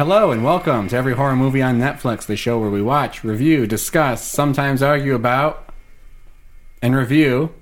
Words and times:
Hello 0.00 0.30
and 0.30 0.42
welcome 0.42 0.88
to 0.88 0.96
every 0.96 1.14
horror 1.14 1.36
movie 1.36 1.60
on 1.60 1.78
Netflix, 1.78 2.24
the 2.24 2.34
show 2.34 2.58
where 2.58 2.70
we 2.70 2.80
watch, 2.80 3.22
review, 3.22 3.66
discuss, 3.66 4.26
sometimes 4.26 4.82
argue 4.82 5.14
about, 5.14 5.70
and 6.80 6.96
review. 6.96 7.52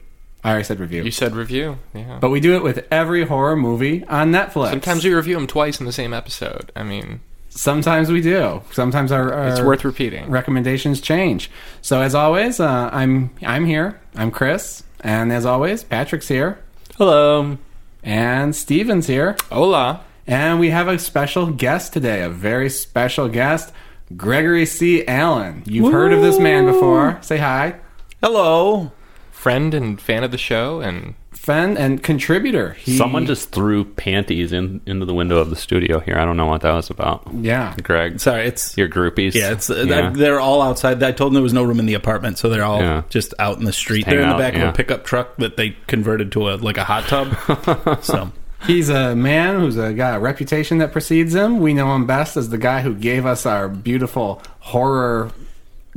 I 0.48 0.52
already 0.52 0.64
said 0.64 0.80
review. 0.80 1.02
You 1.02 1.10
said 1.10 1.34
review. 1.36 1.78
Yeah. 1.94 2.18
but 2.20 2.30
we 2.30 2.40
do 2.40 2.54
it 2.56 2.62
with 2.62 2.86
every 2.90 3.26
horror 3.26 3.54
movie 3.54 4.02
on 4.06 4.32
Netflix. 4.32 4.70
Sometimes 4.70 5.04
we 5.04 5.12
review 5.12 5.34
them 5.34 5.46
twice 5.46 5.78
in 5.78 5.84
the 5.84 5.92
same 5.92 6.14
episode. 6.14 6.72
I 6.74 6.82
mean, 6.84 7.20
Sometimes 7.50 8.10
we 8.10 8.20
do. 8.20 8.62
Sometimes 8.72 9.10
our, 9.12 9.32
our 9.32 9.48
it's 9.48 9.60
worth 9.60 9.84
repeating. 9.84 10.30
recommendations 10.30 11.00
change. 11.00 11.50
So 11.82 12.00
as 12.00 12.14
always, 12.14 12.60
uh, 12.60 12.88
I'm 12.92 13.30
I'm 13.42 13.66
here. 13.66 14.00
I'm 14.14 14.30
Chris, 14.30 14.84
and 15.00 15.32
as 15.32 15.44
always, 15.44 15.82
Patrick's 15.82 16.28
here, 16.28 16.60
Hello. 16.96 17.58
and 18.02 18.54
Steven's 18.54 19.06
here, 19.08 19.36
Hola. 19.50 20.04
and 20.26 20.60
we 20.60 20.70
have 20.70 20.88
a 20.88 20.98
special 20.98 21.50
guest 21.50 21.92
today. 21.92 22.22
A 22.22 22.28
very 22.30 22.70
special 22.70 23.28
guest, 23.28 23.72
Gregory 24.16 24.64
C. 24.66 25.04
Allen. 25.06 25.62
You've 25.66 25.92
heard 25.92 26.12
of 26.12 26.22
this 26.22 26.38
man 26.38 26.64
before. 26.66 27.18
Say 27.22 27.38
hi. 27.38 27.74
Hello. 28.22 28.92
Friend 29.38 29.72
and 29.72 30.00
fan 30.00 30.24
of 30.24 30.30
the 30.32 30.38
show, 30.38 30.80
and 30.80 31.14
Friend 31.30 31.78
and 31.78 32.02
contributor. 32.02 32.72
He, 32.72 32.96
Someone 32.96 33.24
just 33.24 33.52
threw 33.52 33.84
panties 33.84 34.52
in 34.52 34.80
into 34.84 35.06
the 35.06 35.14
window 35.14 35.38
of 35.38 35.48
the 35.48 35.56
studio 35.56 36.00
here. 36.00 36.18
I 36.18 36.24
don't 36.24 36.36
know 36.36 36.46
what 36.46 36.62
that 36.62 36.72
was 36.72 36.90
about. 36.90 37.22
yeah. 37.32 37.74
Greg, 37.82 38.18
Sorry, 38.18 38.46
it's 38.46 38.76
your 38.76 38.88
groupies. 38.88 39.34
yeah, 39.34 39.52
it's 39.52 39.70
uh, 39.70 39.84
Yeah. 39.86 40.10
they're 40.10 40.40
all 40.40 40.60
outside. 40.60 41.00
I 41.02 41.12
told 41.12 41.30
them 41.30 41.34
there 41.34 41.42
was 41.42 41.52
no 41.52 41.62
room 41.62 41.78
in 41.78 41.86
the 41.86 41.94
apartment, 41.94 42.36
so 42.38 42.48
they're 42.48 42.64
all 42.64 42.80
Yeah. 42.80 43.02
just 43.10 43.32
out 43.38 43.58
in 43.58 43.64
the 43.64 43.72
street. 43.72 44.04
They're 44.06 44.18
in 44.18 44.24
hanging 44.24 44.36
the 44.38 44.44
out, 44.44 44.52
back 44.52 44.54
yeah. 44.60 44.68
of 44.68 44.74
a 44.74 44.76
pickup 44.76 45.04
truck 45.04 45.36
that 45.36 45.56
they 45.56 45.76
converted 45.86 46.32
to 46.32 46.50
a 46.50 46.56
like 46.56 46.76
a 46.76 46.84
hot 46.84 47.04
tub. 47.04 48.02
so 48.02 48.32
He's 48.66 48.88
a 48.88 49.14
man 49.14 49.60
who's 49.60 49.76
a, 49.76 49.94
got 49.94 50.16
a 50.16 50.18
reputation 50.18 50.78
that 50.78 50.90
precedes 50.90 51.32
him. 51.32 51.60
We 51.60 51.72
know 51.74 51.94
him 51.94 52.06
best 52.06 52.36
as 52.36 52.48
the 52.50 52.58
guy 52.58 52.80
who 52.82 52.92
gave 52.92 53.24
us 53.24 53.46
our 53.46 53.68
beautiful 53.68 54.42
horror 54.58 55.30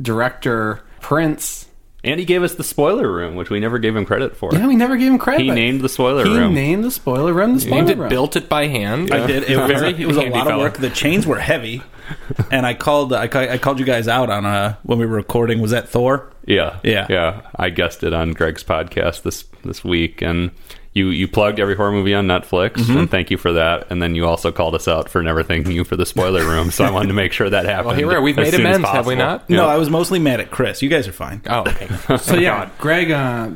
director 0.00 0.80
Prince. 1.00 1.66
And 2.04 2.18
he 2.18 2.26
gave 2.26 2.42
us 2.42 2.54
the 2.54 2.64
spoiler 2.64 3.10
room, 3.10 3.34
which 3.36 3.50
we 3.50 3.60
never 3.60 3.78
gave 3.78 3.94
him 3.96 4.04
credit 4.04 4.36
for. 4.36 4.50
Yeah, 4.52 4.66
we 4.66 4.76
never 4.76 4.96
gave 4.96 5.12
him 5.12 5.18
credit. 5.18 5.42
He 5.44 5.50
named 5.50 5.80
the 5.82 5.88
spoiler 5.88 6.24
He 6.24 6.36
room. 6.36 6.50
He 6.50 6.54
named 6.54 6.84
the 6.84 6.90
spoiler 6.90 7.32
room. 7.32 7.54
The 7.54 7.60
spoiler 7.60 7.76
named 7.76 7.90
it, 7.90 7.98
room. 7.98 8.08
built 8.08 8.36
it 8.36 8.48
by 8.48 8.66
hand. 8.66 9.12
I 9.12 9.26
did. 9.26 9.44
It 9.44 9.56
was, 9.56 9.68
Very 9.70 9.88
it 10.02 10.06
was 10.06 10.16
a 10.16 10.22
handy 10.22 10.38
lot 10.38 10.50
of 10.50 10.58
work. 10.58 10.78
The 10.78 10.90
chains 10.90 11.26
were 11.26 11.38
heavy, 11.38 11.82
and 12.50 12.66
I 12.66 12.74
called. 12.74 13.12
I, 13.12 13.24
I 13.24 13.58
called 13.58 13.78
you 13.78 13.84
guys 13.86 14.08
out 14.08 14.30
on 14.30 14.44
uh 14.44 14.76
when 14.82 14.98
we 14.98 15.06
were 15.06 15.16
recording. 15.16 15.60
Was 15.60 15.70
that 15.70 15.88
Thor? 15.88 16.30
Yeah, 16.44 16.78
Yeah. 16.82 17.06
yeah. 17.08 17.42
I 17.56 17.70
guessed 17.70 18.02
it 18.02 18.12
on 18.12 18.32
Greg's 18.32 18.64
podcast 18.64 19.22
this 19.22 19.44
this 19.64 19.84
week, 19.84 20.22
and 20.22 20.50
you 20.94 21.08
you 21.08 21.26
plugged 21.28 21.58
every 21.60 21.74
horror 21.74 21.92
movie 21.92 22.14
on 22.14 22.26
Netflix, 22.26 22.72
Mm-hmm. 22.74 22.96
and 22.98 23.10
thank 23.10 23.30
you 23.30 23.36
for 23.38 23.52
that. 23.54 23.86
And 23.90 24.02
then 24.02 24.14
you 24.14 24.26
also 24.26 24.52
called 24.52 24.74
us 24.74 24.86
out 24.88 25.08
for 25.08 25.22
never 25.22 25.42
thanking 25.42 25.72
you 25.72 25.84
for 25.84 25.96
the 25.96 26.04
spoiler 26.06 26.44
room. 26.44 26.70
So 26.70 26.84
I 26.84 26.90
wanted 26.90 27.08
to 27.08 27.14
make 27.14 27.32
sure 27.32 27.48
that 27.48 27.64
happened. 27.64 27.86
Well, 27.88 27.96
here 27.96 28.06
we 28.08 28.14
are. 28.14 28.20
We've 28.20 28.36
made 28.36 28.52
soon 28.52 28.66
as 28.66 28.76
amends, 28.76 28.88
have 28.90 29.06
we 29.06 29.14
possible. 29.16 29.32
not? 29.38 29.50
No, 29.50 29.66
Yeah. 29.66 29.72
I 29.74 29.78
was 29.78 29.88
mostly 29.90 30.18
mad 30.18 30.40
at 30.40 30.50
Chris. 30.50 30.82
You 30.82 30.88
guys 30.88 31.08
are 31.08 31.12
fine. 31.12 31.40
Oh, 31.48 31.60
okay. 31.60 31.88
So 32.18 32.36
yeah, 32.36 32.70
Greg. 32.78 33.10
Uh, 33.10 33.50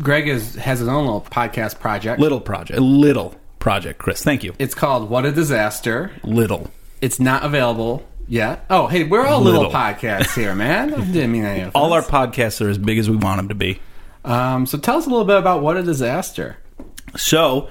Greg 0.00 0.26
is 0.28 0.54
has 0.56 0.78
his 0.80 0.88
own 0.88 1.04
little 1.04 1.20
podcast 1.20 1.78
project. 1.80 2.18
Little 2.20 2.40
project, 2.40 2.80
little 2.80 3.34
project. 3.58 3.98
Chris, 3.98 4.22
thank 4.24 4.42
you. 4.42 4.54
It's 4.58 4.74
called 4.74 5.08
What 5.10 5.24
a 5.26 5.32
Disaster. 5.32 6.10
Little. 6.24 6.70
It's 7.00 7.20
not 7.20 7.44
available 7.44 8.06
yet. 8.26 8.64
Oh, 8.70 8.86
hey, 8.86 9.04
we're 9.04 9.24
all 9.26 9.40
little, 9.40 9.62
Little. 9.62 9.72
podcasts 9.74 10.34
here, 10.34 10.54
man. 10.54 10.92
I 10.94 11.04
didn't 11.04 11.30
mean 11.32 11.44
any 11.44 11.60
offense. 11.60 11.72
All 11.74 11.92
our 11.92 12.02
podcasts 12.02 12.64
are 12.64 12.68
as 12.68 12.78
big 12.78 12.98
as 12.98 13.08
we 13.10 13.16
want 13.16 13.36
them 13.38 13.48
to 13.48 13.54
be. 13.54 13.80
Um, 14.24 14.66
so 14.66 14.78
tell 14.78 14.96
us 14.98 15.06
a 15.06 15.10
little 15.10 15.24
bit 15.26 15.36
about 15.36 15.62
What 15.62 15.76
a 15.76 15.82
Disaster. 15.82 16.56
So, 17.16 17.68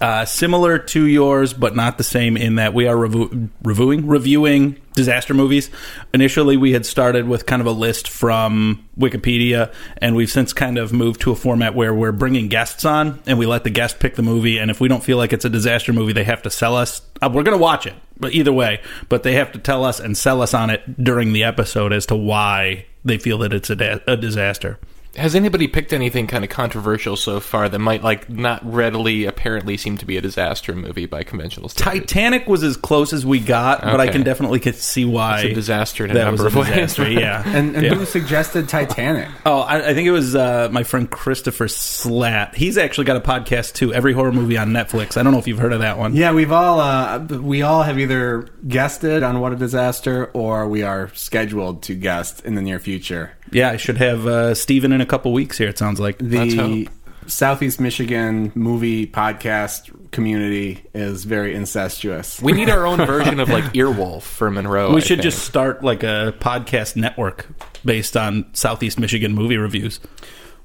uh, 0.00 0.24
similar 0.24 0.78
to 0.78 1.06
yours, 1.06 1.54
but 1.54 1.76
not 1.76 1.98
the 1.98 2.04
same 2.04 2.36
in 2.36 2.56
that 2.56 2.74
we 2.74 2.86
are 2.86 2.96
reviewing 2.96 4.06
reviewing 4.06 4.76
disaster 4.94 5.34
movies. 5.34 5.70
Initially, 6.12 6.56
we 6.56 6.72
had 6.72 6.84
started 6.84 7.28
with 7.28 7.46
kind 7.46 7.60
of 7.60 7.66
a 7.66 7.72
list 7.72 8.08
from 8.08 8.86
Wikipedia, 8.98 9.72
and 9.98 10.16
we've 10.16 10.30
since 10.30 10.52
kind 10.52 10.78
of 10.78 10.92
moved 10.92 11.20
to 11.22 11.32
a 11.32 11.36
format 11.36 11.74
where 11.74 11.94
we're 11.94 12.12
bringing 12.12 12.48
guests 12.48 12.84
on, 12.84 13.20
and 13.26 13.38
we 13.38 13.46
let 13.46 13.64
the 13.64 13.70
guest 13.70 14.00
pick 14.00 14.16
the 14.16 14.22
movie. 14.22 14.58
And 14.58 14.70
if 14.70 14.80
we 14.80 14.88
don't 14.88 15.02
feel 15.02 15.16
like 15.16 15.32
it's 15.32 15.44
a 15.44 15.50
disaster 15.50 15.92
movie, 15.92 16.12
they 16.12 16.24
have 16.24 16.42
to 16.42 16.50
sell 16.50 16.76
us. 16.76 17.00
Uh, 17.22 17.30
we're 17.32 17.44
going 17.44 17.56
to 17.56 17.62
watch 17.62 17.86
it, 17.86 17.94
but 18.18 18.32
either 18.32 18.52
way, 18.52 18.80
but 19.08 19.22
they 19.22 19.34
have 19.34 19.52
to 19.52 19.58
tell 19.58 19.84
us 19.84 20.00
and 20.00 20.16
sell 20.18 20.42
us 20.42 20.54
on 20.54 20.70
it 20.70 21.02
during 21.02 21.32
the 21.32 21.44
episode 21.44 21.92
as 21.92 22.06
to 22.06 22.16
why 22.16 22.84
they 23.04 23.16
feel 23.16 23.38
that 23.38 23.52
it's 23.52 23.70
a, 23.70 23.76
da- 23.76 24.00
a 24.06 24.16
disaster. 24.16 24.78
Has 25.16 25.34
anybody 25.34 25.68
picked 25.68 25.92
anything 25.92 26.26
kind 26.26 26.42
of 26.44 26.50
controversial 26.50 27.16
so 27.16 27.38
far 27.40 27.68
that 27.68 27.78
might 27.78 28.02
like 28.02 28.28
not 28.28 28.60
readily 28.64 29.24
apparently 29.26 29.76
seem 29.76 29.96
to 29.98 30.04
be 30.06 30.16
a 30.16 30.20
disaster 30.20 30.74
movie 30.74 31.06
by 31.06 31.22
conventional 31.22 31.68
standards? 31.68 32.06
Titanic 32.12 32.48
was 32.48 32.62
as 32.64 32.76
close 32.76 33.12
as 33.12 33.24
we 33.24 33.38
got, 33.40 33.80
but 33.82 34.00
I 34.00 34.04
Okay. 34.04 34.12
can 34.12 34.22
definitely 34.24 34.60
can 34.60 34.72
see 34.72 35.04
why 35.04 35.40
It's 35.40 35.52
a 35.52 35.54
disaster 35.54 36.04
in 36.04 36.10
a 36.10 36.14
that 36.14 36.30
was 36.32 36.40
number 36.42 36.58
a 36.58 36.60
of 36.60 36.66
ways. 36.68 36.74
disaster. 36.74 37.10
Yeah, 37.10 37.42
And, 37.46 37.76
and 37.76 37.84
Yeah. 37.86 37.94
who 37.94 38.04
suggested 38.04 38.68
Titanic? 38.68 39.28
Oh, 39.46 39.60
I, 39.60 39.90
I 39.90 39.94
think 39.94 40.06
it 40.08 40.10
was 40.12 40.34
uh, 40.34 40.68
my 40.72 40.82
friend 40.82 41.08
Christopher 41.10 41.68
Slat. 41.68 42.54
He's 42.56 42.76
actually 42.76 43.04
got 43.04 43.16
a 43.16 43.20
podcast 43.20 43.74
too. 43.74 43.92
Every 43.94 44.12
horror 44.14 44.32
movie 44.32 44.56
on 44.58 44.70
Netflix. 44.70 45.16
I 45.16 45.22
don't 45.22 45.32
know 45.32 45.38
if 45.38 45.46
you've 45.46 45.58
heard 45.58 45.72
of 45.72 45.80
that 45.80 45.96
one. 45.98 46.14
Yeah, 46.16 46.32
we've 46.32 46.52
all 46.52 46.80
uh, 46.80 47.18
we 47.20 47.62
all 47.62 47.82
have 47.84 47.98
either 48.00 48.48
guessed 48.66 49.04
it 49.04 49.22
on 49.22 49.38
What 49.40 49.52
a 49.52 49.56
Disaster 49.56 50.26
or 50.34 50.68
we 50.68 50.82
are 50.82 51.10
scheduled 51.14 51.82
to 51.84 51.94
guest 51.94 52.44
in 52.44 52.56
the 52.56 52.62
near 52.62 52.78
future. 52.78 53.32
Yeah, 53.54 53.70
I 53.70 53.76
should 53.76 53.96
have 53.98 54.26
uh, 54.26 54.54
Steven 54.54 54.92
in 54.92 55.00
a 55.00 55.06
couple 55.06 55.32
weeks 55.32 55.56
here. 55.56 55.68
It 55.68 55.78
sounds 55.78 55.98
like. 56.00 56.18
The. 56.18 56.88
Southeast 57.26 57.80
Michigan 57.80 58.52
movie 58.54 59.06
podcast 59.06 60.10
community 60.10 60.84
is 60.92 61.24
very 61.24 61.54
incestuous. 61.54 62.38
We 62.42 62.52
need 62.52 62.68
our 62.68 62.86
own 62.86 62.98
version 62.98 63.40
of 63.40 63.48
like 63.48 63.64
Earwolf 63.72 64.22
for 64.22 64.50
Monroe. 64.50 64.90
we 64.90 64.96
I 64.96 65.00
should 65.00 65.08
think. 65.18 65.22
just 65.22 65.42
start 65.44 65.82
like 65.82 66.02
a 66.02 66.34
podcast 66.38 66.96
network 66.96 67.46
based 67.82 68.14
on 68.16 68.44
Southeast 68.52 69.00
Michigan 69.00 69.32
movie 69.34 69.56
reviews. 69.56 70.00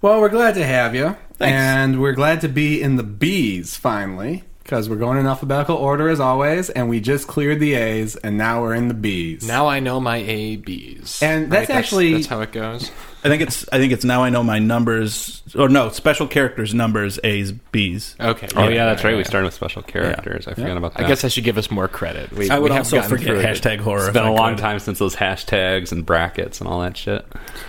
Well, 0.02 0.20
we're 0.20 0.28
glad 0.28 0.56
to 0.56 0.66
have 0.66 0.96
you, 0.96 1.16
Thanks. 1.38 1.54
and 1.56 2.02
we're 2.02 2.12
glad 2.12 2.42
to 2.42 2.50
be 2.50 2.82
in 2.82 2.98
the 2.98 3.04
bees 3.04 3.78
finally 3.78 4.44
because 4.70 4.88
we're 4.88 4.96
going 4.98 5.18
in 5.18 5.26
alphabetical 5.26 5.76
order 5.76 6.10
as 6.10 6.20
always, 6.20 6.70
and 6.70 6.88
we 6.88 7.00
just 7.00 7.28
cleared 7.28 7.60
the 7.60 7.74
A's, 7.74 8.16
and 8.18 8.38
now 8.38 8.62
we're 8.62 8.76
in 8.76 8.88
the 8.88 8.94
B's. 8.94 9.48
Now 9.48 9.66
I 9.66 9.80
know 9.80 10.00
my 10.00 10.18
A 10.18 10.58
B's, 10.58 11.24
And 11.24 11.52
that's 11.52 11.72
actually- 11.72 12.14
that's 12.14 12.28
how 12.28 12.42
it 12.42 12.52
goes. 12.52 12.92
I 13.24 13.28
think 13.28 13.42
it's. 13.42 13.66
I 13.74 13.80
think 13.80 13.92
it's 13.92 14.06
now. 14.06 14.24
I 14.24 14.30
know 14.30 14.44
my 14.44 14.60
numbers. 14.60 15.42
Or 15.58 15.68
no, 15.68 15.90
special 15.90 16.26
characters 16.26 16.74
numbers 16.74 17.20
A's 17.26 17.52
B's. 17.52 18.16
Okay. 18.18 18.48
Oh 18.56 18.70
yeah, 18.70 18.86
that's 18.86 19.04
right. 19.04 19.18
We 19.18 19.26
started 19.26 19.46
with 19.48 19.56
special 19.56 19.82
characters. 19.82 20.48
I 20.48 20.54
forgot 20.54 20.78
about 20.78 20.94
that. 20.94 21.04
I 21.04 21.08
guess 21.08 21.26
I 21.26 21.28
should 21.28 21.44
give 21.44 21.58
us 21.58 21.70
more 21.70 21.90
credit. 21.90 22.32
We, 22.32 22.50
I 22.50 22.58
would 22.60 22.70
we 22.70 22.76
have 22.78 22.86
also 22.86 22.96
gotten 23.02 23.10
forget 23.18 23.36
hashtag 23.36 23.80
horror. 23.80 24.06
It's 24.06 24.14
been 24.14 24.24
a 24.24 24.32
long 24.34 24.56
time 24.56 24.80
since 24.80 25.00
those 25.00 25.18
hashtags 25.18 25.92
and 25.92 26.06
brackets 26.06 26.62
and 26.62 26.70
all 26.70 26.80
that 26.80 26.96
shit. 26.96 27.26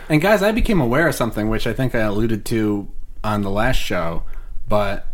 And 0.08 0.20
guys, 0.20 0.40
I 0.42 0.52
became 0.52 0.80
aware 0.80 1.08
of 1.08 1.16
something 1.16 1.48
which 1.48 1.66
I 1.66 1.72
think 1.72 1.96
I 1.96 2.00
alluded 2.00 2.44
to 2.44 2.88
on 3.24 3.42
the 3.42 3.50
last 3.50 3.78
show, 3.78 4.22
but 4.68 5.08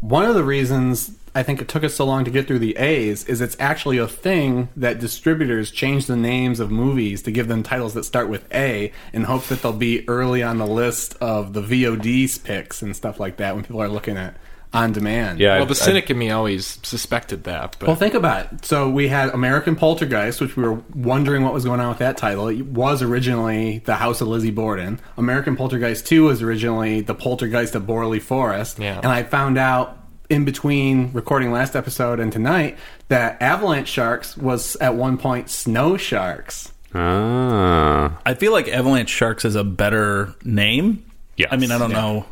one 0.00 0.26
of 0.26 0.34
the 0.34 0.44
reasons 0.44 1.16
I 1.38 1.44
think 1.44 1.60
it 1.62 1.68
took 1.68 1.84
us 1.84 1.94
so 1.94 2.04
long 2.04 2.24
to 2.24 2.30
get 2.32 2.48
through 2.48 2.58
the 2.58 2.76
A's 2.76 3.24
is 3.26 3.40
it's 3.40 3.56
actually 3.60 3.98
a 3.98 4.08
thing 4.08 4.68
that 4.76 4.98
distributors 4.98 5.70
change 5.70 6.06
the 6.06 6.16
names 6.16 6.58
of 6.58 6.70
movies 6.72 7.22
to 7.22 7.30
give 7.30 7.46
them 7.46 7.62
titles 7.62 7.94
that 7.94 8.04
start 8.04 8.28
with 8.28 8.44
A 8.52 8.92
in 9.12 9.22
hope 9.22 9.44
that 9.44 9.62
they'll 9.62 9.72
be 9.72 10.06
early 10.08 10.42
on 10.42 10.58
the 10.58 10.66
list 10.66 11.14
of 11.20 11.52
the 11.52 11.62
VOD's 11.62 12.38
picks 12.38 12.82
and 12.82 12.96
stuff 12.96 13.20
like 13.20 13.36
that 13.36 13.54
when 13.54 13.62
people 13.62 13.80
are 13.80 13.88
looking 13.88 14.16
at 14.16 14.36
on 14.70 14.92
demand. 14.92 15.38
Yeah, 15.40 15.52
Well, 15.54 15.62
I've- 15.62 15.68
the 15.68 15.74
cynic 15.76 16.10
in 16.10 16.18
me 16.18 16.30
always 16.30 16.78
suspected 16.82 17.44
that, 17.44 17.76
but 17.78 17.86
Well, 17.86 17.96
think 17.96 18.12
about 18.14 18.52
it. 18.52 18.64
So 18.66 18.90
we 18.90 19.08
had 19.08 19.30
American 19.30 19.76
Poltergeist, 19.76 20.40
which 20.42 20.56
we 20.58 20.62
were 20.62 20.80
wondering 20.94 21.42
what 21.42 21.54
was 21.54 21.64
going 21.64 21.80
on 21.80 21.88
with 21.88 21.98
that 21.98 22.18
title. 22.18 22.48
It 22.48 22.66
was 22.66 23.00
originally 23.00 23.80
The 23.86 23.94
House 23.94 24.20
of 24.20 24.28
Lizzie 24.28 24.50
Borden. 24.50 25.00
American 25.16 25.56
Poltergeist 25.56 26.04
2 26.06 26.24
was 26.24 26.42
originally 26.42 27.00
The 27.00 27.14
Poltergeist 27.14 27.74
of 27.76 27.84
Borley 27.84 28.20
Forest. 28.20 28.78
Yeah. 28.78 28.98
And 28.98 29.06
I 29.06 29.22
found 29.22 29.56
out 29.56 29.97
in 30.28 30.44
between 30.44 31.12
recording 31.12 31.50
last 31.52 31.74
episode 31.74 32.20
and 32.20 32.30
tonight 32.32 32.76
that 33.08 33.40
Avalanche 33.40 33.88
Sharks 33.88 34.36
was 34.36 34.76
at 34.76 34.94
one 34.94 35.16
point 35.18 35.48
Snow 35.50 35.96
Sharks. 35.96 36.72
Ah, 36.94 38.18
I 38.24 38.34
feel 38.34 38.52
like 38.52 38.68
Avalanche 38.68 39.10
Sharks 39.10 39.44
is 39.44 39.54
a 39.54 39.64
better 39.64 40.34
name. 40.44 41.04
Yes. 41.36 41.48
I 41.52 41.56
mean, 41.56 41.70
I 41.70 41.78
don't 41.78 41.92
know 41.92 42.26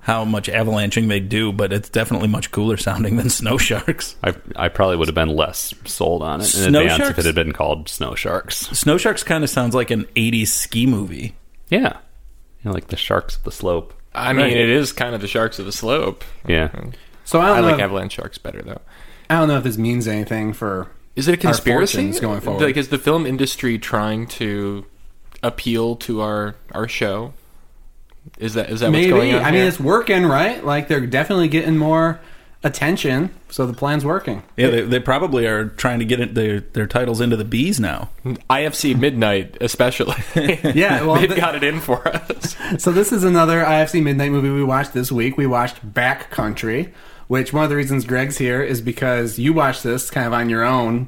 how 0.00 0.24
much 0.24 0.48
avalanching 0.48 1.06
they 1.08 1.20
do, 1.20 1.52
but 1.52 1.72
it's 1.72 1.88
definitely 1.88 2.26
much 2.28 2.50
cooler 2.50 2.76
sounding 2.76 3.16
than 3.16 3.30
Snow 3.40 3.58
Sharks. 3.58 4.16
I 4.22 4.34
I 4.56 4.68
probably 4.68 4.96
would 4.96 5.08
have 5.08 5.14
been 5.14 5.28
less 5.34 5.72
sold 5.84 6.22
on 6.22 6.40
it 6.40 6.44
in 6.54 6.70
Snow 6.70 6.80
advance 6.82 7.10
if 7.10 7.18
it 7.18 7.24
had 7.26 7.34
been 7.34 7.52
called 7.52 7.88
Snow 7.88 8.14
Sharks. 8.14 8.56
Snow 8.68 8.98
Sharks 8.98 9.22
kind 9.22 9.42
of 9.44 9.50
sounds 9.50 9.74
like 9.74 9.90
an 9.90 10.04
80s 10.16 10.48
ski 10.48 10.86
movie. 10.86 11.34
Yeah, 11.68 11.96
you 12.62 12.68
know, 12.68 12.72
like 12.72 12.88
the 12.88 12.96
sharks 12.96 13.36
of 13.36 13.44
the 13.44 13.52
slope. 13.52 13.94
I 14.14 14.32
mean, 14.34 14.44
Right. 14.46 14.52
it 14.56 14.68
is 14.68 14.92
kind 14.92 15.14
of 15.14 15.20
the 15.22 15.26
Sharks 15.28 15.58
of 15.58 15.64
the 15.64 15.72
Slope. 15.72 16.22
Yeah. 16.46 16.68
So 17.24 17.40
I 17.40 17.44
I 17.44 17.46
don't 17.56 17.62
like 17.64 17.70
know. 17.72 17.76
If, 17.78 17.80
Avalanche 17.84 18.12
Sharks 18.12 18.38
better 18.38 18.62
though. 18.62 18.80
I 19.30 19.36
don't 19.36 19.48
know 19.48 19.56
if 19.58 19.64
this 19.64 19.78
means 19.78 20.06
anything 20.08 20.52
for. 20.52 20.88
Is 21.16 21.28
it 21.28 21.34
a 21.34 21.36
conspiracy 21.36 21.96
fortunes 21.98 22.20
going 22.20 22.40
forward. 22.40 22.62
Like, 22.64 22.76
is 22.76 22.88
the 22.88 22.98
film 22.98 23.26
industry 23.26 23.78
trying 23.78 24.26
to 24.28 24.86
appeal 25.42 25.96
to 25.96 26.20
our 26.22 26.54
our 26.72 26.88
show? 26.88 27.32
Is 28.38 28.54
that 28.54 28.70
is 28.70 28.80
that 28.80 28.90
Maybe. 28.90 29.12
what's 29.12 29.22
going 29.24 29.34
on? 29.34 29.42
I 29.44 29.50
mean, 29.50 29.62
it's 29.66 29.80
working, 29.80 30.24
right? 30.26 30.64
Like 30.64 30.88
they're 30.88 31.06
definitely 31.06 31.48
getting 31.48 31.76
more 31.76 32.20
attention, 32.64 33.30
so 33.50 33.66
the 33.66 33.72
plan's 33.72 34.04
working. 34.04 34.42
Yeah, 34.56 34.70
they, 34.70 34.80
they 34.82 35.00
probably 35.00 35.46
are 35.46 35.64
trying 35.66 35.98
to 35.98 36.04
get 36.04 36.20
it, 36.20 36.34
their 36.34 36.60
their 36.60 36.86
titles 36.86 37.20
into 37.20 37.36
the 37.36 37.44
bees 37.44 37.80
now. 37.80 38.10
IFC 38.24 38.96
Midnight, 38.98 39.56
especially. 39.60 40.14
Yeah, 40.72 41.04
well, 41.04 41.16
they've 41.16 41.28
the- 41.28 41.36
got 41.36 41.56
it 41.56 41.64
in 41.64 41.80
for 41.80 42.06
us. 42.06 42.56
So 42.78 42.92
this 42.92 43.10
is 43.12 43.24
another 43.24 43.62
IFC 43.64 44.02
Midnight 44.02 44.30
movie 44.30 44.50
we 44.50 44.62
watched 44.64 44.92
this 44.94 45.10
week. 45.10 45.36
We 45.36 45.46
watched 45.46 45.84
Backcountry, 45.92 46.92
which 47.32 47.50
one 47.50 47.64
of 47.64 47.70
the 47.70 47.76
reasons 47.76 48.04
Greg's 48.04 48.36
here 48.36 48.62
is 48.62 48.82
because 48.82 49.38
you 49.38 49.54
watched 49.54 49.82
this 49.82 50.10
kind 50.10 50.26
of 50.26 50.34
on 50.34 50.50
your 50.50 50.62
own 50.62 51.06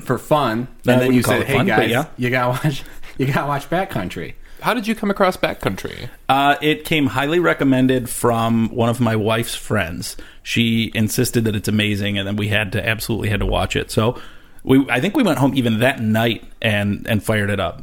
for 0.00 0.16
fun, 0.16 0.66
I 0.86 0.92
and 0.92 1.02
then 1.02 1.12
you 1.12 1.18
wouldn't 1.18 1.26
said, 1.26 1.42
"Hey 1.44 1.56
fun, 1.58 1.66
guys, 1.66 1.90
yeah. 1.90 2.06
you 2.16 2.30
gotta 2.30 2.48
watch, 2.66 2.82
you 3.18 3.26
gotta 3.26 3.46
watch 3.46 3.68
Backcountry." 3.68 4.32
How 4.62 4.72
did 4.72 4.86
you 4.86 4.94
come 4.94 5.10
across 5.10 5.36
Backcountry? 5.36 6.08
Uh, 6.26 6.56
it 6.62 6.86
came 6.86 7.08
highly 7.08 7.38
recommended 7.38 8.08
from 8.08 8.70
one 8.70 8.88
of 8.88 8.98
my 8.98 9.14
wife's 9.14 9.54
friends. 9.54 10.16
She 10.42 10.90
insisted 10.94 11.44
that 11.44 11.54
it's 11.54 11.68
amazing, 11.68 12.16
and 12.16 12.26
then 12.26 12.36
we 12.36 12.48
had 12.48 12.72
to 12.72 12.88
absolutely 12.88 13.28
had 13.28 13.40
to 13.40 13.46
watch 13.46 13.76
it. 13.76 13.90
So 13.90 14.18
we, 14.62 14.88
I 14.88 15.02
think 15.02 15.18
we 15.18 15.22
went 15.22 15.38
home 15.38 15.54
even 15.54 15.80
that 15.80 16.00
night 16.00 16.44
and 16.62 17.06
and 17.06 17.22
fired 17.22 17.50
it 17.50 17.60
up. 17.60 17.82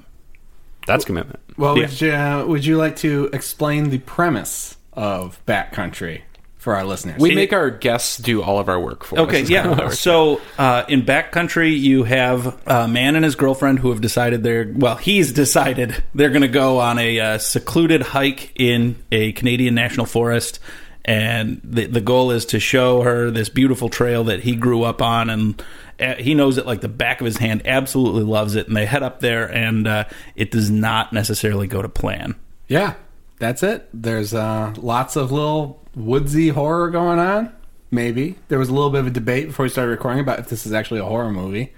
That's 0.87 1.05
commitment. 1.05 1.39
Well, 1.55 1.77
Yeah. 1.77 1.83
would 1.85 2.01
you 2.01 2.11
uh, 2.13 2.45
would 2.47 2.65
you 2.65 2.77
like 2.77 2.95
to 2.97 3.29
explain 3.31 3.91
the 3.91 3.99
premise 3.99 4.75
of 4.93 5.39
Backcountry 5.45 6.21
for 6.65 6.75
our 6.75 6.83
listeners? 6.83 7.21
We 7.21 7.33
make 7.33 7.53
our 7.53 7.69
guests 7.69 8.17
do 8.17 8.41
all 8.43 8.59
of 8.59 8.67
our 8.67 8.79
work 8.79 9.05
for 9.05 9.17
us. 9.19 9.27
Okay, 9.27 9.43
is 9.43 9.47
kinda 9.49 9.75
yeah. 9.77 9.89
So 9.91 10.41
uh, 10.57 10.83
in 10.89 11.03
backcountry, 11.03 11.79
you 11.79 12.03
have 12.03 12.59
a 12.67 12.87
man 12.87 13.15
and 13.15 13.23
his 13.23 13.35
girlfriend 13.35 13.79
who 13.79 13.91
have 13.91 14.01
decided 14.01 14.43
they're 14.43 14.69
well, 14.75 14.97
he's 14.97 15.31
decided 15.31 16.03
they're 16.13 16.31
going 16.31 16.41
to 16.41 16.47
go 16.49 16.79
on 16.79 16.99
a 16.99 17.19
uh, 17.19 17.37
secluded 17.37 18.01
hike 18.01 18.51
in 18.59 18.97
a 19.11 19.31
Canadian 19.31 19.75
national 19.75 20.07
forest, 20.07 20.59
and 21.05 21.61
the 21.63 21.85
the 21.85 22.01
goal 22.01 22.31
is 22.31 22.45
to 22.47 22.59
show 22.59 23.01
her 23.03 23.31
this 23.31 23.47
beautiful 23.47 23.87
trail 23.87 24.25
that 24.25 24.41
he 24.41 24.55
grew 24.55 24.83
up 24.83 25.01
on 25.01 25.29
and. 25.29 25.63
uh, 25.99 26.15
He 26.15 26.33
knows 26.33 26.57
it 26.57 26.65
like 26.65 26.81
the 26.81 26.89
back 26.89 27.21
of 27.21 27.25
his 27.25 27.37
hand. 27.37 27.61
Absolutely 27.65 28.23
loves 28.23 28.55
it, 28.55 28.67
and 28.67 28.75
they 28.75 28.85
head 28.85 29.01
up 29.03 29.21
there, 29.21 29.45
and 29.49 29.87
uh, 29.87 30.03
it 30.35 30.51
does 30.51 30.69
not 30.69 31.13
necessarily 31.13 31.67
go 31.67 31.81
to 31.81 31.87
plan. 31.87 32.35
Yeah, 32.67 32.95
that's 33.39 33.63
it. 33.63 33.87
There's 33.93 34.33
uh, 34.33 34.73
lots 34.77 35.15
of 35.15 35.31
little 35.31 35.79
woodsy 35.95 36.49
horror 36.49 36.89
going 36.89 37.19
on. 37.19 37.53
Maybe 37.91 38.35
there 38.49 38.59
was 38.59 38.69
a 38.69 38.73
little 38.73 38.89
bit 38.89 38.99
of 39.01 39.07
a 39.07 39.11
debate 39.11 39.47
before 39.47 39.63
we 39.63 39.69
started 39.69 39.91
recording 39.91 40.19
about 40.19 40.39
if 40.39 40.49
this 40.49 40.65
is 40.65 40.73
actually 40.73 40.99
a 40.99 41.05
horror 41.05 41.31
movie. 41.31 41.73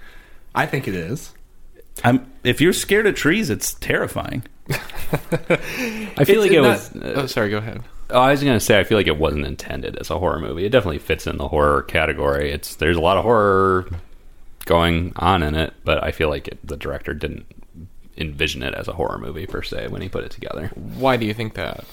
I 0.54 0.66
think 0.66 0.88
it 0.88 0.94
is. 0.94 1.32
I'm, 2.04 2.30
if 2.44 2.60
you're 2.60 2.72
scared 2.72 3.06
of 3.06 3.14
trees, 3.14 3.50
it's 3.50 3.74
terrifying. 3.74 4.44
I 4.70 6.24
feel 6.24 6.40
like 6.40 6.50
it 6.52 6.60
not- 6.62 6.70
was. 6.70 6.96
uh, 6.96 7.12
oh, 7.16 7.26
sorry. 7.26 7.50
Go 7.50 7.58
ahead. 7.58 7.82
Oh, 8.10 8.20
I 8.20 8.30
was 8.30 8.42
going 8.42 8.56
to 8.56 8.60
say 8.64 8.78
I 8.78 8.84
feel 8.84 8.96
like 8.96 9.06
it 9.06 9.18
wasn't 9.18 9.44
intended 9.44 9.96
as 9.96 10.10
a 10.10 10.18
horror 10.18 10.40
movie. 10.40 10.64
It 10.64 10.70
definitely 10.70 10.98
fits 10.98 11.26
in 11.26 11.36
the 11.36 11.48
horror 11.48 11.82
category. 11.82 12.50
It's 12.50 12.76
there's 12.76 12.96
a 12.96 13.00
lot 13.00 13.18
of 13.18 13.24
horror 13.24 13.88
going 14.64 15.12
on 15.16 15.42
in 15.42 15.54
it, 15.54 15.74
but 15.84 16.02
I 16.02 16.12
feel 16.12 16.28
like 16.28 16.48
it, 16.48 16.58
the 16.66 16.76
director 16.76 17.12
didn't 17.14 17.46
envision 18.16 18.62
it 18.62 18.74
as 18.74 18.88
a 18.88 18.92
horror 18.92 19.18
movie 19.18 19.46
per 19.46 19.62
se 19.62 19.88
when 19.88 20.00
he 20.02 20.08
put 20.08 20.24
it 20.24 20.30
together. 20.30 20.68
Why 20.74 21.16
do 21.16 21.26
you 21.26 21.34
think 21.34 21.54
that? 21.54 21.84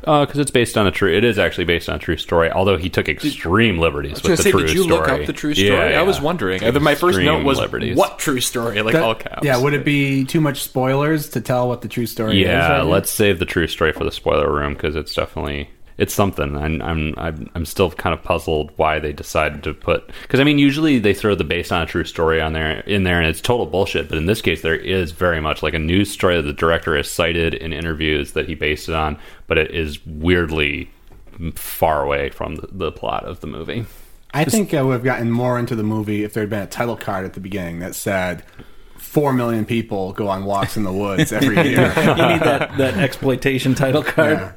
Because 0.00 0.38
it's 0.38 0.50
based 0.50 0.78
on 0.78 0.86
a 0.86 0.90
true. 0.90 1.12
It 1.14 1.24
is 1.24 1.38
actually 1.38 1.64
based 1.64 1.88
on 1.88 1.96
a 1.96 1.98
true 1.98 2.16
story. 2.16 2.50
Although 2.50 2.76
he 2.78 2.88
took 2.88 3.08
extreme 3.08 3.78
liberties 3.78 4.12
I 4.12 4.14
with 4.14 4.22
the 4.22 4.28
gonna 4.28 4.36
say, 4.42 4.50
true 4.50 4.60
did 4.66 4.74
you 4.74 4.82
story. 4.84 4.96
look 4.98 5.08
up 5.08 5.26
the 5.26 5.32
true 5.32 5.54
story? 5.54 5.68
Yeah, 5.68 6.00
I 6.00 6.02
was 6.02 6.20
wondering. 6.20 6.64
Uh, 6.64 6.72
My 6.80 6.94
first 6.94 7.18
note 7.18 7.44
was 7.44 7.58
liberties. 7.58 7.96
what 7.96 8.18
true 8.18 8.40
story? 8.40 8.80
Like 8.82 8.94
That- 8.94 9.02
all 9.02 9.14
caps. 9.14 9.44
Yeah, 9.44 9.58
would 9.58 9.74
it 9.74 9.84
be 9.84 10.24
too 10.24 10.40
much 10.40 10.62
spoilers 10.62 11.28
to 11.30 11.40
tell 11.40 11.68
what 11.68 11.82
the 11.82 11.88
true 11.88 12.06
story 12.06 12.40
is? 12.40 12.46
Yeah, 12.46 12.78
right 12.78 12.86
let's 12.86 13.10
save 13.10 13.38
the 13.38 13.44
true 13.46 13.66
story 13.66 13.92
for 13.92 14.04
the 14.04 14.12
spoiler 14.12 14.50
room 14.50 14.72
because 14.74 14.96
it's 14.96 15.14
definitely 15.14 15.68
it's 16.00 16.14
something. 16.14 16.56
I'm 16.56 16.80
I'm 16.80 17.14
I'm, 17.18 17.50
I'm 17.54 17.64
still 17.66 17.90
kind 17.90 18.14
of 18.14 18.22
puzzled 18.24 18.72
why 18.76 18.98
they 18.98 19.12
decided 19.12 19.62
to 19.64 19.74
put 19.74 20.10
because 20.22 20.40
I 20.40 20.44
mean 20.44 20.58
usually 20.58 20.98
they 20.98 21.12
throw 21.12 21.34
the 21.34 21.44
based 21.44 21.70
on 21.70 21.82
a 21.82 21.86
true 21.86 22.04
story 22.04 22.40
on 22.40 22.54
there 22.54 22.80
in 22.80 23.04
there 23.04 23.20
and 23.20 23.28
it's 23.28 23.42
total 23.42 23.66
bullshit. 23.66 24.08
But 24.08 24.16
in 24.16 24.24
this 24.24 24.40
case, 24.40 24.62
there 24.62 24.74
is 24.74 25.12
very 25.12 25.42
much 25.42 25.62
like 25.62 25.74
a 25.74 25.78
news 25.78 26.10
story 26.10 26.36
that 26.36 26.42
the 26.42 26.54
director 26.54 26.96
has 26.96 27.10
cited 27.10 27.52
in 27.52 27.74
interviews 27.74 28.32
that 28.32 28.48
he 28.48 28.54
based 28.54 28.88
it 28.88 28.94
on, 28.94 29.18
but 29.46 29.58
it 29.58 29.72
is 29.72 30.04
weirdly 30.06 30.90
far 31.54 32.02
away 32.02 32.30
from 32.30 32.56
the, 32.56 32.68
the 32.72 32.92
plot 32.92 33.24
of 33.24 33.40
the 33.40 33.46
movie. 33.46 33.84
I 34.32 34.44
think 34.44 34.72
I 34.72 34.80
would 34.82 34.94
have 34.94 35.04
gotten 35.04 35.30
more 35.30 35.58
into 35.58 35.76
the 35.76 35.82
movie 35.82 36.24
if 36.24 36.32
there 36.32 36.42
had 36.42 36.50
been 36.50 36.62
a 36.62 36.66
title 36.66 36.96
card 36.96 37.26
at 37.26 37.34
the 37.34 37.40
beginning 37.40 37.80
that 37.80 37.94
said 37.94 38.42
four 38.96 39.34
million 39.34 39.66
people 39.66 40.12
go 40.14 40.28
on 40.28 40.44
walks 40.44 40.78
in 40.78 40.84
the 40.84 40.92
woods 40.92 41.30
every 41.30 41.56
year. 41.68 41.92
You 41.96 42.14
need 42.14 42.40
that, 42.40 42.78
that 42.78 42.94
exploitation 42.96 43.74
title 43.74 44.02
card. 44.02 44.38
Yeah. 44.38 44.52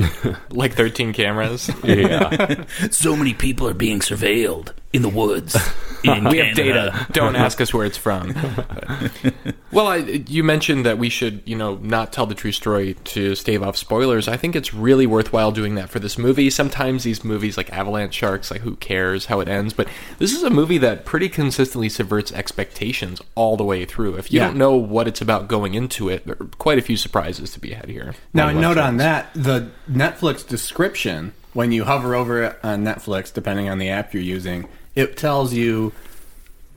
like 0.50 0.74
thirteen 0.74 1.12
cameras. 1.12 1.70
Yeah, 1.82 2.64
So 2.90 3.16
many 3.16 3.34
people 3.34 3.68
are 3.68 3.74
being 3.74 4.00
surveilled 4.00 4.72
in 4.92 5.02
the 5.02 5.08
woods. 5.08 5.56
In 6.04 6.24
we 6.30 6.38
have 6.38 6.56
data. 6.56 7.06
Don't 7.12 7.36
ask 7.36 7.60
us 7.60 7.72
where 7.72 7.86
it's 7.86 7.96
from. 7.96 8.34
well, 9.72 9.86
I, 9.86 9.96
you 9.96 10.42
mentioned 10.44 10.84
that 10.86 10.98
we 10.98 11.08
should, 11.08 11.42
you 11.44 11.56
know, 11.56 11.76
not 11.76 12.12
tell 12.12 12.26
the 12.26 12.34
true 12.34 12.52
story 12.52 12.94
to 13.04 13.34
stave 13.34 13.62
off 13.62 13.76
spoilers. 13.76 14.28
I 14.28 14.36
think 14.36 14.56
it's 14.56 14.74
really 14.74 15.06
worthwhile 15.06 15.52
doing 15.52 15.74
that 15.76 15.90
for 15.90 15.98
this 15.98 16.18
movie. 16.18 16.50
Sometimes 16.50 17.04
these 17.04 17.24
movies, 17.24 17.56
like 17.56 17.72
Avalanche 17.72 18.14
Sharks, 18.14 18.50
like 18.50 18.60
who 18.62 18.76
cares 18.76 19.26
how 19.26 19.40
it 19.40 19.48
ends? 19.48 19.72
But 19.72 19.88
this 20.18 20.32
is 20.34 20.42
a 20.42 20.50
movie 20.50 20.78
that 20.78 21.04
pretty 21.04 21.28
consistently 21.28 21.88
subverts 21.88 22.32
expectations 22.32 23.20
all 23.34 23.56
the 23.56 23.64
way 23.64 23.84
through. 23.84 24.16
If 24.16 24.32
you 24.32 24.40
Yeah. 24.40 24.48
don't 24.48 24.56
know 24.56 24.74
what 24.76 25.06
it's 25.08 25.20
about 25.20 25.48
going 25.48 25.74
into 25.74 26.08
it, 26.08 26.26
there 26.26 26.36
are 26.40 26.46
quite 26.58 26.78
a 26.78 26.82
few 26.82 26.96
surprises 26.96 27.52
to 27.52 27.60
be 27.60 27.72
had 27.72 27.88
here. 27.88 28.14
Now, 28.34 28.48
a 28.48 28.52
note 28.52 28.78
on 28.78 28.96
that: 28.98 29.30
the 29.34 29.70
Netflix 29.90 30.46
description 30.46 31.32
when 31.52 31.70
you 31.70 31.84
hover 31.84 32.14
over 32.14 32.42
it 32.42 32.58
on 32.62 32.84
Netflix, 32.84 33.32
depending 33.32 33.68
on 33.68 33.78
the 33.78 33.88
app 33.90 34.14
you're 34.14 34.22
using, 34.22 34.66
it 34.94 35.16
tells 35.16 35.52
you 35.52 35.92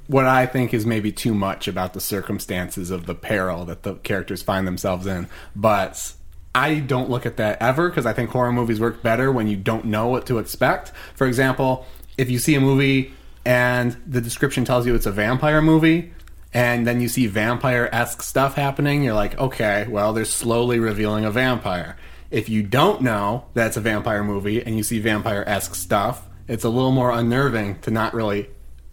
what 0.07 0.25
I 0.25 0.45
think 0.45 0.73
is 0.73 0.85
maybe 0.85 1.11
too 1.11 1.33
much 1.33 1.67
about 1.67 1.93
the 1.93 2.01
circumstances 2.01 2.91
of 2.91 3.05
the 3.05 3.15
peril 3.15 3.65
that 3.65 3.83
the 3.83 3.95
characters 3.95 4.41
find 4.41 4.67
themselves 4.67 5.07
in. 5.07 5.27
But 5.55 6.13
I 6.53 6.79
don't 6.79 7.09
look 7.09 7.25
at 7.25 7.37
that 7.37 7.61
ever 7.61 7.89
because 7.89 8.05
I 8.05 8.13
think 8.13 8.29
horror 8.29 8.51
movies 8.51 8.79
work 8.79 9.01
better 9.01 9.31
when 9.31 9.47
you 9.47 9.57
don't 9.57 9.85
know 9.85 10.07
what 10.07 10.27
to 10.27 10.37
expect. 10.37 10.91
For 11.15 11.27
example, 11.27 11.85
if 12.17 12.29
you 12.29 12.39
see 12.39 12.55
a 12.55 12.61
movie 12.61 13.13
and 13.43 13.97
the 14.07 14.21
description 14.21 14.63
tells 14.63 14.85
you 14.85 14.95
it's 14.95 15.05
a 15.05 15.11
vampire 15.11 15.61
movie, 15.61 16.13
and 16.53 16.87
then 16.87 17.01
you 17.01 17.09
see 17.09 17.27
vampire 17.27 17.89
esque 17.91 18.21
stuff 18.21 18.55
happening, 18.55 19.03
you're 19.03 19.13
like, 19.13 19.37
okay, 19.37 19.85
well, 19.89 20.13
they're 20.13 20.23
slowly 20.23 20.79
revealing 20.79 21.25
a 21.25 21.31
vampire. 21.31 21.97
If 22.31 22.47
you 22.47 22.63
don't 22.63 23.01
know 23.01 23.45
that's 23.53 23.75
a 23.75 23.81
vampire 23.81 24.23
movie 24.23 24.63
and 24.63 24.77
you 24.77 24.83
see 24.83 24.99
vampire 24.99 25.43
esque 25.45 25.75
stuff, 25.75 26.25
it's 26.47 26.63
a 26.63 26.69
little 26.69 26.91
more 26.91 27.11
unnerving 27.11 27.79
to 27.79 27.91
not 27.91 28.13
really 28.13 28.49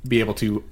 be 0.06 0.20
able 0.20 0.34
to 0.34 0.64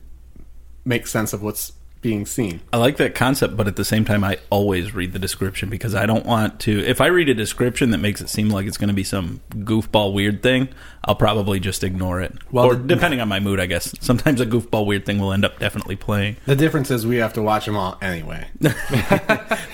make 0.84 1.06
sense 1.06 1.32
of 1.32 1.42
what's 1.42 1.72
being 2.02 2.24
seen. 2.24 2.60
I 2.72 2.78
like 2.78 2.96
that 2.96 3.14
concept, 3.14 3.56
but 3.56 3.66
at 3.66 3.76
the 3.76 3.84
same 3.84 4.04
time, 4.04 4.24
I 4.24 4.38
always 4.48 4.94
read 4.94 5.12
the 5.12 5.18
description 5.18 5.68
because 5.68 5.94
I 5.94 6.06
don't 6.06 6.24
want 6.24 6.60
to. 6.60 6.80
If 6.86 7.00
I 7.00 7.06
read 7.06 7.28
a 7.28 7.34
description 7.34 7.90
that 7.90 7.98
makes 7.98 8.20
it 8.20 8.28
seem 8.28 8.48
like 8.48 8.66
it's 8.66 8.78
going 8.78 8.88
to 8.88 8.94
be 8.94 9.04
some 9.04 9.40
goofball 9.50 10.14
weird 10.14 10.42
thing, 10.42 10.68
I'll 11.04 11.14
probably 11.14 11.60
just 11.60 11.84
ignore 11.84 12.22
it. 12.22 12.32
Well, 12.50 12.64
or 12.66 12.74
depending 12.74 13.20
on 13.20 13.28
my 13.28 13.40
mood, 13.40 13.60
I 13.60 13.66
guess. 13.66 13.94
Sometimes 14.00 14.40
a 14.40 14.46
goofball 14.46 14.86
weird 14.86 15.04
thing 15.04 15.18
will 15.18 15.32
end 15.32 15.44
up 15.44 15.58
definitely 15.58 15.96
playing. 15.96 16.36
The 16.46 16.56
difference 16.56 16.90
is 16.90 17.06
we 17.06 17.16
have 17.16 17.34
to 17.34 17.42
watch 17.42 17.66
them 17.66 17.76
all 17.76 17.98
anyway. 18.00 18.48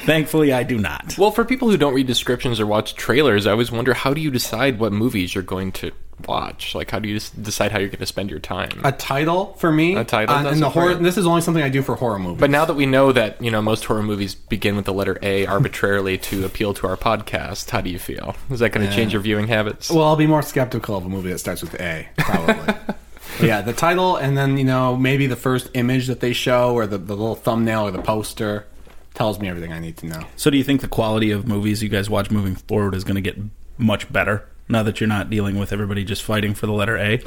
Thankfully, 0.05 0.53
I 0.53 0.65
do 0.65 0.79
not. 0.79 1.17
Well, 1.17 1.31
for 1.31 1.45
people 1.45 1.71
who 1.71 1.77
don't 1.77 1.95
read 1.95 2.07
descriptions 2.07 2.59
or 2.59 2.67
watch 2.67 2.95
trailers, 2.97 3.47
I 3.47 3.53
always 3.53 3.71
wonder 3.71 3.95
how 3.95 4.13
do 4.13 4.21
you 4.21 4.31
decide 4.31 4.81
what 4.81 4.93
movies 4.93 5.35
you're 5.35 5.45
going 5.45 5.73
to 5.73 5.93
watch? 6.27 6.75
Like, 6.75 6.91
how 6.91 6.99
do 6.99 7.09
you 7.09 7.21
decide 7.41 7.73
how 7.73 7.79
you're 7.79 7.89
going 7.89 7.99
to 8.01 8.07
spend 8.07 8.31
your 8.31 8.39
time? 8.39 8.81
A 8.85 8.93
title 8.93 9.55
for 9.59 9.71
me, 9.71 9.95
A 9.97 10.05
title 10.05 10.35
on- 10.35 10.45
does 10.45 10.55
in 10.55 10.61
the 10.61 10.71
horror. 10.71 10.93
you? 10.93 10.99
This 10.99 11.19
is 11.19 11.27
only 11.27 11.41
something 11.43 11.63
I 11.63 11.69
do 11.69 11.83
for 11.83 11.95
horror 11.97 12.19
movies. 12.19 12.41
but 12.41 12.51
now 12.51 12.65
that 12.65 12.75
we 12.75 12.87
know 12.87 13.13
that 13.13 13.41
you 13.43 13.51
know 13.51 13.61
most 13.63 13.85
horror 13.85 14.03
movies 14.03 14.35
begin 14.35 14.77
with 14.77 14.85
the 14.87 14.95
letter 14.95 15.19
A 15.23 15.47
arbitrarily 15.47 16.19
to 16.19 16.45
appeal 16.45 16.73
to 16.75 16.87
our 16.87 16.97
podcast, 16.97 17.71
how 17.71 17.81
do 17.81 17.91
you 17.91 17.99
feel? 17.99 18.35
Is 18.51 18.61
that 18.61 18.71
going 18.71 18.89
to 18.89 18.95
change 18.95 19.13
your 19.13 19.23
viewing 19.23 19.49
habits? 19.49 19.91
Well, 19.91 20.05
I'll 20.05 20.17
be 20.17 20.27
more 20.27 20.43
skeptical 20.43 20.97
of 20.97 21.05
a 21.05 21.09
movie 21.09 21.31
that 21.31 21.39
starts 21.39 21.63
with 21.63 21.75
A, 21.81 22.09
probably. 22.19 22.75
Yeah, 23.43 23.61
the 23.61 23.75
title, 23.75 24.17
and 24.17 24.35
then 24.39 24.57
you 24.57 24.65
know 24.65 24.97
maybe 24.97 25.27
the 25.27 25.37
first 25.37 25.69
image 25.75 26.07
that 26.07 26.21
they 26.21 26.33
show, 26.33 26.73
or 26.73 26.87
the, 26.87 26.97
the 26.97 27.15
little 27.15 27.35
thumbnail 27.35 27.83
or 27.87 27.91
the 27.91 28.01
poster, 28.01 28.67
tells 29.13 29.39
me 29.39 29.49
everything 29.49 29.73
I 29.75 29.79
need 29.79 29.99
to 29.99 30.07
know. 30.07 30.23
So, 30.37 30.49
do 30.49 30.57
you 30.57 30.65
think 30.65 30.81
the 30.81 30.89
quality 30.89 31.33
of 31.33 31.47
movies 31.47 31.83
you 31.83 31.91
guys 31.91 32.09
watch 32.09 32.31
moving 32.31 32.55
forward 32.55 32.95
is 32.95 33.05
going 33.05 33.17
to 33.17 33.21
get 33.21 33.37
much 33.77 34.11
better 34.11 34.49
now 34.69 34.83
that 34.83 35.01
you're 35.01 35.09
not 35.09 35.31
dealing 35.31 35.59
with 35.59 35.73
everybody 35.73 36.05
just 36.05 36.23
fighting 36.23 36.55
for 36.55 36.67
the 36.67 36.73
letter 36.73 36.97
A? 36.97 37.23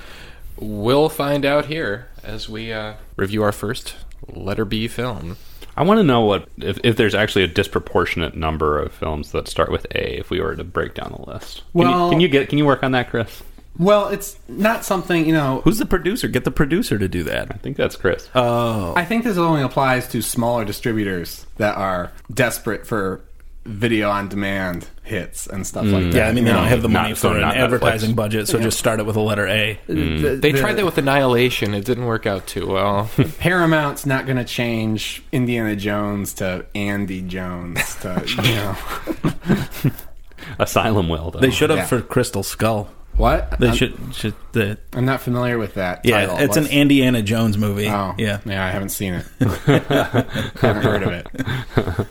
We'll 0.58 1.10
find 1.10 1.46
out 1.46 1.66
here 1.68 2.08
as 2.24 2.50
we 2.50 2.74
uh, 2.74 2.96
review 3.16 3.44
our 3.44 3.52
first 3.52 3.96
letter 4.28 4.66
B 4.66 4.88
film. 4.88 5.38
I 5.78 5.84
want 5.84 6.00
to 6.00 6.04
know 6.04 6.22
what 6.22 6.50
if, 6.58 6.78
if 6.84 6.98
there's 6.98 7.16
actually 7.16 7.44
a 7.44 7.48
disproportionate 7.48 8.36
number 8.36 8.78
of 8.80 8.92
films 8.94 9.32
that 9.32 9.48
start 9.48 9.72
with 9.72 9.86
A. 9.96 10.20
If 10.20 10.30
we 10.30 10.42
were 10.42 10.56
to 10.56 10.64
break 10.66 10.94
down 10.94 11.16
the 11.18 11.32
list, 11.32 11.58
can, 11.72 11.82
Well- 11.88 12.06
you, 12.08 12.12
can 12.12 12.20
you 12.20 12.28
get 12.28 12.50
can 12.50 12.58
you 12.58 12.66
work 12.66 12.84
on 12.84 12.92
that, 12.92 13.10
Chris? 13.10 13.44
Well, 13.78 14.10
it's 14.10 14.38
not 14.50 14.84
something 14.84 15.26
you 15.26 15.32
know. 15.32 15.62
Who's 15.64 15.78
the 15.78 15.86
producer? 15.86 16.28
Get 16.28 16.44
the 16.44 16.52
producer 16.52 16.98
to 16.98 17.08
do 17.08 17.24
that. 17.24 17.48
I 17.50 17.54
think 17.58 17.78
that's 17.78 17.96
Chris. 17.96 18.28
Oh, 18.36 18.94
I 18.98 19.06
think 19.06 19.24
this 19.24 19.38
only 19.38 19.62
applies 19.62 20.10
to 20.10 20.22
smaller 20.22 20.66
distributors 20.66 21.46
that 21.56 21.78
are 21.78 22.12
desperate 22.34 22.86
for 22.86 23.22
video 23.70 24.10
on 24.10 24.28
demand 24.28 24.88
hits 25.04 25.48
and 25.48 25.66
stuff 25.66 25.86
like 25.86 26.04
mm. 26.06 26.12
that. 26.12 26.18
yeah. 26.18 26.28
I 26.28 26.32
mean, 26.34 26.44
they 26.44 26.52
You 26.52 26.58
don't 26.58 26.68
have 26.68 26.82
the 26.82 26.88
not- 26.90 27.02
money 27.04 27.16
so 27.16 27.30
for 27.30 27.36
an 27.36 27.42
not 27.42 27.56
Netflix. 27.56 27.60
advertising 27.64 28.16
budget, 28.16 28.48
so 28.48 28.60
just 28.60 28.78
start 28.78 29.00
it 29.00 29.06
with 29.06 29.16
a 29.16 29.22
letter 29.22 29.48
A. 29.48 29.80
Mm. 29.88 30.22
the- 30.22 30.36
They 30.38 30.52
the- 30.52 30.60
tried 30.60 30.74
that 30.74 30.86
with 30.86 30.98
Annihilation. 30.98 31.74
It 31.74 31.86
didn't 31.86 32.06
work 32.06 32.26
out 32.26 32.46
too 32.48 32.68
well. 32.68 33.10
Paramount's 33.40 34.06
not 34.06 34.26
going 34.26 34.38
to 34.38 34.44
change 34.46 35.24
Indiana 35.32 35.76
Jones 35.76 36.34
to 36.36 36.66
Andy 36.76 37.22
Jones. 37.22 37.96
To, 38.02 38.24
you 38.28 38.44
know 39.86 39.92
Asylum 40.60 41.10
will 41.10 41.32
though. 41.32 41.40
They 41.40 41.52
should 41.52 41.70
have 41.70 41.80
Yeah. 41.80 41.86
for 41.86 42.02
Crystal 42.02 42.44
Skull. 42.44 42.90
what? 43.16 43.60
They 43.60 43.70
I'm, 43.70 43.76
should. 43.76 44.16
should 44.16 44.34
the, 44.54 44.78
I'm 44.94 45.06
not 45.06 45.22
familiar 45.22 45.58
with 45.58 45.74
that. 45.76 46.06
yeah, 46.06 46.26
title. 46.26 46.38
it's 46.40 46.58
an 46.58 46.68
Indiana 46.68 47.22
Jones 47.22 47.58
movie. 47.58 47.88
Oh, 47.88 48.14
yeah. 48.18 48.40
yeah. 48.46 48.66
I 48.66 48.70
haven't 48.70 48.90
seen 48.90 49.16
it. 49.16 49.26
I 49.42 50.26
haven't 50.62 50.84
heard 50.84 51.04
of 51.04 51.12
it. 51.14 52.08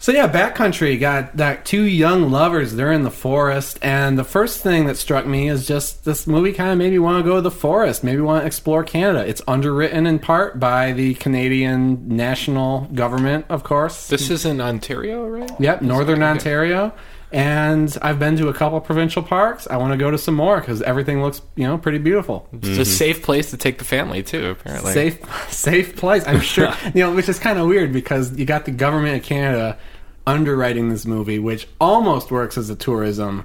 So 0.00 0.12
yeah, 0.12 0.30
Backcountry 0.30 0.98
got 1.00 1.36
that 1.36 1.64
two 1.64 1.82
young 1.82 2.30
lovers. 2.30 2.74
They're 2.74 2.92
in 2.92 3.02
the 3.02 3.10
forest, 3.10 3.80
and 3.82 4.16
the 4.16 4.24
first 4.24 4.62
thing 4.62 4.86
that 4.86 4.96
struck 4.96 5.26
me 5.26 5.48
is 5.48 5.66
just 5.66 6.04
this 6.04 6.24
movie 6.24 6.52
kind 6.52 6.70
of 6.70 6.78
made 6.78 6.92
me 6.92 7.00
want 7.00 7.24
to 7.24 7.28
go 7.28 7.36
to 7.36 7.40
the 7.40 7.50
forest. 7.50 8.04
Maybe 8.04 8.20
want 8.20 8.42
to 8.42 8.46
explore 8.46 8.84
Canada. 8.84 9.26
It's 9.26 9.42
underwritten 9.48 10.06
in 10.06 10.20
part 10.20 10.60
by 10.60 10.92
the 10.92 11.14
Canadian 11.14 12.16
national 12.16 12.82
government, 12.94 13.46
of 13.48 13.64
course. 13.64 14.06
this 14.06 14.30
is 14.30 14.44
in 14.44 14.60
Ontario, 14.60 15.26
right? 15.26 15.50
Yep, 15.58 15.82
Northern 15.82 16.22
okay. 16.22 16.30
Ontario. 16.30 16.94
And 17.30 17.96
I've 18.00 18.18
been 18.18 18.36
to 18.38 18.48
a 18.48 18.54
couple 18.54 18.80
provincial 18.80 19.22
parks. 19.22 19.66
I 19.66 19.76
want 19.76 19.92
to 19.92 19.98
go 19.98 20.10
to 20.10 20.16
some 20.16 20.34
more 20.34 20.60
because 20.60 20.80
everything 20.82 21.22
looks, 21.22 21.42
you 21.56 21.64
know, 21.66 21.76
pretty 21.76 21.98
beautiful. 21.98 22.48
It's 22.52 22.78
a 22.78 22.84
safe 22.84 23.22
place 23.22 23.50
to 23.50 23.56
take 23.56 23.78
the 23.78 23.84
family 23.84 24.22
too. 24.22 24.48
Apparently, 24.50 24.92
safe 24.92 25.18
safe 25.52 25.96
place 25.96 26.26
i'm 26.26 26.40
sure 26.40 26.72
you 26.94 27.02
know 27.02 27.14
which 27.14 27.28
is 27.28 27.38
kind 27.38 27.58
of 27.58 27.66
weird 27.66 27.92
because 27.92 28.36
you 28.36 28.44
got 28.44 28.64
the 28.64 28.70
government 28.70 29.16
of 29.16 29.22
canada 29.22 29.78
underwriting 30.26 30.88
this 30.88 31.06
movie 31.06 31.38
which 31.38 31.68
almost 31.80 32.30
works 32.30 32.58
as 32.58 32.70
a 32.70 32.76
tourism 32.76 33.44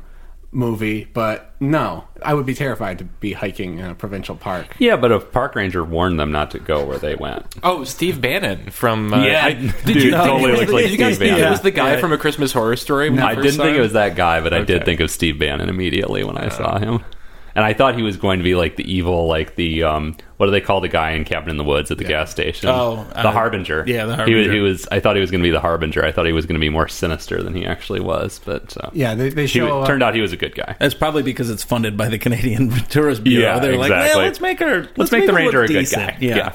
movie 0.53 1.05
but 1.13 1.51
no 1.59 2.03
i 2.21 2.33
would 2.33 2.45
be 2.45 2.53
terrified 2.53 2.97
to 2.99 3.03
be 3.03 3.33
hiking 3.33 3.79
in 3.79 3.85
a 3.85 3.95
provincial 3.95 4.35
park 4.35 4.75
yeah, 4.79 4.95
but 4.95 5.11
a 5.11 5.19
park 5.19 5.55
ranger 5.55 5.83
warned 5.83 6.19
them 6.19 6.31
not 6.31 6.51
to 6.51 6.59
go 6.59 6.85
where 6.85 6.97
they 6.97 7.15
went. 7.15 7.45
Oh, 7.63 7.83
Steve 7.83 8.21
Bannon 8.21 8.69
from. 8.69 9.13
Uh, 9.13 9.23
Yeah. 9.25 9.45
I- 9.45 9.53
Dude, 9.53 9.73
did 9.85 9.95
you 9.95 10.11
think 10.11 10.23
totally 10.23 10.43
it 10.43 10.51
was 10.51 10.59
looks 10.59 10.67
the- 10.69 10.73
like 10.75 10.83
did 10.83 10.91
you 10.91 10.97
guys 10.97 11.15
Steve 11.15 11.27
think 11.35 11.39
it 11.45 11.49
was 11.49 11.61
the 11.61 11.71
guy 11.71 11.93
Yeah. 11.93 11.99
from 11.99 12.11
A 12.13 12.17
Christmas 12.17 12.51
Horror 12.53 12.75
Story? 12.75 13.09
when 13.09 13.19
you 13.19 13.25
I 13.25 13.35
didn't 13.35 13.57
think 13.57 13.77
it 13.77 13.81
was 13.81 13.93
that 13.93 14.15
guy, 14.15 14.41
but 14.41 14.53
I 14.53 14.61
did 14.63 14.85
think 14.85 14.99
of 14.99 15.09
Steve 15.11 15.39
Bannon 15.39 15.69
immediately 15.69 16.23
when 16.23 16.37
I 16.37 16.49
saw 16.49 16.77
him. 16.79 16.99
And 17.55 17.63
I 17.63 17.73
thought 17.73 17.95
he 17.95 18.01
was 18.01 18.17
going 18.17 18.39
to 18.39 18.43
be 18.43 18.55
like 18.55 18.77
the 18.77 18.91
evil, 18.91 19.27
like 19.27 19.55
the 19.55 19.83
um, 19.83 20.17
what 20.37 20.47
do 20.47 20.51
they 20.51 20.59
call 20.61 20.81
the 20.81 20.87
guy 20.87 21.11
in 21.11 21.23
Cabin 21.23 21.49
in 21.51 21.57
the 21.57 21.63
Woods 21.63 21.91
at 21.91 21.99
the 21.99 22.03
gas 22.03 22.31
station? 22.31 22.67
Oh, 22.69 23.05
the 23.11 23.27
uh, 23.27 23.31
Harbinger. 23.31 23.83
yeah, 23.87 24.05
the 24.05 24.25
He 24.25 24.33
was, 24.33 24.45
Harbinger. 24.47 24.51
he 24.53 24.59
was. 24.59 24.87
I 24.91 24.99
thought 24.99 25.15
he 25.15 25.21
was 25.21 25.29
going 25.29 25.41
to 25.41 25.47
be 25.47 25.51
the 25.51 25.59
Harbinger. 25.59 26.03
I 26.03 26.11
thought 26.11 26.25
he 26.25 26.31
was 26.31 26.45
going 26.47 26.55
to 26.55 26.59
be 26.59 26.69
more 26.69 26.87
sinister 26.87 27.43
than 27.43 27.53
he 27.53 27.65
actually 27.65 27.99
was. 27.99 28.39
But 28.43 28.75
uh, 28.83 28.89
yeah 28.93 29.13
they, 29.13 29.29
they 29.29 29.45
show 29.47 29.79
was- 29.79 29.83
uh, 29.85 29.87
turned 29.87 30.01
out 30.01 30.15
he 30.15 30.21
was 30.21 30.33
a 30.33 30.37
good 30.37 30.55
guy. 30.55 30.75
That's 30.79 30.95
probably 30.95 31.21
because 31.23 31.49
it's 31.51 31.63
funded 31.63 31.95
by 31.95 32.09
the 32.09 32.17
Canadian 32.17 32.69
Tourist 32.89 33.23
Bureau. 33.23 33.43
Yeah, 33.43 33.59
They're 33.59 33.77
like, 33.77 33.91
exactly. 33.91 34.23
let's 34.23 34.41
make 34.41 34.59
her. 34.59 34.87
Let's, 34.97 35.11
make 35.11 35.27
the 35.27 35.33
ranger 35.33 35.61
a 35.63 35.67
good 35.67 35.79
decent." 35.81 36.07
guy. 36.07 36.17
Yeah. 36.19 36.35
Yeah. 36.35 36.53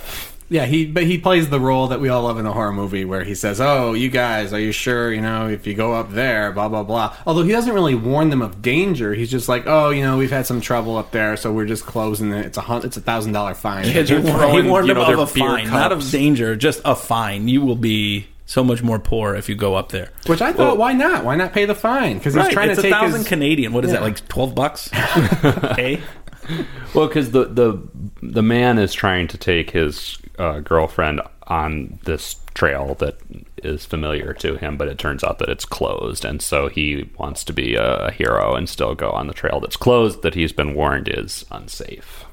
Yeah 0.51 0.65
he 0.65 0.87
but 0.87 1.05
he 1.05 1.19
plays 1.19 1.49
the 1.51 1.61
role 1.61 1.89
that 1.89 2.01
we 2.01 2.09
all 2.09 2.23
love 2.23 2.39
in 2.39 2.47
a 2.47 2.53
horror 2.53 2.73
movie 2.73 3.05
where 3.05 3.23
he 3.25 3.35
says 3.35 3.61
oh 3.61 3.93
you 3.93 4.09
guys 4.09 4.53
are 4.53 4.59
you 4.61 4.73
sure 4.73 5.13
you 5.13 5.21
know 5.21 5.49
if 5.49 5.67
you 5.67 5.75
go 5.75 5.93
up 5.95 6.11
there 6.13 6.53
blah 6.53 6.69
blah 6.69 6.83
blah 6.83 7.15
although 7.27 7.43
he 7.43 7.53
doesn't 7.53 7.75
really 7.75 7.95
warn 7.95 8.31
them 8.31 8.41
of 8.43 8.63
danger 8.63 9.15
he's 9.15 9.31
just 9.31 9.49
like 9.49 9.65
oh 9.67 9.91
you 9.91 10.03
know 10.03 10.17
we've 10.17 10.31
had 10.31 10.47
some 10.47 10.61
trouble 10.61 10.97
up 10.97 11.11
there 11.11 11.37
so 11.37 11.53
we're 11.53 11.67
just 11.67 11.85
closing 11.85 12.33
it 12.33 12.47
it's 12.47 12.57
a 12.59 12.63
hun- 12.63 12.85
it's 12.85 12.97
a 12.97 13.01
thousand 13.01 13.33
dollar 13.33 13.55
fine 13.55 13.85
Kids 13.85 14.09
He 14.11 14.17
are 14.17 14.21
warned, 14.21 14.39
throwing, 14.39 14.65
he 14.65 14.71
warned 14.71 14.89
you 14.89 14.95
them 14.95 15.03
of 15.19 15.31
a 15.31 15.35
beer 15.35 15.49
fine, 15.49 15.69
not 15.71 15.93
of 15.93 16.11
danger, 16.11 16.57
just 16.57 16.81
a 16.85 16.95
fine. 16.97 17.49
You 17.49 17.61
will 17.61 17.77
be 17.77 18.27
so 18.47 18.65
much 18.65 18.83
more 18.83 18.99
poor 18.99 19.35
if 19.35 19.47
you 19.51 19.55
go 19.55 19.75
up 19.75 19.91
there. 19.91 20.09
Which 20.27 20.41
I 20.41 20.55
thought, 20.55 20.79
why 20.79 20.95
not? 20.95 21.23
Why 21.23 21.37
not 21.37 21.53
pay 21.53 21.67
the 21.67 21.75
fine? 21.75 22.17
Because 22.17 22.33
he's 22.33 22.45
Right, 22.45 22.53
trying 22.53 22.71
it's 22.71 22.81
to 22.81 22.87
a 22.87 22.91
take 22.91 22.99
thousand 22.99 23.19
his. 23.21 23.29
Canadian. 23.29 23.75
What 23.75 23.85
is 23.85 23.91
that? 23.93 24.01
Like 24.01 24.27
twelve 24.29 24.55
bucks? 24.55 24.89
hey, 24.93 26.01
Well, 26.95 27.07
because 27.07 27.31
the 27.33 27.45
the 27.45 27.79
the 28.23 28.43
man 28.43 28.79
is 28.79 28.95
trying 28.95 29.29
to 29.29 29.39
take 29.39 29.71
his 29.71 30.19
uh, 30.39 30.61
girlfriend 30.61 31.21
on 31.47 31.99
this 32.05 32.37
trail 32.55 32.95
that 33.01 33.19
is 33.63 33.85
familiar 33.85 34.33
to 34.35 34.57
him, 34.57 34.77
but 34.77 34.89
it 34.89 34.99
turns 34.99 35.23
out 35.23 35.39
that 35.39 35.49
it's 35.49 35.65
closed, 35.65 36.25
and 36.25 36.41
so 36.41 36.69
he 36.69 37.11
wants 37.19 37.45
to 37.45 37.53
be 37.53 37.75
a, 37.75 38.07
a 38.07 38.11
hero 38.11 38.55
and 38.55 38.69
still 38.69 38.95
go 38.95 39.11
on 39.11 39.27
the 39.27 39.35
trail 39.35 39.61
that's 39.61 39.77
closed 39.77 40.23
that 40.23 40.35
he's 40.35 40.53
been 40.53 40.75
warned 40.75 41.09
is 41.09 41.45
unsafe. 41.51 42.25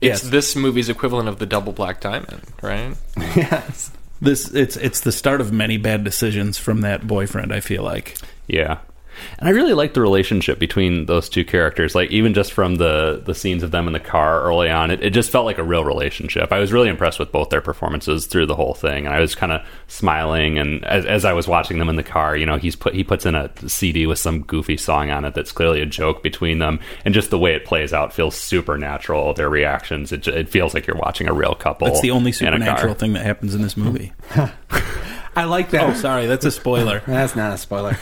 It's 0.00 0.22
Yes. 0.22 0.30
this 0.30 0.56
movie's 0.56 0.88
equivalent 0.90 1.28
of 1.28 1.38
the 1.38 1.46
Double 1.46 1.72
Black 1.72 2.00
Diamond, 2.00 2.42
right? 2.62 2.94
yes. 3.16 3.90
this 4.20 4.52
it's 4.54 4.76
it's 4.76 5.00
the 5.00 5.12
start 5.12 5.40
of 5.40 5.52
many 5.52 5.78
bad 5.78 6.04
decisions 6.04 6.58
from 6.58 6.82
that 6.82 7.06
boyfriend. 7.06 7.52
I 7.52 7.60
feel 7.60 7.82
like. 7.82 8.18
Yeah. 8.46 8.78
And 9.38 9.48
I 9.48 9.52
really 9.52 9.72
like 9.74 9.94
the 9.94 10.00
relationship 10.00 10.58
between 10.58 11.06
those 11.06 11.28
two 11.28 11.44
characters. 11.44 11.94
Like 11.94 12.10
even 12.10 12.34
just 12.34 12.52
from 12.52 12.76
the 12.76 13.22
the 13.24 13.34
scenes 13.34 13.62
of 13.62 13.70
them 13.70 13.86
in 13.86 13.92
the 13.92 14.00
car 14.00 14.42
early 14.42 14.70
on, 14.70 14.90
it, 14.90 15.02
it 15.02 15.10
just 15.10 15.30
felt 15.30 15.44
like 15.44 15.58
a 15.58 15.64
real 15.64 15.84
relationship. 15.84 16.52
I 16.52 16.58
was 16.58 16.72
really 16.72 16.88
impressed 16.88 17.18
with 17.18 17.32
both 17.32 17.50
their 17.50 17.60
performances 17.60 18.26
through 18.26 18.46
the 18.46 18.54
whole 18.54 18.74
thing, 18.74 19.06
and 19.06 19.14
I 19.14 19.20
was 19.20 19.34
kind 19.34 19.52
of 19.52 19.62
smiling. 19.86 20.58
And 20.58 20.84
as, 20.84 21.04
as 21.06 21.24
I 21.24 21.32
was 21.32 21.48
watching 21.48 21.78
them 21.78 21.88
in 21.88 21.96
the 21.96 22.02
car, 22.02 22.36
you 22.36 22.46
know, 22.46 22.56
he's 22.56 22.76
put 22.76 22.94
he 22.94 23.04
puts 23.04 23.26
in 23.26 23.34
a 23.34 23.50
CD 23.68 24.06
with 24.06 24.18
some 24.18 24.42
goofy 24.42 24.76
song 24.76 25.10
on 25.10 25.24
it 25.24 25.34
that's 25.34 25.52
clearly 25.52 25.80
a 25.80 25.86
joke 25.86 26.22
between 26.22 26.58
them, 26.58 26.80
and 27.04 27.14
just 27.14 27.30
the 27.30 27.38
way 27.38 27.54
it 27.54 27.64
plays 27.64 27.92
out 27.92 28.12
feels 28.12 28.34
supernatural. 28.34 29.34
Their 29.34 29.50
reactions, 29.50 30.12
it, 30.12 30.26
it 30.28 30.48
feels 30.48 30.74
like 30.74 30.86
you're 30.86 30.96
watching 30.96 31.28
a 31.28 31.32
real 31.32 31.54
couple. 31.54 31.86
That's 31.86 32.00
the 32.00 32.10
only 32.10 32.30
in 32.40 32.48
a 32.48 32.50
car. 32.50 32.58
supernatural 32.58 32.94
thing 32.94 33.12
that 33.14 33.24
happens 33.24 33.54
in 33.54 33.62
this 33.62 33.76
movie. 33.76 34.12
I 35.36 35.44
like 35.44 35.70
that. 35.70 35.82
oh, 35.82 35.94
sorry, 35.94 36.26
that's 36.26 36.44
a 36.44 36.50
spoiler. 36.50 37.02
That's 37.06 37.34
not 37.34 37.52
a 37.52 37.58
spoiler. 37.58 37.98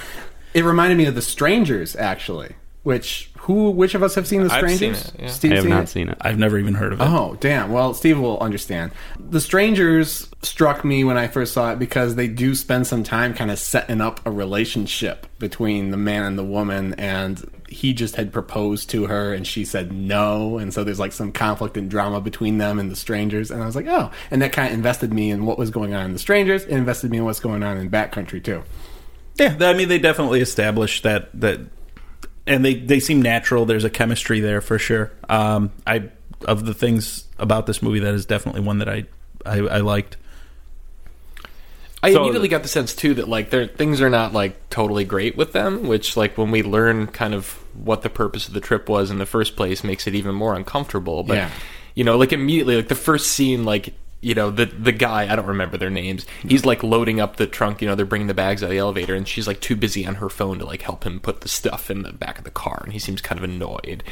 It 0.55 0.65
reminded 0.65 0.99
me 0.99 1.07
of 1.07 1.15
The 1.15 1.23
Strangers, 1.23 1.97
actually. 1.97 2.55
Which 2.83 3.31
who? 3.39 3.71
Which 3.71 3.95
of 3.95 4.03
us 4.03 4.17
have 4.17 4.27
seen 4.27 4.43
The 4.45 4.53
I've 4.53 4.69
seen 4.71 4.77
Strangers? 4.95 5.09
it, 5.15 5.21
yeah. 5.21 5.27
Steve 5.29 5.53
I 5.53 5.55
have 5.55 5.63
seen 5.63 5.71
not 5.71 5.83
it? 5.85 5.89
seen 5.89 6.09
it. 6.09 6.19
I've 6.21 6.39
never 6.39 6.59
even 6.59 6.75
heard 6.75 6.93
of 6.93 7.01
it. 7.01 7.05
Oh, 7.05 7.37
damn. 7.39 7.71
Well, 7.71 7.95
Steve 7.95 8.19
will 8.19 8.41
understand. 8.41 8.91
The 9.21 9.41
Strangers 9.41 10.29
struck 10.43 10.85
me 10.85 11.05
when 11.05 11.17
I 11.17 11.29
first 11.29 11.53
saw 11.53 11.71
it 11.71 11.79
because 11.79 12.17
they 12.17 12.27
do 12.27 12.57
spend 12.57 12.89
some 12.89 13.05
time 13.05 13.35
kind 13.35 13.53
of 13.53 13.61
setting 13.61 14.01
up 14.01 14.21
a 14.27 14.33
relationship 14.33 15.27
between 15.39 15.93
the 15.93 15.97
man 15.97 16.25
and 16.25 16.37
the 16.37 16.45
woman, 16.45 16.95
and 16.95 17.49
he 17.69 17.93
just 17.95 18.17
had 18.17 18.33
proposed 18.33 18.91
to 18.91 19.07
her 19.07 19.33
and 19.33 19.47
she 19.47 19.65
said 19.65 19.93
no, 19.93 20.59
and 20.59 20.75
so 20.75 20.83
there's 20.85 20.99
like 21.01 21.13
some 21.13 21.31
conflict 21.33 21.77
and 21.77 21.89
drama 21.89 22.21
between 22.21 22.59
them 22.59 22.79
and 22.81 22.91
the 22.91 22.97
Strangers, 22.97 23.53
and 23.53 23.63
I 23.63 23.67
was 23.67 23.77
like, 23.77 23.87
oh, 23.87 24.11
and 24.33 24.43
that 24.43 24.53
kind 24.53 24.69
of 24.69 24.75
invested 24.75 25.13
me 25.13 25.31
in 25.31 25.47
what 25.47 25.57
was 25.57 25.71
going 25.71 25.95
on 25.95 26.05
in 26.07 26.13
the 26.13 26.19
Strangers, 26.19 26.65
it 26.65 26.73
invested 26.73 27.11
me 27.13 27.19
in 27.19 27.25
what's 27.25 27.41
going 27.41 27.63
on 27.63 27.77
in 27.79 27.89
Backcountry 27.91 28.43
too. 28.43 28.63
Yeah, 29.43 29.57
I 29.69 29.75
mean 29.75 29.89
they 29.89 29.99
definitely 29.99 30.41
established 30.41 31.03
that 31.03 31.29
that, 31.41 31.61
and 32.47 32.65
they 32.65 32.75
they 32.75 33.01
seem 33.01 33.21
natural. 33.23 33.65
There's 33.67 33.85
a 33.85 33.91
chemistry 33.91 34.41
there 34.41 34.61
for 34.61 34.79
sure. 34.79 35.13
Um, 35.29 35.73
I 35.87 36.11
of 36.47 36.65
the 36.67 36.75
things 36.75 37.25
about 37.39 37.67
this 37.67 37.83
movie, 37.83 38.01
that 38.01 38.15
is 38.15 38.27
definitely 38.27 38.61
one 38.63 38.79
that 38.79 38.89
I 38.89 39.05
I, 39.47 39.59
I 39.59 39.79
liked. 39.79 40.17
I 42.03 42.13
So- 42.13 42.23
immediately 42.23 42.49
got 42.49 42.63
the 42.63 42.69
sense 42.69 42.95
too 42.95 43.15
that 43.15 43.29
like 43.29 43.51
their 43.51 43.67
things 43.69 44.01
are 44.01 44.11
not 44.11 44.33
like 44.33 44.69
totally 44.71 45.05
great 45.05 45.37
with 45.37 45.53
them, 45.53 45.87
which 45.87 46.17
like 46.17 46.37
when 46.37 46.51
we 46.51 46.63
learn 46.63 47.07
kind 47.07 47.33
of 47.33 47.53
what 47.75 48.03
the 48.03 48.11
purpose 48.11 48.49
of 48.49 48.55
the 48.55 48.61
trip 48.61 48.89
was 48.89 49.11
in 49.11 49.19
the 49.19 49.27
first 49.27 49.55
place 49.57 49.85
makes 49.85 50.07
it 50.09 50.15
even 50.15 50.35
more 50.35 50.55
uncomfortable. 50.55 51.23
But 51.23 51.37
Yeah. 51.37 51.51
you 51.95 52.03
know, 52.05 52.17
like 52.19 52.33
immediately 52.33 52.75
like 52.77 52.89
the 52.89 52.97
first 52.97 53.29
scene 53.29 53.65
like 53.65 53.95
you 54.23 54.35
know 54.35 54.51
the 54.51 54.67
the 54.67 54.93
guy 54.93 55.31
I 55.31 55.37
don't 55.37 55.47
remember 55.47 55.77
their 55.77 55.91
names. 55.91 56.25
He's 56.47 56.65
like 56.65 56.83
loading 56.83 57.21
up 57.21 57.37
the 57.37 57.47
trunk. 57.47 57.83
You 57.83 57.89
know 57.89 57.95
they're 57.95 58.07
bringing 58.07 58.29
the 58.29 58.35
bags 58.35 58.63
out 58.63 58.67
of 58.67 58.71
the 58.71 58.79
elevator, 58.79 59.15
and 59.15 59.27
she's 59.29 59.47
like 59.47 59.61
too 59.61 59.77
busy 59.77 60.07
on 60.07 60.15
her 60.17 60.31
phone 60.31 60.61
to 60.61 60.65
like 60.65 60.83
help 60.83 61.05
him 61.05 61.21
put 61.21 61.43
the 61.43 61.49
stuff 61.49 61.91
in 61.91 62.03
the 62.03 62.13
back 62.13 62.39
of 62.39 62.45
the 62.45 62.51
car, 62.51 62.81
and 62.85 62.93
he 62.93 62.99
seems 62.99 63.21
kind 63.21 63.39
of 63.39 63.45
annoyed. 63.45 64.03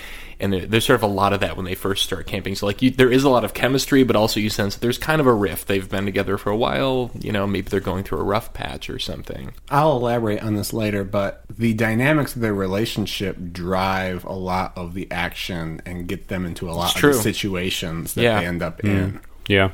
And 0.42 0.52
there, 0.54 0.66
there's 0.66 0.86
sort 0.86 0.96
of 0.96 1.02
a 1.02 1.06
lot 1.06 1.32
of 1.34 1.40
that 1.40 1.54
when 1.56 1.66
they 1.66 1.74
first 1.74 2.02
start 2.02 2.26
camping. 2.26 2.54
So 2.54 2.64
like 2.66 2.80
you, 2.82 2.90
there 2.90 3.12
is 3.12 3.24
a 3.24 3.28
lot 3.28 3.44
of 3.44 3.52
chemistry, 3.54 4.04
but 4.04 4.16
also 4.16 4.40
you 4.40 4.48
sense 4.50 4.74
that 4.74 4.80
there's 4.80 4.96
kind 4.98 5.20
of 5.20 5.26
a 5.26 5.34
rift. 5.34 5.68
They've 5.68 5.88
been 5.88 6.06
together 6.06 6.38
for 6.38 6.50
a 6.50 6.56
while. 6.56 7.10
You 7.20 7.30
know 7.30 7.46
maybe 7.46 7.68
they're 7.68 7.80
going 7.80 8.04
through 8.04 8.18
a 8.18 8.24
rough 8.24 8.52
patch 8.52 8.90
or 8.90 8.98
something. 8.98 9.52
I'll 9.70 9.96
elaborate 9.96 10.42
on 10.42 10.54
this 10.54 10.72
later, 10.72 11.04
but 11.04 11.44
the 11.48 11.74
dynamics 11.74 12.34
of 12.34 12.42
their 12.42 12.54
relationship 12.54 13.36
drive 13.52 14.24
a 14.24 14.32
lot 14.32 14.72
of 14.76 14.94
the 14.94 15.10
action 15.10 15.82
and 15.86 16.08
get 16.08 16.28
them 16.28 16.44
into 16.46 16.68
a 16.68 16.72
lot 16.72 16.86
It's 16.86 16.94
of 16.96 17.00
true. 17.00 17.12
the 17.12 17.20
situations 17.20 18.14
that 18.14 18.22
Yeah. 18.22 18.40
they 18.40 18.46
end 18.46 18.62
up 18.62 18.80
mm. 18.82 18.88
in. 18.88 19.20
Yeah, 19.46 19.70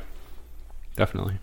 definitely. 0.97 1.39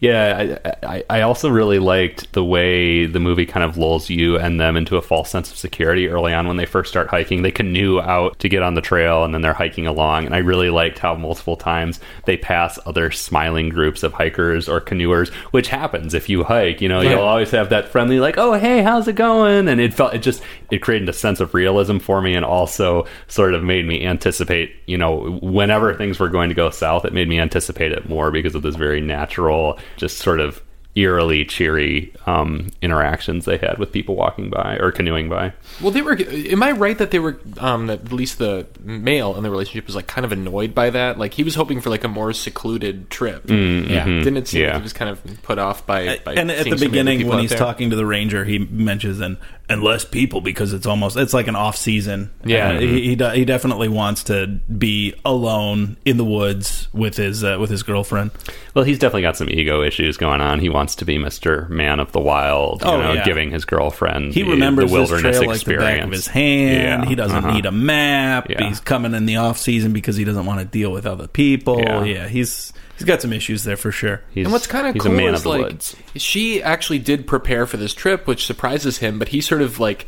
Yeah, 0.00 0.58
I, 0.82 0.86
I, 0.96 1.04
I 1.10 1.20
also 1.22 1.48
really 1.48 1.78
liked 1.78 2.32
the 2.32 2.44
way 2.44 3.06
the 3.06 3.20
movie 3.20 3.46
kind 3.46 3.64
of 3.64 3.76
lulls 3.76 4.10
you 4.10 4.38
and 4.38 4.60
them 4.60 4.76
into 4.76 4.96
a 4.96 5.02
false 5.02 5.30
sense 5.30 5.50
of 5.50 5.56
security 5.56 6.08
early 6.08 6.32
on 6.32 6.46
when 6.46 6.56
they 6.56 6.66
first 6.66 6.90
start 6.90 7.08
hiking. 7.08 7.42
They 7.42 7.50
canoe 7.50 8.00
out 8.00 8.38
to 8.40 8.48
get 8.48 8.62
on 8.62 8.74
the 8.74 8.80
trail 8.80 9.24
and 9.24 9.32
then 9.34 9.42
they're 9.42 9.52
hiking 9.54 9.86
along. 9.86 10.26
And 10.26 10.34
I 10.34 10.38
really 10.38 10.70
liked 10.70 10.98
how 10.98 11.14
multiple 11.14 11.56
times 11.56 12.00
they 12.26 12.36
pass 12.36 12.78
other 12.86 13.10
smiling 13.10 13.68
groups 13.68 14.02
of 14.02 14.12
hikers 14.12 14.68
or 14.68 14.80
canoers, 14.80 15.32
which 15.52 15.68
happens 15.68 16.14
if 16.14 16.28
you 16.28 16.44
hike. 16.44 16.80
You 16.80 16.88
know, 16.88 17.00
Yeah. 17.00 17.10
you'll 17.10 17.22
always 17.22 17.50
have 17.50 17.70
that 17.70 17.88
friendly, 17.88 18.20
like, 18.20 18.38
oh, 18.38 18.52
hey, 18.54 18.82
how's 18.82 19.08
it 19.08 19.14
going? 19.16 19.68
And 19.68 19.80
it 19.80 19.94
felt, 19.94 20.14
it 20.14 20.18
just, 20.18 20.42
it 20.70 20.78
created 20.78 21.08
a 21.08 21.12
sense 21.12 21.40
of 21.40 21.54
realism 21.54 21.98
for 21.98 22.20
me 22.20 22.34
and 22.34 22.44
also 22.44 23.06
sort 23.28 23.54
of 23.54 23.62
made 23.64 23.86
me 23.86 24.04
anticipate, 24.04 24.74
you 24.86 24.98
know, 24.98 25.38
whenever 25.42 25.94
things 25.94 26.18
were 26.18 26.28
going 26.28 26.48
to 26.50 26.54
go 26.54 26.70
south, 26.70 27.04
it 27.04 27.12
made 27.12 27.28
me 27.28 27.38
anticipate 27.38 27.92
it 27.92 28.08
more 28.08 28.30
because 28.30 28.54
of 28.54 28.62
this 28.62 28.76
very 28.76 29.00
natural, 29.00 29.65
just 29.96 30.18
sort 30.18 30.40
of 30.40 30.62
eerily 30.98 31.44
cheery 31.44 32.10
um, 32.24 32.68
interactions 32.80 33.44
they 33.44 33.58
had 33.58 33.76
with 33.78 33.92
people 33.92 34.16
walking 34.16 34.48
by 34.48 34.78
or 34.80 34.90
canoeing 34.90 35.28
by. 35.28 35.52
Well, 35.82 35.90
they 35.90 36.00
were. 36.00 36.16
Am 36.18 36.62
I 36.62 36.72
right 36.72 36.96
that 36.96 37.10
they 37.10 37.18
were? 37.18 37.38
Um, 37.58 37.86
that 37.88 38.00
at 38.06 38.12
least 38.12 38.38
the 38.38 38.66
male 38.80 39.36
in 39.36 39.42
the 39.42 39.50
relationship 39.50 39.84
was 39.86 39.94
like 39.94 40.06
kind 40.06 40.24
of 40.24 40.32
annoyed 40.32 40.74
by 40.74 40.88
that. 40.88 41.18
Like 41.18 41.34
he 41.34 41.44
was 41.44 41.54
hoping 41.54 41.82
for 41.82 41.90
like 41.90 42.02
a 42.04 42.08
more 42.08 42.32
secluded 42.32 43.10
trip. 43.10 43.42
yeah, 43.50 44.06
didn't 44.06 44.38
it 44.38 44.48
seem 44.48 44.62
Yeah. 44.62 44.68
like 44.68 44.76
he 44.76 44.82
was 44.84 44.94
kind 44.94 45.10
of 45.10 45.42
put 45.42 45.58
off 45.58 45.86
by? 45.86 46.18
by 46.24 46.32
and 46.32 46.50
at 46.50 46.64
the 46.64 46.76
beginning 46.76 47.26
when 47.28 47.40
he's 47.40 47.50
there? 47.50 47.58
talking 47.58 47.90
to 47.90 47.96
the 47.96 48.06
ranger 48.06 48.46
he 48.46 48.58
mentions 48.60 49.20
and 49.20 49.36
and 49.68 49.82
less 49.82 50.04
people 50.04 50.40
because 50.40 50.72
it's 50.72 50.86
almost 50.86 51.16
it's 51.16 51.34
like 51.34 51.48
an 51.48 51.56
off 51.56 51.76
season 51.76 52.30
Yeah. 52.44 52.70
Uh, 52.70 52.78
he 52.80 53.16
he, 53.16 53.16
he 53.34 53.44
definitely 53.44 53.88
wants 53.88 54.22
to 54.24 54.46
be 54.46 55.14
alone 55.24 55.96
in 56.04 56.16
the 56.18 56.24
woods 56.24 56.86
with 56.92 57.16
his 57.16 57.42
uh, 57.42 57.56
with 57.58 57.68
his 57.70 57.82
girlfriend 57.82 58.30
Well, 58.74 58.84
he's 58.84 58.98
definitely 58.98 59.22
got 59.22 59.36
some 59.36 59.50
ego 59.50 59.82
issues 59.82 60.16
going 60.16 60.40
on. 60.40 60.60
He 60.60 60.68
wants 60.68 60.94
to 60.96 61.04
be 61.04 61.18
Mr. 61.18 61.68
Man 61.68 61.98
of 61.98 62.12
the 62.12 62.20
Wild, 62.20 62.82
you 62.82 62.88
Oh, 62.88 63.00
know, 63.02 63.12
yeah. 63.14 63.24
giving 63.24 63.50
his 63.50 63.64
girlfriend 63.64 64.34
he 64.34 64.42
the, 64.42 64.50
remembers 64.52 64.90
the 64.90 64.96
wilderness 64.98 65.36
trail 65.38 65.48
like 65.48 65.60
the 65.64 65.72
experience. 65.72 65.96
back 65.98 66.04
of 66.04 66.12
his 66.12 66.26
hand 66.28 67.02
Yeah, 67.02 67.08
he 67.08 67.14
doesn't 67.16 67.36
uh-huh. 67.44 67.54
need 67.54 67.66
a 67.66 67.72
map 67.72 68.48
Yeah. 68.48 68.68
he's 68.68 68.78
coming 68.80 69.14
in 69.14 69.26
the 69.26 69.36
off 69.36 69.58
season 69.58 69.92
because 69.92 70.16
he 70.16 70.24
doesn't 70.24 70.46
want 70.46 70.60
to 70.60 70.64
deal 70.66 70.92
with 70.92 71.06
other 71.06 71.26
people 71.26 71.80
Yeah. 71.80 72.04
yeah, 72.04 72.28
he's 72.28 72.72
he's 72.96 73.06
got 73.06 73.22
some 73.22 73.32
issues 73.32 73.64
there 73.64 73.76
for 73.76 73.92
sure 73.92 74.22
He's, 74.30 74.44
And 74.46 74.52
what's 74.52 74.66
kind 74.66 74.86
of 74.86 75.00
cool 75.02 75.12
man 75.12 75.34
is 75.34 75.46
like 75.46 75.62
woods. 75.62 75.96
she 76.14 76.62
actually 76.62 76.98
did 76.98 77.26
prepare 77.26 77.66
for 77.66 77.76
this 77.76 77.94
trip, 77.94 78.26
which 78.26 78.46
surprises 78.46 78.98
him. 78.98 79.18
But 79.18 79.28
he 79.28 79.40
sort 79.40 79.62
of 79.62 79.78
like 79.78 80.06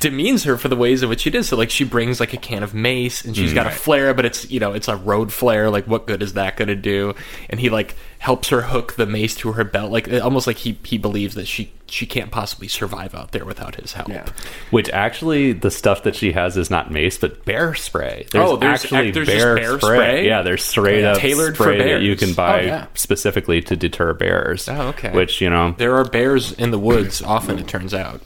demeans 0.00 0.44
her 0.44 0.56
for 0.56 0.68
the 0.68 0.76
ways 0.76 1.02
in 1.02 1.08
which 1.08 1.20
she 1.20 1.30
did. 1.30 1.44
So 1.44 1.56
like 1.56 1.70
she 1.70 1.84
brings 1.84 2.20
like 2.20 2.34
a 2.34 2.36
can 2.36 2.62
of 2.62 2.74
mace 2.74 3.24
and 3.24 3.36
she's 3.36 3.54
got 3.54 3.66
a 3.66 3.70
mm. 3.70 3.74
flare, 3.74 4.12
but 4.14 4.24
it's 4.24 4.50
you 4.50 4.60
know 4.60 4.72
it's 4.72 4.88
a 4.88 4.96
road 4.96 5.32
flare. 5.32 5.70
Like 5.70 5.86
what 5.86 6.06
good 6.06 6.22
is 6.22 6.34
that 6.34 6.56
going 6.56 6.68
to 6.68 6.76
do? 6.76 7.14
And 7.48 7.58
he 7.58 7.70
like 7.70 7.96
helps 8.18 8.48
her 8.48 8.62
hook 8.62 8.96
the 8.96 9.06
mace 9.06 9.34
to 9.36 9.52
her 9.52 9.64
belt, 9.64 9.90
like 9.90 10.12
almost 10.12 10.46
like 10.46 10.56
he 10.56 10.78
he 10.84 10.98
believes 10.98 11.34
that 11.36 11.46
she 11.46 11.72
she 11.90 12.06
can't 12.06 12.30
possibly 12.30 12.68
survive 12.68 13.14
out 13.14 13.32
there 13.32 13.44
without 13.44 13.76
his 13.76 13.92
help. 13.92 14.08
Yeah. 14.08 14.26
Which 14.70 14.90
actually, 14.90 15.52
the 15.52 15.70
stuff 15.70 16.02
that 16.02 16.14
she 16.14 16.32
has 16.32 16.56
is 16.56 16.70
not 16.70 16.90
mace, 16.90 17.16
but 17.18 17.44
bear 17.44 17.74
spray. 17.74 18.26
There's 18.30 18.44
Oh, 18.44 18.56
there's 18.56 18.84
actually 18.84 19.08
ac- 19.08 19.10
there's 19.12 19.28
just 19.28 19.38
bear, 19.38 19.80
spray. 19.80 19.96
spray? 19.96 20.26
Yeah, 20.26 20.42
there's 20.42 20.64
straight 20.64 21.00
Yeah. 21.00 21.12
up 21.12 21.18
Tailored 21.18 21.56
for 21.56 21.64
spray 21.64 21.94
that 21.94 22.02
you 22.02 22.16
can 22.16 22.34
buy 22.34 22.60
Oh, 22.60 22.66
yeah. 22.66 22.86
specifically 22.94 23.62
to 23.62 23.76
deter 23.76 24.12
bears. 24.12 24.68
Oh, 24.68 24.88
okay. 24.88 25.12
Which 25.12 25.40
you 25.40 25.48
know, 25.48 25.74
There 25.78 25.96
are 25.96 26.04
bears 26.04 26.52
in 26.52 26.70
the 26.70 26.78
woods. 26.78 27.22
Often, 27.22 27.58
it 27.58 27.68
turns 27.68 27.94
out. 27.94 28.20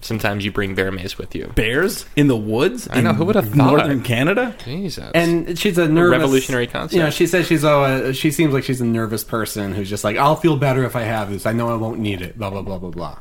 Sometimes 0.00 0.44
you 0.44 0.52
bring 0.52 0.74
bear 0.74 0.92
mace 0.92 1.18
with 1.18 1.34
you. 1.34 1.48
bears 1.56 2.06
in 2.14 2.28
the 2.28 2.36
woods 2.36 2.88
I 2.90 3.00
know, 3.00 3.10
in 3.10 3.16
who 3.16 3.24
would 3.24 3.34
have 3.34 3.48
thought? 3.48 3.56
northern 3.56 4.02
canada 4.02 4.54
Jesus. 4.64 5.10
And 5.14 5.58
she's 5.58 5.76
a 5.76 5.88
nervous 5.88 6.18
revolutionary 6.18 6.66
concept. 6.68 6.94
You 6.94 7.00
know, 7.00 7.10
she 7.10 7.26
says 7.26 7.46
she's 7.46 7.64
a. 7.64 8.12
She 8.14 8.30
seems 8.30 8.54
like 8.54 8.64
she's 8.64 8.80
a 8.80 8.86
nervous 8.86 9.24
person 9.24 9.72
who's 9.72 9.90
just 9.90 10.04
like, 10.04 10.16
I'll 10.16 10.36
feel 10.36 10.56
better 10.56 10.84
if 10.84 10.94
I 10.94 11.02
have 11.02 11.30
this. 11.30 11.46
I 11.46 11.52
know 11.52 11.68
I 11.68 11.74
won't 11.74 11.98
need 11.98 12.22
it. 12.22 12.38
Blah 12.38 12.50
blah 12.50 12.62
blah 12.62 12.78
blah 12.78 12.90
blah. 12.90 13.18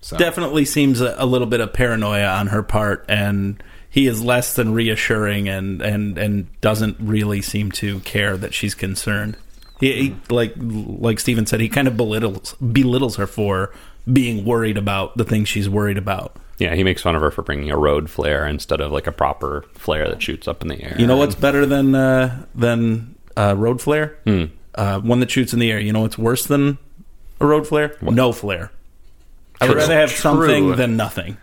So 0.00 0.16
definitely 0.16 0.64
seems 0.64 1.00
a, 1.00 1.14
a 1.18 1.26
little 1.26 1.46
bit 1.46 1.60
of 1.60 1.72
paranoia 1.72 2.26
on 2.26 2.48
her 2.48 2.62
part 2.62 3.04
and 3.08 3.62
he 3.90 4.06
is 4.06 4.22
less 4.22 4.54
than 4.54 4.72
reassuring 4.72 5.48
and 5.48 5.82
and 5.82 6.18
and 6.18 6.60
doesn't 6.60 6.96
really 7.00 7.42
seem 7.42 7.72
to 7.72 8.00
care 8.00 8.36
that 8.36 8.54
she's 8.54 8.74
concerned 8.74 9.36
he, 9.80 9.92
he 9.92 10.16
like 10.30 10.54
like 10.56 11.20
Steven 11.20 11.46
said 11.46 11.60
he 11.60 11.68
kind 11.68 11.88
of 11.88 11.96
belittles 11.96 12.54
belittles 12.54 13.16
her 13.16 13.26
for 13.26 13.72
being 14.12 14.44
worried 14.44 14.76
about 14.78 15.16
the 15.16 15.24
things 15.24 15.48
she's 15.48 15.68
worried 15.68 15.98
about 15.98 16.36
yeah, 16.60 16.74
he 16.74 16.82
makes 16.82 17.02
fun 17.02 17.14
of 17.14 17.22
her 17.22 17.30
for 17.30 17.42
bringing 17.42 17.70
a 17.70 17.78
road 17.78 18.10
flare 18.10 18.44
instead 18.44 18.80
of 18.80 18.90
like 18.90 19.06
a 19.06 19.12
proper 19.12 19.64
flare 19.74 20.08
that 20.08 20.20
shoots 20.20 20.48
up 20.48 20.60
in 20.62 20.66
the 20.68 20.82
air. 20.82 20.96
you 20.98 21.06
know 21.06 21.16
what's 21.16 21.34
better 21.36 21.64
than 21.66 21.94
uh 21.94 22.44
than 22.54 23.14
uh 23.36 23.54
road 23.56 23.80
flare 23.80 24.18
uh 24.74 24.98
one 25.00 25.20
that 25.20 25.30
shoots 25.30 25.52
in 25.52 25.58
the 25.60 25.70
air 25.70 25.78
you 25.78 25.92
know 25.92 26.00
what's 26.00 26.18
worse 26.18 26.46
than 26.46 26.78
a 27.40 27.46
road 27.46 27.66
flare 27.66 27.96
no 28.02 28.32
flare 28.32 28.72
I 29.60 29.66
would 29.68 29.76
rather 29.76 29.94
have 29.94 30.10
True. 30.10 30.18
something 30.20 30.76
than 30.76 30.96
nothing. 30.96 31.36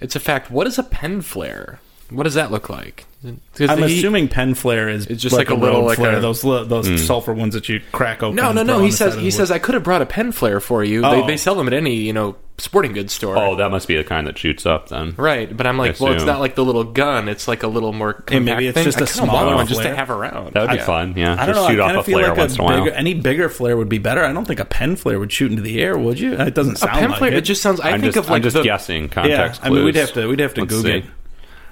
It's 0.00 0.16
a 0.16 0.20
fact. 0.20 0.50
What 0.50 0.66
is 0.66 0.76
a 0.76 0.82
pen 0.82 1.20
flare? 1.20 1.78
What 2.10 2.24
does 2.24 2.34
that 2.34 2.50
look 2.50 2.68
like? 2.68 3.06
I'm 3.24 3.38
he- 3.56 3.64
assuming 3.64 4.28
pen 4.28 4.54
flare 4.54 4.88
is 4.88 5.06
It's 5.06 5.22
just 5.22 5.36
like 5.36 5.50
a 5.50 5.54
little, 5.54 5.84
like 5.84 5.98
flare, 5.98 6.16
a- 6.16 6.20
those 6.20 6.42
li- 6.42 6.66
those 6.66 6.88
hmm. 6.88 6.96
sulfur 6.96 7.34
ones 7.34 7.54
that 7.54 7.68
you 7.68 7.80
crack 7.92 8.22
open. 8.22 8.36
No, 8.36 8.52
no, 8.52 8.62
no. 8.62 8.80
He 8.80 8.90
says 8.90 9.14
he 9.14 9.24
the 9.24 9.30
says. 9.30 9.50
I 9.50 9.58
could 9.58 9.74
have 9.74 9.84
brought 9.84 10.00
a 10.00 10.06
pen 10.06 10.32
flare 10.32 10.58
for 10.58 10.82
you. 10.82 11.04
Oh. 11.04 11.10
They, 11.10 11.26
they 11.26 11.32
oh. 11.34 11.36
sell 11.36 11.54
them 11.54 11.66
at 11.66 11.74
any 11.74 11.96
you 11.96 12.14
know 12.14 12.36
sporting 12.56 12.92
goods 12.92 13.12
store. 13.12 13.36
Oh, 13.36 13.56
that 13.56 13.70
must 13.70 13.88
be 13.88 13.96
the 13.96 14.04
kind 14.04 14.26
that 14.26 14.38
shoots 14.38 14.64
up 14.64 14.88
then. 14.88 15.14
right. 15.16 15.54
But 15.54 15.66
I'm 15.66 15.76
like, 15.76 16.00
well, 16.00 16.12
it's 16.12 16.24
not 16.24 16.40
like 16.40 16.54
the 16.54 16.64
little 16.64 16.84
gun. 16.84 17.28
It's 17.28 17.46
like 17.46 17.62
a 17.62 17.68
little 17.68 17.92
more 17.92 18.14
compact 18.14 18.32
Hey, 18.32 18.40
maybe 18.40 18.66
it's 18.68 18.76
thing. 18.76 18.84
just 18.84 18.98
I 18.98 19.04
a 19.04 19.06
smaller 19.06 19.54
one 19.54 19.66
just 19.66 19.82
to 19.82 19.94
have 19.94 20.10
around. 20.10 20.54
That 20.54 20.62
would 20.62 20.70
be 20.70 20.76
Yeah. 20.76 20.84
fun. 20.86 21.14
Yeah, 21.16 21.32
I 21.32 21.46
don't 21.46 21.54
just 21.54 21.60
know. 21.60 21.68
shoot 21.68 21.80
I 21.80 21.82
off 21.82 21.88
kind 21.88 21.96
a 21.96 22.00
of 22.00 22.06
feel 22.06 22.18
flare 22.18 22.28
like 22.28 22.38
once 22.38 22.52
a 22.52 22.54
in 22.54 22.60
a 22.60 22.64
while. 22.64 22.84
bigger, 22.84 22.96
any 22.96 23.14
bigger 23.14 23.48
flare 23.50 23.76
would 23.76 23.88
be 23.88 23.98
better. 23.98 24.24
I 24.24 24.32
don't 24.32 24.46
think 24.46 24.60
a 24.60 24.64
pen 24.64 24.96
flare 24.96 25.18
would 25.18 25.32
shoot 25.32 25.50
into 25.50 25.62
the 25.62 25.82
air, 25.82 25.98
would 25.98 26.18
you? 26.18 26.34
It 26.34 26.54
doesn't 26.54 26.74
A 26.74 26.78
sound 26.78 26.92
pen 26.98 27.10
like 27.10 27.18
flare. 27.18 27.32
it. 27.32 27.38
It 27.38 27.42
just 27.42 27.60
sounds. 27.60 27.80
I 27.80 27.90
I'm 27.90 28.00
think 28.00 28.14
just, 28.14 28.24
of 28.24 28.30
like 28.30 28.36
I'm 28.36 28.42
just 28.42 28.56
the, 28.56 28.62
guessing 28.62 29.02
yeah. 29.04 29.08
context 29.08 29.60
I 29.62 29.70
mean, 29.70 29.84
we'd 29.84 29.96
have 29.96 30.12
to 30.14 30.26
we'd 30.26 30.40
have 30.40 30.54
to 30.54 30.64
Google 30.66 30.90
it. 30.90 31.04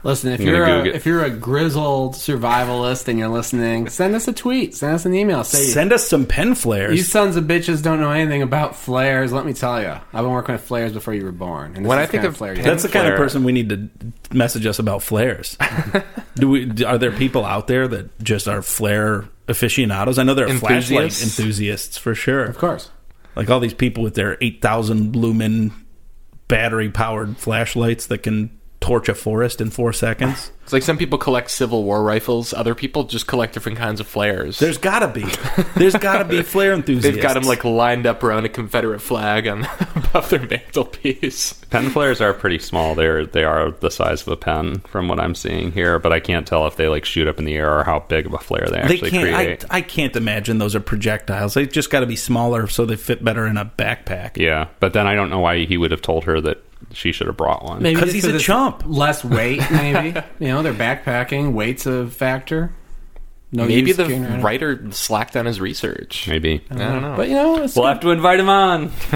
Listen, 0.04 0.32
if 0.32 0.40
I'm 0.40 0.46
you're 0.46 0.64
a, 0.64 0.84
if 0.86 1.06
you're 1.06 1.24
a 1.24 1.30
grizzled 1.30 2.14
survivalist 2.14 3.08
and 3.08 3.18
you're 3.18 3.28
listening, 3.28 3.88
send 3.88 4.14
us 4.14 4.28
a 4.28 4.32
tweet, 4.32 4.74
send 4.76 4.94
us 4.94 5.04
an 5.04 5.14
email. 5.14 5.42
Say 5.44 5.58
Send 5.64 5.92
us 5.92 6.06
some 6.06 6.24
pen 6.24 6.54
flares. 6.54 6.96
you 6.96 7.02
sons 7.02 7.36
of 7.36 7.44
bitches 7.44 7.82
don't 7.82 8.00
know 8.00 8.10
anything 8.12 8.42
about 8.42 8.76
flares. 8.76 9.32
Let 9.32 9.44
me 9.44 9.52
tell 9.52 9.80
you, 9.82 9.88
I've 9.88 10.12
been 10.24 10.30
working 10.30 10.52
with 10.54 10.62
flares 10.62 10.92
before 10.92 11.14
you 11.14 11.24
were 11.24 11.32
born. 11.32 11.74
And 11.74 11.84
this 11.84 11.88
When 11.88 11.98
is 11.98 12.02
I 12.02 12.06
think 12.06 12.22
kind 12.22 12.28
of 12.28 12.36
flare 12.36 12.54
you. 12.56 12.62
That's 12.62 12.82
the 12.84 12.88
kind 12.88 13.08
of 13.08 13.16
person 13.16 13.42
we 13.44 13.52
need 13.52 13.68
to 13.70 13.88
message 14.36 14.66
us 14.66 14.78
about 14.78 15.02
flares. 15.02 15.56
Do 16.36 16.48
we? 16.50 16.84
Are 16.84 16.98
there 16.98 17.10
people 17.12 17.44
out 17.44 17.66
there 17.66 17.88
that 17.88 18.18
just 18.22 18.46
are 18.46 18.62
flare 18.62 19.24
aficionados? 19.48 20.18
I 20.18 20.22
know 20.22 20.34
there 20.34 20.46
are 20.46 20.54
flashlight 20.54 21.04
Enthusiasts? 21.06 21.38
enthusiasts 21.38 21.98
for 21.98 22.14
sure. 22.14 22.44
of 22.44 22.56
course. 22.58 22.90
Like 23.34 23.50
all 23.50 23.58
these 23.60 23.74
people 23.74 24.02
with 24.04 24.14
their 24.14 24.38
eight 24.40 24.62
thousand 24.62 25.16
lumen 25.16 25.72
battery 26.46 26.88
powered 26.90 27.36
flashlights 27.36 28.06
that 28.06 28.22
can 28.22 28.50
torch 28.80 29.08
a 29.08 29.14
forest 29.14 29.60
in 29.60 29.70
four 29.70 29.92
seconds. 29.92 30.50
It's 30.68 30.72
like 30.74 30.82
some 30.82 30.98
people 30.98 31.16
collect 31.16 31.50
Civil 31.50 31.82
War 31.82 32.02
rifles. 32.02 32.52
Other 32.52 32.74
people 32.74 33.04
just 33.04 33.26
collect 33.26 33.54
different 33.54 33.78
kinds 33.78 34.00
of 34.00 34.06
flares. 34.06 34.58
There's 34.58 34.76
gotta 34.76 35.08
be. 35.08 35.24
There's 35.76 35.96
gotta 35.96 36.26
be 36.26 36.42
flare 36.42 36.74
enthusiasts. 36.74 37.08
They've 37.10 37.22
got 37.22 37.32
them 37.32 37.44
like 37.44 37.64
lined 37.64 38.04
up 38.04 38.22
around 38.22 38.44
a 38.44 38.50
Confederate 38.50 39.00
flag 39.00 39.48
on 39.48 39.64
above 39.96 40.28
their 40.28 40.46
mantelpiece. 40.46 41.54
Pen 41.70 41.88
flares 41.88 42.20
are 42.20 42.34
pretty 42.34 42.58
small. 42.58 42.94
They're 42.94 43.24
they 43.24 43.44
are 43.44 43.70
the 43.70 43.90
size 43.90 44.20
of 44.20 44.28
a 44.28 44.36
pen 44.36 44.80
from 44.80 45.08
what 45.08 45.18
I'm 45.18 45.34
seeing 45.34 45.72
here, 45.72 45.98
but 45.98 46.12
I 46.12 46.20
can't 46.20 46.46
tell 46.46 46.66
if 46.66 46.76
they 46.76 46.88
like 46.88 47.06
shoot 47.06 47.28
up 47.28 47.38
in 47.38 47.46
the 47.46 47.54
air 47.54 47.78
or 47.78 47.84
how 47.84 48.00
big 48.00 48.26
of 48.26 48.34
a 48.34 48.38
flare 48.38 48.66
they 48.66 48.72
They 48.72 48.80
actually 48.82 49.10
can't. 49.10 49.34
I, 49.34 49.44
create. 49.44 49.64
I 49.70 49.80
can't 49.80 50.16
imagine 50.16 50.58
those 50.58 50.74
are 50.76 50.80
projectiles. 50.80 51.54
They 51.54 51.64
just 51.64 51.88
got 51.88 52.00
to 52.00 52.06
be 52.06 52.16
smaller 52.16 52.66
so 52.66 52.84
they 52.84 52.96
fit 52.96 53.24
better 53.24 53.46
in 53.46 53.56
a 53.56 53.64
backpack. 53.64 54.36
yeah, 54.36 54.68
but 54.80 54.92
then 54.92 55.06
I 55.06 55.14
don't 55.14 55.30
know 55.30 55.40
why 55.40 55.64
he 55.64 55.78
would 55.78 55.92
have 55.92 56.02
told 56.02 56.24
her 56.24 56.42
that 56.42 56.62
she 56.92 57.12
should 57.12 57.26
have 57.26 57.36
brought 57.36 57.64
one. 57.64 57.82
Maybe 57.82 57.96
'Cause 57.96 58.12
just 58.12 58.26
he's 58.26 58.34
a 58.34 58.38
chump. 58.38 58.82
Less 58.86 59.24
weight, 59.24 59.62
maybe. 59.70 60.20
you 60.38 60.48
know, 60.48 60.62
they're 60.62 60.72
backpacking. 60.74 61.52
Weight's 61.52 61.86
a 61.86 62.06
factor. 62.08 62.72
No 63.50 63.64
Maybe 63.64 63.92
the 63.92 64.06
writer 64.42 64.90
slacked 64.90 65.34
on 65.34 65.46
his 65.46 65.58
research. 65.58 66.28
Maybe. 66.28 66.62
I 66.70 66.74
don't 66.74 67.00
know. 67.00 67.14
But 67.16 67.28
you 67.28 67.34
know, 67.34 67.62
it's, 67.62 67.74
We'll 67.74 67.86
have 67.86 68.00
to 68.00 68.10
invite 68.10 68.38
him 68.40 68.50
on. 68.50 68.92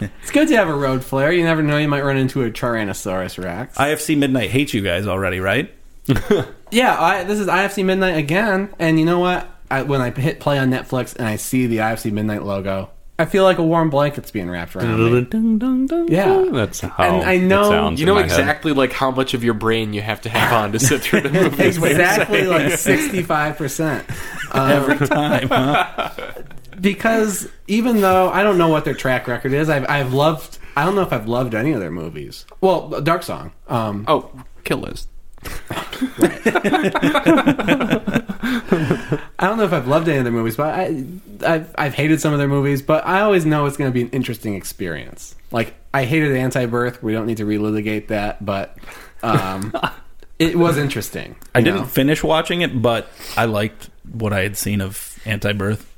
it's 0.00 0.30
good 0.30 0.46
to 0.48 0.56
have 0.56 0.68
a 0.68 0.74
road 0.74 1.04
flare. 1.04 1.32
You 1.32 1.42
never 1.42 1.60
know; 1.60 1.76
you 1.76 1.88
might 1.88 2.04
run 2.04 2.16
into 2.16 2.44
a 2.44 2.50
Tyrannosaurus 2.52 3.42
Rex. 3.42 3.76
IFC 3.76 4.16
Midnight 4.16 4.50
hates 4.50 4.74
you 4.74 4.80
guys 4.80 5.08
already, 5.08 5.40
right? 5.40 5.74
yeah, 6.70 7.00
I, 7.02 7.24
this 7.24 7.40
is 7.40 7.48
IFC 7.48 7.84
Midnight 7.84 8.16
again, 8.16 8.72
and 8.78 8.96
you 8.98 9.04
know 9.04 9.18
what? 9.18 9.48
I, 9.70 9.82
when 9.82 10.00
I 10.00 10.10
hit 10.10 10.38
play 10.38 10.58
on 10.58 10.70
Netflix 10.70 11.16
and 11.16 11.26
I 11.26 11.34
see 11.36 11.66
the 11.66 11.78
IFC 11.78 12.12
Midnight 12.12 12.44
logo, 12.44 12.90
I 13.20 13.24
feel 13.24 13.42
like 13.42 13.58
a 13.58 13.64
warm 13.64 13.90
blanket's 13.90 14.30
being 14.30 14.48
wrapped 14.48 14.76
around 14.76 15.30
me. 15.30 16.06
Yeah. 16.08 16.46
that's 16.52 16.80
how 16.80 17.02
And 17.02 17.24
I 17.24 17.38
know- 17.38 17.62
it 17.62 17.68
sounds 17.68 18.00
you 18.00 18.04
in 18.04 18.06
know 18.06 18.14
my 18.14 18.20
head. 18.22 18.30
exactly 18.30 18.72
like 18.72 18.92
how 18.92 19.10
much 19.10 19.34
of 19.34 19.42
your 19.42 19.54
brain 19.54 19.92
you 19.92 20.02
have 20.02 20.20
to 20.20 20.28
have 20.28 20.52
on 20.52 20.72
to 20.72 20.78
sit 20.78 21.00
through 21.02 21.22
the 21.22 21.28
movie. 21.32 21.64
is 21.64 21.80
what 21.80 21.90
you're 21.90 22.00
Exactly, 22.00 22.38
saying. 22.40 22.48
like 22.48 22.72
sixty-five 22.78 23.56
percent. 23.56 24.06
Every 24.54 25.04
time. 25.06 25.48
huh? 25.48 26.10
because 26.80 27.48
even 27.66 28.00
though 28.00 28.30
I 28.30 28.42
don't 28.44 28.56
know 28.58 28.68
what 28.68 28.84
their 28.84 28.94
track 28.94 29.26
record 29.26 29.52
is, 29.52 29.68
I've 29.68 29.88
I've 29.88 30.14
loved. 30.14 30.58
I 30.76 30.84
don't 30.84 30.94
know 30.94 31.02
if 31.02 31.12
I've 31.12 31.26
loved 31.26 31.54
any 31.56 31.72
of 31.72 31.80
their 31.80 31.90
movies. 31.90 32.46
Well, 32.60 33.00
Dark 33.00 33.24
Song. 33.24 33.50
Um, 33.66 34.04
Oh, 34.06 34.30
kill 34.62 34.78
list. 34.78 35.08
I 39.40 39.46
don't 39.46 39.58
know 39.58 39.64
if 39.64 39.72
I've 39.72 39.86
loved 39.86 40.08
any 40.08 40.18
of 40.18 40.24
their 40.24 40.32
movies, 40.32 40.56
but 40.56 40.74
I, 40.74 41.04
I've, 41.46 41.74
I've 41.76 41.94
hated 41.94 42.20
some 42.20 42.32
of 42.32 42.38
their 42.38 42.48
movies. 42.48 42.82
But 42.82 43.06
I 43.06 43.20
always 43.20 43.46
know 43.46 43.66
it's 43.66 43.76
going 43.76 43.90
to 43.90 43.94
be 43.94 44.02
an 44.02 44.10
interesting 44.10 44.54
experience. 44.54 45.34
Like 45.50 45.74
I 45.94 46.04
hated 46.04 46.36
Anti-Birth. 46.36 47.02
We 47.02 47.12
don't 47.12 47.26
need 47.26 47.38
to 47.38 47.46
relitigate 47.46 48.08
that, 48.08 48.44
but 48.44 48.76
um, 49.22 49.72
it 50.38 50.56
was 50.56 50.76
interesting. 50.78 51.36
I 51.54 51.60
you 51.60 51.66
didn't 51.66 51.86
finish 51.86 52.22
watching 52.22 52.62
it, 52.62 52.80
but 52.80 53.08
I 53.36 53.44
liked 53.44 53.90
what 54.10 54.32
I 54.32 54.42
had 54.42 54.56
seen 54.56 54.80
of 54.80 55.18
Anti-Birth. 55.24 55.94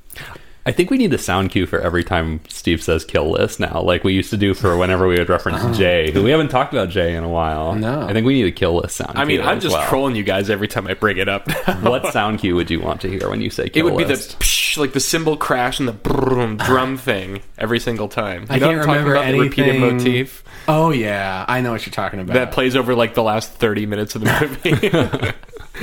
I 0.63 0.71
think 0.71 0.91
we 0.91 0.97
need 0.99 1.11
a 1.11 1.17
sound 1.17 1.49
cue 1.49 1.65
for 1.65 1.79
every 1.79 2.03
time 2.03 2.39
Steve 2.47 2.83
says 2.83 3.03
kill 3.03 3.31
list 3.31 3.59
now, 3.59 3.81
like 3.81 4.03
we 4.03 4.13
used 4.13 4.29
to 4.29 4.37
do 4.37 4.53
for 4.53 4.77
whenever 4.77 5.07
we 5.07 5.17
would 5.17 5.27
reference 5.27 5.57
uh-huh. 5.57 5.73
Jay, 5.73 6.11
who 6.11 6.21
we 6.23 6.29
haven't 6.29 6.49
talked 6.49 6.71
about 6.71 6.89
Jay 6.89 7.15
in 7.15 7.23
a 7.23 7.29
while. 7.29 7.73
No. 7.73 8.01
I 8.07 8.13
think 8.13 8.27
we 8.27 8.33
need 8.35 8.45
a 8.45 8.51
kill 8.51 8.75
list 8.75 8.97
sound 8.97 9.13
cue. 9.13 9.21
I 9.21 9.25
mean, 9.25 9.41
I'm 9.41 9.57
as 9.57 9.63
just 9.63 9.73
well. 9.73 9.89
trolling 9.89 10.15
you 10.15 10.23
guys 10.23 10.51
every 10.51 10.67
time 10.67 10.85
I 10.87 10.93
bring 10.93 11.17
it 11.17 11.27
up. 11.27 11.47
What 11.81 12.13
sound 12.13 12.39
cue 12.39 12.55
would 12.55 12.69
you 12.69 12.79
want 12.79 13.01
to 13.01 13.09
hear 13.09 13.27
when 13.27 13.41
you 13.41 13.49
say 13.49 13.69
kill 13.69 13.69
list? 13.69 13.75
It 13.75 13.79
kill 13.79 13.95
would 13.95 14.07
be 14.07 14.13
the 14.13 14.19
psh, 14.43 14.77
like 14.77 14.93
the 14.93 14.99
cymbal 14.99 15.35
crash 15.35 15.79
and 15.79 15.87
the 15.87 15.93
brum 15.93 16.57
drum 16.57 16.95
thing 17.09 17.41
every 17.57 17.79
single 17.79 18.07
time. 18.07 18.43
You 18.43 18.47
I 18.51 18.59
know 18.59 18.67
can't 18.67 18.77
what 18.77 18.81
I'm 18.81 18.85
talking 18.85 18.89
remember 19.07 19.13
about? 19.15 19.31
The 19.31 19.39
repeated 19.39 19.75
anything- 19.77 19.97
motif 19.97 20.43
Oh 20.67 20.91
yeah, 20.91 21.43
I 21.47 21.61
know 21.61 21.71
what 21.71 21.85
you're 21.87 21.91
talking 21.93 22.19
about. 22.19 22.33
that 22.35 22.51
plays 22.51 22.75
over 22.75 22.93
like 22.93 23.15
the 23.15 23.23
last 23.23 23.51
30 23.53 23.87
minutes 23.87 24.13
of 24.13 24.21
the 24.21 25.33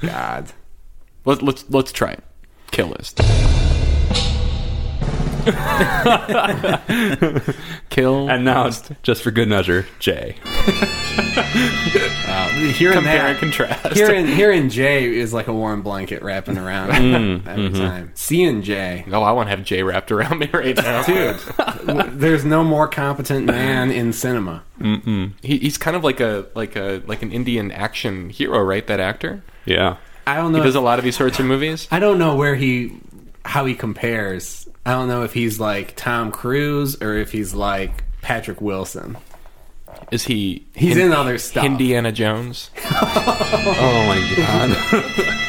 movie. 0.00 0.06
God. 0.06 0.52
Let, 1.26 1.42
let's 1.42 1.64
let's 1.68 1.92
try 1.92 2.12
it. 2.12 2.24
Kill 2.70 2.88
list. 2.88 3.20
Kill 7.90 8.28
and 8.30 8.44
now, 8.44 8.66
it's 8.66 8.82
just 9.02 9.22
for 9.22 9.30
good 9.30 9.48
measure, 9.48 9.86
Jay. 9.98 10.36
Hearing 12.74 12.94
compare 12.94 13.18
that, 13.18 13.30
and 13.30 13.38
contrast. 13.38 13.96
hearing 13.96 14.26
hearing 14.26 14.68
Jay 14.68 15.12
is 15.14 15.32
like 15.32 15.48
a 15.48 15.52
warm 15.52 15.82
blanket 15.82 16.22
wrapping 16.22 16.58
around 16.58 16.90
Mm, 16.90 17.46
every 17.46 17.64
mm-hmm. 17.70 17.76
time. 17.76 18.10
Seeing 18.14 18.62
Jay, 18.62 19.04
oh, 19.10 19.22
I 19.22 19.32
want 19.32 19.48
to 19.48 19.56
have 19.56 19.64
Jay 19.64 19.82
wrapped 19.82 20.12
around 20.12 20.38
me 20.38 20.48
right 20.52 20.76
now, 20.76 21.02
dude, 21.02 21.36
there's 22.18 22.44
no 22.44 22.62
more 22.64 22.88
competent 22.88 23.46
man 23.46 23.90
in 23.90 24.12
cinema. 24.12 24.62
He, 24.80 25.58
he's 25.58 25.78
kind 25.78 25.96
of 25.96 26.04
like 26.04 26.20
a 26.20 26.46
like 26.54 26.76
a 26.76 27.02
like 27.06 27.22
an 27.22 27.32
Indian 27.32 27.70
action 27.72 28.30
hero, 28.30 28.60
right? 28.62 28.86
That 28.86 29.00
actor. 29.00 29.42
Yeah. 29.64 29.96
I 30.26 30.36
don't 30.36 30.52
He 30.52 30.58
know. 30.58 30.64
does 30.64 30.74
a 30.76 30.80
lot 30.80 30.98
of 30.98 31.04
these 31.04 31.16
sorts 31.16 31.38
of 31.40 31.46
movies. 31.46 31.88
I 31.90 31.98
don't 31.98 32.18
know 32.18 32.36
where 32.36 32.54
he, 32.54 32.96
how 33.44 33.64
he 33.64 33.74
compares. 33.74 34.68
I 34.84 34.92
don't 34.92 35.08
know 35.08 35.22
if 35.22 35.32
he's 35.32 35.60
like 35.60 35.94
Tom 35.96 36.32
Cruise 36.32 37.00
or 37.00 37.14
if 37.16 37.32
he's 37.32 37.54
like 37.54 38.04
Patrick 38.20 38.60
Wilson. 38.60 39.16
Is 40.10 40.24
he? 40.24 40.66
He's 40.74 40.96
in 40.96 41.12
other 41.12 41.38
stuff. 41.38 41.64
Indiana 41.64 42.12
Jones. 42.12 42.70
Oh 43.54 44.04
my 44.06 44.34
god. 44.36 45.48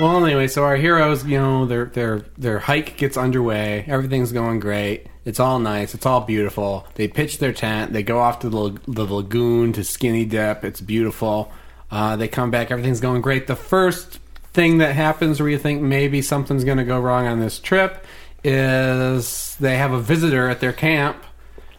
Well, 0.00 0.24
anyway, 0.24 0.48
so 0.48 0.64
our 0.64 0.76
heroes, 0.76 1.26
you 1.26 1.36
know, 1.36 1.66
their 1.66 1.84
their 1.84 2.20
their 2.38 2.58
hike 2.58 2.96
gets 2.96 3.18
underway. 3.18 3.84
Everything's 3.86 4.32
going 4.32 4.58
great. 4.58 5.08
It's 5.26 5.38
all 5.38 5.58
nice. 5.58 5.94
It's 5.94 6.06
all 6.06 6.22
beautiful. 6.22 6.86
They 6.94 7.06
pitch 7.06 7.36
their 7.36 7.52
tent. 7.52 7.92
They 7.92 8.02
go 8.02 8.18
off 8.18 8.38
to 8.38 8.48
the, 8.48 8.80
the 8.88 9.04
lagoon 9.04 9.74
to 9.74 9.84
skinny 9.84 10.24
dip. 10.24 10.64
It's 10.64 10.80
beautiful. 10.80 11.52
Uh, 11.90 12.16
they 12.16 12.28
come 12.28 12.50
back. 12.50 12.70
Everything's 12.70 13.00
going 13.00 13.20
great. 13.20 13.46
The 13.46 13.56
first 13.56 14.20
thing 14.54 14.78
that 14.78 14.94
happens 14.94 15.38
where 15.38 15.50
you 15.50 15.58
think 15.58 15.82
maybe 15.82 16.22
something's 16.22 16.64
going 16.64 16.78
to 16.78 16.84
go 16.84 16.98
wrong 16.98 17.26
on 17.26 17.38
this 17.38 17.58
trip 17.58 18.06
is 18.44 19.56
they 19.60 19.76
have 19.76 19.92
a 19.92 20.00
visitor 20.00 20.48
at 20.48 20.60
their 20.60 20.72
camp. 20.72 21.24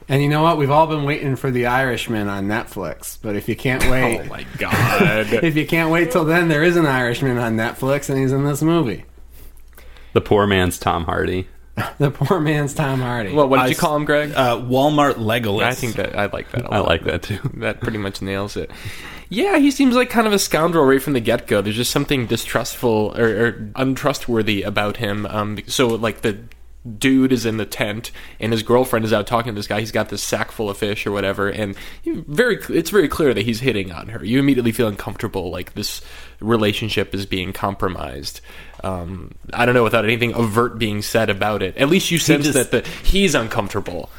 And 0.08 0.21
you 0.21 0.28
know 0.28 0.41
what? 0.43 0.58
We've 0.58 0.71
all 0.71 0.88
been 0.88 1.04
waiting 1.04 1.36
for 1.38 1.52
The 1.52 1.67
Irishman 1.67 2.28
on 2.28 2.47
Netflix. 2.47 3.17
But 3.21 3.36
if 3.36 3.47
you 3.47 3.56
can't 3.56 3.84
wait, 3.89 4.21
Oh 4.21 4.26
my 4.26 4.45
god! 4.58 5.32
if 5.43 5.56
you 5.56 5.65
can't 5.65 5.89
wait 5.89 6.12
till 6.12 6.26
then, 6.26 6.50
there 6.50 6.63
is 6.63 6.76
an 6.76 6.86
Irishman 6.86 7.38
on 7.38 7.56
Netflix, 7.56 8.10
and 8.10 8.19
he's 8.19 8.32
in 8.34 8.43
this 8.43 8.62
movie. 8.62 9.06
the 10.13 10.21
poor 10.21 10.45
man's 10.47 10.78
Tom 10.80 11.06
Hardy. 11.06 11.47
The 11.97 12.12
poor 12.12 12.39
man's 12.41 12.74
Tom 12.74 13.00
Hardy. 13.00 13.34
well, 13.34 13.47
what 13.47 13.58
did 13.58 13.63
I 13.63 13.67
you 13.69 13.76
call 13.76 13.95
him, 13.95 14.04
Greg? 14.06 14.34
Uh, 14.36 14.58
Walmart 14.58 15.13
Legolas. 15.13 15.63
I 15.63 15.74
think 15.74 15.95
that 15.95 16.15
I 16.19 16.26
like 16.26 16.52
that. 16.52 16.65
A 16.65 16.69
I 16.69 16.78
lot. 16.80 16.86
I 16.86 16.89
like 16.89 17.04
that 17.06 17.24
too. 17.24 17.39
That 17.56 17.80
pretty 17.80 17.97
much 17.97 18.21
nails 18.21 18.58
it. 18.58 18.69
Yeah, 19.34 19.60
he 19.60 19.72
seems 19.72 19.96
like 19.96 20.10
kind 20.10 20.28
of 20.28 20.34
a 20.34 20.39
scoundrel 20.39 20.84
right 20.84 21.02
from 21.02 21.13
the 21.13 21.22
get 21.22 21.48
go. 21.48 21.62
There's 21.62 21.78
just 21.78 21.91
something 21.91 22.26
distrustful 22.26 23.13
or, 23.17 23.28
or 23.48 23.72
untrustworthy 23.78 24.62
about 24.62 24.98
him. 24.98 25.26
Um, 25.26 25.58
so 25.67 25.88
like 25.88 26.20
the 26.20 26.38
dude 26.98 27.32
is 27.32 27.46
in 27.46 27.56
the 27.56 27.65
tent 27.65 28.12
and 28.41 28.52
his 28.52 28.62
girlfriend 28.62 29.06
is 29.06 29.13
out 29.13 29.28
talking 29.28 29.54
to 29.54 29.56
this 29.58 29.67
guy. 29.67 29.80
He's 29.80 29.94
got 29.94 30.10
this 30.10 30.22
sack 30.22 30.52
full 30.52 30.70
of 30.70 30.78
fish 30.78 31.06
or 31.08 31.12
whatever, 31.12 31.48
and 31.48 31.76
very 32.06 32.58
it's 32.70 32.89
very 32.89 33.08
clear 33.08 33.34
that 33.34 33.44
he's 33.46 33.62
hitting 33.62 33.94
on 33.94 34.10
her. 34.10 34.22
You 34.26 34.38
immediately 34.38 34.74
feel 34.74 34.89
uncomfortable, 34.89 35.50
like 35.50 35.76
this 35.76 36.02
relationship 36.41 37.15
is 37.15 37.26
being 37.26 37.54
compromised. 37.54 38.41
Um, 38.84 39.36
I 39.54 39.65
don't 39.65 39.76
know 39.76 39.84
without 39.86 40.04
anything 40.04 40.34
overt 40.34 40.78
being 40.78 41.02
said 41.02 41.30
about 41.30 41.62
it. 41.62 41.78
At 41.78 41.88
least 41.88 42.12
you 42.12 42.17
sense 42.17 42.48
just- 42.48 42.72
that 42.72 42.84
the 42.84 42.89
he's 43.08 43.34
uncomfortable. 43.34 44.10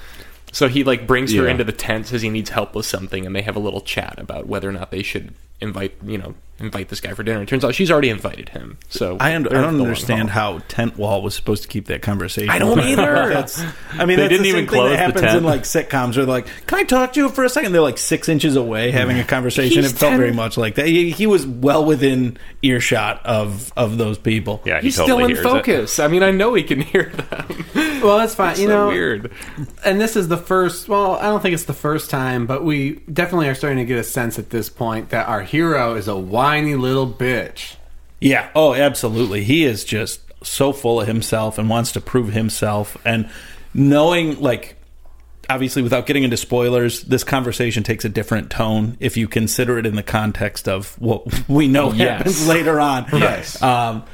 So 0.53 0.69
he 0.69 0.85
like 0.85 1.07
brings 1.07 1.33
her 1.35 1.45
Yeah. 1.45 1.51
into 1.51 1.65
the 1.65 1.73
tent, 1.73 2.07
says 2.09 2.23
he 2.23 2.29
needs 2.29 2.51
help 2.51 2.75
with 2.75 2.87
something, 2.87 3.27
and 3.27 3.35
they 3.35 3.43
have 3.43 3.57
a 3.57 3.61
little 3.61 3.81
chat 3.81 4.15
about 4.19 4.47
whether 4.47 4.69
or 4.69 4.73
not 4.73 4.91
they 4.91 5.03
should 5.03 5.35
invite 5.61 5.95
you 6.07 6.19
know 6.19 6.35
invite 6.63 6.89
this 6.89 7.01
guy 7.01 7.13
for 7.15 7.23
dinner. 7.23 7.43
It 7.43 7.49
turns 7.49 7.65
out 7.65 7.75
she's 7.75 7.91
already 7.91 8.11
invited 8.11 8.49
him. 8.51 8.79
So 8.89 9.17
I, 9.21 9.35
un- 9.35 9.47
I 9.49 9.61
don't 9.61 9.81
understand 9.81 10.31
how 10.31 10.61
Tent 10.69 10.97
Wall 10.97 11.23
was 11.23 11.35
supposed 11.35 11.63
to 11.63 11.69
keep 11.69 11.87
that 11.87 12.03
conversation. 12.03 12.51
I 12.51 12.59
don't 12.59 12.79
either. 12.81 13.29
that's, 13.29 13.61
I 13.93 14.05
mean, 14.05 14.17
They 14.17 14.29
that's 14.29 14.29
didn't 14.31 14.43
the 14.43 14.49
even 14.49 14.61
same 14.65 14.67
thing 14.67 14.67
close 14.69 14.91
that 14.91 14.97
the 14.97 15.03
happens 15.03 15.21
tent. 15.23 15.39
in 15.39 15.45
like 15.45 15.63
sitcoms. 15.63 16.17
Where 16.17 16.25
they're 16.27 16.35
like, 16.35 16.67
"Can 16.67 16.79
I 16.79 16.85
talk 16.85 17.13
to 17.15 17.21
you 17.21 17.29
for 17.29 17.45
a 17.45 17.49
second? 17.49 17.73
They're 17.73 17.81
like 17.83 17.99
six 17.99 18.29
inches 18.29 18.57
away 18.57 18.91
having 18.91 19.19
a 19.19 19.25
conversation. 19.25 19.83
He's 19.83 19.93
it 19.93 19.97
felt 19.99 20.11
10 20.13 20.19
very 20.19 20.33
much 20.33 20.57
like 20.57 20.77
that. 20.77 20.87
He, 20.87 21.11
he 21.11 21.27
was 21.27 21.47
well 21.47 21.85
within 21.85 22.39
earshot 22.63 23.25
of 23.27 23.73
of 23.77 23.99
those 23.99 24.19
people. 24.19 24.61
Yeah, 24.65 24.81
he 24.81 24.87
He's 24.87 24.97
totally 24.97 25.09
still 25.17 25.25
in 25.25 25.29
hears 25.31 25.41
it. 25.41 25.43
focus. 25.43 25.99
I 25.99 26.09
mean, 26.09 26.23
I 26.23 26.31
know 26.31 26.55
he 26.55 26.63
can 26.63 26.81
hear 26.81 27.11
them. 27.11 27.65
well, 28.03 28.19
that's 28.19 28.35
fine. 28.35 28.57
you 28.59 28.67
so 28.67 28.69
know, 28.69 28.87
weird. 28.89 29.33
and 29.85 30.01
this 30.01 30.17
is 30.17 30.29
the 30.29 30.37
first. 30.37 30.89
Well, 30.89 31.17
I 31.17 31.23
don't 31.23 31.41
think 31.41 31.55
it's 31.55 31.65
the 31.65 31.73
first 31.73 32.11
time, 32.11 32.47
but 32.47 32.65
we 32.65 32.97
definitely 33.13 33.49
are 33.49 33.55
starting 33.55 33.79
to 33.79 33.85
get 33.85 33.99
a 33.99 34.05
sense 34.05 34.39
at 34.39 34.51
this 34.51 34.69
point 34.69 35.11
that 35.11 35.29
our 35.29 35.43
hero 35.43 35.95
is 35.95 36.09
a 36.09 36.15
whiny 36.53 36.75
little 36.75 37.07
bitch. 37.09 37.77
Yeah. 38.21 38.51
Oh, 38.55 38.75
absolutely. 38.75 39.43
He 39.45 39.65
is 39.65 39.85
just 39.85 40.21
so 40.45 40.73
full 40.73 41.01
of 41.01 41.07
himself 41.07 41.59
and 41.59 41.69
wants 41.69 41.93
to 41.93 42.01
prove 42.01 42.33
himself. 42.33 42.97
And 43.05 43.31
knowing, 43.75 44.41
like, 44.41 44.77
obviously, 45.49 45.83
without 45.83 46.07
getting 46.07 46.23
into 46.25 46.37
spoilers, 46.37 47.03
this 47.05 47.25
conversation 47.25 47.83
takes 47.83 48.05
a 48.05 48.09
different 48.09 48.51
tone 48.51 48.97
if 49.01 49.17
you 49.17 49.29
consider 49.29 49.79
it 49.79 49.87
in 49.87 49.97
the 49.97 50.03
context 50.03 50.69
of 50.69 50.95
what 51.01 51.25
we 51.49 51.69
know 51.69 51.91
Yes. 51.93 52.19
happens 52.19 52.47
later 52.49 52.79
on. 52.81 53.07
Yes. 53.13 53.61
Um, 53.63 54.05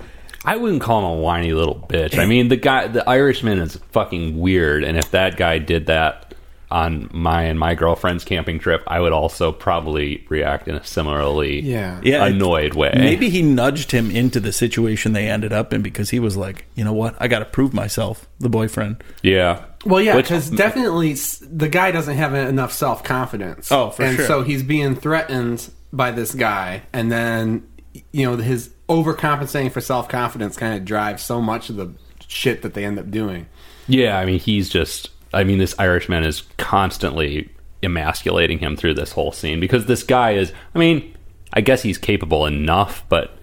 I 0.45 0.57
wouldn't 0.57 0.81
call 0.81 1.01
him 1.01 1.19
a 1.19 1.21
whiny 1.21 1.53
little 1.53 1.75
bitch. 1.75 2.19
I 2.19 2.25
mean, 2.25 2.49
the 2.49 2.57
guy, 2.57 2.87
the 2.87 3.07
Irishman 3.09 3.59
is 3.59 3.77
fucking 3.91 4.39
weird, 4.39 4.85
and 4.85 4.97
if 4.97 5.11
that 5.11 5.37
guy 5.37 5.59
did 5.59 5.87
that 5.87 6.28
on 6.71 7.09
my 7.13 7.43
and 7.45 7.59
my 7.59 7.75
girlfriend's 7.75 8.25
camping 8.25 8.59
trip, 8.59 8.83
I 8.87 9.01
would 9.01 9.13
also 9.13 9.53
probably 9.53 10.27
react 10.29 10.69
in 10.69 10.75
a 10.75 10.85
similarly 10.85 11.61
Yeah. 11.61 12.01
yeah, 12.03 12.25
annoyed 12.27 12.75
way. 12.75 12.93
Maybe 12.95 13.31
he 13.31 13.43
nudged 13.43 13.91
him 13.93 14.11
into 14.11 14.39
the 14.41 14.53
situation 14.53 15.13
they 15.13 15.29
ended 15.29 15.53
up 15.53 15.73
in 15.73 15.81
because 15.83 16.11
he 16.11 16.21
was 16.21 16.37
like, 16.37 16.67
you 16.75 16.85
know 16.85 16.93
what? 16.93 17.15
I 17.19 17.29
got 17.29 17.39
to 17.39 17.45
prove 17.47 17.73
myself, 17.73 18.29
the 18.39 18.49
boyfriend. 18.51 19.03
yeah. 19.23 19.65
Well, 19.87 20.01
yeah, 20.03 20.17
because 20.17 20.51
definitely 20.51 21.15
the 21.41 21.69
guy 21.69 21.93
doesn't 21.93 22.17
have 22.17 22.35
enough 22.35 22.73
self 22.73 23.05
confidence. 23.05 23.71
Oh, 23.71 23.91
for 23.91 24.03
and 24.03 24.17
sure. 24.17 24.27
so 24.27 24.43
he's 24.43 24.65
being 24.65 24.97
threatened 24.97 25.71
by 25.93 26.11
this 26.11 26.35
guy, 26.35 26.83
and 26.93 27.13
then 27.13 27.67
you 28.13 28.27
know 28.27 28.37
his 28.37 28.71
overcompensating 28.89 29.71
for 29.71 29.81
self 29.81 30.09
confidence 30.09 30.57
kind 30.57 30.75
of 30.77 30.85
drives 30.85 31.23
so 31.23 31.41
much 31.41 31.71
of 31.71 31.77
the 31.77 31.95
shit 32.27 32.63
that 32.63 32.75
they 32.75 32.85
end 32.85 32.99
up 32.99 33.09
doing. 33.11 33.47
Yeah, 33.87 34.19
I 34.19 34.25
mean, 34.27 34.41
he's 34.41 34.69
just. 34.69 35.11
I 35.33 35.45
mean, 35.45 35.59
this 35.59 35.75
Irishman 35.79 36.25
is 36.25 36.43
constantly 36.57 37.51
emasculating 37.83 38.59
him 38.59 38.77
through 38.77 38.95
this 38.95 39.13
whole 39.13 39.33
scene 39.33 39.61
because 39.61 39.87
this 39.87 40.03
guy 40.03 40.33
is. 40.33 40.53
I 40.75 40.79
mean, 40.79 41.15
I 41.53 41.61
guess 41.61 41.83
he's 41.83 41.99
capable 41.99 42.47
enough, 42.47 43.05
but 43.09 43.39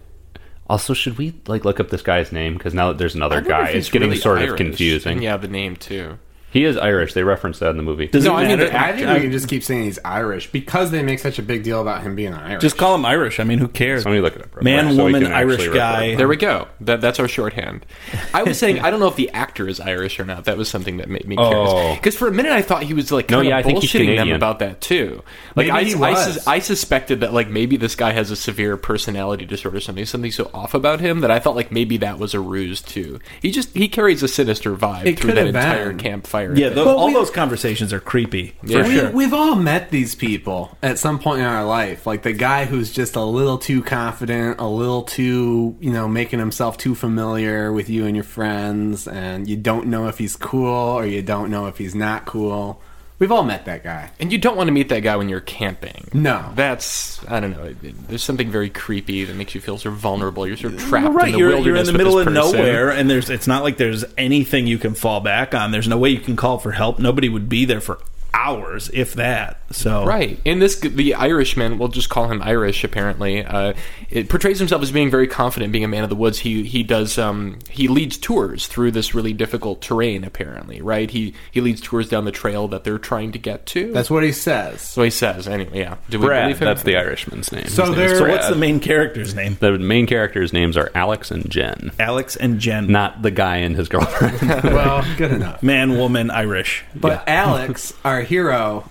also, 0.67 0.93
should 0.93 1.17
we 1.17 1.39
like 1.47 1.63
look 1.63 1.79
up 1.79 1.89
this 1.89 2.01
guy's 2.01 2.31
name? 2.31 2.55
Because 2.55 2.73
now 2.73 2.87
that 2.87 2.97
there's 2.97 3.15
another 3.15 3.41
guy, 3.41 3.65
it's 3.65 3.73
he's 3.73 3.89
getting 3.89 4.09
really 4.09 4.21
sort 4.21 4.39
of 4.39 4.49
Irish. 4.49 4.57
confusing. 4.57 5.21
Yeah, 5.21 5.37
the 5.37 5.47
name 5.47 5.75
too. 5.75 6.17
He 6.55 6.63
is 6.63 6.77
Irish. 6.77 7.13
They 7.13 7.23
reference 7.23 7.59
that 7.59 7.71
in 7.71 7.75
the 7.75 7.83
movie. 7.83 8.07
Does 8.07 8.23
No, 8.23 8.33
I 8.33 8.47
mean, 8.47 8.59
matter? 8.59 8.77
I 8.77 8.93
think 8.93 9.09
we 9.09 9.19
can 9.19 9.31
just 9.33 9.49
keep 9.49 9.61
saying 9.61 9.83
he's 9.83 9.99
Irish 10.05 10.49
because 10.53 10.89
they 10.89 11.03
make 11.03 11.19
such 11.19 11.37
a 11.37 11.41
big 11.41 11.63
deal 11.63 11.81
about 11.81 12.01
him 12.01 12.15
being 12.15 12.33
Irish. 12.33 12.61
Just 12.61 12.77
call 12.77 12.95
him 12.95 13.05
Irish. 13.05 13.41
I 13.41 13.43
mean, 13.43 13.59
who 13.59 13.67
cares? 13.67 14.05
Let 14.05 14.11
me 14.13 14.21
look 14.21 14.37
it 14.37 14.41
up. 14.43 14.55
real 14.55 14.63
Man, 14.63 14.85
quick 14.85 14.95
so 14.95 15.03
we 15.05 15.11
woman, 15.11 15.23
can 15.27 15.33
Irish 15.33 15.59
refer 15.67 15.73
guy. 15.75 16.11
to 16.11 16.15
There 16.17 16.29
we 16.29 16.37
go. 16.37 16.69
That 16.79 17.01
that's 17.01 17.19
our 17.19 17.27
shorthand. 17.27 17.85
I 18.33 18.43
was 18.43 18.57
saying 18.57 18.79
I 18.79 18.89
don't 18.89 19.01
know 19.01 19.09
if 19.09 19.17
the 19.17 19.29
actor 19.31 19.67
is 19.67 19.81
Irish 19.81 20.17
or 20.17 20.23
not. 20.23 20.45
That 20.45 20.55
was 20.55 20.69
something 20.69 20.95
that 20.97 21.09
made 21.09 21.27
me 21.27 21.35
oh. 21.37 21.49
curious. 21.49 21.71
Oh. 21.73 21.95
Because 21.95 22.15
for 22.15 22.29
a 22.29 22.31
minute 22.31 22.53
I 22.53 22.61
thought 22.61 22.83
he 22.83 22.93
was 22.93 23.11
like 23.11 23.29
No, 23.29 23.39
kind 23.39 23.49
yeah, 23.49 23.57
I 23.57 23.59
of 23.59 23.65
think 23.65 23.79
he's 23.81 23.91
bullshitting 23.91 24.05
them 24.05 24.15
Canadian. 24.15 24.35
about 24.37 24.59
that 24.59 24.79
too. 24.79 25.23
Like 25.57 25.67
Maybe 25.67 25.71
I, 25.71 25.83
he 25.83 25.93
I, 25.95 25.97
was. 26.11 26.23
sus- 26.35 26.47
I 26.47 26.59
suspected 26.59 27.19
that 27.19 27.33
like 27.33 27.49
maybe 27.49 27.75
this 27.75 27.95
guy 27.95 28.13
has 28.13 28.31
a 28.31 28.35
severe 28.37 28.77
personality 28.77 29.45
disorder, 29.45 29.75
or 29.77 29.81
something, 29.81 30.05
something 30.05 30.31
so 30.31 30.49
off 30.53 30.73
about 30.73 31.01
him 31.01 31.19
that 31.19 31.31
I 31.31 31.39
thought 31.39 31.57
like 31.57 31.69
maybe 31.69 31.97
that 31.97 32.17
was 32.17 32.33
a 32.33 32.39
ruse 32.39 32.81
too. 32.81 33.19
He 33.41 33.51
just 33.51 33.75
he 33.75 33.89
carries 33.89 34.23
a 34.23 34.29
sinister 34.29 34.73
vibe 34.73 35.05
It 35.05 35.19
through 35.19 35.31
could 35.31 35.37
that 35.37 35.45
have 35.47 35.55
entire 35.55 35.89
been. 35.89 35.97
campfire 35.99 36.44
campfire. 36.47 36.69
Yeah, 36.69 36.73
thing. 36.75 36.88
all 36.88 37.08
we- 37.08 37.13
those 37.13 37.31
conversations 37.31 37.93
are 37.93 37.99
creepy. 37.99 38.55
Yeah. 38.63 38.84
For 38.84 38.89
we, 38.89 38.95
sure. 38.95 39.12
We've 39.12 39.34
all 39.34 39.55
met 39.55 39.91
these 39.91 40.15
people 40.15 40.77
at 40.84 40.99
some 40.99 41.19
point 41.19 41.39
in 41.39 41.45
our 41.45 41.65
life. 41.65 42.05
Like 42.05 42.23
the 42.23 42.34
guy 42.34 42.65
who's 42.65 42.91
just 42.91 43.15
a 43.15 43.23
little 43.23 43.58
too 43.58 43.81
confident, 43.81 44.60
a 44.60 44.67
little 44.67 45.03
too, 45.03 45.75
you 45.79 45.91
know, 45.91 46.08
making 46.08 46.39
himself 46.39 46.77
too 46.77 46.95
familiar 46.95 47.71
with 47.71 47.89
you 47.89 48.05
and 48.05 48.15
your 48.15 48.23
friends, 48.23 49.08
and 49.08 49.47
you 49.47 49.55
don't 49.55 49.88
know 49.88 50.08
if 50.08 50.17
he's 50.17 50.36
cool 50.36 50.67
or 50.67 51.05
you 51.05 51.21
don't 51.21 51.49
know 51.49 51.67
if 51.67 51.77
he's 51.77 51.95
not 51.95 52.25
cool. 52.25 52.81
We've 53.17 53.32
all 53.32 53.43
met 53.43 53.65
that 53.65 53.84
guy. 53.84 54.12
and 54.19 54.32
you 54.32 54.38
don't 54.38 54.58
want 54.58 54.67
to 54.67 54.71
meet 54.73 54.89
that 54.89 54.99
guy 54.99 55.15
when 55.15 55.30
you're 55.30 55.39
camping. 55.39 56.10
No. 56.13 56.51
That's 56.56 57.25
I 57.28 57.39
don't 57.39 57.51
know. 57.51 57.73
There's 58.08 58.23
something 58.23 58.51
very 58.51 58.69
creepy 58.69 59.23
that 59.23 59.36
makes 59.36 59.56
you 59.56 59.62
feel 59.62 59.78
sort 59.78 59.93
of 59.93 59.99
vulnerable. 59.99 60.45
You're 60.45 60.58
sort 60.58 60.73
of 60.73 60.82
trapped 60.82 61.13
right, 61.15 61.28
in 61.28 61.34
the 61.34 61.39
you're, 61.39 61.49
wilderness 61.49 61.65
you're 61.65 61.78
in 61.78 61.86
the 61.86 61.97
middle 61.97 62.19
of 62.19 62.25
person. 62.28 62.34
nowhere, 62.54 62.91
and 62.91 63.10
there's 63.10 63.30
it's 63.30 63.47
not 63.47 63.63
like 63.63 63.78
there's 63.78 64.04
anything 64.17 64.67
you 64.67 64.78
can 64.78 64.95
fall 64.95 65.21
back 65.21 65.56
on. 65.56 65.71
There's 65.71 65.88
no 65.88 65.97
way 65.97 66.10
you 66.10 66.19
can 66.19 66.36
call 66.36 66.58
for 66.58 66.71
help. 66.71 66.99
Nobody 66.99 67.30
would 67.30 67.47
be 67.47 67.63
there 67.65 67.82
for 67.82 67.99
hours, 68.35 68.91
if 68.93 69.13
that. 69.15 69.57
So 69.71 70.05
Right. 70.05 70.39
In 70.45 70.59
this, 70.59 70.75
the 70.79 71.15
Irishman, 71.15 71.77
we'll 71.79 71.87
just 71.87 72.09
call 72.09 72.27
him 72.31 72.41
Irish. 72.41 72.83
Apparently, 72.83 73.43
uh, 73.43 73.73
it 74.09 74.29
portrays 74.29 74.59
himself 74.59 74.81
as 74.83 74.91
being 74.91 75.09
very 75.09 75.27
confident, 75.27 75.71
being 75.71 75.83
a 75.83 75.87
man 75.87 76.03
of 76.03 76.09
the 76.09 76.15
woods. 76.15 76.39
He 76.39 76.63
he 76.63 76.83
does 76.83 77.17
um, 77.17 77.57
he 77.69 77.87
leads 77.87 78.17
tours 78.17 78.67
through 78.67 78.91
this 78.91 79.15
really 79.15 79.33
difficult 79.33 79.81
terrain. 79.81 80.23
Apparently, 80.23 80.81
right? 80.81 81.09
He 81.09 81.33
he 81.51 81.61
leads 81.61 81.81
tours 81.81 82.09
down 82.09 82.25
the 82.25 82.31
trail 82.31 82.67
that 82.69 82.83
they're 82.83 82.99
trying 82.99 83.31
to 83.31 83.39
get 83.39 83.65
to. 83.67 83.91
That's 83.91 84.09
what 84.11 84.23
he 84.23 84.31
says. 84.31 84.81
so 84.81 85.01
he 85.03 85.09
says. 85.09 85.47
Anyway, 85.47 85.79
yeah. 85.79 85.95
Do 86.09 86.19
we 86.19 86.25
Brad, 86.27 86.43
believe 86.43 86.59
him? 86.59 86.65
that's 86.65 86.83
the 86.83 86.97
Irishman's 86.97 87.51
name. 87.51 87.67
So 87.67 87.85
name 87.85 87.95
there- 87.95 88.15
So 88.17 88.27
what's 88.27 88.49
the 88.49 88.55
main 88.55 88.79
character's 88.79 89.33
name? 89.33 89.57
The 89.59 89.77
main 89.77 90.05
characters' 90.07 90.53
names 90.53 90.77
are 90.77 90.91
Alex 90.93 91.31
and 91.31 91.49
Jen, 91.49 91.91
Alex 91.99 92.35
and 92.35 92.59
Jen. 92.59 92.87
not 92.91 93.21
the 93.21 93.31
guy 93.31 93.57
and 93.57 93.75
his 93.75 93.87
girlfriend. 93.89 94.39
well, 94.63 95.03
good 95.17 95.31
enough. 95.31 95.61
Man, 95.63 95.97
woman, 95.97 96.29
Irish. 96.31 96.83
But 96.95 97.27
Alex, 97.27 97.93
our 98.03 98.21
hero, 98.25 98.89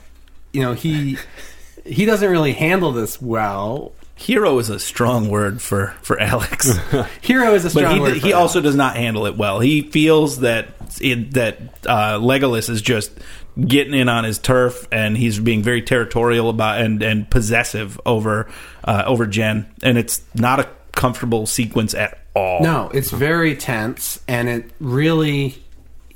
you 0.53 0.62
know, 0.62 0.73
he 0.73 1.18
he 1.85 2.05
doesn't 2.05 2.31
really 2.31 2.53
handle 2.53 2.92
this 2.92 3.20
well. 3.20 3.92
Hero 4.16 4.59
is 4.61 4.70
a 4.70 4.79
strong 4.79 5.29
word 5.29 5.61
for 5.61 5.88
for 6.03 6.18
Alex. 6.20 6.70
Hero 7.20 7.53
is 7.55 7.64
a 7.64 7.70
strong 7.70 7.99
but 7.99 8.01
word. 8.01 8.14
he, 8.14 8.20
for 8.20 8.27
he 8.27 8.33
Alex. 8.33 8.42
also 8.42 8.61
does 8.61 8.77
not 8.77 8.97
handle 8.97 9.27
it 9.27 9.37
well. 9.37 9.59
He 9.59 9.83
feels 9.83 10.38
that 10.40 10.68
it, 11.01 11.33
that 11.35 11.59
uh, 11.85 12.18
Legolas 12.20 12.70
is 12.70 12.81
just 12.81 13.11
getting 13.61 13.92
in 13.94 14.09
on 14.09 14.25
his 14.25 14.38
turf, 14.38 14.87
and 14.92 15.16
he's 15.16 15.40
being 15.40 15.62
very 15.62 15.83
territorial 15.83 16.49
about 16.49 16.81
and 16.81 17.03
and 17.03 17.29
possessive 17.29 18.01
over 18.07 18.49
uh, 18.85 19.03
over 19.07 19.27
Jen, 19.27 19.66
and 19.83 19.99
it's 19.99 20.23
not 20.35 20.61
a 20.61 20.68
comfortable 20.92 21.47
sequence 21.47 21.92
at 21.92 22.18
all. 22.35 22.62
No, 22.62 22.90
it's 22.94 23.11
very 23.11 23.57
tense, 23.57 24.20
and 24.29 24.49
it 24.49 24.70
really. 24.79 25.63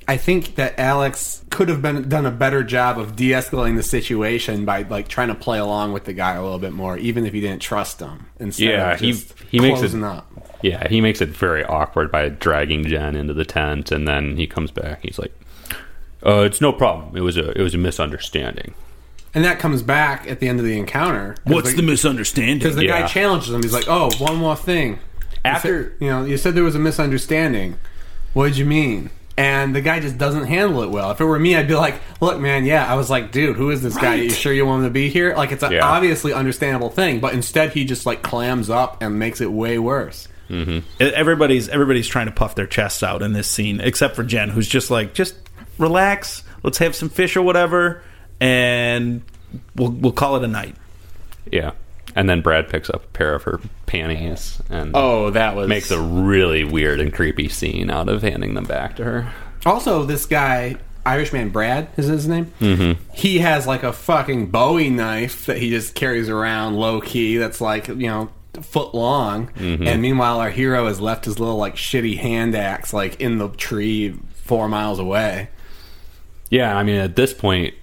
I 0.09 0.17
think 0.17 0.55
that 0.55 0.79
Alex 0.79 1.43
could 1.51 1.69
have 1.69 1.83
been 1.83 2.09
done 2.09 2.25
a 2.25 2.31
better 2.31 2.65
job 2.65 2.99
of 2.99 3.15
de-escalating 3.15 3.77
the 3.77 3.83
situation 3.83 4.65
by 4.65 4.83
like 4.83 5.07
trying 5.09 5.29
to 5.29 5.35
play 5.35 5.59
along 5.59 5.93
with 5.93 6.05
the 6.07 6.15
guy 6.15 6.33
a 6.35 6.43
little 6.43 6.59
bit 6.59 6.73
more, 6.73 6.97
even 6.97 7.27
if 7.27 7.35
he 7.35 7.43
didn't 7.43 7.61
trust 7.61 8.01
him. 8.01 8.25
Instead 8.41 8.65
Yeah, 8.71 8.93
of 8.95 9.01
he- 9.01 9.13
just 9.13 9.35
he 9.51 9.61
makes 9.61 9.83
it- 9.83 10.03
up. 10.03 10.27
yeah, 10.63 10.89
he 10.89 11.03
makes 11.03 11.21
it 11.21 11.29
very 11.29 11.63
awkward 11.63 12.11
by 12.11 12.31
dragging 12.31 12.85
Jen 12.87 13.15
into 13.17 13.35
the 13.35 13.45
tent, 13.45 13.93
and 13.93 14.09
then 14.09 14.39
he 14.39 14.47
comes 14.47 14.71
back. 14.71 15.01
He's 15.03 15.19
like, 15.19 15.33
"Uh, 16.25 16.41
it's 16.41 16.61
no 16.63 16.73
problem. 16.73 17.15
It 17.15 17.21
was 17.21 17.37
a 17.37 17.51
it 17.51 17.63
was 17.63 17.75
a 17.75 17.79
misunderstanding." 17.79 18.73
And 19.35 19.45
that 19.45 19.59
comes 19.59 19.83
back 19.83 20.27
at 20.27 20.41
the 20.41 20.49
end 20.49 20.59
of 20.59 20.65
the 20.65 20.79
encounter. 20.79 21.37
What's 21.45 21.75
the 21.75 21.83
misunderstanding? 21.83 22.59
Because 22.61 22.77
the 22.77 22.87
guy 22.87 23.07
challenges 23.07 23.51
him. 23.53 23.63
He's 23.63 23.75
like, 23.75 23.85
"Oh, 23.89 24.09
one 24.19 24.37
more 24.37 24.57
thing. 24.57 25.01
After- 25.45 25.69
you, 25.69 25.83
said, 25.83 25.93
you 26.01 26.09
know, 26.09 26.25
you 26.25 26.37
said 26.39 26.55
there 26.55 26.65
was 26.65 26.75
a 26.75 26.79
misunderstanding. 26.81 27.77
What 28.33 28.47
did 28.49 28.57
you 28.57 28.65
mean?" 28.65 29.11
And 29.39 29.75
the 29.75 29.81
guy 29.81 30.01
just 30.01 30.19
doesn't 30.19 30.47
handle 30.47 30.83
it 30.83 30.91
well. 30.91 31.13
If 31.13 31.21
it 31.21 31.25
were 31.25 31.39
me, 31.39 31.55
I'd 31.55 31.69
be 31.69 31.75
like, 31.77 32.01
"Look, 32.21 32.41
man, 32.41 32.65
yeah." 32.65 32.85
I 32.93 32.97
was 32.97 33.09
like, 33.09 33.31
"Dude, 33.31 33.55
who 33.57 33.71
is 33.71 33.81
this 33.83 33.97
guy? 33.97 34.15
Are 34.19 34.23
you 34.23 34.31
sure 34.31 34.53
you 34.53 34.67
want 34.67 34.81
him 34.83 34.89
to 34.89 34.93
be 34.93 35.09
here?" 35.11 35.35
Like, 35.37 35.53
it's 35.53 35.63
an 35.63 35.71
Yeah. 35.73 35.87
obviously 35.87 36.33
understandable 36.33 36.91
thing, 36.91 37.21
but 37.21 37.35
instead 37.35 37.71
he 37.73 37.85
just 37.85 38.05
like 38.05 38.23
clams 38.23 38.69
up 38.69 39.01
and 39.01 39.17
makes 39.19 39.41
it 39.41 39.51
way 39.53 39.79
worse. 39.79 40.27
Mm-hmm. 40.51 40.79
everybody's 40.99 41.69
everybody's 41.69 42.09
trying 42.09 42.27
to 42.27 42.33
puff 42.33 42.55
their 42.55 42.67
chests 42.67 43.03
out 43.03 43.23
in 43.23 43.33
this 43.33 43.47
scene, 43.49 43.81
except 43.81 44.17
for 44.17 44.25
Jen, 44.25 44.49
who's 44.49 44.67
just 44.67 44.91
like, 44.91 45.15
just 45.15 45.35
relax. 45.79 46.43
Let's 46.65 46.79
have 46.79 46.97
some 46.97 47.09
fish 47.09 47.37
or 47.37 47.43
whatever, 47.43 48.03
and 48.41 49.23
we'll 49.77 49.91
we'll 49.91 50.13
call 50.13 50.37
it 50.37 50.43
a 50.43 50.49
night. 50.49 50.75
Yeah, 51.53 51.73
and 52.19 52.29
then 52.29 52.41
Brad 52.41 52.69
picks 52.69 52.91
up 52.91 53.05
a 53.05 53.09
pair 53.09 53.33
of 53.33 53.45
her 53.45 53.61
panties 53.87 54.61
and 54.69 54.91
Oh, 54.93 55.31
that 55.31 55.55
was 55.55 55.69
makes 55.69 55.93
a 55.93 56.01
really 56.01 56.65
weird 56.65 56.99
and 57.01 57.13
creepy 57.13 57.49
scene 57.49 57.91
out 57.91 58.09
of 58.09 58.23
handing 58.23 58.55
them 58.55 58.65
back 58.65 58.97
to 58.97 59.05
her. 59.05 59.33
Also, 59.65 60.03
this 60.05 60.27
guy, 60.27 60.77
Irishman 61.07 61.51
Brad, 61.51 61.89
is 61.97 62.07
his 62.07 62.27
name? 62.27 62.53
Mm-hmm. 62.61 63.01
He 63.15 63.39
has 63.39 63.69
like 63.69 63.85
a 63.85 63.93
fucking 63.93 64.51
Bowie 64.51 64.91
knife 64.91 65.47
that 65.47 65.59
he 65.59 65.71
just 65.71 65.95
carries 65.95 66.29
around 66.29 66.75
low 66.75 67.01
key. 67.01 67.37
That's 67.37 67.61
like 67.61 67.87
you 67.87 67.95
know 68.09 68.31
foot 68.63 68.95
long. 68.97 69.51
And 69.57 70.03
meanwhile, 70.03 70.41
our 70.41 70.51
hero 70.51 70.87
has 70.89 71.01
left 71.01 71.25
his 71.25 71.39
little 71.39 71.57
like 71.57 71.77
shitty 71.77 72.19
hand 72.19 72.57
axe 72.57 72.93
like 72.93 73.21
in 73.21 73.39
the 73.39 73.49
tree 73.51 74.19
four 74.43 74.69
miles 74.69 74.99
away. 74.99 75.51
Yeah, 76.51 76.77
I 76.77 76.83
mean, 76.83 76.97
at 76.97 77.15
this 77.15 77.33
point, 77.33 77.75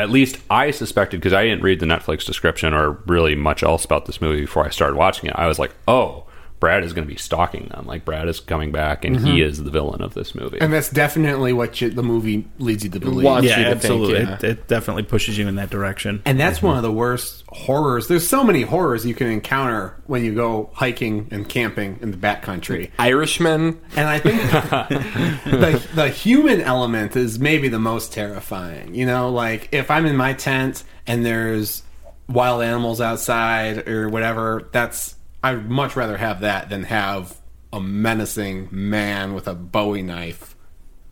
at 0.00 0.10
least 0.10 0.38
I 0.50 0.70
suspected 0.70 1.20
because 1.20 1.32
I 1.32 1.44
didn't 1.44 1.62
read 1.62 1.80
the 1.80 1.86
Netflix 1.86 2.24
description 2.24 2.74
or 2.74 2.92
really 3.06 3.34
much 3.34 3.62
else 3.62 3.84
about 3.84 4.06
this 4.06 4.20
movie 4.20 4.42
before 4.42 4.64
I 4.66 4.70
started 4.70 4.96
watching 4.96 5.30
it. 5.30 5.36
I 5.36 5.46
was 5.46 5.58
like, 5.58 5.74
oh, 5.88 6.25
Brad 6.58 6.84
is 6.84 6.92
going 6.92 7.06
to 7.06 7.12
be 7.12 7.18
stalking 7.18 7.68
them. 7.68 7.86
Like 7.86 8.04
Brad 8.04 8.28
is 8.28 8.40
coming 8.40 8.72
back, 8.72 9.04
and 9.04 9.16
he 9.16 9.40
mm-hmm. 9.40 9.48
is 9.50 9.62
the 9.62 9.70
villain 9.70 10.02
of 10.02 10.14
this 10.14 10.34
movie. 10.34 10.58
And 10.60 10.72
that's 10.72 10.90
definitely 10.90 11.52
what 11.52 11.80
you, 11.80 11.90
the 11.90 12.02
movie 12.02 12.48
leads 12.58 12.82
you 12.84 12.90
to 12.90 13.00
believe. 13.00 13.24
Wants 13.24 13.48
yeah, 13.48 13.58
you 13.58 13.64
to 13.64 13.70
absolutely. 13.70 14.26
think, 14.26 14.28
yeah. 14.28 14.34
It, 14.36 14.58
it 14.58 14.68
definitely 14.68 15.02
pushes 15.02 15.36
you 15.36 15.48
in 15.48 15.56
that 15.56 15.70
direction. 15.70 16.22
And 16.24 16.40
that's 16.40 16.58
mm-hmm. 16.58 16.68
one 16.68 16.76
of 16.76 16.82
the 16.82 16.92
worst 16.92 17.44
horrors. 17.48 18.08
There's 18.08 18.26
so 18.26 18.42
many 18.42 18.62
horrors 18.62 19.04
you 19.04 19.14
can 19.14 19.28
encounter 19.28 20.00
when 20.06 20.24
you 20.24 20.34
go 20.34 20.70
hiking 20.72 21.28
and 21.30 21.48
camping 21.48 21.98
in 22.00 22.10
the 22.10 22.16
backcountry. 22.16 22.90
Irishmen, 22.98 23.80
And 23.94 24.08
I 24.08 24.18
think 24.18 24.40
the 25.44 25.86
the 25.94 26.08
human 26.08 26.60
element 26.60 27.16
is 27.16 27.38
maybe 27.38 27.68
the 27.68 27.78
most 27.78 28.12
terrifying. 28.12 28.94
You 28.94 29.06
know, 29.06 29.30
like 29.30 29.68
if 29.72 29.90
I'm 29.90 30.06
in 30.06 30.16
my 30.16 30.32
tent 30.32 30.84
and 31.06 31.24
there's 31.24 31.82
wild 32.28 32.62
animals 32.62 33.00
outside 33.00 33.88
or 33.88 34.08
whatever, 34.08 34.68
that's 34.72 35.16
I'd 35.46 35.70
much 35.70 35.94
rather 35.94 36.16
have 36.16 36.40
that 36.40 36.70
than 36.70 36.82
have 36.84 37.36
a 37.72 37.80
menacing 37.80 38.68
man 38.72 39.32
with 39.32 39.46
a 39.46 39.54
Bowie 39.54 40.02
knife 40.02 40.56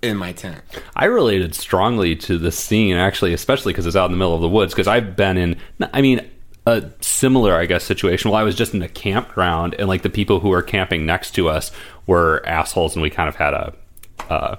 in 0.02 0.16
my 0.16 0.32
tent. 0.32 0.60
I 0.96 1.04
related 1.04 1.54
strongly 1.54 2.16
to 2.16 2.36
this 2.36 2.58
scene, 2.58 2.96
actually, 2.96 3.32
especially 3.32 3.72
because 3.72 3.86
it's 3.86 3.94
out 3.94 4.06
in 4.06 4.10
the 4.10 4.18
middle 4.18 4.34
of 4.34 4.40
the 4.40 4.48
woods. 4.48 4.74
Because 4.74 4.88
I've 4.88 5.14
been 5.14 5.36
in, 5.36 5.56
I 5.92 6.02
mean, 6.02 6.28
a 6.66 6.90
similar, 7.00 7.54
I 7.54 7.66
guess, 7.66 7.84
situation. 7.84 8.32
Well, 8.32 8.40
I 8.40 8.42
was 8.42 8.56
just 8.56 8.74
in 8.74 8.82
a 8.82 8.88
campground, 8.88 9.76
and 9.78 9.86
like 9.86 10.02
the 10.02 10.10
people 10.10 10.40
who 10.40 10.48
were 10.48 10.62
camping 10.62 11.06
next 11.06 11.30
to 11.36 11.48
us 11.48 11.70
were 12.08 12.42
assholes, 12.44 12.96
and 12.96 13.02
we 13.04 13.10
kind 13.10 13.28
of 13.28 13.36
had 13.36 13.54
a. 13.54 13.72
Uh, 14.28 14.56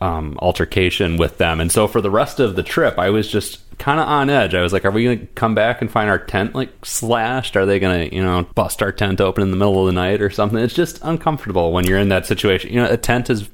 um, 0.00 0.38
altercation 0.40 1.16
with 1.16 1.38
them, 1.38 1.60
and 1.60 1.70
so 1.72 1.86
for 1.88 2.00
the 2.00 2.10
rest 2.10 2.40
of 2.40 2.56
the 2.56 2.62
trip, 2.62 2.98
I 2.98 3.10
was 3.10 3.28
just 3.28 3.60
kind 3.78 4.00
of 4.00 4.08
on 4.08 4.30
edge. 4.30 4.54
I 4.54 4.62
was 4.62 4.72
like, 4.72 4.84
"Are 4.84 4.90
we 4.90 5.04
going 5.04 5.20
to 5.20 5.26
come 5.28 5.54
back 5.54 5.80
and 5.80 5.90
find 5.90 6.08
our 6.10 6.18
tent 6.18 6.54
like 6.54 6.70
slashed? 6.84 7.56
Are 7.56 7.66
they 7.66 7.78
going 7.78 8.10
to, 8.10 8.14
you 8.16 8.22
know, 8.22 8.46
bust 8.54 8.82
our 8.82 8.92
tent 8.92 9.20
open 9.20 9.42
in 9.42 9.50
the 9.50 9.56
middle 9.56 9.80
of 9.80 9.86
the 9.86 9.92
night 9.92 10.20
or 10.20 10.30
something?" 10.30 10.58
It's 10.58 10.74
just 10.74 10.98
uncomfortable 11.02 11.72
when 11.72 11.86
you're 11.86 11.98
in 11.98 12.08
that 12.10 12.26
situation. 12.26 12.72
You 12.72 12.82
know, 12.82 12.90
a 12.90 12.96
tent 12.96 13.30
is 13.30 13.48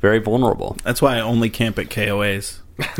very 0.00 0.18
vulnerable. 0.18 0.76
That's 0.82 1.00
why 1.00 1.16
I 1.16 1.20
only 1.20 1.48
camp 1.50 1.78
at 1.78 1.86
KOAs. 1.88 2.60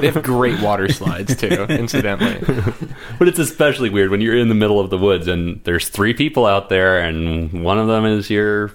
They 0.00 0.06
have 0.10 0.22
great 0.22 0.60
water 0.60 0.88
slides 0.88 1.34
too. 1.36 1.48
incidentally, 1.68 2.38
But 3.18 3.28
it's 3.28 3.38
especially 3.38 3.90
weird 3.90 4.10
when 4.10 4.20
you're 4.20 4.36
in 4.36 4.48
the 4.48 4.54
middle 4.54 4.78
of 4.78 4.90
the 4.90 4.98
woods 4.98 5.26
and 5.26 5.60
there's 5.64 5.88
three 5.88 6.14
people 6.14 6.46
out 6.46 6.68
there, 6.68 7.00
and 7.00 7.64
one 7.64 7.78
of 7.78 7.88
them 7.88 8.04
is 8.04 8.30
your, 8.30 8.70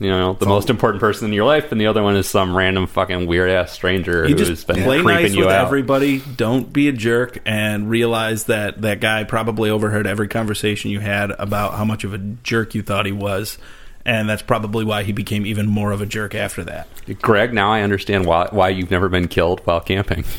you 0.00 0.08
know, 0.08 0.32
the 0.32 0.46
most 0.46 0.70
important 0.70 0.98
person 1.00 1.26
in 1.28 1.32
your 1.34 1.44
life, 1.44 1.70
and 1.72 1.80
the 1.80 1.86
other 1.86 2.02
one 2.02 2.16
is 2.16 2.26
some 2.28 2.56
random 2.56 2.86
fucking 2.86 3.26
weird 3.26 3.50
ass 3.50 3.70
stranger 3.70 4.26
You 4.26 4.34
who's 4.34 4.48
just 4.48 4.66
been 4.66 4.82
play 4.82 5.02
creeping 5.02 5.22
nice 5.24 5.34
you 5.34 5.40
with 5.44 5.54
out. 5.54 5.66
everybody. 5.66 6.20
Don't 6.36 6.72
be 6.72 6.88
a 6.88 6.92
jerk, 6.92 7.38
and 7.44 7.88
realize 7.90 8.44
that 8.44 8.80
that 8.80 9.00
guy 9.00 9.24
probably 9.24 9.68
overheard 9.68 10.06
every 10.06 10.26
conversation 10.26 10.90
you 10.90 11.00
had 11.00 11.30
about 11.32 11.74
how 11.74 11.84
much 11.84 12.02
of 12.04 12.14
a 12.14 12.18
jerk 12.18 12.74
you 12.74 12.80
thought 12.82 13.04
he 13.04 13.12
was, 13.12 13.58
and 14.06 14.26
that's 14.26 14.40
probably 14.42 14.86
why 14.86 15.02
he 15.02 15.12
became 15.12 15.44
even 15.44 15.66
more 15.66 15.92
of 15.92 16.00
a 16.00 16.06
jerk 16.06 16.34
after 16.34 16.64
that. 16.64 16.88
Greg, 17.20 17.52
now 17.52 17.70
I 17.70 17.82
understand 17.82 18.24
why 18.24 18.48
why 18.50 18.70
you've 18.70 18.90
never 18.90 19.10
been 19.10 19.28
killed 19.28 19.60
while 19.66 19.80
camping. 19.80 20.24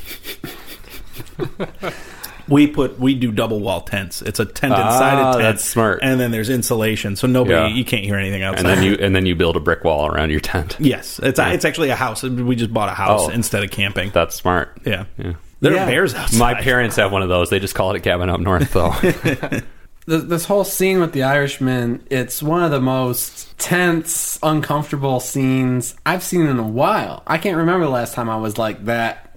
We 2.52 2.68
put 2.68 3.00
we 3.00 3.16
do 3.16 3.32
double 3.32 3.60
wall 3.62 3.82
tents. 3.82 4.22
It's 4.22 4.40
a 4.40 4.46
tent 4.46 4.74
Ah, 4.76 4.92
inside 4.92 5.20
a 5.20 5.32
tent. 5.32 5.42
that's 5.44 5.64
smart. 5.66 6.00
And 6.04 6.20
then 6.20 6.32
there's 6.32 6.50
insulation, 6.50 7.16
so 7.16 7.26
nobody 7.28 7.56
Yeah. 7.56 7.68
you 7.68 7.84
can't 7.86 8.04
hear 8.04 8.16
anything 8.18 8.44
outside. 8.44 8.66
And 8.66 8.78
then 8.78 8.84
you 8.84 8.98
and 9.00 9.16
then 9.16 9.26
you 9.26 9.36
build 9.36 9.56
a 9.56 9.60
brick 9.60 9.84
wall 9.84 10.06
around 10.08 10.30
your 10.32 10.42
tent. 10.42 10.76
yes, 10.80 11.20
it's 11.24 11.40
it's 11.40 11.66
actually 11.66 11.90
a 11.90 11.96
house. 11.96 12.22
We 12.24 12.56
just 12.56 12.74
bought 12.74 12.90
a 12.90 12.94
house 12.94 13.22
Oh. 13.28 13.30
instead 13.30 13.64
of 13.64 13.72
camping. 13.72 14.12
That's 14.14 14.36
smart. 14.36 14.78
yeah. 14.86 15.06
Yeah. 15.18 15.34
There 15.62 15.74
Yeah. 15.74 15.84
are 15.84 15.88
bears 15.88 16.14
outside. 16.14 16.40
My 16.40 16.54
parents 16.56 16.96
have 16.98 17.12
one 17.12 17.22
of 17.24 17.30
those. 17.30 17.50
They 17.50 17.60
just 17.60 17.76
call 17.76 17.92
it 17.92 17.98
a 17.98 18.00
cabin 18.00 18.30
up 18.30 18.40
north, 18.40 18.74
though. 18.74 18.94
this 20.08 20.46
whole 20.46 20.64
scene 20.64 21.00
with 21.00 21.14
the 21.14 21.24
Irishman, 21.24 22.04
it's 22.10 22.42
one 22.42 22.64
of 22.64 22.72
the 22.72 22.82
most 22.82 23.58
tense, 23.60 24.40
uncomfortable 24.42 25.20
scenes 25.20 25.96
I've 26.06 26.24
seen 26.24 26.48
in 26.48 26.58
a 26.58 26.68
while. 26.68 27.22
I 27.28 27.38
can't 27.38 27.58
remember 27.58 27.86
the 27.86 27.92
last 27.92 28.14
time 28.16 28.30
I 28.30 28.38
was 28.38 28.58
like 28.58 28.86
that 28.86 29.31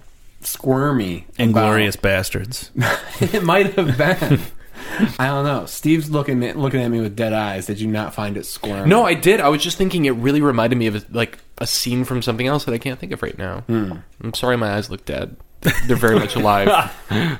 squirmy. 0.45 1.25
about- 1.29 1.39
Inglorious 1.39 1.95
bastards. 1.95 2.71
it 3.19 3.43
might 3.43 3.73
have 3.73 3.97
been. 3.97 4.39
I 5.19 5.27
don't 5.27 5.45
know. 5.45 5.65
Steve's 5.65 6.09
looking 6.09 6.43
at, 6.43 6.57
looking 6.57 6.81
at 6.81 6.89
me 6.89 6.99
with 7.01 7.15
dead 7.15 7.33
eyes. 7.33 7.65
Did 7.65 7.79
you 7.79 7.87
not 7.87 8.13
find 8.13 8.37
it 8.37 8.45
squirmy? 8.45 8.87
No, 8.87 9.03
I 9.03 9.13
did. 9.13 9.39
I 9.39 9.49
was 9.49 9.63
just 9.63 9.77
thinking 9.77 10.05
it 10.05 10.11
really 10.11 10.41
reminded 10.41 10.77
me 10.77 10.87
of 10.87 10.95
a, 10.95 11.03
like 11.11 11.39
a 11.57 11.65
scene 11.67 12.03
from 12.03 12.21
something 12.21 12.45
else 12.45 12.65
that 12.65 12.73
I 12.73 12.77
can't 12.77 12.99
think 12.99 13.11
of 13.11 13.23
right 13.23 13.37
now. 13.37 13.61
Hmm. 13.61 13.93
I'm 14.21 14.33
sorry, 14.33 14.57
my 14.57 14.75
eyes 14.75 14.89
look 14.89 15.05
dead. 15.05 15.37
They're 15.87 15.95
very 15.95 16.19
much 16.19 16.35
alive. 16.35 16.69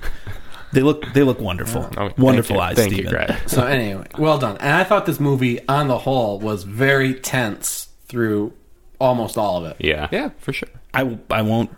They 0.72 0.82
look 0.82 1.06
they 1.14 1.24
look 1.24 1.40
wonderful. 1.40 1.84
Oh, 1.84 1.90
thank 2.10 2.18
wonderful 2.18 2.58
you. 2.58 2.62
eyes, 2.62 2.76
Thank 2.76 2.98
you, 2.98 3.08
Greg. 3.08 3.34
So 3.48 3.66
anyway, 3.66 4.08
well 4.18 4.38
done. 4.38 4.58
And 4.58 4.74
I 4.74 4.84
thought 4.84 5.06
this 5.06 5.22
movie, 5.22 5.66
on 5.70 5.88
the 5.88 5.98
whole, 6.00 6.38
was 6.38 6.64
very 6.64 7.14
tense 7.14 7.88
through 8.08 8.52
almost 9.00 9.38
all 9.38 9.64
of 9.64 9.72
it. 9.72 9.78
Yeah. 9.80 10.10
Yeah, 10.12 10.32
for 10.38 10.52
sure. 10.52 10.68
I 10.94 11.18
I 11.30 11.44
won't 11.44 11.70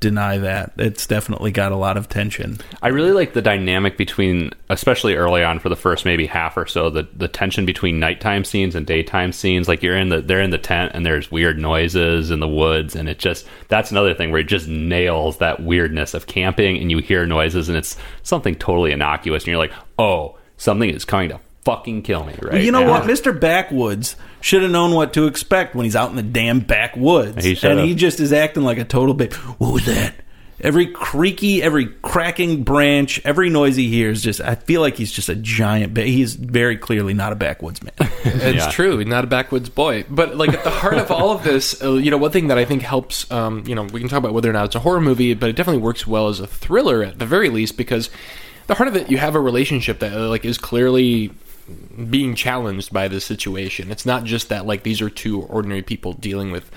deny 0.00 0.38
that. 0.38 0.72
It's 0.76 1.06
definitely 1.06 1.52
got 1.52 1.72
a 1.72 1.76
lot 1.76 1.96
of 1.96 2.08
tension. 2.08 2.58
I 2.82 2.88
really 2.88 3.12
like 3.12 3.34
the 3.34 3.42
dynamic 3.42 3.96
between, 3.96 4.50
especially 4.70 5.14
early 5.14 5.44
on 5.44 5.58
for 5.58 5.68
the 5.68 5.76
first 5.76 6.04
maybe 6.04 6.26
half 6.26 6.56
or 6.56 6.66
so, 6.66 6.90
the 6.90 7.06
the 7.14 7.28
tension 7.28 7.66
between 7.66 8.00
nighttime 8.00 8.44
scenes 8.44 8.74
and 8.74 8.86
daytime 8.86 9.32
scenes. 9.32 9.68
Like 9.68 9.82
you're 9.82 9.96
in 9.96 10.08
the 10.08 10.22
they're 10.22 10.40
in 10.40 10.50
the 10.50 10.58
tent 10.58 10.92
and 10.94 11.04
there's 11.04 11.30
weird 11.30 11.58
noises 11.58 12.30
in 12.30 12.40
the 12.40 12.48
woods, 12.48 12.96
and 12.96 13.08
it 13.08 13.18
just 13.18 13.46
that's 13.68 13.90
another 13.90 14.14
thing 14.14 14.30
where 14.30 14.40
it 14.40 14.48
just 14.48 14.66
nails 14.66 15.38
that 15.38 15.62
weirdness 15.62 16.14
of 16.14 16.26
camping, 16.26 16.78
and 16.78 16.90
you 16.90 16.98
hear 16.98 17.26
noises, 17.26 17.68
and 17.68 17.76
it's 17.76 17.96
something 18.22 18.54
totally 18.54 18.92
innocuous, 18.92 19.44
and 19.44 19.48
you're 19.48 19.58
like, 19.58 19.72
oh, 19.98 20.38
something 20.56 20.90
is 20.90 21.04
coming 21.04 21.28
to 21.28 21.40
fucking 21.64 22.02
kill 22.02 22.24
me 22.24 22.34
right 22.42 22.62
you 22.62 22.72
know 22.72 22.84
now. 22.84 22.90
what? 22.90 23.02
Mr. 23.04 23.38
Backwoods 23.38 24.16
should 24.40 24.62
have 24.62 24.70
known 24.70 24.92
what 24.92 25.12
to 25.14 25.26
expect 25.26 25.74
when 25.74 25.84
he's 25.84 25.96
out 25.96 26.10
in 26.10 26.16
the 26.16 26.22
damn 26.22 26.60
backwoods. 26.60 27.44
He 27.44 27.54
should've. 27.54 27.78
and 27.78 27.86
he 27.88 27.94
just 27.94 28.20
is 28.20 28.32
acting 28.32 28.62
like 28.62 28.78
a 28.78 28.84
total 28.84 29.14
babe. 29.14 29.32
What 29.34 29.72
was 29.74 29.86
that? 29.86 30.14
Every 30.62 30.88
creaky, 30.88 31.62
every 31.62 31.86
cracking 31.86 32.64
branch, 32.64 33.18
every 33.24 33.48
noise 33.48 33.76
he 33.76 33.88
hears, 33.88 34.22
just 34.22 34.42
I 34.42 34.56
feel 34.56 34.82
like 34.82 34.94
he's 34.96 35.10
just 35.10 35.30
a 35.30 35.34
giant. 35.34 35.94
Ba- 35.94 36.02
he's 36.02 36.34
very 36.34 36.76
clearly 36.76 37.14
not 37.14 37.32
a 37.32 37.34
backwoods 37.36 37.82
man. 37.82 37.92
It's 38.24 38.64
Yeah. 38.66 38.70
true. 38.70 39.02
Not 39.04 39.24
a 39.24 39.26
backwoods 39.26 39.70
boy. 39.70 40.04
But 40.10 40.36
like 40.36 40.50
at 40.52 40.62
the 40.62 40.68
heart 40.70 40.98
of 40.98 41.10
all 41.10 41.30
of 41.30 41.44
this, 41.44 41.82
uh, 41.82 41.94
you 41.94 42.10
know, 42.10 42.18
one 42.18 42.30
thing 42.30 42.48
that 42.48 42.58
I 42.58 42.66
think 42.66 42.82
helps, 42.82 43.30
um, 43.30 43.64
you 43.66 43.74
know, 43.74 43.84
we 43.84 44.00
can 44.00 44.10
talk 44.10 44.18
about 44.18 44.34
whether 44.34 44.50
or 44.50 44.52
not 44.52 44.66
it's 44.66 44.74
a 44.74 44.80
horror 44.80 45.00
movie, 45.00 45.32
but 45.32 45.48
it 45.48 45.56
definitely 45.56 45.80
works 45.80 46.06
well 46.06 46.28
as 46.28 46.40
a 46.40 46.46
thriller 46.46 47.02
at 47.04 47.18
the 47.18 47.24
very 47.26 47.48
least 47.48 47.78
because 47.78 48.10
the 48.66 48.74
heart 48.74 48.88
of 48.88 48.96
it, 48.96 49.10
you 49.10 49.16
have 49.16 49.34
a 49.34 49.40
relationship 49.40 50.00
that 50.00 50.12
uh, 50.12 50.28
like 50.28 50.44
is 50.44 50.58
clearly 50.58 51.30
being 52.10 52.34
challenged 52.34 52.92
by 52.92 53.08
this 53.08 53.24
situation. 53.24 53.90
It's 53.90 54.06
not 54.06 54.24
just 54.24 54.48
that 54.48 54.66
like 54.66 54.82
these 54.82 55.00
are 55.00 55.10
two 55.10 55.42
ordinary 55.42 55.82
people 55.82 56.12
dealing 56.12 56.50
with 56.50 56.70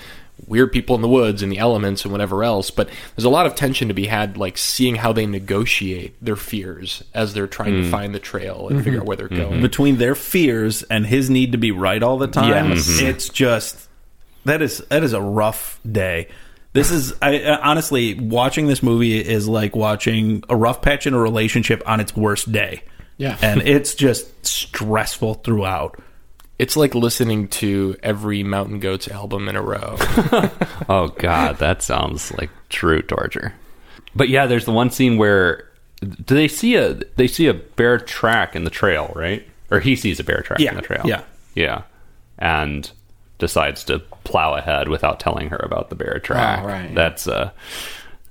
weird 0.48 0.72
people 0.72 0.96
in 0.96 1.02
the 1.02 1.08
woods 1.08 1.42
and 1.42 1.52
the 1.52 1.58
elements 1.58 2.04
and 2.04 2.12
whatever 2.12 2.44
else, 2.44 2.72
but 2.72 2.90
there's 3.16 3.26
a 3.26 3.30
lot 3.30 3.46
of 3.46 3.56
tension 3.56 3.88
to 3.88 3.94
be 3.94 4.08
had 4.08 4.38
like 4.38 4.58
seeing 4.58 4.96
how 4.96 5.14
they 5.14 5.26
negotiate 5.26 6.16
their 6.24 6.36
fears 6.36 7.04
as 7.14 7.34
they're 7.34 7.48
trying 7.48 7.74
to 7.74 7.88
mm. 7.88 7.92
find 7.92 8.14
the 8.14 8.20
trail 8.20 8.68
and 8.68 8.84
figure 8.84 9.00
out 9.00 9.06
where 9.06 9.16
they're 9.16 9.28
mm-hmm. 9.28 9.38
going. 9.38 9.52
Mm-hmm. 9.54 9.62
Between 9.62 9.98
their 9.98 10.16
fears 10.16 10.84
and 10.84 11.06
his 11.06 11.30
need 11.30 11.52
to 11.52 11.58
be 11.58 11.72
right 11.72 12.02
all 12.02 12.18
the 12.18 12.28
time, 12.28 12.72
Yes. 12.72 12.88
Mm-hmm. 12.88 13.06
it's 13.08 13.30
just 13.30 13.88
that 14.46 14.62
is 14.62 14.80
that 14.90 15.04
is 15.04 15.14
a 15.14 15.22
rough 15.22 15.80
day. 15.90 16.28
This 16.74 16.92
is 16.92 17.14
I, 17.22 17.40
I- 17.40 17.70
honestly 17.70 18.16
watching 18.16 18.68
this 18.68 18.84
movie 18.84 19.18
is 19.18 19.48
like 19.48 19.76
watching 19.76 20.44
a 20.50 20.56
rough 20.56 20.82
patch 20.82 21.08
in 21.08 21.14
a 21.14 21.20
relationship 21.20 21.84
on 21.86 22.00
its 22.00 22.16
worst 22.16 22.52
day. 22.52 22.84
Yeah. 23.18 23.38
and 23.42 23.62
it's 23.62 23.96
just 23.96 24.46
stressful 24.46 25.36
throughout. 25.36 26.00
It's 26.60 26.76
like 26.78 26.94
listening 26.96 27.48
to 27.50 27.96
every 28.04 28.44
Mountain 28.44 28.80
Goats 28.80 29.08
album 29.08 29.50
in 29.50 29.56
a 29.56 29.62
row. 29.62 29.98
Oh 30.90 31.08
god, 31.18 31.60
that 31.60 31.82
sounds 31.82 32.32
like 32.34 32.50
true 32.70 33.02
torture. 33.02 33.54
But 34.16 34.30
yeah, 34.30 34.46
there's 34.48 34.66
the 34.66 34.72
one 34.74 34.90
scene 34.92 35.18
where 35.18 35.70
do 36.02 36.36
they 36.36 36.48
see 36.50 36.76
a 36.76 36.96
they 37.16 37.28
see 37.28 37.48
a 37.48 37.54
bear 37.54 37.98
track 37.98 38.56
in 38.56 38.64
the 38.66 38.70
trail, 38.70 39.12
right? 39.16 39.48
Or 39.72 39.80
he 39.80 39.96
sees 39.96 40.20
a 40.20 40.24
bear 40.24 40.42
track 40.42 40.60
Yeah, 40.60 40.72
in 40.72 40.76
the 40.76 40.82
trail. 40.82 41.02
yeah. 41.06 41.24
Yeah. 41.56 41.84
And 42.38 42.90
decides 43.40 43.84
to 43.86 44.00
plow 44.24 44.54
ahead 44.56 44.88
without 44.90 45.20
telling 45.20 45.50
her 45.50 45.58
about 45.64 45.90
the 45.90 45.96
bear 45.96 46.20
track. 46.20 46.64
Oh, 46.64 46.68
right. 46.68 46.94
That's 46.94 47.28
a 47.28 47.54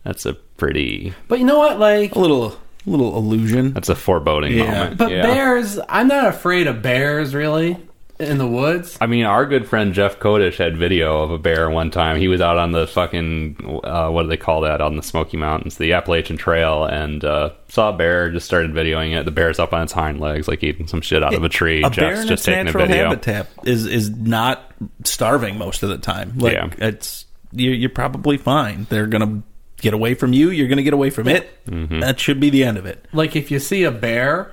that's 0.04 0.26
a 0.26 0.34
pretty 0.34 1.14
But 1.28 1.38
you 1.38 1.44
know 1.46 1.58
what? 1.58 1.78
Like, 1.80 2.14
A 2.14 2.18
little 2.18 2.56
little 2.86 3.16
illusion. 3.16 3.72
that's 3.72 3.88
a 3.88 3.94
foreboding 3.94 4.52
Yeah. 4.52 4.64
moment. 4.72 4.98
but 4.98 5.10
yeah. 5.10 5.22
bears, 5.22 5.78
I'm 5.88 6.08
not 6.08 6.26
afraid 6.26 6.66
of 6.66 6.82
bears 6.82 7.34
really 7.34 7.76
in 8.18 8.38
the 8.38 8.46
woods. 8.46 8.96
I 9.00 9.06
mean, 9.06 9.24
our 9.24 9.46
good 9.46 9.66
friend 9.66 9.92
Jeff 9.94 10.20
Kodish 10.20 10.56
had 10.58 10.76
video 10.76 11.22
of 11.22 11.30
a 11.32 11.38
bear 11.38 11.68
one 11.70 11.90
time. 11.90 12.18
He 12.18 12.28
was 12.28 12.40
out 12.40 12.56
on 12.56 12.70
the 12.70 12.86
fucking 12.86 13.80
uh, 13.82 14.10
what 14.10 14.22
do 14.22 14.28
they 14.28 14.36
call 14.36 14.60
that 14.60 14.80
on 14.80 14.94
the 14.96 15.02
Smoky 15.02 15.36
Mountains, 15.36 15.76
the 15.76 15.94
Appalachian 15.94 16.36
Trail, 16.36 16.84
and 16.84 17.24
uh, 17.24 17.50
saw 17.68 17.88
a 17.88 17.92
bear. 17.96 18.30
Just 18.30 18.46
started 18.46 18.72
videoing 18.72 19.18
it. 19.18 19.24
The 19.24 19.32
bear's 19.32 19.58
up 19.58 19.72
on 19.72 19.82
its 19.82 19.92
hind 19.92 20.20
legs, 20.20 20.46
like 20.46 20.62
eating 20.62 20.86
some 20.86 21.00
shit 21.00 21.22
out 21.24 21.34
of 21.34 21.42
a 21.42 21.48
tree. 21.48 21.82
a 21.82 21.90
bear 21.90 22.10
Jeff's 22.14 22.22
in 22.22 22.28
just 22.28 22.40
its 22.40 22.44
taking 22.46 22.60
a 22.60 22.64
natural 22.64 22.86
video. 22.86 23.04
habitat 23.08 23.48
is 23.64 23.86
is 23.86 24.10
not 24.10 24.70
starving 25.04 25.58
most 25.58 25.82
of 25.82 25.88
the 25.88 25.98
time. 25.98 26.34
Like 26.38 26.52
Yeah. 26.52 26.68
it's 26.78 27.26
you're, 27.52 27.74
you're 27.74 27.90
probably 27.90 28.36
fine. 28.36 28.86
They're 28.88 29.06
gonna 29.08 29.42
get 29.82 29.92
away 29.92 30.14
from 30.14 30.32
you. 30.32 30.48
You're 30.48 30.68
gonna 30.68 30.82
get 30.82 30.94
away 30.94 31.10
from 31.10 31.28
it. 31.28 31.64
Mm-hmm. 31.66 32.00
That 32.00 32.18
should 32.18 32.40
be 32.40 32.48
the 32.48 32.64
end 32.64 32.78
of 32.78 32.86
it. 32.86 33.04
Like 33.12 33.36
if 33.36 33.50
you 33.50 33.58
see 33.58 33.84
a 33.84 33.90
bear, 33.90 34.52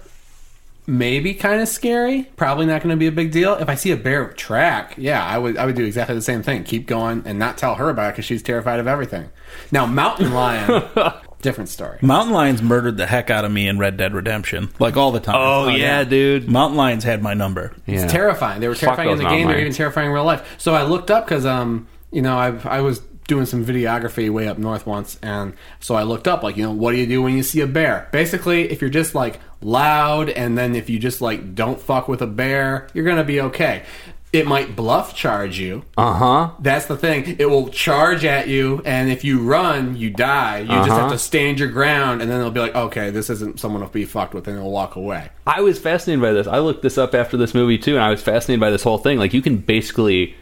maybe 0.90 1.34
kind 1.34 1.62
of 1.62 1.68
scary. 1.68 2.24
Probably 2.36 2.66
not 2.66 2.82
going 2.82 2.90
to 2.90 2.98
be 2.98 3.08
a 3.08 3.12
big 3.12 3.32
deal. 3.32 3.54
If 3.54 3.70
I 3.70 3.76
see 3.76 3.92
a 3.92 3.98
bear 3.98 4.30
track, 4.34 4.96
yeah, 4.98 5.24
I 5.24 5.38
would. 5.38 5.56
I 5.56 5.66
would 5.66 5.76
do 5.76 5.86
exactly 5.86 6.16
the 6.16 6.22
same 6.22 6.44
thing. 6.44 6.64
Keep 6.64 6.88
going 6.88 7.24
and 7.26 7.40
not 7.40 7.58
tell 7.58 7.76
her 7.76 7.90
about 7.90 8.10
it 8.10 8.12
because 8.14 8.26
she's 8.26 8.44
terrified 8.44 8.80
of 8.80 8.88
everything. 8.88 9.30
Now, 9.72 9.86
mountain 9.86 10.34
lion, 10.34 10.84
different 11.42 11.70
story. 11.70 12.00
Mountain 12.02 12.34
lions 12.34 12.62
murdered 12.62 12.98
the 12.98 13.06
heck 13.06 13.30
out 13.30 13.46
of 13.46 13.52
me 13.52 13.68
in 13.68 13.78
Red 13.78 13.98
Dead 13.98 14.14
Redemption, 14.14 14.70
like 14.80 14.98
all 14.98 15.12
the 15.12 15.20
time. 15.20 15.36
Oh, 15.38 15.70
yeah, 15.70 16.04
dude. 16.04 16.50
Mountain 16.50 16.78
lions 16.78 17.04
had 17.04 17.22
my 17.22 17.34
number. 17.34 17.76
Yeah. 17.86 18.04
It's 18.04 18.12
terrifying. 18.12 18.60
They 18.60 18.68
were 18.68 18.76
terrifying 18.76 19.12
in 19.12 19.18
the 19.20 19.30
game. 19.30 19.48
They're 19.48 19.60
even 19.60 19.74
terrifying 19.74 20.08
in 20.08 20.14
real 20.14 20.26
life. 20.26 20.56
So 20.58 20.74
I 20.74 20.84
looked 20.84 21.12
up 21.12 21.26
because 21.26 21.46
um, 21.46 21.88
you 22.12 22.22
know, 22.22 22.38
I 22.38 22.58
I 22.64 22.82
was 22.82 23.02
doing 23.30 23.46
some 23.46 23.66
videography 23.66 24.30
way 24.30 24.48
up 24.50 24.58
north 24.58 24.86
once, 24.86 25.18
and 25.24 25.54
so 25.80 25.96
I 25.96 26.04
looked 26.04 26.28
up 26.28 26.44
like, 26.44 26.58
you 26.58 26.64
know, 26.64 26.72
what 26.74 26.92
do 26.92 26.98
you 26.98 27.08
do 27.08 27.22
when 27.22 27.34
you 27.38 27.44
see 27.44 27.62
a 27.62 27.68
bear? 27.68 28.10
Basically, 28.12 28.70
if 28.70 28.82
you're 28.82 28.90
just 28.90 29.16
like 29.16 29.40
loud, 29.62 30.30
and 30.30 30.58
then 30.58 30.76
if 30.76 30.90
you 30.90 31.00
just 31.00 31.22
like 31.22 31.56
don't 31.56 31.80
fuck 31.80 32.08
with 32.10 32.22
a 32.22 32.28
bear, 32.28 32.88
you're 32.94 33.06
gonna 33.06 33.24
be 33.24 33.40
okay. 33.40 33.84
It 34.32 34.46
might 34.46 34.76
bluff 34.76 35.16
charge 35.16 35.58
you. 35.58 35.84
Uh 35.98 36.14
huh. 36.14 36.52
That's 36.60 36.86
the 36.86 36.96
thing. 36.96 37.38
It 37.40 37.50
will 37.50 37.70
charge 37.70 38.24
at 38.26 38.48
you, 38.48 38.80
and 38.86 39.10
if 39.10 39.24
you 39.24 39.40
run, 39.42 39.96
you 39.96 40.12
die. 40.12 40.60
You 40.60 40.68
just 40.68 40.90
Uh-huh. 40.92 41.00
have 41.00 41.12
to 41.12 41.18
stand 41.18 41.58
your 41.58 41.70
ground, 41.70 42.22
and 42.22 42.30
then 42.30 42.38
they'll 42.40 42.52
be 42.52 42.60
like, 42.60 42.76
okay, 42.76 43.10
this 43.10 43.32
isn't 43.32 43.60
someone 43.60 43.82
to 43.82 43.88
be 43.88 44.06
fucked 44.06 44.36
with, 44.36 44.48
and 44.48 44.58
they'll 44.60 44.70
walk 44.70 44.96
away. 44.96 45.30
I 45.48 45.62
was 45.62 45.80
fascinated 45.80 46.22
by 46.22 46.32
this. 46.34 46.46
I 46.46 46.60
looked 46.60 46.84
this 46.84 46.98
up 47.00 47.16
after 47.16 47.38
this 47.38 47.56
movie 47.56 47.80
too, 47.80 47.96
and 47.96 48.04
I 48.04 48.12
was 48.12 48.22
fascinated 48.22 48.60
by 48.60 48.70
this 48.70 48.84
whole 48.84 49.00
thing. 49.00 49.18
Like 49.18 49.34
you 49.34 49.42
can 49.42 49.58
basically 49.58 50.36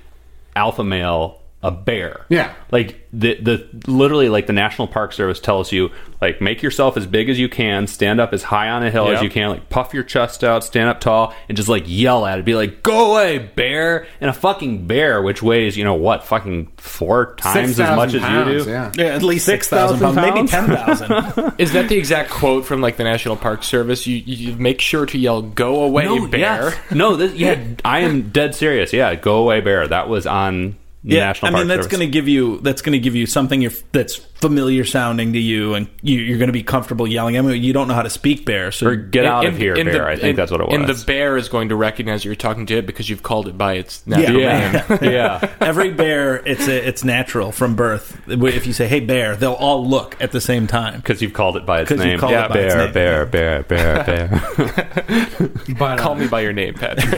alpha 0.54 0.84
male 0.84 1.40
a 1.64 1.72
bear. 1.72 2.26
Yeah. 2.30 2.54
Like 2.72 3.08
the 3.12 3.36
the 3.42 3.92
literally 3.92 4.30
like 4.30 4.46
the 4.46 4.54
National 4.54 4.88
Park 4.88 5.12
Service 5.12 5.40
tells 5.40 5.72
you 5.72 5.90
like 6.22 6.40
make 6.40 6.62
yourself 6.62 6.98
as 6.98 7.08
big 7.08 7.30
as 7.30 7.40
you 7.40 7.50
can, 7.50 7.88
stand 7.88 8.20
up 8.20 8.32
as 8.32 8.44
high 8.44 8.70
on 8.70 8.84
a 8.84 8.92
hill 8.92 9.08
as 9.08 9.24
you 9.24 9.30
can, 9.30 9.50
like 9.50 9.68
puff 9.70 9.94
your 9.94 10.04
chest 10.04 10.44
out, 10.44 10.64
stand 10.64 10.88
up 10.88 11.00
tall, 11.00 11.34
and 11.50 11.56
just 11.56 11.68
like 11.68 11.84
yell 11.88 12.28
at 12.28 12.38
it, 12.38 12.46
be 12.46 12.54
like, 12.54 12.84
"Go 12.84 13.12
away, 13.12 13.40
bear!" 13.40 14.06
And 14.22 14.30
a 14.30 14.34
fucking 14.34 14.86
bear, 14.86 15.22
which 15.22 15.42
weighs 15.42 15.76
you 15.76 15.84
know 15.84 15.96
what, 15.96 16.24
fucking 16.26 16.74
four 16.78 17.36
times 17.36 17.80
as 17.80 17.88
6,000 17.88 17.96
much 17.96 18.14
as 18.14 18.22
you 18.22 18.64
do. 18.64 18.70
Yeah. 18.70 18.92
Yeah, 18.96 19.16
at 19.16 19.24
least 19.24 19.46
six 19.46 19.68
6,000 19.68 20.00
thousand 20.00 20.16
pounds, 20.16 20.36
maybe 20.36 20.48
ten 20.48 20.68
thousand. 20.68 21.56
Is 21.58 21.74
that 21.74 21.90
the 21.90 21.98
exact 21.98 22.30
quote 22.30 22.66
from 22.66 22.82
like 22.82 22.98
the 22.98 23.04
National 23.04 23.36
Park 23.36 23.64
Service? 23.64 24.06
You, 24.06 24.18
you 24.18 24.56
make 24.58 24.80
sure 24.80 25.08
to 25.08 25.18
yell 25.18 25.42
"Go 25.42 25.84
away, 25.84 26.06
bear." 26.28 26.40
yes. 26.40 26.78
no, 26.92 27.16
this, 27.16 27.34
yeah, 27.34 27.64
I 27.86 28.02
am 28.02 28.30
dead 28.30 28.54
serious. 28.54 28.94
Yeah, 28.94 29.16
go 29.16 29.38
away, 29.38 29.62
bear. 29.62 29.88
That 29.88 30.08
was 30.08 30.28
on 30.28 30.76
the 30.87 30.87
yeah, 31.08 31.26
National 31.26 31.48
I 31.50 31.52
Park 31.52 31.60
mean 31.62 31.68
that's 31.76 31.88
going 31.88 32.02
to 32.02 32.08
give 32.12 32.28
you 32.28 32.60
that's 32.60 32.82
going 32.82 32.94
to 32.94 33.00
give 33.00 33.16
you 33.16 33.26
something 33.26 33.62
you're, 33.62 33.72
that's 33.92 34.16
familiar 34.16 34.84
sounding 34.86 35.34
to 35.34 35.40
you, 35.40 35.74
and 35.74 35.88
you, 36.02 36.20
you're 36.20 36.38
going 36.38 36.48
to 36.50 36.54
be 36.54 36.62
comfortable 36.64 37.08
yelling. 37.08 37.38
I 37.38 37.42
mean, 37.42 37.64
you 37.64 37.74
don't 37.74 37.88
know 37.88 37.94
how 37.96 38.04
to 38.04 38.10
speak 38.10 38.46
bear, 38.46 38.72
so 38.72 38.88
or 38.88 38.96
get 38.96 39.26
out 39.26 39.46
of 39.46 39.58
here, 39.58 39.76
bear. 39.76 39.86
the- 39.86 40.06
I 40.06 40.16
think 40.16 40.24
and- 40.24 40.38
that's 40.38 40.52
what 40.52 40.62
it 40.62 40.68
was. 40.68 40.76
And 40.76 40.88
the 40.88 41.06
bear 41.06 41.38
is 41.38 41.50
going 41.50 41.70
to 41.70 41.76
recognize 41.76 42.24
you're 42.26 42.36
talking 42.36 42.66
to 42.68 42.78
it 42.78 42.86
because 42.86 43.10
you've 43.10 43.24
called 43.24 43.48
it 43.48 43.58
by 43.58 43.74
its 43.74 44.06
natural 44.06 44.40
Yeah. 44.42 44.72
name. 44.90 45.00
yeah, 45.02 45.10
yeah. 45.42 45.54
every 45.62 45.92
bear 45.92 46.36
it's 46.46 46.68
a, 46.68 46.88
it's 46.88 47.04
natural 47.04 47.52
from 47.52 47.76
birth. 47.76 48.20
If 48.28 48.68
you 48.68 48.74
say 48.74 48.88
"Hey 48.88 49.00
bear," 49.00 49.36
they'll 49.36 49.54
all 49.54 49.88
look 49.88 50.16
at 50.22 50.32
the 50.32 50.42
same 50.42 50.68
time. 50.68 50.98
Because 50.98 51.22
you've 51.22 51.34
called 51.34 51.58
it 51.58 51.66
by 51.66 51.82
its 51.82 51.92
name. 51.92 52.20
yeah, 52.22 52.46
it 52.46 52.50
by 52.50 52.60
its 52.60 52.74
bear, 52.76 52.84
name. 52.86 52.94
bear, 52.94 53.64
bear, 53.64 53.64
bear, 53.64 54.04
bear, 54.06 55.50
But 55.80 56.00
Call 56.00 56.16
me 56.16 56.28
by 56.28 56.42
your 56.42 56.54
name, 56.54 56.74
Patrick. 56.74 57.12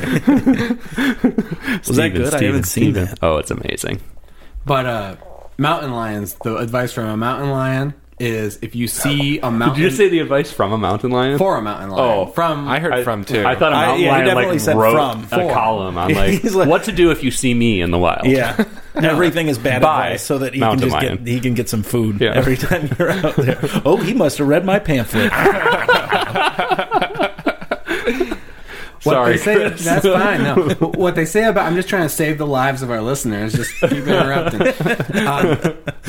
Was 1.88 1.96
that 1.98 2.12
good? 2.14 2.34
I 2.34 2.44
haven't 2.44 2.64
seen 2.66 2.94
that. 2.94 3.20
Oh, 3.22 3.38
it's 3.38 3.52
amazing. 3.52 3.79
But 4.66 4.86
uh, 4.86 5.16
mountain 5.58 5.92
lions, 5.92 6.34
the 6.44 6.58
advice 6.58 6.92
from 6.92 7.06
a 7.06 7.18
mountain 7.18 7.50
lion: 7.52 7.94
is 8.20 8.60
if 8.62 8.76
you 8.76 8.88
see 8.88 9.40
a 9.40 9.50
mountain 9.50 9.76
Did 9.78 9.82
you 9.84 9.88
just 9.88 9.98
say 9.98 10.10
the 10.10 10.20
advice 10.20 10.52
from 10.52 10.74
a 10.74 10.78
mountain 10.78 11.10
lion? 11.12 11.38
for 11.38 11.56
a 11.58 11.62
mountain 11.62 11.90
lion. 11.92 12.20
Oh, 12.20 12.26
from 12.34 12.68
I 12.68 12.80
heard 12.80 12.92
I, 12.94 13.04
from 13.04 13.24
too. 13.24 13.46
I 13.46 13.56
thought 13.56 13.72
a 13.72 13.76
I- 13.76 13.86
mountain 13.88 14.04
yeah, 14.06 14.12
lion 14.12 14.26
definitely 14.26 14.52
like 14.52 14.60
said 14.60 14.76
wrote 14.76 14.92
from. 14.94 15.24
a 15.24 15.28
For. 15.48 15.54
column 15.54 15.98
on 15.98 16.14
like, 16.16 16.44
like- 16.44 16.68
what 16.68 16.84
to 16.84 16.92
do 16.92 17.12
if 17.12 17.24
you 17.24 17.32
see 17.32 17.54
me 17.54 17.80
in 17.82 17.92
the 17.92 17.98
wild. 17.98 18.26
Yeah, 18.28 18.66
everything 18.96 19.48
is 19.48 19.58
bad 19.58 19.82
Bye, 19.82 20.08
advice, 20.08 20.24
so 20.24 20.38
that 20.40 20.54
he 20.54 20.60
mountain 20.60 20.90
can 20.90 20.90
just 20.90 21.04
lion. 21.04 21.18
get 21.24 21.28
he 21.34 21.40
can 21.40 21.54
get 21.54 21.70
some 21.70 21.82
food 21.84 22.20
Yeah. 22.20 22.34
every 22.36 22.58
time 22.58 22.90
you're 23.00 23.10
out 23.12 23.36
there. 23.38 23.58
Oh, 23.86 23.96
he 23.98 24.14
must 24.14 24.38
have 24.40 24.48
read 24.50 24.66
my 24.66 24.80
pamphlet. 24.80 25.32
What 29.10 29.14
Sorry, 29.14 29.32
they 29.34 29.38
say, 29.38 29.56
Chris. 29.70 29.84
that's 29.86 30.06
fine. 30.06 30.44
No, 30.44 30.56
what 30.96 31.16
they 31.16 31.26
say 31.26 31.46
about 31.46 31.66
I'm 31.66 31.76
just 31.76 31.90
trying 31.90 32.04
to 32.04 32.10
save 32.10 32.38
the 32.38 32.48
lives 32.48 32.82
of 32.82 32.92
our 32.92 33.02
listeners. 33.02 33.54
Just 33.54 33.74
keep 33.82 33.92
interrupting. 34.08 34.62
Um, 35.28 35.56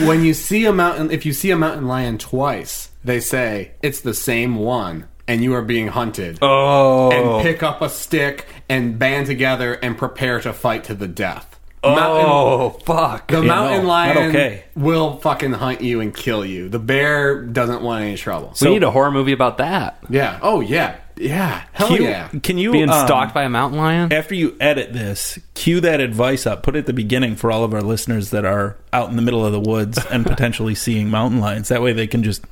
when 0.06 0.24
you 0.24 0.34
see 0.34 0.64
a 0.66 0.72
mountain, 0.72 1.10
if 1.10 1.24
you 1.26 1.32
see 1.32 1.50
a 1.50 1.56
mountain 1.56 1.86
lion 1.86 2.18
twice, 2.18 2.90
they 3.04 3.20
say 3.20 3.72
it's 3.82 4.00
the 4.00 4.14
same 4.14 4.56
one, 4.56 5.08
and 5.26 5.42
you 5.42 5.54
are 5.54 5.62
being 5.62 5.88
hunted. 5.88 6.38
Oh, 6.42 7.10
And 7.10 7.42
pick 7.42 7.62
up 7.62 7.82
a 7.82 7.88
stick 7.88 8.46
and 8.68 8.98
band 8.98 9.26
together 9.26 9.74
and 9.74 9.96
prepare 9.96 10.40
to 10.40 10.52
fight 10.52 10.84
to 10.84 10.94
the 10.94 11.08
death. 11.08 11.49
Oh, 11.82 12.70
fuck. 12.84 13.28
The 13.28 13.42
mountain 13.42 13.82
no, 13.82 13.88
lion 13.88 14.18
okay. 14.30 14.64
will 14.74 15.16
fucking 15.18 15.52
hunt 15.52 15.80
you 15.80 16.00
and 16.00 16.14
kill 16.14 16.44
you. 16.44 16.68
The 16.68 16.78
bear 16.78 17.42
doesn't 17.42 17.82
want 17.82 18.04
any 18.04 18.16
trouble. 18.16 18.54
we 18.60 18.70
need 18.70 18.82
a 18.82 18.90
horror 18.90 19.10
movie 19.10 19.32
about 19.32 19.58
that. 19.58 20.02
yeah. 20.08 20.38
Oh 20.42 20.60
yeah. 20.60 20.96
Yeah. 21.16 21.64
Hell 21.72 21.88
Cue- 21.88 22.04
yeah. 22.04 22.28
Can 22.42 22.56
you 22.56 22.72
Being 22.72 22.88
um, 22.88 23.06
stalked 23.06 23.34
by 23.34 23.42
a 23.42 23.48
mountain 23.50 23.78
lion. 23.78 24.10
after 24.12 24.34
you 24.34 24.56
edit 24.58 24.94
this? 24.94 25.38
Cue 25.54 25.80
that 25.80 26.00
advice 26.00 26.46
up. 26.46 26.62
Put 26.62 26.76
it 26.76 26.80
at 26.80 26.86
the 26.86 26.94
beginning 26.94 27.36
for 27.36 27.52
all 27.52 27.62
of 27.62 27.74
our 27.74 27.82
listeners 27.82 28.30
that 28.30 28.46
are 28.46 28.78
out 28.92 29.10
in 29.10 29.16
the 29.16 29.22
middle 29.22 29.44
of 29.44 29.52
the 29.52 29.60
woods 29.60 29.98
and 30.10 30.24
potentially 30.24 30.74
seeing 30.74 31.10
mountain 31.10 31.38
lions. 31.40 31.68
That 31.68 31.82
way, 31.82 31.92
they 31.92 32.06
can 32.06 32.22
just 32.22 32.42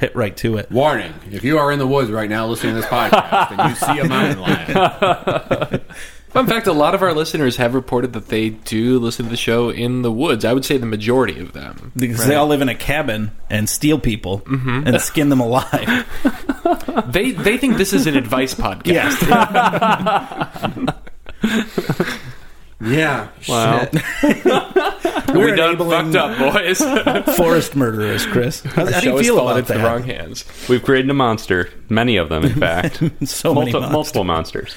hit 0.00 0.14
right 0.16 0.36
to 0.38 0.56
it. 0.56 0.70
Warning: 0.72 1.14
If 1.30 1.44
you 1.44 1.58
are 1.58 1.70
in 1.70 1.78
the 1.78 1.86
woods 1.86 2.10
right 2.10 2.28
now 2.28 2.46
listening 2.48 2.74
to 2.74 2.80
this 2.80 2.90
podcast 2.90 3.58
and 3.58 3.70
you 3.70 3.76
see 3.76 3.98
a 4.00 4.04
mountain 4.08 4.40
lion, 4.40 5.80
Fun 6.36 6.46
fact: 6.46 6.66
a 6.66 6.72
lot 6.72 6.94
of 6.94 7.02
our 7.02 7.14
listeners 7.14 7.56
have 7.56 7.74
reported 7.74 8.12
that 8.12 8.28
they 8.28 8.50
do 8.50 8.98
listen 8.98 9.24
to 9.24 9.30
the 9.30 9.38
show 9.38 9.70
in 9.70 10.02
the 10.02 10.12
woods. 10.12 10.44
I 10.44 10.52
would 10.52 10.66
say 10.66 10.76
the 10.76 10.84
majority 10.84 11.40
of 11.40 11.54
them. 11.54 11.92
Because 11.96 12.26
they 12.26 12.34
all 12.34 12.46
live 12.46 12.60
in 12.60 12.68
a 12.68 12.74
cabin 12.74 13.30
and 13.48 13.66
steal 13.68 13.98
people 13.98 14.40
mm-hmm. 14.40 14.86
and 14.86 15.00
skin 15.00 15.30
them 15.30 15.40
alive. 15.40 16.06
They 17.08 17.30
they 17.30 17.58
think 17.58 17.76
this 17.76 17.92
is 17.92 18.06
an 18.06 18.16
advice 18.16 18.54
podcast. 18.54 19.20
yeah, 22.80 23.28
Wow. 23.48 23.88
shit. 23.90 24.44
We're 25.28 25.50
we 25.50 25.56
done 25.56 25.76
fucked 25.76 26.16
up, 26.16 26.38
boys. 26.38 26.78
forest 27.36 27.76
murderers, 27.76 28.24
Chris. 28.26 28.62
How, 28.62 28.86
how 28.86 29.00
do 29.00 29.00
Show 29.00 29.16
you 29.18 29.22
feel 29.22 29.38
about 29.40 29.58
into 29.58 29.72
that? 29.74 29.78
the 29.78 29.84
wrong 29.84 30.02
hands. 30.04 30.44
We've 30.68 30.82
created 30.82 31.10
a 31.10 31.14
monster. 31.14 31.70
Many 31.88 32.16
of 32.16 32.28
them, 32.30 32.44
in 32.44 32.54
fact. 32.54 32.96
So 33.26 33.54
many 33.54 33.72
monsters. 33.72 33.92
multiple 33.92 34.24
monsters. 34.24 34.74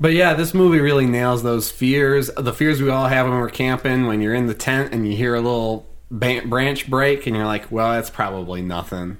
But 0.00 0.12
yeah, 0.14 0.34
this 0.34 0.52
movie 0.52 0.80
really 0.80 1.06
nails 1.06 1.42
those 1.42 1.70
fears. 1.70 2.30
The 2.36 2.52
fears 2.52 2.82
we 2.82 2.90
all 2.90 3.06
have 3.06 3.26
when 3.28 3.38
we're 3.38 3.50
camping, 3.50 4.06
when 4.06 4.20
you're 4.20 4.34
in 4.34 4.46
the 4.46 4.54
tent 4.54 4.92
and 4.92 5.06
you 5.08 5.16
hear 5.16 5.34
a 5.34 5.40
little 5.40 5.86
ba- 6.10 6.42
branch 6.44 6.90
break, 6.90 7.26
and 7.26 7.36
you're 7.36 7.46
like, 7.46 7.70
"Well, 7.70 7.92
that's 7.92 8.10
probably 8.10 8.62
nothing." 8.62 9.18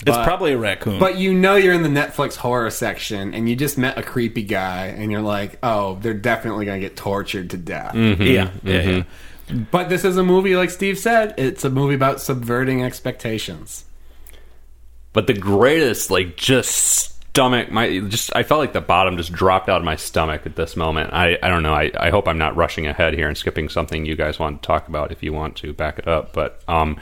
It's 0.00 0.16
But- 0.16 0.24
probably 0.24 0.52
a 0.52 0.58
raccoon. 0.58 0.98
But 0.98 1.18
you 1.18 1.32
know 1.34 1.56
you're 1.56 1.74
in 1.74 1.82
the 1.82 1.88
Netflix 1.88 2.36
horror 2.36 2.70
section, 2.70 3.32
and 3.34 3.48
you 3.48 3.54
just 3.56 3.78
met 3.78 3.96
a 3.98 4.02
creepy 4.02 4.42
guy, 4.42 4.86
and 4.86 5.12
you're 5.12 5.22
like, 5.22 5.58
"Oh, 5.62 5.98
they're 6.00 6.14
definitely 6.14 6.64
gonna 6.66 6.80
get 6.80 6.96
tortured 6.96 7.50
to 7.50 7.56
death." 7.56 7.94
Mm-hmm. 7.94 8.22
yeah, 8.22 8.50
yeah, 8.64 8.82
mm-hmm. 8.82 8.90
yeah. 8.90 9.64
But 9.70 9.90
this 9.90 10.04
is 10.04 10.16
a 10.16 10.22
movie, 10.24 10.56
like 10.56 10.70
Steve 10.70 10.98
said, 10.98 11.34
it's 11.36 11.64
a 11.64 11.70
movie 11.70 11.94
about 11.94 12.20
subverting 12.20 12.82
expectations. 12.82 13.84
But 15.12 15.26
the 15.26 15.34
greatest, 15.34 16.10
like, 16.10 16.36
just 16.36 17.13
stomach, 17.34 17.68
my 17.72 17.98
just, 17.98 18.34
I 18.36 18.44
felt 18.44 18.60
like 18.60 18.72
the 18.72 18.80
bottom 18.80 19.16
just 19.16 19.32
dropped 19.32 19.68
out 19.68 19.78
of 19.78 19.84
my 19.84 19.96
stomach 19.96 20.46
at 20.46 20.54
this 20.54 20.76
moment. 20.76 21.12
I, 21.12 21.36
I 21.42 21.48
don't 21.48 21.64
know. 21.64 21.74
I, 21.74 21.90
I 21.98 22.10
hope 22.10 22.28
I'm 22.28 22.38
not 22.38 22.54
rushing 22.54 22.86
ahead 22.86 23.12
here 23.14 23.26
and 23.26 23.36
skipping 23.36 23.68
something 23.68 24.06
you 24.06 24.14
guys 24.14 24.38
want 24.38 24.62
to 24.62 24.66
talk 24.66 24.86
about 24.86 25.10
if 25.10 25.20
you 25.20 25.32
want 25.32 25.56
to 25.56 25.72
back 25.72 25.98
it 25.98 26.06
up. 26.06 26.32
But 26.32 26.62
um, 26.68 26.96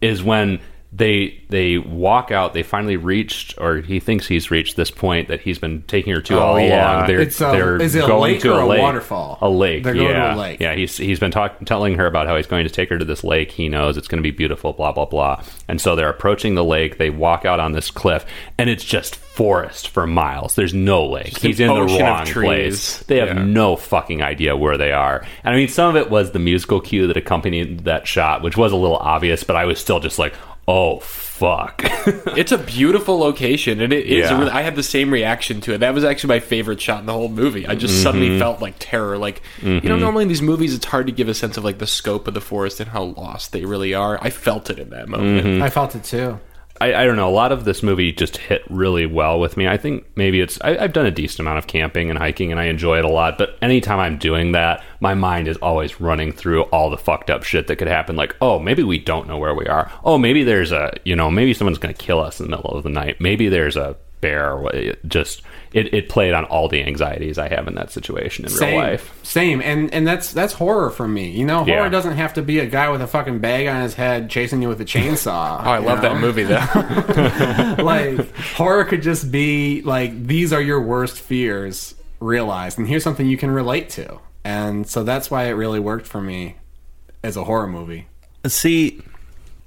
is 0.00 0.22
when 0.22 0.60
they 0.90 1.42
they 1.50 1.76
walk 1.76 2.30
out. 2.30 2.54
They 2.54 2.62
finally 2.62 2.96
reached, 2.96 3.54
or 3.58 3.78
he 3.78 3.98
thinks 4.00 4.26
he's 4.28 4.50
reached 4.50 4.76
this 4.76 4.90
point 4.92 5.26
that 5.28 5.40
he's 5.40 5.58
been 5.58 5.82
taking 5.82 6.14
her 6.14 6.22
to 6.22 6.36
Oh, 6.36 6.38
all 6.40 6.60
yeah. 6.60 6.98
along. 6.98 7.06
They're 7.08 7.20
It's 7.20 7.40
a- 7.40 7.44
they're 7.52 7.82
is 7.82 7.94
it 7.96 8.04
a 8.04 8.06
going 8.06 8.32
lake 8.34 8.40
to 8.42 8.54
or 8.54 8.60
a 8.60 8.66
lake. 8.66 8.80
waterfall? 8.80 9.36
A 9.42 9.48
lake. 9.50 9.82
They're 9.82 9.92
going 9.94 10.06
to 10.06 10.12
yeah. 10.12 10.34
a 10.34 10.38
lake. 10.38 10.60
Yeah. 10.60 10.74
He's 10.76 10.96
he's 10.96 11.18
been 11.18 11.32
talk, 11.32 11.56
telling 11.66 11.96
her 11.96 12.06
about 12.06 12.26
how 12.28 12.36
he's 12.36 12.46
going 12.46 12.64
to 12.64 12.72
take 12.72 12.88
her 12.90 12.96
to 12.98 13.04
this 13.04 13.22
lake. 13.24 13.50
He 13.50 13.68
knows 13.68 13.96
it's 13.98 14.06
going 14.08 14.22
to 14.22 14.26
be 14.26 14.30
beautiful. 14.30 14.72
Blah 14.72 14.92
blah 14.92 15.04
blah. 15.06 15.42
And 15.68 15.78
so 15.80 15.94
they're 15.96 16.08
approaching 16.08 16.54
the 16.54 16.64
lake. 16.64 16.96
They 16.96 17.10
walk 17.10 17.44
out 17.44 17.58
on 17.60 17.72
this 17.72 17.90
cliff, 17.90 18.24
and 18.56 18.70
it's 18.70 18.84
just 18.84 19.16
forest 19.34 19.88
for 19.88 20.06
miles. 20.06 20.54
There's 20.54 20.72
no 20.74 21.04
lake. 21.06 21.38
he's 21.38 21.58
in 21.58 21.66
the 21.66 21.82
wrong 21.82 22.24
place. 22.26 22.98
They 23.00 23.18
have 23.18 23.28
Yeah. 23.36 23.44
no 23.44 23.74
fucking 23.76 24.22
idea 24.22 24.56
where 24.56 24.78
they 24.78 24.92
are. 24.92 25.24
And 25.42 25.54
I 25.54 25.58
mean, 25.58 25.68
some 25.68 25.90
of 25.90 25.96
it 25.96 26.08
was 26.08 26.30
the 26.30 26.38
musical 26.38 26.80
cue 26.80 27.08
that 27.08 27.16
accompanied 27.16 27.80
that 27.84 28.06
shot, 28.06 28.42
which 28.42 28.56
was 28.56 28.70
a 28.72 28.76
little 28.76 28.96
obvious, 28.96 29.42
but 29.42 29.56
I 29.56 29.64
was 29.64 29.80
still 29.80 29.98
just 29.98 30.18
like, 30.20 30.34
oh 30.68 31.00
fuck. 31.00 31.82
It's 32.36 32.52
a 32.52 32.58
beautiful 32.58 33.18
location, 33.18 33.80
and 33.80 33.92
it 33.92 34.06
is. 34.06 34.30
Yeah. 34.30 34.38
Really, 34.38 34.50
I 34.50 34.62
had 34.62 34.76
the 34.76 34.82
same 34.82 35.10
reaction 35.12 35.60
to 35.62 35.72
it. 35.74 35.78
That 35.78 35.94
was 35.94 36.04
actually 36.04 36.28
my 36.34 36.40
favorite 36.40 36.80
shot 36.80 37.00
in 37.00 37.06
the 37.06 37.12
whole 37.12 37.28
movie. 37.28 37.66
I 37.66 37.74
just 37.74 37.94
Mm-hmm. 37.94 38.02
suddenly 38.02 38.38
felt 38.38 38.60
like 38.62 38.74
terror. 38.78 39.18
Like 39.18 39.42
you 39.62 39.80
know, 39.80 39.96
normally 39.96 40.22
in 40.22 40.28
these 40.28 40.42
movies, 40.42 40.74
it's 40.74 40.84
hard 40.86 41.06
to 41.06 41.12
give 41.12 41.28
a 41.28 41.34
sense 41.34 41.56
of 41.56 41.64
like 41.64 41.78
the 41.78 41.86
scope 41.86 42.28
of 42.28 42.34
the 42.34 42.40
forest 42.40 42.78
and 42.80 42.90
how 42.90 43.02
lost 43.02 43.52
they 43.52 43.64
really 43.64 43.94
are. 43.94 44.18
I 44.22 44.30
felt 44.30 44.70
it 44.70 44.78
in 44.78 44.90
that 44.90 45.08
moment. 45.08 45.44
Mm-hmm. 45.46 45.62
I 45.62 45.70
felt 45.70 45.94
it 45.96 46.04
too. 46.04 46.38
I, 46.80 46.94
I 46.94 47.04
don't 47.04 47.16
know. 47.16 47.28
A 47.28 47.30
lot 47.30 47.52
of 47.52 47.64
this 47.64 47.82
movie 47.82 48.12
just 48.12 48.36
hit 48.36 48.62
really 48.68 49.06
well 49.06 49.38
with 49.38 49.56
me. 49.56 49.68
I 49.68 49.76
think 49.76 50.04
maybe 50.16 50.40
it's. 50.40 50.58
I, 50.60 50.76
I've 50.76 50.92
done 50.92 51.06
a 51.06 51.10
decent 51.10 51.40
amount 51.40 51.58
of 51.58 51.68
camping 51.68 52.10
and 52.10 52.18
hiking, 52.18 52.50
and 52.50 52.60
I 52.60 52.64
enjoy 52.64 52.98
it 52.98 53.04
a 53.04 53.08
lot. 53.08 53.38
But 53.38 53.56
anytime 53.62 54.00
I'm 54.00 54.18
doing 54.18 54.52
that, 54.52 54.82
my 54.98 55.14
mind 55.14 55.46
is 55.46 55.56
always 55.58 56.00
running 56.00 56.32
through 56.32 56.62
all 56.64 56.90
the 56.90 56.98
fucked 56.98 57.30
up 57.30 57.44
shit 57.44 57.68
that 57.68 57.76
could 57.76 57.88
happen. 57.88 58.16
Like, 58.16 58.34
oh, 58.40 58.58
maybe 58.58 58.82
we 58.82 58.98
don't 58.98 59.28
know 59.28 59.38
where 59.38 59.54
we 59.54 59.66
are. 59.66 59.90
Oh, 60.04 60.18
maybe 60.18 60.42
there's 60.42 60.72
a. 60.72 60.92
You 61.04 61.14
know, 61.14 61.30
maybe 61.30 61.54
someone's 61.54 61.78
going 61.78 61.94
to 61.94 62.04
kill 62.04 62.20
us 62.20 62.40
in 62.40 62.50
the 62.50 62.56
middle 62.56 62.72
of 62.72 62.82
the 62.82 62.90
night. 62.90 63.20
Maybe 63.20 63.48
there's 63.48 63.76
a 63.76 63.96
bear. 64.24 64.52
or 64.52 64.74
it 64.74 64.98
Just 65.06 65.42
it, 65.72 65.92
it 65.92 66.08
played 66.08 66.34
on 66.34 66.44
all 66.44 66.68
the 66.68 66.82
anxieties 66.84 67.36
I 67.36 67.48
have 67.48 67.66
in 67.68 67.74
that 67.74 67.90
situation 67.90 68.44
in 68.44 68.50
Same, 68.50 68.68
real 68.78 68.90
life. 68.90 69.04
same, 69.24 69.60
and 69.60 69.92
and 69.92 70.06
that's 70.06 70.32
that's 70.32 70.52
horror 70.54 70.90
for 70.90 71.06
me. 71.08 71.30
You 71.30 71.44
know, 71.44 71.64
horror 71.64 71.84
Yeah. 71.84 71.88
doesn't 71.88 72.16
have 72.16 72.34
to 72.34 72.42
be 72.42 72.60
a 72.60 72.66
guy 72.66 72.88
with 72.90 73.02
a 73.02 73.06
fucking 73.06 73.40
bag 73.40 73.66
on 73.66 73.82
his 73.82 73.94
head 73.94 74.30
chasing 74.30 74.62
you 74.62 74.68
with 74.68 74.80
a 74.80 74.84
chainsaw. 74.84 75.58
Oh, 75.64 75.70
I 75.70 75.78
love 75.78 76.00
that 76.02 76.16
movie 76.20 76.44
though. 76.44 76.64
like 77.82 78.34
horror 78.56 78.84
could 78.84 79.02
just 79.02 79.30
be 79.32 79.82
like 79.82 80.26
these 80.26 80.52
are 80.52 80.60
your 80.62 80.80
worst 80.80 81.18
fears 81.20 81.94
realized, 82.20 82.78
and 82.78 82.86
here's 82.88 83.02
something 83.04 83.26
you 83.26 83.36
can 83.36 83.50
relate 83.50 83.88
to, 83.90 84.18
and 84.44 84.86
so 84.86 85.02
that's 85.02 85.30
why 85.30 85.44
it 85.44 85.52
really 85.52 85.80
worked 85.80 86.06
for 86.06 86.20
me 86.20 86.56
as 87.22 87.36
a 87.36 87.44
horror 87.44 87.66
movie. 87.66 88.06
See, 88.46 89.00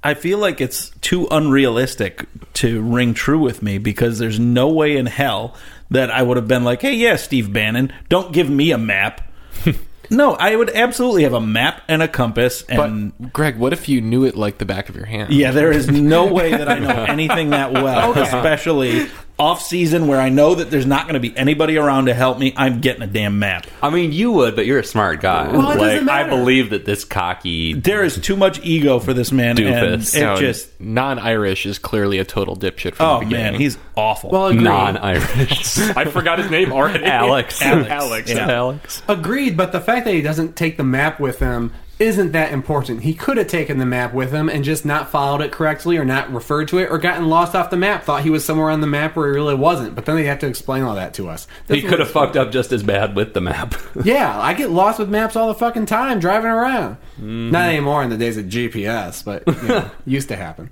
I 0.08 0.14
feel 0.14 0.38
like 0.38 0.62
it's 0.62 0.88
too 1.02 1.28
unrealistic 1.30 2.24
to 2.54 2.80
ring 2.80 3.12
true 3.12 3.38
with 3.38 3.62
me 3.62 3.76
because 3.76 4.18
there's 4.18 4.40
no 4.40 4.70
way 4.70 4.96
in 4.96 5.04
hell 5.04 5.54
that 5.90 6.10
I 6.10 6.22
would 6.22 6.38
have 6.38 6.48
been 6.48 6.64
like, 6.64 6.80
hey, 6.80 6.94
yeah, 6.94 7.16
Steve 7.16 7.52
Bannon, 7.52 7.92
don't 8.08 8.32
give 8.32 8.48
me 8.48 8.70
a 8.70 8.78
map. 8.78 9.30
no, 10.10 10.32
I 10.32 10.56
would 10.56 10.70
absolutely 10.70 11.24
have 11.24 11.34
a 11.34 11.42
map 11.42 11.82
and 11.88 12.00
a 12.00 12.08
compass 12.08 12.62
and. 12.70 13.12
but 13.18 13.34
Greg, 13.34 13.58
what 13.58 13.74
if 13.74 13.86
you 13.86 14.00
knew 14.00 14.24
it 14.24 14.34
like 14.34 14.56
the 14.56 14.64
back 14.64 14.88
of 14.88 14.96
your 14.96 15.04
hand? 15.04 15.30
yeah, 15.30 15.50
there 15.50 15.70
is 15.70 15.90
no 15.90 16.24
way 16.32 16.52
that 16.52 16.70
I 16.70 16.78
know 16.78 17.04
anything 17.04 17.50
that 17.50 17.74
well, 17.74 18.16
especially 18.16 19.10
off 19.38 19.62
season 19.62 20.08
where 20.08 20.20
I 20.20 20.30
know 20.30 20.56
that 20.56 20.70
there's 20.70 20.84
not 20.86 21.04
going 21.04 21.14
to 21.14 21.20
be 21.20 21.36
anybody 21.36 21.76
around 21.76 22.06
to 22.06 22.14
help 22.14 22.38
me. 22.38 22.52
I'm 22.56 22.80
getting 22.80 23.02
a 23.02 23.06
damn 23.06 23.38
map. 23.38 23.66
I 23.80 23.90
mean, 23.90 24.10
you 24.12 24.32
would, 24.32 24.56
but 24.56 24.66
you're 24.66 24.80
a 24.80 24.84
smart 24.84 25.20
guy. 25.20 25.48
Well, 25.52 25.70
it 25.70 25.76
doesn't 25.76 26.06
like, 26.06 26.14
I 26.14 26.24
matter. 26.24 26.30
believe 26.30 26.70
that 26.70 26.84
this 26.84 27.04
cocky 27.04 27.74
There 27.74 28.02
is 28.02 28.18
too 28.20 28.34
much 28.36 28.60
ego 28.64 28.98
for 28.98 29.14
this 29.14 29.30
man, 29.30 29.56
Doofus. 29.56 30.14
and 30.14 30.22
it 30.22 30.26
No, 30.26 30.36
just 30.36 30.80
non-Irish 30.80 31.66
is 31.66 31.78
clearly 31.78 32.18
a 32.18 32.24
total 32.24 32.56
dipshit 32.56 32.94
from 32.96 33.06
oh 33.06 33.18
the 33.20 33.26
beginning. 33.26 33.52
man, 33.52 33.60
he's 33.60 33.78
awful. 33.96 34.30
Well, 34.30 34.46
agreed. 34.48 34.64
non-Irish. 34.64 35.78
I 35.96 36.04
forgot 36.06 36.38
his 36.40 36.50
name 36.50 36.72
already. 36.72 37.04
Alex. 37.04 37.62
Alex. 37.62 37.88
Alex. 37.90 38.30
Yeah. 38.30 38.50
Alex. 38.50 39.02
Agreed, 39.06 39.56
but 39.56 39.70
the 39.72 39.80
fact 39.80 40.04
that 40.06 40.14
he 40.14 40.22
doesn't 40.22 40.56
take 40.56 40.76
the 40.76 40.84
map 40.84 41.20
with 41.20 41.38
him 41.38 41.72
isn't 41.98 42.32
that 42.32 42.52
important. 42.52 43.02
He 43.02 43.14
could 43.14 43.36
have 43.38 43.48
taken 43.48 43.78
the 43.78 43.86
map 43.86 44.14
with 44.14 44.32
him 44.32 44.48
and 44.48 44.64
just 44.64 44.84
not 44.84 45.10
followed 45.10 45.40
it 45.40 45.50
correctly 45.50 45.96
or 45.96 46.04
not 46.04 46.32
referred 46.32 46.68
to 46.68 46.78
it 46.78 46.90
or 46.90 46.98
gotten 46.98 47.28
lost 47.28 47.54
off 47.54 47.70
the 47.70 47.76
map, 47.76 48.04
thought 48.04 48.22
he 48.22 48.30
was 48.30 48.44
somewhere 48.44 48.70
on 48.70 48.80
the 48.80 48.86
map 48.86 49.16
where 49.16 49.28
he 49.28 49.34
really 49.34 49.54
wasn't. 49.54 49.94
But 49.94 50.04
then 50.04 50.16
they 50.16 50.24
have 50.24 50.38
to 50.40 50.46
explain 50.46 50.82
all 50.82 50.94
that 50.94 51.14
to 51.14 51.28
us. 51.28 51.48
He 51.66 51.82
could 51.82 51.98
have 51.98 52.10
fucked 52.10 52.36
up 52.36 52.52
just 52.52 52.72
as 52.72 52.82
bad 52.82 53.16
with 53.16 53.34
the 53.34 53.40
map. 53.40 53.74
Yeah, 54.04 54.38
I 54.40 54.54
get 54.54 54.70
lost 54.70 54.98
with 55.00 55.10
maps 55.10 55.34
all 55.34 55.48
the 55.48 55.54
fucking 55.54 55.86
time 55.86 56.20
driving 56.20 56.50
around. 56.50 56.96
Mm-hmm. 57.16 57.50
Not 57.50 57.68
anymore 57.68 58.02
in 58.04 58.10
the 58.10 58.16
days 58.16 58.36
of 58.36 58.46
GPS, 58.46 59.24
but 59.24 59.44
you 59.46 59.68
know, 59.68 59.90
used 60.06 60.28
to 60.28 60.36
happen. 60.36 60.70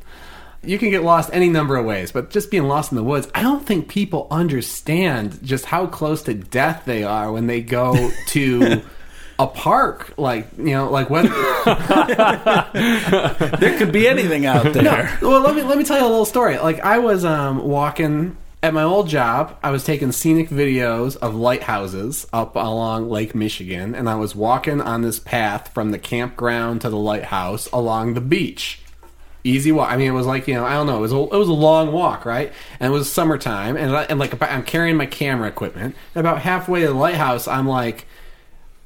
You 0.63 0.79
can 0.79 0.91
get 0.91 1.03
lost 1.03 1.31
any 1.33 1.49
number 1.49 1.77
of 1.77 1.85
ways, 1.85 2.13
but 2.13 2.31
just 2.31 2.51
being 2.51 2.65
lost 2.65 2.93
in 2.93 2.97
the 2.97 3.05
woods, 3.05 3.29
I 3.35 3.43
don't 3.43 3.67
think 3.67 3.89
people 3.89 4.29
understand 4.31 5.43
just 5.43 5.67
how 5.67 5.87
close 5.87 6.23
to 6.25 6.35
death 6.35 6.85
they 6.87 7.03
are 7.03 7.33
when 7.33 7.47
they 7.47 7.63
go 7.63 8.11
to 8.29 8.83
a 9.39 9.47
park, 9.47 10.15
like 10.17 10.47
you 10.57 10.73
know, 10.73 10.91
like 10.91 11.11
when. 11.11 11.27
There 13.61 13.79
could 13.79 13.93
be 13.93 14.07
anything 14.07 14.47
out 14.47 14.73
there. 14.73 14.83
No, 15.21 15.29
well, 15.29 15.41
let 15.41 15.55
me 15.55 15.63
let 15.63 15.79
me 15.79 15.85
tell 15.85 15.99
you 15.99 16.05
a 16.05 16.09
little 16.09 16.25
story. 16.25 16.59
Like 16.59 16.81
I 16.81 16.99
was 16.99 17.25
um, 17.25 17.67
walking 17.67 18.37
at 18.63 18.75
my 18.75 18.83
old 18.83 19.09
job. 19.09 19.59
I 19.63 19.71
was 19.71 19.85
taking 19.85 20.13
scenic 20.13 20.49
videos 20.49 21.17
of 21.17 21.35
lighthouses 21.35 22.27
up 22.33 22.57
along 22.57 23.09
Lake 23.11 23.35
Michigan, 23.35 23.95
and 23.95 24.09
I 24.09 24.15
was 24.15 24.35
walking 24.35 24.81
on 24.81 25.03
this 25.03 25.19
path 25.19 25.73
from 25.75 25.91
the 25.91 25.99
campground 25.99 26.81
to 26.83 26.91
the 26.91 26.97
lighthouse 26.97 27.69
along 27.73 28.15
the 28.15 28.21
beach. 28.21 28.81
Easy 29.45 29.71
walk. 29.71 29.91
I 29.91 29.97
mean, 29.97 30.09
it 30.09 30.15
was 30.15 30.27
like 30.27 30.49
you 30.49 30.55
know, 30.55 30.65
I 30.65 30.75
don't 30.75 30.87
know. 30.87 30.99
It 30.99 31.03
was 31.03 31.13
a, 31.13 31.17
it 31.17 31.39
was 31.39 31.49
a 31.49 31.53
long 31.53 31.93
walk, 31.93 32.25
right? 32.25 32.53
And 32.81 32.93
it 32.93 32.95
was 32.95 33.13
summertime, 33.13 33.77
and 33.77 33.97
I, 33.97 34.03
and 34.05 34.19
like 34.19 34.41
I'm 34.43 34.65
carrying 34.65 34.97
my 34.97 35.07
camera 35.07 35.49
equipment. 35.49 35.95
And 36.15 36.21
about 36.21 36.43
halfway 36.43 36.81
to 36.81 36.89
the 36.89 36.95
lighthouse, 36.95 37.47
I'm 37.47 37.69
like 37.69 38.07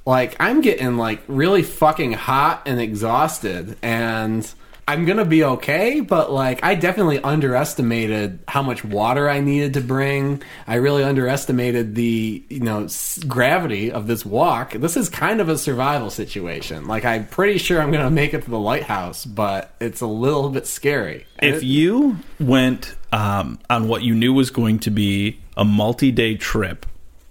like 0.06 0.36
I'm 0.40 0.60
getting 0.60 0.96
like 0.96 1.22
really 1.28 1.62
fucking 1.62 2.12
hot 2.12 2.62
and 2.66 2.80
exhausted 2.80 3.76
and 3.82 4.50
I'm 4.88 5.04
gonna 5.04 5.24
be 5.24 5.44
okay, 5.44 6.00
but 6.00 6.32
like 6.32 6.64
I 6.64 6.74
definitely 6.74 7.20
underestimated 7.22 8.40
how 8.48 8.62
much 8.62 8.84
water 8.84 9.28
I 9.28 9.38
needed 9.38 9.74
to 9.74 9.80
bring. 9.80 10.42
I 10.66 10.76
really 10.76 11.04
underestimated 11.04 11.94
the 11.94 12.42
you 12.48 12.58
know 12.60 12.84
s- 12.84 13.18
gravity 13.28 13.92
of 13.92 14.08
this 14.08 14.26
walk. 14.26 14.72
This 14.72 14.96
is 14.96 15.08
kind 15.08 15.40
of 15.40 15.48
a 15.48 15.56
survival 15.56 16.10
situation. 16.10 16.88
Like 16.88 17.04
I'm 17.04 17.26
pretty 17.26 17.58
sure 17.58 17.80
I'm 17.80 17.92
gonna 17.92 18.10
make 18.10 18.34
it 18.34 18.42
to 18.44 18.50
the 18.50 18.58
lighthouse, 18.58 19.24
but 19.24 19.72
it's 19.80 20.00
a 20.00 20.06
little 20.08 20.48
bit 20.48 20.66
scary. 20.66 21.24
And 21.38 21.54
If 21.54 21.62
it- 21.62 21.66
you 21.66 22.16
went 22.40 22.96
um, 23.12 23.60
on 23.68 23.86
what 23.86 24.02
you 24.02 24.14
knew 24.16 24.32
was 24.32 24.50
going 24.50 24.80
to 24.80 24.90
be 24.90 25.38
a 25.56 25.64
multi-day 25.64 26.34
trip, 26.36 26.86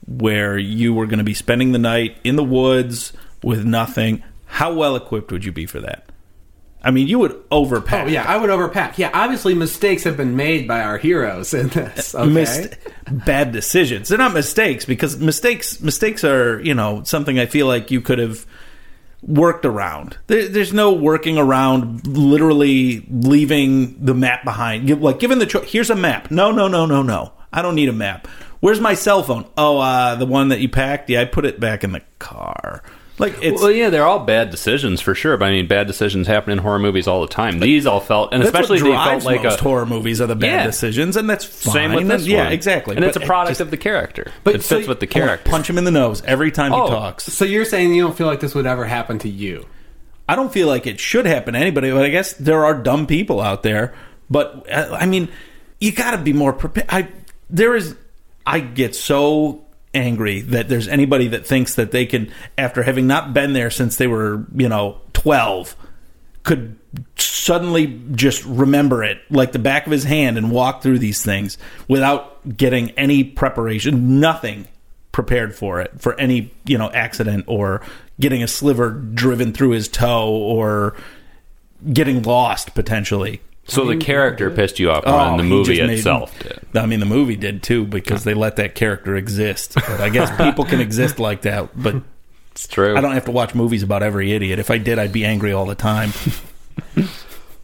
where 0.09 0.57
you 0.57 0.93
were 0.93 1.05
going 1.05 1.19
to 1.19 1.23
be 1.23 1.35
spending 1.35 1.71
the 1.71 1.79
night 1.79 2.17
in 2.23 2.35
the 2.35 2.43
woods 2.43 3.13
with 3.43 3.63
nothing, 3.63 4.23
how 4.45 4.73
well 4.73 4.95
equipped 4.95 5.31
would 5.31 5.45
you 5.45 5.51
be 5.51 5.65
for 5.65 5.79
that? 5.79 6.09
I 6.81 6.91
mean, 6.91 7.07
you 7.07 7.19
would 7.19 7.33
overpack. 7.49 8.05
Oh 8.05 8.07
yeah, 8.07 8.23
I 8.23 8.37
would 8.37 8.49
overpack. 8.49 8.97
Yeah, 8.97 9.11
obviously 9.13 9.53
mistakes 9.53 10.03
have 10.05 10.15
been 10.15 10.35
made 10.37 10.67
by 10.67 10.81
our 10.81 10.97
heroes 10.97 11.53
in 11.53 11.67
this. 11.67 12.15
Uh, 12.15 12.19
okay? 12.19 12.31
Missed 12.31 12.77
bad 13.11 13.51
decisions. 13.51 14.07
They're 14.07 14.17
not 14.17 14.33
mistakes 14.33 14.85
because 14.85 15.17
mistakes 15.17 15.81
mistakes 15.81 16.23
are 16.23 16.61
you 16.61 16.73
know 16.73 17.03
something 17.03 17.37
I 17.37 17.47
feel 17.47 17.67
like 17.67 17.91
you 17.91 17.99
could 17.99 18.19
have 18.19 18.45
worked 19.21 19.65
around. 19.65 20.17
There, 20.27 20.47
there's 20.47 20.71
no 20.71 20.93
working 20.93 21.37
around 21.37 22.07
literally 22.07 23.05
leaving 23.09 24.03
the 24.03 24.13
map 24.13 24.45
behind. 24.45 25.01
Like 25.01 25.19
given 25.19 25.39
the 25.39 25.45
choice, 25.45 25.69
here's 25.69 25.89
a 25.89 25.95
map. 25.95 26.31
No, 26.31 26.51
no, 26.51 26.69
no, 26.69 26.85
no, 26.85 27.03
no. 27.03 27.33
I 27.51 27.61
don't 27.61 27.75
need 27.75 27.89
a 27.89 27.93
map. 27.93 28.27
Where's 28.59 28.79
my 28.81 28.93
cell 28.93 29.23
phone? 29.23 29.45
Oh, 29.57 29.79
uh, 29.79 30.15
the 30.15 30.25
one 30.25 30.49
that 30.49 30.59
you 30.59 30.69
packed. 30.69 31.09
Yeah, 31.09 31.21
I 31.21 31.25
put 31.25 31.45
it 31.45 31.59
back 31.59 31.83
in 31.83 31.91
the 31.93 32.01
car. 32.19 32.83
Like 33.17 33.35
it's 33.41 33.61
Well, 33.61 33.69
yeah, 33.71 33.89
they're 33.89 34.05
all 34.05 34.19
bad 34.19 34.49
decisions 34.49 35.01
for 35.01 35.13
sure. 35.13 35.35
But 35.35 35.45
I 35.45 35.51
mean, 35.51 35.67
bad 35.67 35.87
decisions 35.87 36.25
happen 36.25 36.53
in 36.53 36.59
horror 36.59 36.79
movies 36.79 37.05
all 37.05 37.19
the 37.21 37.27
time. 37.27 37.59
These 37.59 37.85
all 37.85 37.99
felt, 37.99 38.33
and 38.33 38.41
that's 38.41 38.47
especially 38.53 38.81
what 38.81 38.89
they 38.97 39.09
felt 39.11 39.23
like 39.25 39.43
most 39.43 39.59
a 39.59 39.63
horror 39.63 39.85
movies 39.85 40.21
are 40.21 40.27
the 40.27 40.37
bad 40.37 40.47
Yeah. 40.61 40.65
decisions, 40.65 41.17
and 41.17 41.29
that's 41.29 41.43
fine. 41.43 41.73
same 41.73 41.93
with 41.93 42.07
this 42.07 42.21
And- 42.21 42.31
Yeah, 42.31 42.43
one. 42.45 42.53
exactly. 42.53 42.95
and 42.95 43.03
it's 43.03 43.17
a 43.17 43.19
But 43.19 43.25
it 43.25 43.27
product 43.27 43.49
just- 43.51 43.61
of 43.61 43.71
the 43.71 43.77
character. 43.77 44.31
But 44.45 44.55
it 44.55 44.63
so 44.63 44.77
fits 44.77 44.87
with 44.87 45.01
the 45.01 45.07
character. 45.07 45.49
Punch 45.49 45.69
him 45.69 45.77
in 45.77 45.83
the 45.83 45.91
nose 45.91 46.23
every 46.25 46.49
time 46.51 46.73
Oh. 46.73 46.85
he 46.85 46.89
talks. 46.91 47.25
So 47.25 47.43
you're 47.43 47.65
saying 47.65 47.93
you 47.93 48.03
don't 48.03 48.17
feel 48.17 48.27
like 48.27 48.39
this 48.39 48.55
would 48.55 48.65
ever 48.65 48.85
happen 48.85 49.19
to 49.19 49.29
you? 49.29 49.65
I 50.29 50.35
don't 50.37 50.51
feel 50.53 50.67
like 50.67 50.87
it 50.87 50.99
should 51.01 51.25
happen 51.25 51.55
to 51.55 51.59
anybody, 51.59 51.91
but 51.91 52.03
I 52.05 52.09
guess 52.09 52.33
there 52.33 52.63
are 52.63 52.73
dumb 52.73 53.05
people 53.05 53.41
out 53.41 53.63
there. 53.63 53.93
But 54.29 54.65
uh, 54.71 54.95
I 54.97 55.07
mean, 55.07 55.27
you 55.81 55.91
got 55.91 56.11
to 56.11 56.17
be 56.19 56.31
more 56.31 56.53
prepared. 56.53 56.87
I 56.89 57.07
there 57.49 57.75
is, 57.75 57.95
I 58.49 58.61
get 58.61 58.95
so 58.95 59.63
angry 59.93 60.41
that 60.41 60.69
there's 60.69 60.87
anybody 60.87 61.27
that 61.27 61.45
thinks 61.45 61.75
that 61.75 61.91
they 61.91 62.07
can, 62.07 62.33
after 62.57 62.81
having 62.81 63.05
not 63.05 63.31
been 63.31 63.53
there 63.53 63.69
since 63.69 63.97
they 63.97 64.07
were, 64.07 64.43
you 64.55 64.67
know, 64.67 64.99
twelve, 65.13 65.75
could 66.41 66.75
suddenly 67.15 68.01
just 68.13 68.43
remember 68.45 69.03
it 69.03 69.19
like 69.29 69.51
the 69.51 69.59
back 69.59 69.85
of 69.85 69.91
his 69.91 70.03
hand 70.03 70.35
and 70.35 70.51
walk 70.51 70.81
through 70.81 70.97
these 70.97 71.23
things 71.23 71.59
without 71.87 72.57
getting 72.57 72.89
any 72.91 73.23
preparation, 73.23 74.19
nothing 74.19 74.67
prepared 75.11 75.53
for 75.53 75.79
it 75.79 76.01
for 76.01 76.19
any 76.19 76.51
you 76.65 76.77
know 76.77 76.89
accident 76.89 77.45
or 77.47 77.81
getting 78.19 78.41
a 78.41 78.47
sliver 78.47 78.89
driven 78.89 79.53
through 79.53 79.71
his 79.71 79.87
toe 79.87 80.29
or 80.29 80.95
getting 81.93 82.23
lost 82.23 82.73
potentially 82.73 83.41
so 83.69 83.85
the 83.85 83.97
character 83.97 84.49
pissed 84.49 84.79
you 84.79 84.91
off 84.91 85.05
more 85.05 85.15
Oh, 85.19 85.25
than 85.29 85.37
the 85.37 85.43
movie 85.43 85.75
just 85.75 85.87
made- 85.87 85.97
itself 85.99 86.37
did. 86.39 86.59
I 86.75 86.85
mean, 86.85 86.99
the 86.99 87.05
movie 87.05 87.35
did 87.35 87.63
too 87.63 87.85
because 87.85 88.23
they 88.23 88.33
let 88.33 88.55
that 88.57 88.75
character 88.75 89.15
exist. 89.15 89.75
But 89.75 90.01
I 90.01 90.09
guess 90.09 90.29
people 90.35 90.65
can 90.65 90.79
exist 90.81 91.19
like 91.19 91.41
that, 91.43 91.69
but 91.81 91.95
It's 92.51 92.67
true. 92.67 92.97
I 92.97 93.01
don't 93.01 93.13
have 93.13 93.25
to 93.25 93.31
watch 93.31 93.55
movies 93.55 93.83
about 93.83 94.03
every 94.03 94.33
idiot. 94.33 94.59
If 94.59 94.69
I 94.69 94.77
did, 94.79 94.99
I'd 94.99 95.13
be 95.13 95.23
angry 95.23 95.53
all 95.53 95.65
the 95.65 95.75
time. 95.75 96.11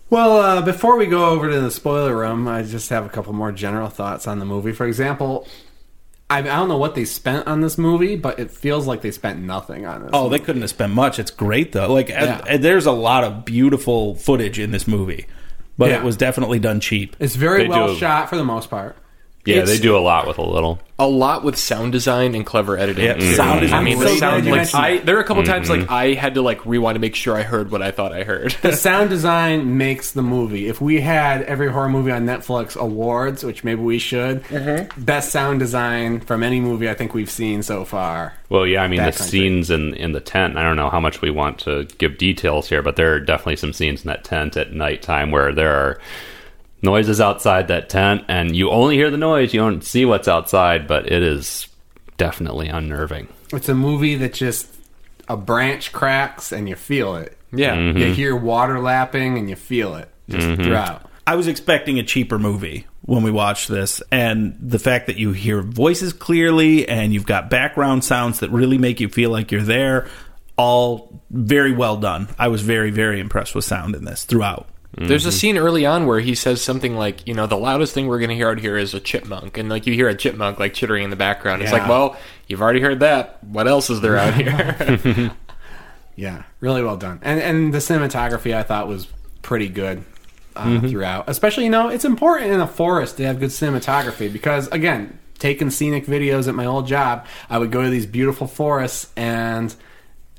Well, 0.09 0.37
uh, 0.37 0.61
before 0.61 0.97
we 0.97 1.07
go 1.07 1.25
over 1.31 1.49
to 1.49 1.59
the 1.59 1.71
spoiler 1.71 2.15
room, 2.15 2.47
I 2.47 2.61
just 2.61 2.89
have 2.91 3.05
a 3.05 3.09
couple 3.09 3.33
more 3.33 3.51
general 3.51 3.89
thoughts 3.89 4.27
on 4.27 4.37
the 4.39 4.45
movie. 4.45 4.71
For 4.71 4.85
example, 4.85 5.47
I, 6.29 6.39
I 6.39 6.41
don't 6.43 6.69
know 6.69 6.77
what 6.77 6.93
they 6.93 7.05
spent 7.05 7.47
on 7.47 7.61
this 7.61 7.77
movie, 7.77 8.15
but 8.15 8.39
it 8.39 8.51
feels 8.51 8.85
like 8.85 9.01
they 9.01 9.09
spent 9.11 9.39
nothing 9.41 9.85
on 9.87 10.01
this. 10.03 10.11
Oh, 10.13 10.29
they 10.29 10.37
couldn't 10.39 10.61
have 10.61 10.69
spent 10.69 10.93
much. 10.93 11.17
It's 11.17 11.31
great 11.31 11.71
though. 11.71 11.91
Like, 11.91 12.09
Yeah. 12.09 12.57
there's 12.57 12.85
a 12.85 12.91
lot 12.91 13.23
of 13.23 13.45
beautiful 13.45 14.13
footage 14.15 14.59
in 14.59 14.69
this 14.71 14.87
movie, 14.87 15.25
but 15.77 15.89
Yeah. 15.89 15.97
it 15.97 16.03
was 16.03 16.15
definitely 16.17 16.59
done 16.59 16.79
cheap. 16.79 17.15
it's 17.19 17.35
very 17.35 17.63
They 17.63 17.69
well 17.69 17.87
do. 17.89 17.95
shot 17.95 18.29
for 18.29 18.35
the 18.37 18.43
most 18.45 18.69
part. 18.69 18.95
Yeah, 19.45 19.57
it's- 19.57 19.69
they 19.69 19.79
do 19.81 19.95
a 19.95 19.99
lot 19.99 20.27
with 20.27 20.37
a 20.37 20.41
little. 20.41 20.79
a 20.97 21.07
lot 21.07 21.43
with 21.43 21.57
sound 21.57 21.91
design 21.91 22.35
and 22.35 22.45
clever 22.45 22.77
editing. 22.77 23.03
Yeah, 23.03 23.15
mm. 23.15 23.35
sound 23.35 23.63
is 23.63 23.71
I 23.71 23.83
mean, 23.83 23.99
the 23.99 24.07
so 24.07 24.15
sound 24.15 24.45
like 24.49 24.73
I 24.73 24.97
there 24.99 25.17
are 25.17 25.19
a 25.19 25.23
couple 25.23 25.43
mm-hmm. 25.43 25.51
times 25.51 25.69
like 25.69 25.89
I 25.89 26.13
had 26.13 26.35
to 26.35 26.41
like 26.41 26.65
rewind 26.65 26.95
to 26.95 26.99
make 26.99 27.15
sure 27.15 27.35
I 27.35 27.43
heard 27.43 27.69
what 27.69 27.81
I 27.81 27.91
thought 27.91 28.13
I 28.13 28.23
heard. 28.23 28.51
The 28.61 28.71
sound 28.75 29.09
design 29.09 29.77
makes 29.77 30.13
the 30.13 30.21
movie. 30.21 30.67
If 30.67 30.81
we 30.81 31.01
had 31.01 31.43
every 31.43 31.69
horror 31.71 31.89
movie 31.89 32.11
on 32.11 32.25
Netflix 32.25 32.75
awards, 32.75 33.43
which 33.43 33.63
maybe 33.63 33.81
we 33.81 33.99
should, 33.99 34.43
mm-hmm. 34.45 35.03
best 35.03 35.31
sound 35.31 35.59
design 35.59 36.21
from 36.21 36.41
any 36.41 36.59
movie 36.59 36.89
I 36.89 36.93
think 36.93 37.13
we've 37.13 37.29
seen 37.29 37.61
so 37.61 37.85
far. 37.85 38.33
Well, 38.49 38.65
yeah, 38.65 38.83
I 38.83 38.87
mean 38.87 39.03
the 39.03 39.11
Backcountry. 39.11 39.29
scenes 39.29 39.69
in 39.69 39.93
in 39.95 40.13
the 40.13 40.21
tent. 40.21 40.57
I 40.57 40.63
don't 40.63 40.77
know 40.77 40.89
how 40.89 40.99
much 40.99 41.21
we 41.21 41.29
want 41.29 41.59
to 41.59 41.85
give 41.97 42.17
details 42.17 42.69
here, 42.69 42.81
but 42.81 42.95
there 42.95 43.13
are 43.13 43.19
definitely 43.19 43.57
some 43.57 43.73
scenes 43.73 44.03
in 44.03 44.07
that 44.07 44.23
tent 44.23 44.55
at 44.57 44.73
nighttime 44.73 45.29
where 45.29 45.51
there 45.53 45.73
are 45.73 45.99
noises 46.85 47.19
outside 47.19 47.67
that 47.67 47.89
tent, 47.89 48.23
and 48.27 48.55
you 48.55 48.69
only 48.69 48.95
hear 48.95 49.11
the 49.11 49.17
noise. 49.17 49.53
You 49.53 49.59
don't 49.59 49.83
see 49.83 50.05
what's 50.05 50.27
outside, 50.27 50.87
but 50.87 51.11
it 51.11 51.23
is 51.23 51.67
definitely 52.17 52.69
unnerving. 52.69 53.27
It's 53.51 53.67
a 53.67 53.75
movie 53.75 54.15
that 54.15 54.33
just 54.33 54.73
a 55.27 55.35
branch 55.35 55.91
cracks 55.91 56.51
and 56.51 56.69
you 56.69 56.75
feel 56.75 57.15
it. 57.15 57.37
yeah. 57.51 57.75
Mm-hmm. 57.75 57.97
You 57.97 58.13
hear 58.13 58.35
water 58.35 58.79
lapping 58.79 59.37
and 59.37 59.49
you 59.49 59.55
feel 59.55 59.95
it 59.95 60.09
just 60.29 60.47
mm-hmm. 60.47 60.63
throughout. 60.63 61.09
I 61.27 61.35
was 61.35 61.47
expecting 61.47 61.97
a 61.97 62.03
cheaper 62.03 62.37
movie 62.37 62.85
when 63.01 63.23
we 63.23 63.31
watched 63.31 63.67
this, 63.67 64.01
and 64.11 64.55
the 64.59 64.79
fact 64.79 65.07
that 65.07 65.17
you 65.17 65.31
hear 65.31 65.61
voices 65.61 66.13
clearly 66.13 66.87
and 66.87 67.13
you've 67.13 67.25
got 67.25 67.49
background 67.49 68.03
sounds 68.03 68.39
that 68.39 68.49
really 68.51 68.77
make 68.77 68.99
you 68.99 69.09
feel 69.09 69.29
like 69.29 69.51
you're 69.51 69.61
there, 69.61 70.07
all 70.57 71.21
very 71.29 71.73
well 71.73 71.97
done. 71.97 72.27
I 72.39 72.47
was 72.47 72.61
very, 72.61 72.91
very 72.91 73.19
impressed 73.19 73.55
with 73.55 73.65
sound 73.65 73.95
in 73.95 74.05
this 74.05 74.23
throughout. 74.23 74.67
There's 74.97 75.25
a 75.25 75.31
scene 75.31 75.57
early 75.57 75.85
on 75.85 76.05
where 76.05 76.19
he 76.21 76.35
says 76.35 76.61
something 76.61 76.95
like, 76.95 77.27
you 77.27 77.33
know, 77.33 77.47
the 77.47 77.57
loudest 77.57 77.93
thing 77.93 78.07
we're 78.07 78.19
going 78.19 78.29
to 78.29 78.35
hear 78.35 78.49
out 78.49 78.59
here 78.59 78.77
is 78.77 78.93
a 78.93 78.99
chipmunk. 78.99 79.57
And 79.57 79.67
like 79.67 79.85
you 79.85 79.93
hear 79.93 80.07
a 80.07 80.15
chipmunk 80.15 80.57
like 80.57 80.73
chittering 80.73 81.03
in 81.03 81.09
the 81.09 81.15
background. 81.17 81.61
It's 81.61 81.71
like, 81.71 81.87
well, 81.87 82.15
you've 82.47 82.61
already 82.61 82.79
heard 82.79 83.01
that. 83.01 83.43
What 83.43 83.67
else 83.67 83.89
is 83.89 83.99
there 84.01 84.17
out 84.17 84.33
here? 84.35 85.31
Yeah, 86.15 86.43
really 86.61 86.81
well 86.81 86.97
done. 86.97 87.19
And 87.23 87.41
and 87.41 87.73
the 87.73 87.79
cinematography 87.79 88.55
I 88.55 88.63
thought 88.63 88.87
was 88.87 89.07
pretty 89.41 89.67
good 89.67 90.05
uh, 90.55 90.79
throughout. 90.79 91.25
Especially, 91.27 91.65
you 91.65 91.69
know, 91.69 91.89
it's 91.89 92.05
important 92.05 92.51
in 92.51 92.61
a 92.61 92.67
forest 92.67 93.17
to 93.17 93.25
have 93.25 93.39
good 93.39 93.49
cinematography 93.49 94.31
because 94.31 94.67
again, 94.69 95.19
taking 95.39 95.69
scenic 95.69 96.05
videos 96.05 96.47
at 96.47 96.55
my 96.55 96.65
old 96.65 96.87
job, 96.87 97.25
I 97.49 97.57
would 97.57 97.71
go 97.71 97.81
to 97.83 97.89
these 97.89 98.05
beautiful 98.05 98.47
forests 98.47 99.11
and 99.17 99.75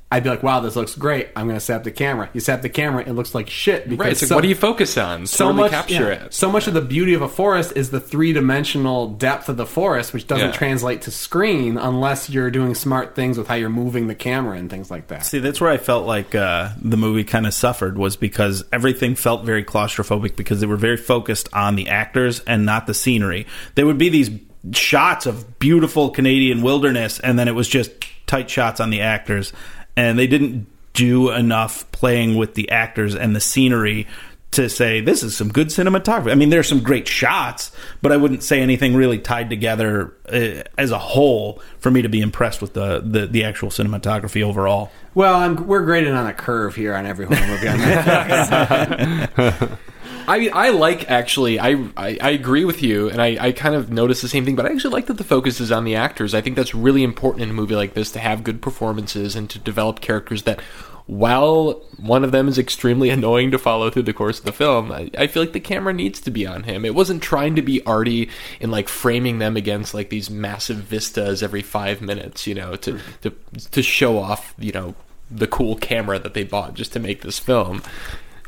I'd 0.09 0.23
be 0.23 0.29
like, 0.29 0.41
"Wow, 0.41 0.61
this 0.61 0.77
looks 0.77 0.95
great. 0.95 1.27
I'm 1.35 1.47
going 1.47 1.57
to 1.57 1.63
set 1.65 1.75
up 1.75 1.83
the 1.83 1.91
camera." 1.91 2.29
You 2.33 2.39
set 2.39 2.55
up 2.55 2.61
the 2.61 2.69
camera, 2.69 3.03
it 3.05 3.11
looks 3.11 3.35
like 3.35 3.49
shit 3.49 3.89
because 3.89 3.99
right. 3.99 4.11
It's 4.13 4.21
like, 4.21 4.29
so- 4.29 4.35
what 4.35 4.41
do 4.41 4.47
you 4.47 4.55
focus 4.55 4.97
on? 4.97 5.27
so 5.27 5.47
Totally 5.47 5.63
much 5.63 5.71
capture 5.71 5.93
yeah, 5.93 6.25
it. 6.25 6.33
So 6.33 6.49
much 6.49 6.67
of 6.67 6.73
the 6.73 6.81
beauty 6.81 7.13
of 7.13 7.21
a 7.21 7.27
forest 7.27 7.73
is 7.75 7.89
the 7.89 7.99
three 7.99 8.31
dimensional 8.31 9.09
depth 9.09 9.49
of 9.49 9.57
the 9.57 9.65
forest, 9.65 10.13
which 10.13 10.25
doesn't 10.25 10.47
Yeah. 10.47 10.51
translate 10.53 11.01
to 11.01 11.11
screen 11.11 11.77
unless 11.77 12.29
you're 12.29 12.49
doing 12.51 12.73
smart 12.73 13.15
things 13.15 13.37
with 13.37 13.47
how 13.49 13.55
you're 13.55 13.69
moving 13.69 14.07
the 14.07 14.15
camera 14.15 14.57
and 14.57 14.69
things 14.69 14.89
like 14.89 15.07
that. 15.07 15.25
See, 15.25 15.39
that's 15.39 15.59
where 15.59 15.71
I 15.71 15.77
felt 15.77 16.05
like 16.05 16.33
uh, 16.33 16.69
the 16.81 16.95
movie 16.97 17.25
kind 17.25 17.45
of 17.45 17.53
suffered 17.53 17.97
was 17.97 18.15
because 18.15 18.63
everything 18.71 19.15
felt 19.15 19.43
very 19.43 19.63
claustrophobic 19.65 20.37
because 20.37 20.61
they 20.61 20.67
were 20.67 20.77
very 20.77 20.95
focused 20.97 21.49
on 21.51 21.75
the 21.75 21.89
actors 21.89 22.39
and 22.47 22.65
not 22.65 22.87
the 22.87 22.93
scenery. 22.93 23.45
There 23.75 23.85
would 23.85 23.97
be 23.97 24.07
these 24.07 24.29
shots 24.71 25.25
of 25.25 25.59
beautiful 25.59 26.09
Canadian 26.11 26.61
wilderness, 26.61 27.19
and 27.19 27.37
then 27.37 27.47
it 27.47 27.55
was 27.55 27.67
just 27.67 27.91
tight 28.25 28.49
shots 28.49 28.79
on 28.81 28.89
the 28.89 29.01
actors, 29.01 29.53
and 29.97 30.17
they 30.17 30.27
didn't 30.27 30.67
do 30.93 31.31
enough 31.31 31.91
playing 31.91 32.37
with 32.37 32.53
the 32.53 32.71
actors 32.71 33.13
and 33.15 33.35
the 33.35 33.41
scenery 33.41 34.07
to 34.51 34.69
say 34.69 35.01
this 35.01 35.23
is 35.23 35.35
some 35.35 35.49
good 35.49 35.67
cinematography. 35.67 36.31
I 36.31 36.35
mean, 36.35 36.49
there's 36.49 36.69
some 36.69 36.81
great 36.81 37.07
shots, 37.07 37.71
but 38.01 38.13
I 38.13 38.17
wouldn't 38.17 38.43
say 38.43 38.61
anything 38.61 38.95
really 38.95 39.19
tied 39.19 39.49
together 39.49 40.13
uh, 40.31 40.63
as 40.77 40.91
a 40.91 40.97
whole 40.97 41.61
for 41.79 41.91
me 41.91 42.01
to 42.01 42.09
be 42.09 42.21
impressed 42.21 42.61
with 42.61 42.73
the 42.73 43.01
the, 43.03 43.27
the 43.27 43.43
actual 43.43 43.69
cinematography 43.69 44.41
overall. 44.41 44.89
Well, 45.13 45.35
I'm, 45.35 45.67
we're 45.67 45.83
graded 45.83 46.13
on 46.13 46.27
a 46.27 46.33
curve 46.33 46.75
here 46.75 46.95
on 46.95 47.05
every 47.05 47.25
horror 47.25 47.45
movie. 47.47 47.67
I 50.27 50.49
I 50.49 50.69
like 50.69 51.09
actually 51.09 51.59
I, 51.59 51.71
I, 51.95 52.17
I 52.21 52.29
agree 52.31 52.65
with 52.65 52.83
you 52.83 53.09
and 53.09 53.21
I, 53.21 53.37
I 53.39 53.51
kind 53.53 53.75
of 53.75 53.89
notice 53.89 54.21
the 54.21 54.27
same 54.27 54.45
thing 54.45 54.55
but 54.55 54.65
I 54.65 54.69
actually 54.69 54.93
like 54.93 55.05
that 55.07 55.17
the 55.17 55.23
focus 55.23 55.61
is 55.61 55.71
on 55.71 55.85
the 55.85 55.95
actors. 55.95 56.33
I 56.33 56.41
think 56.41 56.55
that's 56.55 56.75
really 56.75 57.03
important 57.03 57.43
in 57.43 57.49
a 57.49 57.53
movie 57.53 57.75
like 57.75 57.93
this 57.93 58.11
to 58.11 58.19
have 58.19 58.43
good 58.43 58.61
performances 58.61 59.35
and 59.35 59.49
to 59.49 59.59
develop 59.59 60.01
characters 60.01 60.43
that 60.43 60.59
while 61.05 61.81
one 61.97 62.25
of 62.25 62.33
them 62.33 62.49
is 62.49 62.57
extremely 62.57 63.09
annoying 63.17 63.51
to 63.51 63.57
follow 63.57 63.89
through 63.89 64.03
the 64.03 64.13
course 64.13 64.39
of 64.39 64.45
the 64.45 64.51
film 64.51 64.91
I, 64.91 65.09
I 65.17 65.27
feel 65.27 65.41
like 65.41 65.53
the 65.53 65.61
camera 65.61 65.93
needs 65.93 66.19
to 66.21 66.31
be 66.31 66.45
on 66.45 66.63
him. 66.63 66.83
It 66.83 66.93
wasn't 66.93 67.23
trying 67.23 67.55
to 67.55 67.61
be 67.61 67.85
arty 67.85 68.29
and 68.59 68.69
like 68.69 68.89
framing 68.89 69.39
them 69.39 69.55
against 69.55 69.93
like 69.93 70.09
these 70.09 70.29
massive 70.29 70.77
vistas 70.77 71.41
every 71.41 71.61
five 71.61 72.01
minutes 72.01 72.45
you 72.45 72.55
know 72.55 72.75
to 72.75 72.99
to, 73.21 73.33
to 73.71 73.81
show 73.81 74.19
off 74.19 74.53
you 74.59 74.73
know 74.73 74.93
the 75.31 75.47
cool 75.47 75.75
camera 75.75 76.19
that 76.19 76.33
they 76.33 76.43
bought 76.43 76.73
just 76.73 76.93
to 76.93 76.99
make 76.99 77.21
this 77.21 77.39
film 77.39 77.81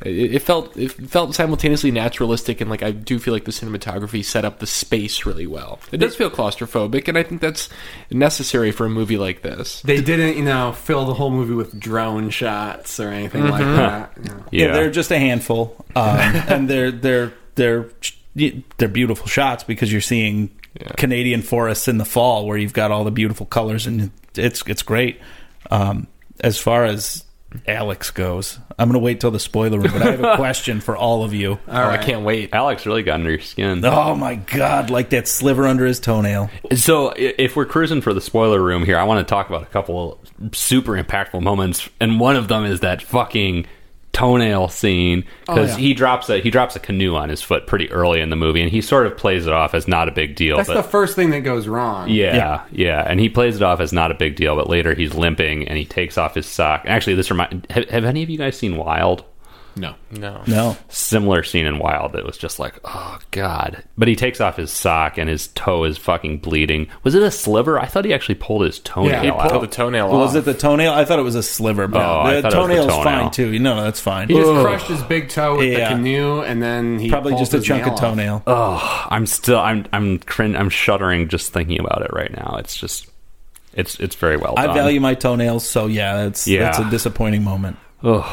it, 0.04 0.36
it 0.36 0.42
felt 0.42 0.76
it 0.78 0.92
felt 0.92 1.36
simultaneously 1.36 1.92
naturalistic 1.92 2.62
and 2.62 2.70
like 2.70 2.84
I 2.84 2.92
do 2.92 3.20
feel 3.20 3.34
like 3.34 3.46
the 3.46 3.52
cinematography 3.52 4.24
set 4.24 4.46
up 4.46 4.60
the 4.60 4.68
space 4.68 5.26
really 5.26 5.48
well. 5.48 5.80
It 5.92 5.98
does 5.98 6.16
feel 6.16 6.30
claustrophobic, 6.30 7.08
and 7.08 7.18
I 7.18 7.24
think 7.24 7.42
that's 7.42 7.70
necessary 8.12 8.72
for 8.72 8.86
a 8.86 8.90
movie 8.90 9.18
like 9.18 9.42
this. 9.42 9.82
they 9.84 10.02
didn't, 10.02 10.38
you 10.38 10.44
know, 10.44 10.72
fill 10.74 11.06
the 11.06 11.14
whole 11.14 11.32
movie 11.32 11.54
with 11.54 11.80
drone 11.80 12.30
shots 12.30 13.00
or 13.00 13.10
anything 13.10 13.48
like 13.48 13.64
that. 13.64 14.12
you 14.18 14.24
know. 14.24 14.44
Yeah, 14.52 14.66
Yeah. 14.68 14.74
they're 14.74 14.92
just 14.92 15.12
a 15.12 15.20
handful, 15.20 15.86
um, 15.96 16.04
and 16.20 16.70
they're 16.70 16.92
they're 16.92 17.34
they're 17.56 17.90
they're 18.78 18.88
beautiful 18.88 19.28
shots 19.28 19.64
because 19.64 19.92
you're 19.92 20.02
seeing 20.02 20.50
Canadian 20.98 21.42
forests 21.42 21.88
in 21.88 21.98
the 21.98 22.06
fall 22.06 22.46
where 22.46 22.58
you've 22.58 22.74
got 22.74 22.92
all 22.92 23.04
the 23.04 23.12
beautiful 23.12 23.46
colors 23.46 23.86
and 23.88 24.12
it's 24.36 24.64
it's 24.68 24.82
great. 24.84 25.20
Um, 25.72 26.08
as 26.42 26.58
far 26.58 26.86
as 26.86 27.26
Alex 27.68 28.12
goes, 28.12 28.60
I'm 28.78 28.88
going 28.90 28.94
to 28.94 29.04
wait 29.04 29.20
till 29.20 29.32
the 29.32 29.40
spoiler 29.40 29.80
room, 29.80 29.92
but 29.92 30.02
I 30.04 30.12
have 30.12 30.24
a 30.24 30.36
question 30.38 30.82
for 30.82 30.96
all 30.96 31.24
of 31.24 31.34
you. 31.34 31.58
oh, 31.68 31.72
I 31.76 31.98
can't 31.98 32.24
wait. 32.24 32.54
Alex 32.54 32.86
really 32.86 33.02
got 33.04 33.16
under 33.16 33.32
your 33.32 33.40
skin. 33.40 33.84
Oh 33.84 34.16
my 34.16 34.36
god, 34.36 34.90
like 34.90 35.10
that 35.10 35.28
sliver 35.28 35.66
under 35.68 35.86
his 35.86 36.00
toenail. 36.00 36.50
So, 36.76 37.10
i- 37.12 37.34
if 37.40 37.56
we're 37.56 37.66
cruising 37.66 38.02
for 38.02 38.14
the 38.14 38.22
spoiler 38.22 38.62
room 38.62 38.86
here, 38.86 38.98
I 38.98 39.04
want 39.04 39.26
to 39.28 39.30
talk 39.30 39.50
about 39.50 39.64
a 39.64 39.68
couple 39.68 40.20
super 40.52 40.94
impactful 40.94 41.42
moments, 41.42 41.90
and 42.00 42.20
one 42.20 42.36
of 42.36 42.48
them 42.50 42.66
is 42.66 42.82
that 42.82 43.02
fucking 43.02 43.66
toenail 44.12 44.68
scene 44.70 45.24
oh, 45.48 45.56
because 45.56 45.72
yeah. 45.72 45.78
he 45.78 45.94
drops 45.94 46.30
a 46.30 46.40
he 46.40 46.50
drops 46.50 46.76
a 46.76 46.80
canoe 46.80 47.16
on 47.16 47.30
his 47.30 47.42
foot 47.42 47.68
pretty 47.68 47.92
early 47.92 48.20
in 48.22 48.30
the 48.30 48.36
movie, 48.36 48.62
and 48.62 48.72
he 48.72 48.82
sort 48.82 49.06
of 49.06 49.16
plays 49.18 49.46
it 49.46 49.54
off 49.54 49.74
as 49.74 49.88
not 49.88 50.08
a 50.08 50.12
big 50.12 50.36
deal. 50.36 50.58
That's 50.58 50.68
but 50.68 50.76
the 50.76 50.84
first 50.84 51.16
thing 51.16 51.30
that 51.32 51.42
goes 51.42 51.68
wrong. 51.68 52.10
yeah, 52.10 52.36
Yeah. 52.36 52.64
yeah, 52.72 53.04
and 53.08 53.20
he 53.20 53.30
plays 53.30 53.56
it 53.56 53.62
off 53.62 53.80
as 53.80 53.94
not 53.94 54.12
a 54.12 54.16
big 54.16 54.36
deal, 54.36 54.56
but 54.56 54.70
later 54.70 54.94
he's 54.94 55.14
limping 55.14 55.68
and 55.68 55.78
he 55.78 55.86
takes 55.86 56.18
off 56.18 56.36
his 56.36 56.46
sock. 56.46 56.84
Actually, 56.86 57.16
this 57.16 57.30
remind 57.30 57.68
have, 57.70 57.90
have 57.90 58.06
any 58.06 58.24
of 58.24 58.30
you 58.30 58.38
guys 58.38 58.58
seen 58.58 58.78
Wild? 58.78 59.24
No. 59.80 59.96
No. 60.12 60.42
No, 60.48 60.78
similar 60.90 61.44
scene 61.44 61.66
in 61.66 61.80
Wild 61.80 62.14
that 62.14 62.26
was 62.26 62.38
just 62.38 62.60
like, 62.60 62.78
oh 62.84 63.18
god. 63.32 63.84
But 63.98 64.08
he 64.08 64.16
takes 64.16 64.42
off 64.42 64.58
his 64.58 64.72
sock 64.72 65.18
and 65.18 65.30
his 65.30 65.48
toe 65.50 65.84
is 65.86 65.98
fucking 65.98 66.40
bleeding. 66.40 66.88
Was 67.04 67.16
it 67.16 67.24
a 67.24 67.32
sliver? 67.32 67.80
I 67.80 67.86
thought 67.86 68.06
he 68.06 68.14
actually 68.14 68.36
pulled 68.36 68.64
his 68.64 68.80
toenail 68.80 69.12
Yeah, 69.12 69.22
he 69.22 69.30
out. 69.30 69.50
The 69.50 69.56
oh. 69.60 69.66
toenail 69.66 70.08
Off. 70.08 70.12
was 70.14 70.36
it 70.36 70.46
the 70.46 70.54
toenail? 70.54 70.92
I 70.94 71.06
thought 71.06 71.20
it 71.20 71.24
was 71.24 71.36
a 71.36 71.44
sliver, 71.44 71.88
but 71.88 72.00
Oh, 72.02 72.28
the 72.36 72.42
thought 72.42 72.44
was 72.44 72.54
the 72.54 72.60
toenail's 72.60 72.88
toenail. 72.88 73.04
fine 73.04 73.32
too. 73.32 73.60
No, 73.60 73.82
that's 73.82 74.00
fine. 74.00 74.28
He 74.28 74.36
just 74.36 74.48
Ugh. 74.50 74.66
crushed 74.66 74.88
his 74.88 75.02
big 75.04 75.30
toe 75.30 75.58
with 75.58 75.68
Yeah. 75.72 75.90
the 75.90 75.96
canoe, 75.96 76.42
and 76.42 76.62
then 76.62 77.00
he 77.00 77.10
Probably 77.10 77.32
pulled 77.32 77.42
just 77.42 77.54
a 77.54 77.62
chunk 77.62 77.84
nail 77.86 77.94
of 77.94 77.94
off. 77.94 78.00
toenail. 78.02 78.44
Oh, 78.48 79.08
I'm 79.10 79.26
still 79.26 79.60
I'm 79.60 79.86
I'm 79.94 80.20
crin- 80.20 80.56
I'm 80.56 80.70
shuddering 80.70 81.28
just 81.30 81.54
thinking 81.54 81.80
about 81.80 82.02
it 82.02 82.12
right 82.14 82.32
now. 82.32 82.58
It's 82.60 82.76
just 82.76 83.08
it's 83.74 84.00
it's 84.00 84.16
very 84.16 84.36
well 84.36 84.56
I 84.58 84.68
value 84.68 85.00
my 85.00 85.14
toenails, 85.14 85.66
so 85.68 85.86
yeah, 85.88 86.24
that's 86.24 86.48
Yeah. 86.48 86.64
that's 86.64 86.80
a 86.80 86.90
disappointing 86.90 87.44
moment. 87.44 87.78
Ugh. 88.04 88.26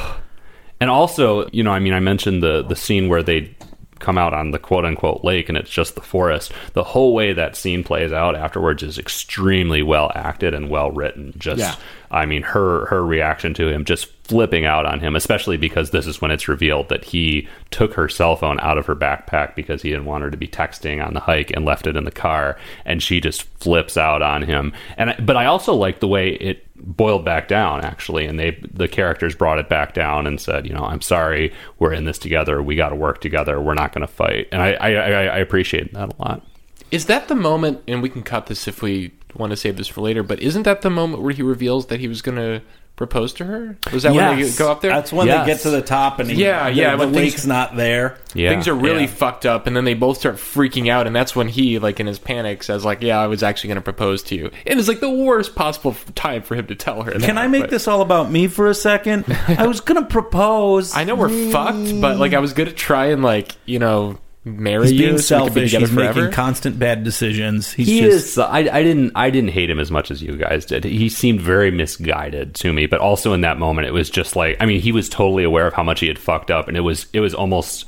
And 0.80 0.90
also, 0.90 1.48
you 1.50 1.62
know, 1.62 1.72
I 1.72 1.78
mean, 1.78 1.92
I 1.92 2.00
mentioned 2.00 2.42
the 2.42 2.62
the 2.62 2.76
scene 2.76 3.08
where 3.08 3.22
they 3.22 3.54
come 3.98 4.18
out 4.18 4.34
on 4.34 4.50
the 4.50 4.58
quote 4.58 4.84
unquote 4.84 5.24
lake 5.24 5.48
and 5.48 5.56
it's 5.56 5.70
just 5.70 5.94
the 5.94 6.02
forest. 6.02 6.52
The 6.74 6.84
whole 6.84 7.14
way 7.14 7.32
that 7.32 7.56
scene 7.56 7.82
plays 7.82 8.12
out 8.12 8.36
afterwards 8.36 8.82
is 8.82 8.98
extremely 8.98 9.82
well 9.82 10.12
acted 10.14 10.54
and 10.54 10.68
well 10.68 10.90
written. 10.90 11.32
Just, 11.38 11.60
Yeah. 11.60 11.74
I 12.10 12.26
mean, 12.26 12.42
her 12.42 12.86
her 12.86 13.04
reaction 13.04 13.54
to 13.54 13.68
him 13.68 13.84
just 13.84 14.06
flipping 14.24 14.64
out 14.64 14.86
on 14.86 15.00
him, 15.00 15.16
especially 15.16 15.56
because 15.56 15.90
this 15.90 16.06
is 16.06 16.20
when 16.20 16.30
it's 16.30 16.48
revealed 16.48 16.88
that 16.88 17.04
he 17.04 17.48
took 17.70 17.94
her 17.94 18.08
cell 18.08 18.36
phone 18.36 18.60
out 18.60 18.78
of 18.78 18.86
her 18.86 18.96
backpack 18.96 19.54
because 19.54 19.82
he 19.82 19.90
didn't 19.90 20.04
want 20.04 20.22
her 20.22 20.30
to 20.30 20.36
be 20.36 20.48
texting 20.48 21.04
on 21.04 21.14
the 21.14 21.20
hike 21.20 21.50
and 21.50 21.64
left 21.64 21.86
it 21.86 21.96
in 21.96 22.04
the 22.04 22.10
car, 22.10 22.56
and 22.84 23.02
she 23.02 23.20
just 23.20 23.42
flips 23.60 23.96
out 23.96 24.22
on 24.22 24.42
him. 24.42 24.72
And 24.96 25.10
I, 25.10 25.16
but 25.20 25.36
I 25.36 25.46
also 25.46 25.74
like 25.74 26.00
the 26.00 26.08
way 26.08 26.30
it 26.34 26.64
boiled 26.80 27.24
back 27.24 27.48
down 27.48 27.84
actually 27.84 28.26
and 28.26 28.38
they 28.38 28.58
the 28.72 28.88
characters 28.88 29.34
brought 29.34 29.58
it 29.58 29.68
back 29.68 29.94
down 29.94 30.26
and 30.26 30.40
said 30.40 30.66
you 30.66 30.72
know 30.72 30.84
i'm 30.84 31.00
sorry 31.00 31.52
we're 31.78 31.92
in 31.92 32.04
this 32.04 32.18
together 32.18 32.62
we 32.62 32.76
got 32.76 32.90
to 32.90 32.96
work 32.96 33.20
together 33.20 33.60
we're 33.60 33.74
not 33.74 33.92
going 33.92 34.06
to 34.06 34.12
fight 34.12 34.48
and 34.52 34.62
I, 34.62 34.72
I 34.74 34.90
i 34.90 35.38
appreciate 35.38 35.92
that 35.94 36.12
a 36.12 36.22
lot 36.22 36.42
Is 36.90 37.06
that 37.06 37.28
the 37.28 37.34
moment? 37.34 37.82
And 37.88 38.00
we 38.02 38.08
can 38.08 38.22
cut 38.22 38.46
this 38.46 38.68
if 38.68 38.80
we 38.80 39.12
want 39.34 39.50
to 39.50 39.56
save 39.56 39.76
this 39.76 39.88
for 39.88 40.00
later. 40.02 40.22
But 40.22 40.40
isn't 40.40 40.62
that 40.62 40.82
the 40.82 40.90
moment 40.90 41.22
where 41.22 41.32
he 41.32 41.42
reveals 41.42 41.86
that 41.86 42.00
he 42.00 42.08
was 42.08 42.22
going 42.22 42.36
to 42.38 42.62
propose 42.96 43.32
to 43.34 43.44
her? 43.44 43.76
Was 43.92 44.02
that 44.04 44.14
when 44.14 44.40
they 44.40 44.50
go 44.52 44.70
up 44.72 44.80
there? 44.80 44.90
That's 44.90 45.12
when 45.12 45.26
Yes. 45.26 45.46
they 45.46 45.52
get 45.52 45.60
to 45.62 45.70
the 45.70 45.82
top 45.82 46.18
and 46.18 46.30
he, 46.30 46.42
Yeah, 46.42 46.70
the, 46.70 46.74
yeah, 46.76 46.90
the 46.92 46.98
when 46.98 47.12
things- 47.12 47.32
lake's 47.34 47.46
not 47.46 47.76
there. 47.76 48.16
yeah 48.34 48.48
Things 48.50 48.66
are 48.68 48.74
really 48.74 49.02
Yeah. 49.02 49.06
fucked 49.08 49.44
up, 49.46 49.66
and 49.66 49.76
then 49.76 49.84
they 49.84 49.94
both 49.94 50.18
start 50.18 50.36
freaking 50.36 50.90
out, 50.90 51.06
and 51.06 51.14
that's 51.14 51.36
when 51.36 51.48
he, 51.48 51.78
like 51.78 52.00
in 52.00 52.06
his 52.06 52.18
panic, 52.18 52.62
says, 52.62 52.84
"Like, 52.84 53.02
yeah, 53.02 53.20
I 53.20 53.26
was 53.26 53.42
actually 53.42 53.68
going 53.68 53.76
to 53.76 53.82
propose 53.82 54.22
to 54.24 54.34
you," 54.34 54.50
and 54.66 54.78
it's 54.78 54.88
like 54.88 55.00
the 55.00 55.10
worst 55.10 55.54
possible 55.54 55.94
time 56.14 56.42
for 56.42 56.54
him 56.54 56.66
to 56.68 56.74
tell 56.74 57.02
her. 57.02 57.12
Can 57.12 57.20
that, 57.20 57.38
I 57.38 57.46
make 57.48 57.62
but- 57.64 57.70
this 57.70 57.86
all 57.86 58.00
about 58.00 58.30
me 58.32 58.46
for 58.48 58.68
a 58.68 58.74
second? 58.74 59.24
I 59.48 59.66
was 59.66 59.80
gonna 59.80 60.04
propose. 60.06 60.96
I 60.96 61.04
know 61.04 61.14
we're 61.14 61.50
fucked, 61.50 62.00
but 62.00 62.16
like 62.18 62.32
I 62.34 62.38
was 62.38 62.52
gonna 62.54 62.70
try 62.72 63.06
and 63.06 63.22
like 63.22 63.52
you 63.66 63.78
know 63.78 64.16
marry 64.46 64.84
He's 64.84 64.92
you 64.92 64.98
being 64.98 65.18
so 65.18 65.40
be 65.40 65.44
selfish. 65.46 65.72
He's 65.72 65.90
forever. 65.90 66.20
making 66.20 66.32
constant 66.32 66.78
bad 66.78 67.02
decisions. 67.02 67.72
He's 67.72 67.88
he 67.88 68.00
just 68.00 68.28
is 68.28 68.38
I, 68.38 68.58
I 68.58 68.82
didn't 68.82 69.12
i 69.16 69.28
didn't 69.28 69.50
hate 69.50 69.68
him 69.68 69.80
as 69.80 69.90
much 69.90 70.10
as 70.10 70.22
you 70.22 70.36
guys 70.36 70.64
did 70.64 70.84
he 70.84 71.08
seemed 71.08 71.40
very 71.40 71.70
misguided 71.70 72.54
to 72.56 72.72
me 72.72 72.86
but 72.86 73.00
also 73.00 73.32
in 73.32 73.40
that 73.40 73.58
moment 73.58 73.88
it 73.88 73.92
was 73.92 74.08
just 74.08 74.36
like 74.36 74.56
i 74.60 74.66
mean 74.66 74.80
he 74.80 74.92
was 74.92 75.08
totally 75.08 75.42
aware 75.42 75.66
of 75.66 75.74
how 75.74 75.82
much 75.82 76.00
he 76.00 76.06
had 76.06 76.18
fucked 76.18 76.50
up 76.50 76.68
and 76.68 76.76
it 76.76 76.80
was 76.80 77.06
it 77.12 77.20
was 77.20 77.34
almost 77.34 77.86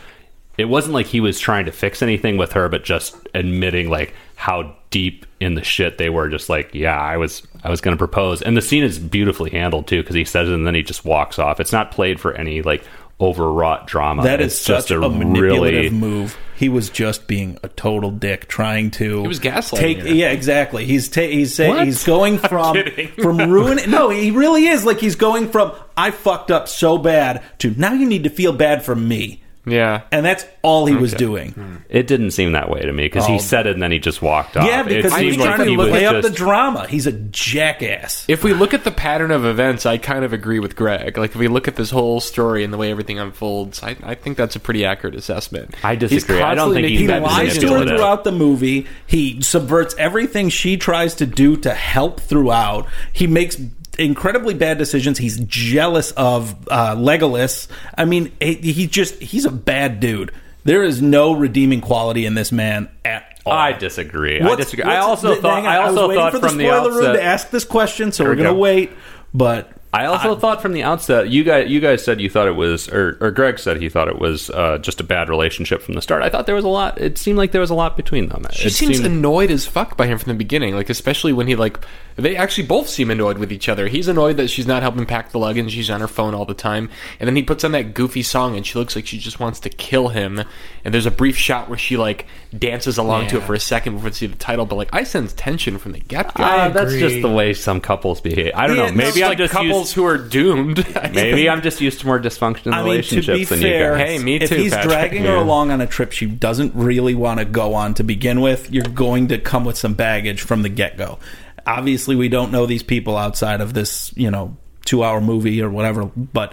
it 0.57 0.65
wasn't 0.65 0.93
like 0.93 1.07
he 1.07 1.21
was 1.21 1.39
trying 1.39 1.65
to 1.65 1.73
fix 1.73 2.03
anything 2.03 2.37
with 2.37 2.53
her 2.53 2.69
but 2.69 2.85
just 2.85 3.17
admitting 3.35 3.89
like 3.89 4.13
how 4.35 4.75
deep 4.91 5.27
in 5.39 5.55
the 5.55 5.63
shit 5.63 5.99
they 5.99 6.11
were 6.11 6.29
just 6.29 6.49
like 6.49 6.75
yeah 6.75 6.99
i 7.01 7.17
was 7.17 7.47
i 7.63 7.71
was 7.71 7.81
going 7.81 7.97
to 7.97 7.99
propose 7.99 8.43
and 8.43 8.57
the 8.57 8.63
scene 8.63 8.83
is 8.83 8.99
beautifully 8.99 9.51
handled 9.51 9.87
too 9.87 10.03
because 10.03 10.17
he 10.17 10.25
says 10.25 10.49
it 10.49 10.55
and 10.55 10.67
then 10.67 10.75
he 10.75 10.83
just 10.83 11.05
walks 11.05 11.39
off 11.39 11.61
it's 11.61 11.73
not 11.73 11.93
played 11.93 12.19
for 12.19 12.33
any 12.35 12.63
like 12.63 12.83
overwrought 13.21 13.87
drama 13.87 14.23
that 14.23 14.41
is 14.41 14.53
it's 14.53 14.61
such 14.61 14.77
just 14.77 14.91
a, 14.91 15.01
a, 15.01 15.11
manipulative 15.11 15.75
really 15.75 15.91
move. 15.91 16.37
He 16.55 16.69
was 16.69 16.91
just 16.91 17.29
being 17.29 17.57
a 17.63 17.69
total 17.69 18.11
dick, 18.11 18.49
trying 18.49 18.91
to. 18.93 19.23
He 19.23 19.29
was 19.29 19.39
gaslighting 19.39 19.79
Take, 19.79 19.99
her. 20.01 20.09
yeah, 20.09 20.31
exactly. 20.31 20.85
He's 20.87 21.09
ta- 21.09 21.21
he's 21.21 21.55
saying 21.55 21.77
What? 21.77 21.87
he's 21.87 22.03
going 22.05 22.39
from 22.39 22.77
from 23.23 23.39
ruin. 23.51 23.89
No, 23.89 24.09
he 24.11 24.33
really 24.33 24.67
is. 24.67 24.85
Like 24.85 24.99
he's 24.99 25.15
going 25.15 25.51
from 25.51 25.73
I 25.97 26.11
fucked 26.11 26.51
up 26.51 26.67
so 26.69 26.99
bad 26.99 27.45
to 27.59 27.71
now 27.79 27.93
you 27.93 28.07
need 28.07 28.25
to 28.25 28.31
feel 28.31 28.53
bad 28.53 28.85
for 28.85 28.97
me, 28.97 29.43
yeah, 29.71 30.03
and 30.13 30.25
that's 30.25 30.45
all 30.63 30.87
he 30.87 30.95
was 30.95 31.13
doing. 31.15 31.53
Hmm. 31.53 31.77
It 31.89 32.07
didn't 32.07 32.33
seem 32.33 32.53
that 32.53 32.69
way 32.71 32.81
to 32.81 32.93
me 32.93 33.05
because 33.05 33.25
Oh. 33.25 33.33
he 33.33 33.39
said 33.39 33.67
it 33.67 33.73
and 33.75 33.83
then 33.83 33.93
he 33.93 33.99
just 33.99 34.21
walked 34.23 34.57
off. 34.57 34.67
Yeah, 34.67 34.83
because 34.83 35.13
it 35.15 35.19
he 35.21 35.27
was 35.27 35.35
seemed 35.37 35.45
trying 35.47 35.59
like 35.59 35.65
to 35.67 35.71
he 35.71 35.77
look 35.77 35.85
was 35.87 35.91
play 35.93 36.07
up 36.07 36.15
the 36.17 36.23
just- 36.29 36.35
drama. 36.37 36.87
He's 36.89 37.07
a 37.07 37.13
jackass. 37.13 38.25
if 38.29 38.45
we 38.45 38.53
look 38.53 38.75
at 38.75 38.85
the 38.85 38.91
pattern 38.91 39.31
of 39.31 39.45
events, 39.45 39.87
I 39.87 39.99
kind 39.99 40.25
of 40.25 40.33
agree 40.33 40.59
with 40.61 40.77
Greg. 40.77 41.17
Like 41.19 41.31
if 41.31 41.37
we 41.37 41.49
look 41.49 41.69
at 41.69 41.77
this 41.77 41.91
whole 41.91 42.21
story 42.21 42.65
and 42.65 42.73
the 42.73 42.77
way 42.79 42.91
everything 42.91 43.19
unfolds, 43.19 43.83
I, 43.83 43.97
I 44.03 44.15
think 44.15 44.37
that's 44.37 44.57
a 44.57 44.61
pretty 44.61 44.85
accurate 44.85 45.15
assessment. 45.15 45.75
I 45.83 45.97
disagree. 45.97 46.41
I 46.41 46.55
don't 46.55 46.73
constantly 46.75 46.83
think 46.83 46.91
he's 46.91 47.01
He 47.01 47.07
that 47.09 47.23
bad 47.23 47.31
lies 47.31 47.59
to 47.59 47.67
her 47.67 47.73
manipulative. 47.73 47.99
throughout 47.99 48.25
the 48.25 48.33
movie. 48.33 48.87
He 49.07 49.41
subverts 49.43 49.95
everything 49.99 50.49
she 50.51 50.77
tries 50.77 51.15
to 51.17 51.27
do 51.27 51.57
to 51.59 51.75
help 51.75 52.21
throughout. 52.21 52.87
He 53.13 53.27
makes 53.27 53.57
incredibly 53.99 54.55
bad 54.55 54.79
decisions. 54.79 55.19
He's 55.19 55.39
jealous 55.41 56.13
of 56.13 56.55
uh, 56.69 56.95
Legolas. 56.97 57.69
I 57.97 58.05
mean, 58.05 58.33
he, 58.41 58.55
he 58.55 58.87
just 58.87 59.17
he's 59.17 59.45
a 59.45 59.51
bad 59.51 60.01
dude. 60.01 60.33
There 60.65 60.83
is 60.83 61.01
no 61.03 61.33
redeeming 61.33 61.81
quality 61.81 62.27
in 62.27 62.35
this 62.35 62.53
man 62.53 62.89
at 63.05 63.41
all. 63.45 63.53
I 63.53 63.73
disagree. 63.73 64.41
I 64.41 64.55
disagree. 64.55 64.85
I 64.85 64.99
also 64.99 65.31
th- 65.33 65.43
thought. 65.43 65.65
I 65.65 65.81
was 65.89 65.97
also 65.97 66.15
thought 66.15 66.33
for 66.33 66.39
the 66.39 66.49
from 66.49 66.59
the 66.59 66.65
spoiler 66.65 66.93
room 66.93 67.15
to 67.15 67.23
ask 67.23 67.51
this 67.51 67.65
question, 67.65 68.13
so 68.13 68.25
we're 68.25 68.31
we 68.31 68.37
going 68.37 68.55
to 68.55 68.55
wait. 68.55 68.93
But 69.35 69.73
I 69.93 70.05
also 70.05 70.37
thought 70.37 70.61
from 70.61 70.73
the 70.73 70.83
outset, 70.83 71.31
you 71.31 71.45
guys, 71.45 71.71
you 71.71 71.81
guys 71.81 72.05
said 72.05 72.21
you 72.21 72.29
thought 72.29 72.47
it 72.47 72.57
was, 72.57 72.89
or, 72.91 73.17
or 73.23 73.31
Greg 73.31 73.59
said 73.59 73.81
he 73.81 73.89
thought 73.89 74.09
it 74.09 74.19
was 74.19 74.51
uh, 74.51 74.77
just 74.79 75.01
a 75.01 75.05
bad 75.05 75.31
relationship 75.31 75.81
from 75.81 75.95
the 75.95 76.03
start. 76.03 76.23
I 76.23 76.29
thought 76.29 76.45
there 76.45 76.55
was 76.55 76.65
a 76.65 76.69
lot. 76.69 77.01
It 77.01 77.17
seemed 77.17 77.39
like 77.39 77.53
there 77.53 77.61
was 77.63 77.71
a 77.71 77.75
lot 77.75 77.97
between 77.97 78.29
them. 78.29 78.47
She 78.53 78.69
it 78.69 78.73
seems 78.73 78.97
seemed, 78.99 79.07
annoyed 79.07 79.51
as 79.51 79.65
fuck 79.65 79.97
by 79.97 80.07
him 80.07 80.19
from 80.19 80.31
the 80.33 80.37
beginning, 80.39 80.75
like 80.75 80.91
especially 80.91 81.33
when 81.33 81.47
he 81.47 81.57
like 81.57 81.79
they 82.17 82.37
actually 82.37 82.67
both 82.67 82.89
seem 82.89 83.11
annoyed 83.11 83.39
with 83.39 83.51
each 83.53 83.69
other. 83.69 83.87
He's 83.89 84.09
annoyed 84.09 84.37
that 84.37 84.49
she's 84.49 84.67
not 84.67 84.83
helping 84.83 85.07
pack 85.07 85.31
the 85.31 85.39
luggage, 85.39 85.73
she's 85.73 85.89
on 85.89 86.01
her 86.01 86.09
phone 86.09 86.35
all 86.35 86.45
the 86.45 86.53
time, 86.53 86.91
and 87.19 87.27
then 87.27 87.37
he 87.37 87.43
puts 87.43 87.65
on 87.65 87.73
that 87.73 87.95
goofy 87.95 88.23
song 88.23 88.57
and 88.57 88.67
she 88.67 88.79
looks 88.79 88.95
like 88.95 89.07
she 89.07 89.19
just 89.19 89.41
wants 89.41 89.61
to 89.61 89.71
kill 89.71 90.09
him. 90.09 90.43
And 90.85 90.93
there's 90.93 91.07
a 91.07 91.11
brief 91.11 91.37
shot 91.37 91.69
where 91.69 91.79
she 91.79 91.97
like 91.97 92.27
dances 92.57 92.99
along 92.99 93.29
to 93.29 93.39
it 93.39 93.43
for 93.45 93.55
a 93.55 93.61
second 93.61 93.95
before 93.95 94.11
they 94.11 94.17
see 94.17 94.27
the 94.27 94.37
title, 94.37 94.67
but 94.67 94.75
like 94.77 94.91
I 94.93 95.05
sense 95.05 95.33
tension 95.33 95.79
from 95.79 95.93
the 95.93 96.01
get 96.01 96.35
go. 96.35 96.43
Uh, 96.45 96.69
that's 96.71 96.93
just 96.93 97.23
the 97.23 97.31
way 97.31 97.55
some 97.55 97.81
couples 97.81 98.21
behave. 98.21 98.53
I 98.55 98.67
don't 98.67 98.77
Yeah, 98.77 98.87
know. 98.91 98.93
Maybe 98.97 99.23
I'm 99.23 99.31
like 99.31 99.39
just 99.39 99.53
couples 99.53 99.78
used, 99.81 99.93
who 99.95 100.05
are 100.05 100.19
doomed. 100.19 100.85
maybe 101.15 101.49
I'm 101.49 101.63
just 101.63 101.81
used 101.81 102.01
to 102.01 102.07
more 102.07 102.19
dysfunctional 102.19 102.73
I 102.73 102.77
mean, 102.77 102.85
to 102.85 102.91
relationships 102.91 103.39
be 103.39 103.45
than 103.45 103.61
fair, 103.61 103.93
you 103.93 103.99
guys. 104.05 104.09
Hey, 104.19 104.25
me 104.25 104.39
too. 104.39 104.45
if 104.45 104.51
too, 104.51 104.57
he's 104.57 104.73
Patrick. 104.73 104.91
dragging 104.93 105.23
her 105.25 105.35
Yeah. 105.37 105.43
along 105.43 105.71
on 105.71 105.81
a 105.81 105.87
trip 105.87 106.13
she 106.13 106.27
doesn't 106.27 106.75
really 106.75 107.15
want 107.15 107.39
to 107.41 107.45
go 107.45 107.75
on 107.75 107.95
to 107.95 108.03
begin 108.05 108.41
with, 108.41 108.71
you're 108.73 108.85
going 108.85 109.29
to 109.29 109.39
come 109.39 109.65
with 109.65 109.77
some 109.79 109.95
baggage 109.95 110.41
from 110.43 110.63
the 110.63 110.69
get 110.69 110.97
go. 110.97 111.19
Obviously, 111.67 112.17
we 112.17 112.29
don't 112.29 112.51
know 112.53 112.67
these 112.67 112.83
people 112.83 113.17
outside 113.17 113.61
of 113.61 113.75
this, 113.75 114.13
you 114.17 114.31
know, 114.31 114.57
two 114.85 115.05
hour 115.05 115.21
movie 115.21 115.61
or 115.63 115.69
whatever, 115.71 116.05
but 116.07 116.53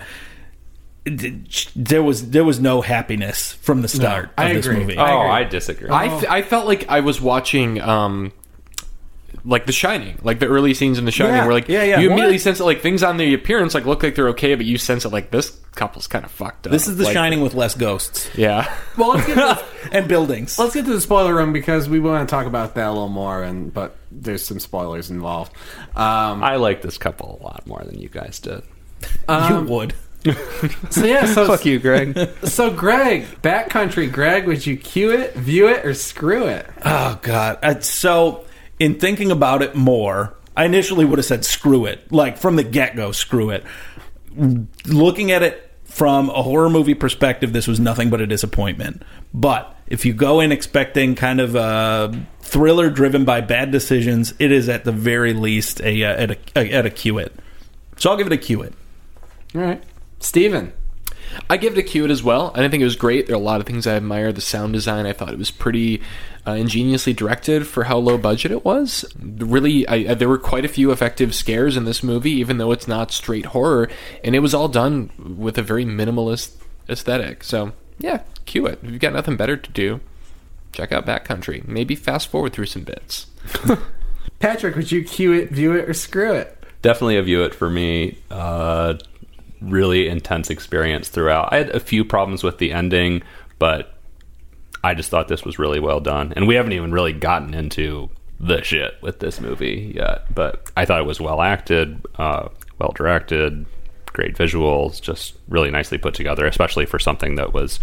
it- 1.06 1.68
there 1.76 2.02
was 2.04 2.32
there 2.32 2.44
was 2.44 2.60
no 2.60 2.82
happiness 2.82 3.54
from 3.62 3.82
the 3.82 3.88
start 3.88 4.32
I 4.38 4.50
of 4.50 4.56
this 4.58 4.66
agree. 4.66 4.80
movie. 4.80 4.98
Oh, 4.98 5.04
I 5.04 5.12
agree. 5.12 5.30
I 5.30 5.44
disagree. 5.50 5.90
I, 5.90 6.06
f- 6.08 6.26
I 6.30 6.42
felt 6.42 6.66
like 6.66 6.90
I 6.90 7.02
was 7.02 7.22
watching 7.22 7.80
um 7.80 8.32
like 9.46 9.66
The 9.68 9.72
Shining, 9.72 10.18
like 10.24 10.40
the 10.40 10.48
early 10.48 10.74
scenes 10.74 10.98
in 10.98 11.06
The 11.06 11.12
Shining, 11.12 11.36
Yeah, 11.36 11.44
where 11.46 11.54
like 11.54 11.70
yeah, 11.70 11.84
yeah. 11.84 12.00
you 12.00 12.08
immediately 12.08 12.36
What? 12.36 12.42
sense 12.42 12.58
that 12.58 12.66
like 12.66 12.82
things 12.82 13.04
on 13.04 13.18
the 13.18 13.34
appearance 13.34 13.74
like 13.76 13.86
look 13.86 14.02
like 14.04 14.16
they're 14.16 14.30
okay, 14.30 14.56
but 14.56 14.66
you 14.66 14.78
sense 14.78 15.04
that 15.04 15.10
like 15.10 15.30
this 15.32 15.52
couple's 15.76 16.08
kind 16.08 16.26
of 16.26 16.32
fucked 16.32 16.66
up. 16.68 16.72
this 16.72 16.88
is 16.88 16.98
The 16.98 17.04
Like, 17.06 17.14
Shining 17.14 17.42
with 17.42 17.54
less 17.54 17.76
ghosts 17.76 18.30
Yeah, 18.36 18.74
Well, 18.98 19.10
let's 19.10 19.28
get 19.28 19.36
to, 19.36 19.64
and 19.92 20.08
buildings. 20.08 20.58
let's 20.58 20.74
get 20.74 20.86
to 20.86 20.94
the 20.94 21.02
spoiler 21.02 21.36
room 21.36 21.54
because 21.54 21.88
we 21.88 22.00
want 22.00 22.28
to 22.28 22.34
talk 22.34 22.46
about 22.48 22.76
that 22.76 22.88
a 22.88 22.92
little 22.92 23.08
more, 23.10 23.44
and 23.44 23.74
but 23.74 23.96
there's 24.12 24.44
some 24.44 24.60
spoilers 24.60 25.10
involved. 25.12 25.52
Um, 25.96 26.44
I 26.44 26.56
like 26.56 26.82
this 26.82 26.98
couple 26.98 27.38
a 27.40 27.44
lot 27.44 27.68
more 27.68 27.82
than 27.86 28.00
you 28.00 28.10
guys 28.10 28.40
did. 28.40 28.64
you 29.30 29.62
would. 29.68 29.94
so 30.90 31.06
yeah, 31.06 31.26
so 31.28 31.46
Fuck 31.48 31.66
you, 31.66 31.78
Greg. 31.78 32.18
So 32.46 32.72
Greg, 32.72 33.26
backcountry 33.44 34.12
Greg, 34.12 34.48
would 34.48 34.66
you 34.66 34.76
cue 34.76 35.12
it, 35.12 35.36
view 35.36 35.68
it, 35.68 35.86
or 35.86 35.94
screw 35.94 36.48
it? 36.48 36.66
Oh 36.84 37.20
God! 37.22 37.60
Uh, 37.62 37.80
so, 37.82 38.44
in 38.80 39.00
thinking 39.00 39.32
about 39.32 39.62
it 39.62 39.76
more, 39.76 40.36
I 40.56 40.66
initially 40.66 41.06
would 41.06 41.20
have 41.20 41.26
said 41.26 41.46
screw 41.46 41.86
it, 41.86 42.12
like 42.12 42.38
from 42.38 42.56
the 42.56 42.64
get 42.64 42.96
go, 42.96 43.12
screw 43.12 43.50
it. 43.50 43.64
Looking 44.86 45.32
at 45.32 45.44
it 45.44 45.72
from 45.86 46.30
a 46.30 46.42
horror 46.42 46.70
movie 46.70 46.94
perspective, 46.94 47.54
this 47.54 47.68
was 47.68 47.80
nothing 47.80 48.10
but 48.10 48.22
a 48.22 48.28
disappointment. 48.28 49.04
But 49.34 49.76
if 49.88 50.06
you 50.06 50.14
go 50.14 50.40
in 50.40 50.52
expecting 50.52 51.16
kind 51.16 51.40
of 51.40 51.56
a 51.56 52.26
thriller 52.42 52.90
driven 52.90 53.26
by 53.26 53.42
bad 53.42 53.72
decisions, 53.72 54.34
it 54.40 54.52
is 54.52 54.70
at 54.70 54.84
the 54.84 54.92
very 54.92 55.34
least 55.34 55.82
a 55.82 56.04
uh, 56.04 56.24
at 56.24 56.32
a, 56.56 56.74
at 56.74 56.86
a 56.86 56.90
cue 56.90 57.18
it. 57.18 57.34
So 57.98 58.10
I'll 58.10 58.18
give 58.18 58.28
it 58.28 58.34
a 58.34 58.38
cue 58.38 58.62
it. 58.62 58.74
All 59.54 59.62
right, 59.62 59.84
Steven. 60.20 60.74
I 61.50 61.58
give 61.58 61.74
it 61.74 61.80
a 61.80 61.84
cue 61.84 62.06
it 62.06 62.12
as 62.12 62.24
well. 62.24 62.52
and 62.54 62.66
I 62.66 62.70
think 62.70 62.82
it 62.82 62.86
was 62.86 62.96
great. 62.96 63.28
There 63.28 63.36
are 63.36 63.40
a 63.40 63.44
lot 63.44 63.60
of 63.60 63.68
things 63.68 63.86
I 63.88 63.96
admire. 63.96 64.32
The 64.32 64.42
sound 64.42 64.74
design, 64.74 65.06
I 65.06 65.14
thought 65.14 65.32
it 65.32 65.38
was 65.38 65.52
pretty 65.52 66.02
uh, 66.48 66.52
ingeniously 66.52 67.14
directed 67.14 67.68
for 67.68 67.86
how 67.86 67.98
low 67.98 68.18
budget 68.18 68.52
it 68.52 68.64
was. 68.64 69.06
Really, 69.20 69.88
I, 69.88 69.96
I, 69.96 70.14
there 70.14 70.30
were 70.30 70.38
quite 70.38 70.66
a 70.66 70.70
few 70.70 70.92
effective 70.92 71.34
scares 71.34 71.76
in 71.78 71.86
this 71.86 72.04
movie, 72.04 72.32
even 72.32 72.58
though 72.58 72.72
it's 72.72 72.88
not 72.88 73.12
straight 73.12 73.48
horror, 73.48 73.90
and 74.24 74.36
it 74.36 74.40
was 74.40 74.54
all 74.54 74.68
done 74.68 75.12
with 75.38 75.58
a 75.58 75.64
very 75.64 75.86
minimalist 75.86 76.56
aesthetic. 76.88 77.44
So, 77.44 77.74
yeah, 77.98 78.22
cue 78.46 78.66
it. 78.66 78.80
If 78.84 78.92
you've 78.92 79.02
got 79.02 79.14
nothing 79.14 79.38
better 79.38 79.58
to 79.58 79.72
do, 79.72 80.00
check 80.72 80.92
out 80.92 81.06
Backcountry. 81.06 81.68
Maybe 81.68 81.96
fast 81.96 82.28
forward 82.28 82.54
through 82.54 82.68
some 82.68 82.84
bits. 82.84 83.28
Patrick, 84.40 84.76
would 84.76 84.92
you 84.92 85.04
cue 85.04 85.34
it, 85.34 85.50
view 85.50 85.74
it, 85.74 85.90
or 85.90 85.94
screw 85.94 86.34
it? 86.34 86.52
Definitely 86.82 87.18
a 87.18 87.24
view 87.24 87.44
it 87.44 87.56
for 87.56 87.70
me. 87.70 88.20
Uh, 88.30 88.96
really 89.62 90.08
intense 90.08 90.50
experience 90.50 91.10
throughout. 91.10 91.52
I 91.52 91.58
had 91.58 91.70
a 91.70 91.80
few 91.80 92.06
problems 92.06 92.44
with 92.44 92.58
the 92.58 92.72
ending, 92.72 93.24
but 93.60 93.94
I 94.84 94.94
just 94.94 95.10
thought 95.10 95.28
this 95.28 95.44
was 95.44 95.60
really 95.60 95.80
well 95.80 96.00
done. 96.00 96.34
And 96.36 96.48
we 96.48 96.56
haven't 96.56 96.74
even 96.74 96.92
really 96.92 97.14
gotten 97.14 97.54
into 97.54 98.10
the 98.40 98.62
shit 98.62 98.96
with 99.02 99.20
this 99.20 99.40
movie 99.40 99.94
yet, 99.96 100.34
but 100.34 100.70
I 100.76 100.86
thought 100.86 101.00
it 101.00 101.06
was 101.06 101.22
well 101.22 101.42
acted, 101.42 102.06
uh, 102.16 102.50
well 102.80 102.92
directed, 102.94 103.66
great 104.08 104.36
visuals, 104.36 105.02
just 105.02 105.36
really 105.48 105.72
nicely 105.72 105.98
put 105.98 106.14
together, 106.14 106.46
especially 106.46 106.86
for 106.86 107.00
something 107.00 107.36
that 107.36 107.54
was 107.54 107.80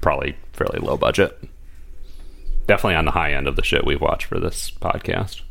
probably 0.00 0.36
fairly 0.52 0.78
low 0.78 0.96
budget. 0.96 1.38
Definitely 2.66 2.96
on 2.96 3.06
the 3.06 3.10
high 3.10 3.32
end 3.32 3.48
of 3.48 3.56
the 3.56 3.64
shit 3.64 3.84
we've 3.84 4.00
watched 4.00 4.26
for 4.26 4.38
this 4.38 4.70
podcast. 4.70 5.42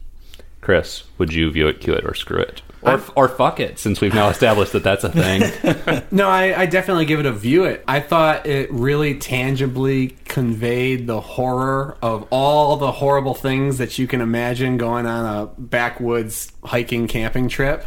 Chris, 0.62 1.04
would 1.18 1.34
you 1.34 1.52
view 1.52 1.68
it, 1.68 1.82
cue 1.82 1.94
it, 1.94 2.06
or 2.06 2.14
screw 2.14 2.40
it? 2.40 2.62
Or, 2.82 3.02
or 3.16 3.28
fuck 3.28 3.60
it, 3.60 3.78
since 3.78 4.00
we've 4.00 4.14
now 4.14 4.30
established 4.30 4.72
that 4.74 4.84
that's 4.84 5.04
a 5.04 5.12
thing. 5.12 6.04
No, 6.12 6.28
I, 6.28 6.62
I 6.62 6.66
definitely 6.66 7.06
give 7.06 7.20
it 7.20 7.26
a 7.26 7.32
view 7.32 7.66
it. 7.66 7.84
I 7.88 8.00
thought 8.00 8.48
it 8.48 8.72
really 8.72 9.16
tangibly 9.20 10.18
conveyed 10.26 11.08
the 11.08 11.22
horror 11.22 11.98
of 12.02 12.28
all 12.32 12.78
the 12.78 12.92
horrible 12.92 13.36
things 13.36 13.78
that 13.78 14.00
you 14.00 14.08
can 14.08 14.22
imagine 14.22 14.78
going 14.78 15.06
on 15.06 15.26
a 15.26 15.48
backwoods 15.60 16.52
hiking 16.64 17.08
camping 17.08 17.48
trip. 17.48 17.86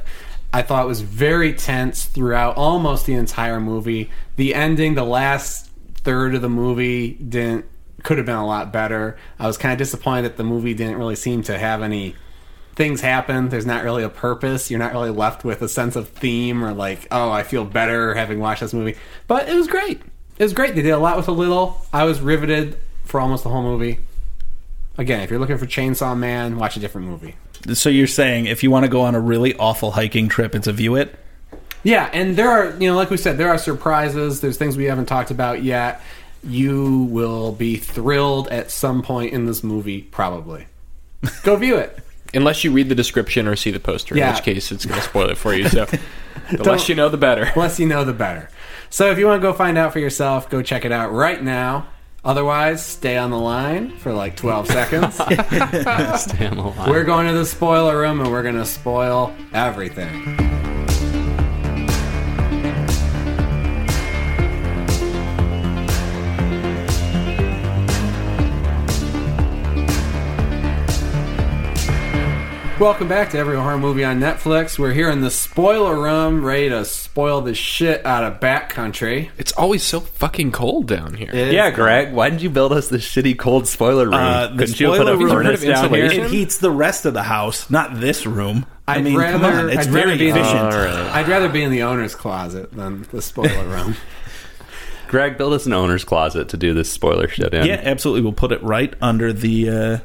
I 0.52 0.62
thought 0.62 0.84
it 0.84 0.88
was 0.88 1.00
very 1.00 1.54
tense 1.54 2.04
throughout 2.04 2.56
almost 2.56 3.06
the 3.06 3.14
entire 3.14 3.60
movie. 3.60 4.10
The 4.36 4.54
ending, 4.54 4.94
the 4.94 5.04
last 5.04 5.70
third 5.94 6.34
of 6.34 6.42
the 6.42 6.48
movie 6.48 7.14
didn't 7.14 7.66
could 8.02 8.18
have 8.18 8.26
been 8.26 8.36
a 8.36 8.46
lot 8.46 8.72
better. 8.72 9.16
I 9.38 9.46
was 9.46 9.56
kind 9.56 9.72
of 9.72 9.78
disappointed 9.78 10.22
that 10.22 10.36
the 10.36 10.44
movie 10.44 10.74
didn't 10.74 10.96
really 10.96 11.14
seem 11.14 11.42
to 11.44 11.58
have 11.58 11.82
any 11.82 12.16
things 12.74 13.00
happen. 13.00 13.48
There's 13.48 13.66
not 13.66 13.84
really 13.84 14.02
a 14.02 14.08
purpose. 14.08 14.70
You're 14.70 14.80
not 14.80 14.92
really 14.92 15.10
left 15.10 15.44
with 15.44 15.62
a 15.62 15.68
sense 15.68 15.96
of 15.96 16.08
theme 16.08 16.64
or 16.64 16.72
like, 16.72 17.06
oh, 17.10 17.30
I 17.30 17.42
feel 17.42 17.64
better 17.64 18.14
having 18.14 18.38
watched 18.38 18.60
this 18.60 18.74
movie. 18.74 18.96
But 19.26 19.48
it 19.48 19.54
was 19.54 19.66
great. 19.66 20.00
It 20.38 20.42
was 20.42 20.52
great. 20.52 20.74
They 20.74 20.82
did 20.82 20.90
a 20.90 20.98
lot 20.98 21.16
with 21.16 21.28
a 21.28 21.32
little. 21.32 21.84
I 21.92 22.04
was 22.04 22.20
riveted 22.20 22.78
for 23.04 23.20
almost 23.20 23.44
the 23.44 23.50
whole 23.50 23.62
movie. 23.62 24.00
Again, 24.98 25.20
if 25.20 25.30
you're 25.30 25.38
looking 25.38 25.58
for 25.58 25.66
Chainsaw 25.66 26.16
Man, 26.16 26.56
watch 26.56 26.76
a 26.76 26.80
different 26.80 27.06
movie. 27.06 27.36
So 27.74 27.88
you're 27.88 28.06
saying 28.06 28.46
if 28.46 28.62
you 28.62 28.70
want 28.70 28.84
to 28.84 28.90
go 28.90 29.02
on 29.02 29.14
a 29.14 29.20
really 29.20 29.54
awful 29.56 29.92
hiking 29.92 30.28
trip, 30.28 30.54
it's 30.54 30.66
a 30.66 30.72
view 30.72 30.96
it. 30.96 31.14
Yeah, 31.84 32.08
and 32.12 32.36
there 32.36 32.48
are, 32.48 32.70
you 32.78 32.88
know, 32.88 32.96
like 32.96 33.10
we 33.10 33.16
said, 33.16 33.38
there 33.38 33.48
are 33.48 33.58
surprises. 33.58 34.40
There's 34.40 34.56
things 34.56 34.76
we 34.76 34.84
haven't 34.84 35.06
talked 35.06 35.30
about 35.30 35.62
yet. 35.62 36.00
You 36.44 37.04
will 37.04 37.52
be 37.52 37.76
thrilled 37.76 38.48
at 38.48 38.70
some 38.70 39.02
point 39.02 39.32
in 39.32 39.46
this 39.46 39.62
movie, 39.62 40.02
probably. 40.02 40.66
Go 41.42 41.56
view 41.56 41.76
it. 41.76 41.98
Unless 42.34 42.64
you 42.64 42.72
read 42.72 42.88
the 42.88 42.94
description 42.94 43.46
or 43.46 43.56
see 43.56 43.70
the 43.70 43.80
poster, 43.80 44.16
in 44.16 44.26
which 44.26 44.42
case 44.42 44.72
it's 44.72 44.86
going 44.86 45.00
to 45.00 45.06
spoil 45.06 45.30
it 45.30 45.36
for 45.36 45.54
you. 45.54 45.68
So, 45.68 45.84
the 46.52 46.62
less 46.64 46.88
you 46.88 46.94
know, 46.94 47.08
the 47.08 47.18
better. 47.18 47.50
less 47.56 47.78
you 47.78 47.86
know, 47.86 48.04
the 48.04 48.12
better. 48.12 48.48
So 48.90 49.10
if 49.10 49.18
you 49.18 49.26
want 49.26 49.40
to 49.40 49.46
go 49.46 49.52
find 49.52 49.78
out 49.78 49.92
for 49.92 49.98
yourself, 49.98 50.48
go 50.48 50.62
check 50.62 50.84
it 50.84 50.92
out 50.92 51.12
right 51.12 51.42
now. 51.42 51.88
Otherwise, 52.24 52.84
stay 52.84 53.16
on 53.16 53.30
the 53.30 53.38
line 53.38 53.96
for 53.98 54.12
like 54.12 54.36
12 54.36 54.66
seconds. 54.68 55.14
Stay 55.16 56.46
on 56.46 56.56
the 56.56 56.72
line. 56.76 56.90
we're 56.90 57.04
going 57.04 57.26
to 57.26 57.32
the 57.32 57.46
spoiler 57.46 57.98
room 57.98 58.20
and 58.20 58.30
we're 58.30 58.42
going 58.42 58.54
to 58.54 58.64
spoil 58.64 59.34
everything. 59.52 60.61
Welcome 72.82 73.06
back 73.06 73.30
to 73.30 73.38
Every 73.38 73.54
Horror 73.54 73.78
Movie 73.78 74.02
on 74.04 74.18
Netflix. 74.18 74.76
We're 74.76 74.92
here 74.92 75.08
in 75.08 75.20
the 75.20 75.30
spoiler 75.30 75.94
room, 76.02 76.44
ready 76.44 76.68
to 76.70 76.84
spoil 76.84 77.40
the 77.40 77.54
shit 77.54 78.04
out 78.04 78.24
of 78.24 78.40
Backcountry. 78.40 79.30
It's 79.38 79.52
always 79.52 79.84
so 79.84 80.00
fucking 80.00 80.50
cold 80.50 80.88
down 80.88 81.14
here. 81.14 81.30
yeah, 81.32 81.70
Greg, 81.70 82.12
why 82.12 82.28
did 82.28 82.42
you 82.42 82.50
build 82.50 82.72
us 82.72 82.88
this 82.88 83.08
shitty 83.08 83.38
cold 83.38 83.68
spoiler 83.68 84.06
room? 84.06 84.14
Uh, 84.14 84.48
the 84.48 84.56
Couldn't 84.58 84.80
you 84.80 84.88
put 84.88 84.94
spoiler 84.96 85.12
a 85.12 85.16
room- 85.16 85.28
furnace 85.28 85.60
Have 85.62 85.68
you 85.68 85.74
heard 85.76 85.82
down 85.92 86.10
here? 86.10 86.24
It 86.24 86.30
heats 86.32 86.58
the 86.58 86.72
rest 86.72 87.06
of 87.06 87.14
the 87.14 87.22
house, 87.22 87.70
not 87.70 88.00
this 88.00 88.26
room. 88.26 88.66
I 88.88 88.96
I'd 88.96 89.04
mean, 89.04 89.14
come 89.14 89.42
rather- 89.42 89.58
on, 89.60 89.70
it's 89.70 89.86
I'd 89.86 89.92
very 89.92 90.18
be 90.18 90.30
in- 90.30 90.36
efficient. 90.36 90.74
I'd 90.74 91.28
rather 91.28 91.48
be 91.48 91.62
in 91.62 91.70
the 91.70 91.84
owner's 91.84 92.16
closet 92.16 92.72
than 92.72 93.06
the 93.12 93.22
spoiler 93.22 93.64
room. 93.64 93.94
Greg, 95.06 95.38
build 95.38 95.52
us 95.52 95.66
an 95.66 95.72
owner's 95.72 96.02
closet 96.04 96.48
to 96.48 96.56
do 96.56 96.74
this 96.74 96.90
spoiler 96.90 97.28
shit 97.28 97.54
in. 97.54 97.64
Yeah, 97.64 97.80
absolutely. 97.84 98.22
We'll 98.22 98.32
put 98.32 98.50
it 98.50 98.60
right 98.64 98.92
under 99.00 99.32
the 99.32 99.70
uh, 99.70 99.98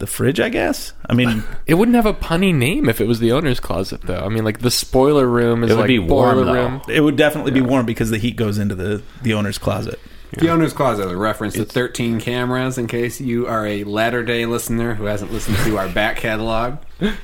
the 0.00 0.06
fridge, 0.08 0.40
I 0.40 0.48
guess. 0.48 0.92
I 1.08 1.14
mean, 1.14 1.44
It 1.66 1.74
wouldn't 1.74 1.94
have 1.94 2.06
a 2.06 2.12
punny 2.12 2.52
name 2.54 2.88
if 2.88 3.00
it 3.00 3.06
was 3.06 3.20
the 3.20 3.30
owner's 3.32 3.60
closet, 3.60 4.00
though. 4.02 4.18
I 4.24 4.28
mean, 4.28 4.44
like 4.44 4.58
the 4.58 4.70
spoiler 4.70 5.26
room 5.26 5.62
is 5.62 5.70
It 5.70 5.74
would 5.74 5.80
like 5.82 5.88
be 5.88 5.98
warm, 6.00 6.34
boiler 6.36 6.44
though. 6.46 6.52
room. 6.68 6.82
it 6.88 7.00
would 7.00 7.16
definitely 7.16 7.52
be 7.52 7.60
warm 7.60 7.86
because 7.86 8.10
the 8.10 8.18
heat 8.18 8.34
goes 8.36 8.58
into 8.58 8.74
the 8.74 9.02
the 9.22 9.34
owner's 9.34 9.58
closet. 9.58 10.00
The 10.32 10.48
owner's 10.50 10.72
closet, 10.72 11.10
a 11.10 11.16
reference 11.16 11.54
to 11.54 11.64
13 11.64 12.20
cameras 12.20 12.78
in 12.78 12.86
case 12.86 13.20
you 13.20 13.48
are 13.48 13.66
a 13.66 13.82
latter 13.82 14.22
day 14.22 14.46
listener 14.46 14.94
who 14.94 15.04
hasn't 15.06 15.32
listened 15.32 15.56
to 15.64 15.76
our 15.78 15.88
back 15.88 16.16
catalog. 16.18 16.78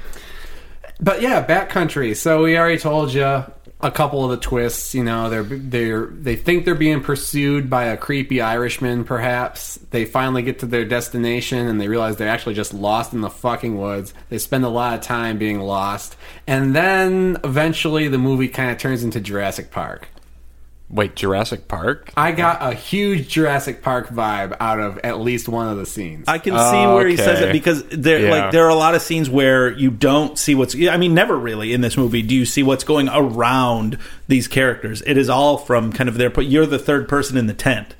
But 0.99 1.21
yeah, 1.21 1.45
backcountry. 1.47 2.17
So 2.17 2.43
we 2.45 2.57
already 2.57 2.79
told 2.79 3.13
you 3.13 3.45
a 3.87 3.91
couple 3.91 4.25
of 4.25 4.31
the 4.31 4.37
twists. 4.37 4.95
You 4.95 5.05
know, 5.05 5.31
they're 5.31 5.45
they're 5.45 6.07
they 6.07 6.37
think 6.37 6.65
they're 6.65 6.75
being 6.75 7.03
pursued 7.03 7.71
by 7.71 7.85
a 7.85 7.97
creepy 7.97 8.41
Irishman. 8.41 9.05
Perhaps 9.05 9.79
they 9.91 10.05
finally 10.05 10.43
get 10.43 10.59
to 10.59 10.67
their 10.67 10.85
destination 10.85 11.69
and 11.69 11.81
they 11.81 11.89
realize 11.89 12.17
they're 12.17 12.29
actually 12.29 12.55
just 12.55 12.75
lost 12.75 13.13
in 13.13 13.21
the 13.21 13.31
fucking 13.31 13.79
woods. 13.79 14.13
They 14.29 14.39
spend 14.39 14.65
a 14.65 14.69
lot 14.69 14.95
of 14.95 15.01
time 15.01 15.39
being 15.39 15.61
lost, 15.61 16.17
and 16.47 16.75
then 16.75 17.39
eventually 17.45 18.09
the 18.09 18.19
movie 18.19 18.49
kind 18.49 18.71
of 18.71 18.79
turns 18.79 19.05
into 19.05 19.21
Jurassic 19.21 19.71
Park. 19.71 20.09
Wait, 20.89 21.17
Jurassic 21.17 21.67
Park? 21.67 22.13
I 22.17 22.31
got 22.31 22.63
a 22.63 22.73
huge 22.73 23.27
Jurassic 23.29 23.83
Park 23.83 24.09
vibe 24.09 24.57
out 24.61 24.79
of 24.79 24.99
at 24.99 25.19
least 25.19 25.49
one 25.49 25.67
of 25.67 25.79
the 25.79 25.85
scenes. 25.87 26.27
I 26.29 26.39
can 26.39 26.53
see 26.53 26.59
Oh, 26.59 26.95
where 26.95 27.09
he 27.09 27.17
says 27.17 27.41
okay. 27.41 27.51
it 27.51 27.53
because 27.53 27.83
there, 27.91 28.21
Yeah. 28.21 28.31
like, 28.31 28.53
there 28.53 28.65
are 28.67 28.71
a 28.71 28.75
lot 28.77 28.95
of 28.95 29.03
scenes 29.03 29.29
where 29.29 29.69
you 29.73 29.91
don't 29.91 30.39
see 30.39 30.55
what's. 30.55 30.77
I 30.77 30.97
mean, 30.97 31.13
never 31.13 31.37
really 31.37 31.73
in 31.73 31.81
this 31.81 31.97
movie 31.97 32.23
do 32.23 32.37
you 32.37 32.45
see 32.47 32.63
what's 32.63 32.85
going 32.85 33.09
around 33.09 33.99
these 34.29 34.47
characters. 34.47 35.03
It 35.05 35.17
is 35.19 35.29
all 35.29 35.59
from 35.59 35.93
kind 35.93 36.09
of 36.09 36.19
their. 36.19 36.31
You're 36.41 36.67
the 36.67 36.79
third 36.79 37.09
person 37.09 37.37
in 37.37 37.49
the 37.49 37.55
tent, 37.55 37.97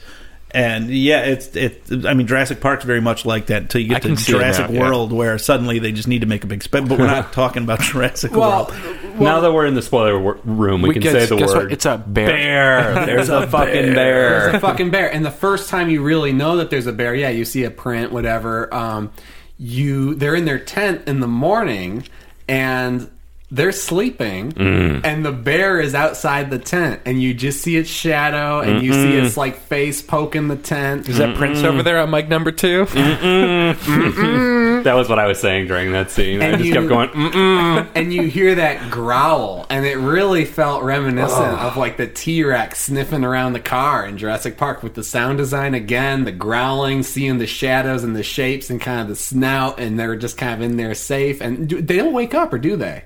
and 0.53 0.89
yeah, 0.91 1.23
it's 1.25 1.55
it. 1.57 1.83
I 2.07 2.15
mean, 2.15 2.27
Jurassic 2.27 2.61
Park's 2.61 2.85
very 2.85 3.01
much 3.01 3.27
like 3.27 3.47
that 3.47 3.63
until 3.63 3.81
you 3.81 3.89
I 3.89 3.95
get 3.95 4.03
to 4.03 4.09
can 4.09 4.17
see 4.17 4.33
it 4.33 4.37
Jurassic 4.37 4.71
now, 4.71 4.75
yeah. 4.75 4.81
World, 4.81 5.13
where 5.13 5.37
suddenly 5.39 5.79
they 5.79 5.93
just 5.93 6.07
need 6.09 6.21
to 6.21 6.27
make 6.27 6.45
a 6.45 6.47
big 6.47 6.63
spend. 6.63 6.89
But 6.89 6.99
we're 6.99 7.07
not 7.07 7.33
talking 7.33 7.65
about 7.65 7.81
Jurassic 7.81 8.33
well, 8.33 8.67
World. 8.67 9.21
now 9.21 9.41
that 9.41 9.53
we're 9.53 9.67
in 9.67 9.75
the 9.75 9.83
spoiler 9.83 10.19
wor- 10.19 10.39
room, 10.45 10.83
we, 10.83 10.93
can 10.93 11.03
guess- 11.03 11.13
say 11.13 11.27
the 11.27 11.37
guess 11.37 11.49
what? 11.49 11.57
word. 11.65 11.73
It's 11.73 11.85
a 11.85 11.99
bear. 11.99 12.29
bear. 12.29 13.07
There's 13.07 13.29
a 13.29 13.47
fucking 13.49 13.73
There's 13.75 13.95
bear. 13.95 14.41
There's 14.41 14.55
a 14.55 14.61
fucking 14.61 14.91
bear. 14.91 15.13
And 15.13 15.25
the 15.25 15.31
first 15.31 15.69
time 15.69 15.91
you 15.91 16.03
really 16.03 16.33
know 16.33 16.57
that 16.59 16.71
there's 16.71 16.87
a 16.87 16.93
bear, 16.93 17.15
yeah, 17.15 17.31
you 17.31 17.45
see 17.45 17.65
a 17.65 17.71
print, 17.71 18.13
whatever. 18.13 18.73
Um, 18.73 19.13
you 19.59 20.15
they're 20.15 20.35
in 20.35 20.45
their 20.45 20.59
tent 20.59 21.09
in 21.09 21.21
the 21.21 21.27
morning 21.27 22.05
and 22.47 23.11
they're 23.57 23.73
sleeping 23.73 24.53
mm. 24.53 25.01
and 25.05 25.25
the 25.25 25.33
bear 25.33 25.81
is 25.81 25.95
outside 25.95 26.51
the 26.51 26.59
tent 26.59 27.01
and 27.07 27.23
you 27.23 27.35
just 27.35 27.63
see 27.63 27.77
its 27.77 27.89
shadow 27.89 28.61
and 28.61 28.85
you 28.85 28.93
see 28.93 29.17
its 29.17 29.37
like 29.37 29.57
face 29.57 30.03
poking 30.03 30.49
the 30.49 30.57
tent. 30.57 31.09
Is 31.09 31.19
that 31.19 31.37
Prince 31.37 31.63
over 31.63 31.83
there 31.83 31.99
on 31.99 32.11
mic 32.11 32.29
number 32.29 32.53
two? 32.53 32.87
That 34.87 34.95
was 34.95 35.09
what 35.09 35.19
I 35.19 35.27
was 35.27 35.41
saying 35.41 35.67
during 35.67 35.91
that 35.93 36.13
scene. 36.13 36.41
I 36.41 36.53
just 36.53 36.65
you- 36.65 36.73
kept 36.73 36.87
going. 36.89 37.09
Mm-mm. 37.09 37.89
and 37.97 38.15
you 38.15 38.23
hear 38.23 38.55
that 38.55 38.89
growl, 38.91 39.67
and 39.69 39.85
it 39.85 39.97
really 39.97 40.45
felt 40.45 40.85
reminiscent 40.85 41.59
of 41.59 41.77
like 41.77 41.97
the 41.97 42.07
T 42.07 42.45
Rex 42.45 42.83
sniffing 42.83 43.25
around 43.25 43.55
the 43.55 43.61
car 43.61 44.07
in 44.07 44.17
Jurassic 44.17 44.57
Park 44.57 44.85
with 44.85 44.95
the 44.95 45.03
sound 45.03 45.39
design 45.39 45.75
again, 45.75 46.25
the 46.25 46.31
growling, 46.31 47.03
seeing 47.03 47.39
the 47.39 47.49
shadows 47.49 48.05
and 48.05 48.15
the 48.15 48.23
shapes, 48.23 48.71
and 48.71 48.81
kind 48.81 49.01
of 49.01 49.09
the 49.09 49.17
snout, 49.17 49.81
and 49.81 49.99
they're 49.99 50.15
just 50.15 50.37
kind 50.37 50.55
of 50.55 50.61
in 50.61 50.77
there 50.77 50.95
safe. 50.95 51.41
And 51.41 51.69
do, 51.69 51.83
they 51.83 51.97
don't 51.97 52.13
wake 52.13 52.35
up, 52.35 52.53
or 52.53 52.59
do 52.59 52.77
they? 52.77 53.03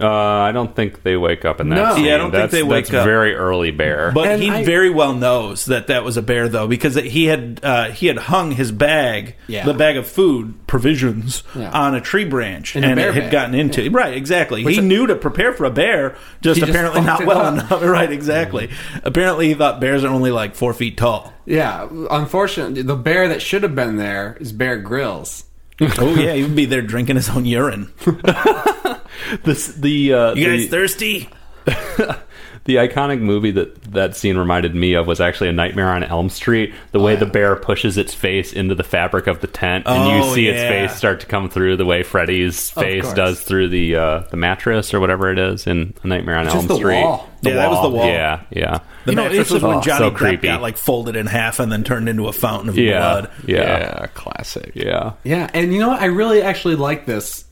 Uh, 0.00 0.06
I 0.08 0.52
don't 0.52 0.74
think 0.74 1.02
they 1.02 1.16
wake 1.16 1.44
up 1.44 1.60
in 1.60 1.68
that 1.68 1.74
No. 1.76 1.94
scene. 1.94 2.04
Yeah, 2.06 2.14
I 2.14 2.18
don't 2.18 2.30
think 2.30 2.50
they 2.50 2.62
wake 2.62 2.86
that's 2.86 3.00
up. 3.00 3.04
very 3.06 3.34
early 3.34 3.70
bear. 3.70 4.10
But 4.14 4.28
And 4.28 4.42
he 4.42 4.50
I- 4.50 4.64
very 4.64 4.90
well 4.90 5.14
knows 5.14 5.66
that 5.66 5.86
that 5.88 6.04
was 6.04 6.16
a 6.16 6.22
bear, 6.22 6.48
though, 6.48 6.66
because 6.66 6.94
he 6.96 7.26
had 7.26 7.60
uh, 7.62 7.84
he 7.90 8.06
had 8.06 8.18
hung 8.18 8.52
his 8.52 8.72
bag, 8.72 9.36
Yeah. 9.46 9.64
the 9.64 9.74
bag 9.74 9.96
of 9.96 10.06
food 10.06 10.54
provisions, 10.66 11.42
Yeah. 11.54 11.70
on 11.70 11.94
a 11.94 12.00
tree 12.00 12.24
branch, 12.24 12.76
In 12.76 12.84
and 12.84 12.96
bear 12.96 13.08
it 13.10 13.14
had 13.14 13.22
bag. 13.24 13.32
gotten 13.32 13.54
into 13.54 13.88
right 13.90 14.14
exactly. 14.14 14.64
Which 14.64 14.74
he 14.76 14.80
I- 14.80 14.84
knew 14.84 15.06
to 15.06 15.14
prepare 15.14 15.52
for 15.52 15.64
a 15.64 15.70
bear, 15.70 16.16
just 16.42 16.56
He 16.56 16.60
just 16.60 16.70
apparently 16.70 17.00
not 17.02 17.24
well 17.26 17.38
up. 17.38 17.52
enough. 17.54 17.82
Right, 17.94 18.10
exactly. 18.10 18.70
Apparently, 19.04 19.48
he 19.48 19.54
thought 19.54 19.80
bears 19.80 20.04
are 20.04 20.08
only 20.08 20.30
like 20.30 20.54
four 20.54 20.72
feet 20.74 20.96
tall. 20.96 21.32
Yeah, 21.46 21.86
unfortunately, 22.10 22.82
the 22.82 22.96
bear 22.96 23.28
that 23.28 23.42
should 23.42 23.62
have 23.62 23.74
been 23.74 23.96
there 23.96 24.36
is 24.40 24.52
Bear 24.52 24.76
Grylls. 24.78 25.44
oh 25.98 26.14
yeah, 26.14 26.32
he 26.34 26.42
would 26.42 26.54
be 26.56 26.64
there 26.66 26.82
drinking 26.82 27.16
his 27.16 27.28
own 27.28 27.44
urine. 27.44 27.90
This, 29.42 29.68
the 29.68 30.12
uh, 30.14 30.34
You 30.34 30.46
guys 30.46 30.60
the, 30.62 30.68
thirsty? 30.68 31.28
the 32.64 32.76
iconic 32.76 33.20
movie 33.20 33.50
that 33.52 33.82
that 33.92 34.16
scene 34.16 34.36
reminded 34.36 34.74
me 34.74 34.94
of 34.94 35.06
was 35.06 35.20
actually 35.20 35.48
a 35.48 35.52
Nightmare 35.52 35.88
on 35.88 36.02
Elm 36.02 36.28
Street. 36.28 36.74
The 36.92 37.00
way 37.00 37.16
the 37.16 37.24
bear 37.26 37.56
pushes 37.56 37.96
its 37.96 38.12
face 38.14 38.52
into 38.52 38.74
the 38.74 38.82
fabric 38.84 39.26
of 39.26 39.40
the 39.40 39.46
tent, 39.46 39.86
and 39.86 40.10
you 40.10 40.24
Oh, 40.30 40.34
see 40.34 40.46
its 40.48 40.60
face 40.60 40.94
start 40.96 41.20
to 41.20 41.26
come 41.26 41.48
through 41.48 41.76
the 41.78 41.84
way 41.86 42.02
Freddy's 42.02 42.70
face 42.70 43.10
does 43.14 43.40
through 43.40 43.68
the 43.70 43.96
uh, 43.96 44.18
the 44.30 44.36
mattress 44.36 44.92
or 44.92 45.00
whatever 45.00 45.30
it 45.32 45.38
is 45.38 45.66
in 45.66 45.94
A 46.02 46.06
Nightmare 46.06 46.36
on 46.36 46.44
Just 46.44 46.56
Elm 46.56 46.66
the 46.66 46.76
Street. 46.76 47.02
wall. 47.02 47.28
Yeah, 47.42 47.54
that 47.54 47.70
was 47.70 47.82
the 47.82 47.88
wall. 47.90 48.06
Yeah, 48.06 48.42
yeah, 48.50 48.78
The 49.04 49.12
You 49.12 49.16
know, 49.16 49.22
mattress 49.24 49.40
it's 49.40 49.50
was 49.50 49.62
when 49.62 49.76
oh, 49.76 49.80
Johnny 49.82 49.98
so 49.98 50.10
Depp 50.10 50.16
creepy. 50.16 50.48
got 50.48 50.62
like 50.62 50.76
folded 50.78 51.16
in 51.16 51.26
half 51.26 51.60
and 51.60 51.70
then 51.72 51.84
turned 51.84 52.08
into 52.08 52.26
a 52.28 52.32
fountain 52.32 52.68
of 52.70 52.76
yeah, 52.78 52.98
blood. 52.98 53.30
yeah, 53.46 53.56
Yeah, 53.58 54.06
classic. 54.14 54.72
yeah. 54.74 55.12
Yeah, 55.24 55.50
and 55.52 55.72
you 55.72 55.80
know 55.80 55.88
what? 55.90 56.00
I 56.00 56.06
really 56.06 56.40
actually 56.42 56.76
like 56.76 57.04
this 57.06 57.44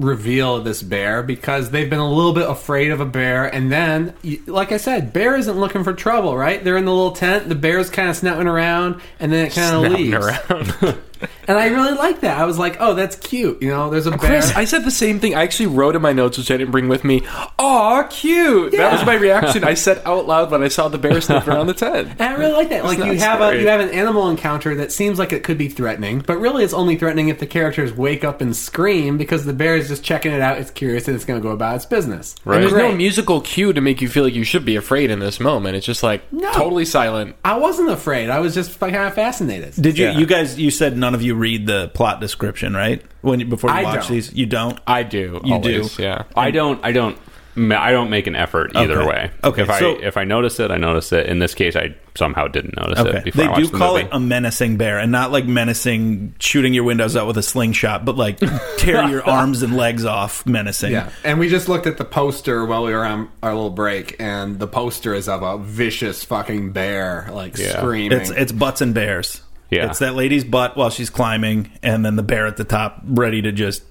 reveal 0.00 0.62
this 0.62 0.82
bear 0.82 1.22
because 1.22 1.70
they've 1.70 1.90
been 1.90 1.98
a 1.98 2.10
little 2.10 2.32
bit 2.32 2.48
afraid 2.48 2.90
of 2.90 3.00
a 3.00 3.06
bear, 3.06 3.46
and 3.46 3.70
then, 3.70 4.14
like 4.46 4.72
I 4.72 4.76
said, 4.76 5.12
bear 5.12 5.36
isn't 5.36 5.58
looking 5.58 5.84
for 5.84 5.92
trouble, 5.92 6.36
right? 6.36 6.62
They're 6.62 6.76
in 6.76 6.84
the 6.84 6.94
little 6.94 7.12
tent, 7.12 7.48
the 7.48 7.54
bear's 7.54 7.90
kind 7.90 8.08
of 8.08 8.16
snouting 8.16 8.46
around, 8.46 9.00
and 9.18 9.32
then 9.32 9.46
it 9.46 9.52
kind 9.52 9.86
of 9.86 9.92
leaves. 9.92 10.96
around. 11.20 11.30
And 11.48 11.58
I 11.58 11.66
really 11.68 11.96
like 11.96 12.20
that. 12.20 12.38
I 12.38 12.44
was 12.44 12.58
like, 12.58 12.76
oh, 12.80 12.94
that's 12.94 13.16
cute. 13.16 13.60
You 13.62 13.68
know, 13.68 13.90
there's 13.90 14.06
a 14.06 14.10
bear. 14.10 14.18
Chris, 14.18 14.54
I 14.54 14.64
said 14.64 14.84
the 14.84 14.90
same 14.90 15.20
thing. 15.20 15.34
I 15.34 15.42
actually 15.42 15.66
wrote 15.66 15.96
in 15.96 16.02
my 16.02 16.12
notes, 16.12 16.38
which 16.38 16.50
I 16.50 16.56
didn't 16.56 16.70
bring 16.70 16.88
with 16.88 17.04
me. 17.04 17.22
Aw, 17.58 18.02
cute. 18.04 18.72
That 18.72 18.92
was 18.92 19.04
my 19.04 19.14
reaction. 19.14 19.64
I 19.64 19.74
said 19.74 20.02
out 20.04 20.26
loud 20.26 20.50
when 20.50 20.62
I 20.62 20.68
saw 20.68 20.88
the 20.88 20.98
bear 20.98 21.20
sniffing 21.20 21.52
around 21.52 21.66
the 21.66 21.74
tent. 21.74 22.08
And 22.18 22.22
I 22.22 22.34
really 22.34 22.52
like 22.52 22.68
that. 22.70 22.84
Like 22.84 22.98
you 22.98 23.18
have 23.18 23.40
a 23.40 23.60
you 23.60 23.68
have 23.68 23.80
an 23.80 23.90
animal 23.90 24.28
encounter 24.30 24.74
that 24.76 24.92
seems 24.92 25.18
like 25.18 25.32
it 25.32 25.42
could 25.42 25.58
be 25.58 25.68
threatening, 25.68 26.20
but 26.20 26.38
really 26.38 26.64
it's 26.64 26.72
only 26.74 26.96
threatening 26.96 27.28
if 27.28 27.38
the 27.38 27.46
characters 27.46 27.92
wake 27.92 28.24
up 28.24 28.40
and 28.40 28.54
scream 28.56 29.18
because 29.18 29.44
the 29.44 29.52
bear 29.52 29.76
is 29.76 29.88
just 29.88 30.02
checking 30.04 30.32
it 30.32 30.40
out. 30.40 30.58
It's 30.58 30.70
curious 30.70 31.06
and 31.08 31.14
it's 31.16 31.24
going 31.24 31.40
to 31.40 31.42
go 31.42 31.52
about 31.52 31.76
its 31.76 31.86
business. 31.86 32.34
Right. 32.44 32.56
And 32.56 32.64
there's 32.64 32.74
no 32.74 32.92
musical 32.94 33.40
cue 33.40 33.72
to 33.72 33.80
make 33.80 34.00
you 34.00 34.08
feel 34.08 34.24
like 34.24 34.34
you 34.34 34.44
should 34.44 34.64
be 34.64 34.76
afraid 34.76 35.10
in 35.10 35.18
this 35.18 35.40
moment. 35.40 35.76
It's 35.76 35.86
just 35.86 36.02
like 36.02 36.30
No. 36.32 36.52
totally 36.52 36.84
silent. 36.84 37.36
I 37.44 37.58
wasn't 37.58 37.90
afraid. 37.90 38.30
I 38.30 38.40
was 38.40 38.54
just 38.54 38.78
kind 38.78 38.94
of 38.96 39.14
fascinated. 39.14 39.74
Did 39.80 39.98
you? 39.98 40.06
Yeah. 40.06 40.18
You 40.18 40.26
guys? 40.26 40.58
You 40.58 40.70
said 40.70 40.96
none 41.10 41.14
of 41.16 41.22
you 41.22 41.34
read 41.34 41.66
the 41.66 41.88
plot 41.88 42.20
description, 42.20 42.72
right? 42.74 43.02
When 43.22 43.40
you, 43.40 43.46
before 43.46 43.70
you 43.70 43.76
I 43.76 43.82
watch 43.82 44.02
don't. 44.06 44.12
these, 44.12 44.32
you 44.32 44.46
don't. 44.46 44.78
I 44.86 45.02
do. 45.02 45.40
You 45.44 45.54
always, 45.54 45.96
do. 45.96 46.02
Yeah. 46.04 46.22
I 46.36 46.52
don't. 46.52 46.82
I 46.84 46.92
don't. 46.92 47.18
I 47.56 47.90
don't 47.90 48.10
make 48.10 48.28
an 48.28 48.36
effort 48.36 48.70
either 48.76 49.00
Okay. 49.02 49.08
way. 49.10 49.30
Okay, 49.42 49.62
If 49.62 49.70
I 49.70 49.80
if 49.80 50.16
I 50.16 50.22
notice 50.24 50.60
it, 50.60 50.70
I 50.70 50.76
notice 50.76 51.12
it. 51.12 51.26
In 51.26 51.40
this 51.40 51.52
case, 51.52 51.74
I 51.74 51.96
somehow 52.14 52.46
didn't 52.46 52.76
notice 52.76 53.00
Okay. 53.00 53.18
it 53.18 53.24
before 53.24 53.44
They 53.44 53.50
I 53.50 53.56
do 53.56 53.66
the 53.66 53.76
call 53.76 53.94
movie. 53.94 54.04
it 54.06 54.10
a 54.12 54.20
menacing 54.20 54.76
bear, 54.76 54.98
and 55.00 55.10
not 55.10 55.32
like 55.32 55.46
menacing 55.46 56.36
shooting 56.38 56.72
your 56.72 56.84
windows 56.84 57.16
out 57.16 57.26
with 57.26 57.36
a 57.36 57.42
slingshot, 57.42 58.04
but 58.04 58.16
like 58.16 58.38
tear 58.78 59.02
your 59.08 59.24
arms 59.28 59.62
and 59.64 59.76
legs 59.76 60.04
off, 60.04 60.46
menacing. 60.46 60.92
Yeah, 60.92 61.10
and 61.24 61.40
we 61.40 61.48
just 61.48 61.68
looked 61.68 61.88
at 61.88 61.98
the 61.98 62.04
poster 62.04 62.64
while 62.64 62.84
we 62.84 62.92
were 62.92 63.04
on 63.04 63.28
our 63.42 63.52
little 63.52 63.68
break, 63.70 64.14
and 64.20 64.60
the 64.60 64.68
poster 64.68 65.12
is 65.12 65.28
of 65.28 65.42
a 65.42 65.58
vicious 65.58 66.22
fucking 66.24 66.70
bear, 66.70 67.28
like 67.32 67.58
Yeah. 67.58 67.78
screaming. 67.78 68.16
It's 68.20 68.30
it's 68.30 68.52
butts 68.52 68.80
and 68.80 68.94
bears. 68.94 69.42
Yeah. 69.70 69.86
It's 69.88 70.00
that 70.00 70.14
lady's 70.14 70.44
butt 70.44 70.76
while 70.76 70.90
she's 70.90 71.10
climbing, 71.10 71.70
and 71.82 72.04
then 72.04 72.16
the 72.16 72.22
bear 72.22 72.46
at 72.46 72.56
the 72.56 72.64
top, 72.64 73.00
ready 73.04 73.40
to 73.42 73.52
just 73.52 73.82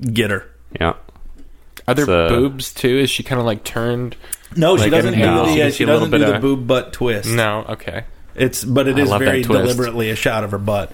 get 0.00 0.30
her. 0.30 0.46
yeah. 0.80 0.94
Are 1.86 1.94
there 1.94 2.04
It's, 2.04 2.08
uh, 2.10 2.28
boobs 2.28 2.72
too? 2.72 2.98
Is 2.98 3.10
she 3.10 3.22
kind 3.22 3.38
of 3.40 3.44
like 3.46 3.62
turned? 3.64 4.16
No, 4.56 4.76
she 4.76 4.84
Like 4.84 4.92
doesn't 4.92 5.14
do 5.14 5.20
angle. 5.22 5.46
the 5.46 5.52
You 5.52 5.60
uh, 5.60 5.64
can 5.64 5.70
she 5.72 5.76
see 5.78 5.84
a 5.84 5.86
little 5.88 6.00
doesn't 6.08 6.12
do 6.12 6.18
bit 6.18 6.26
the 6.30 6.36
of- 6.36 6.40
boob 6.42 6.66
butt 6.66 6.92
twist. 6.94 7.28
No. 7.28 7.64
Okay. 7.68 8.04
It's 8.34 8.64
but 8.64 8.88
it 8.88 8.96
I 8.96 9.02
is 9.02 9.10
love 9.10 9.20
that 9.20 9.24
very 9.26 9.42
twist. 9.42 9.62
deliberately 9.64 10.10
a 10.10 10.16
shot 10.16 10.44
of 10.44 10.52
her 10.52 10.58
butt. 10.58 10.92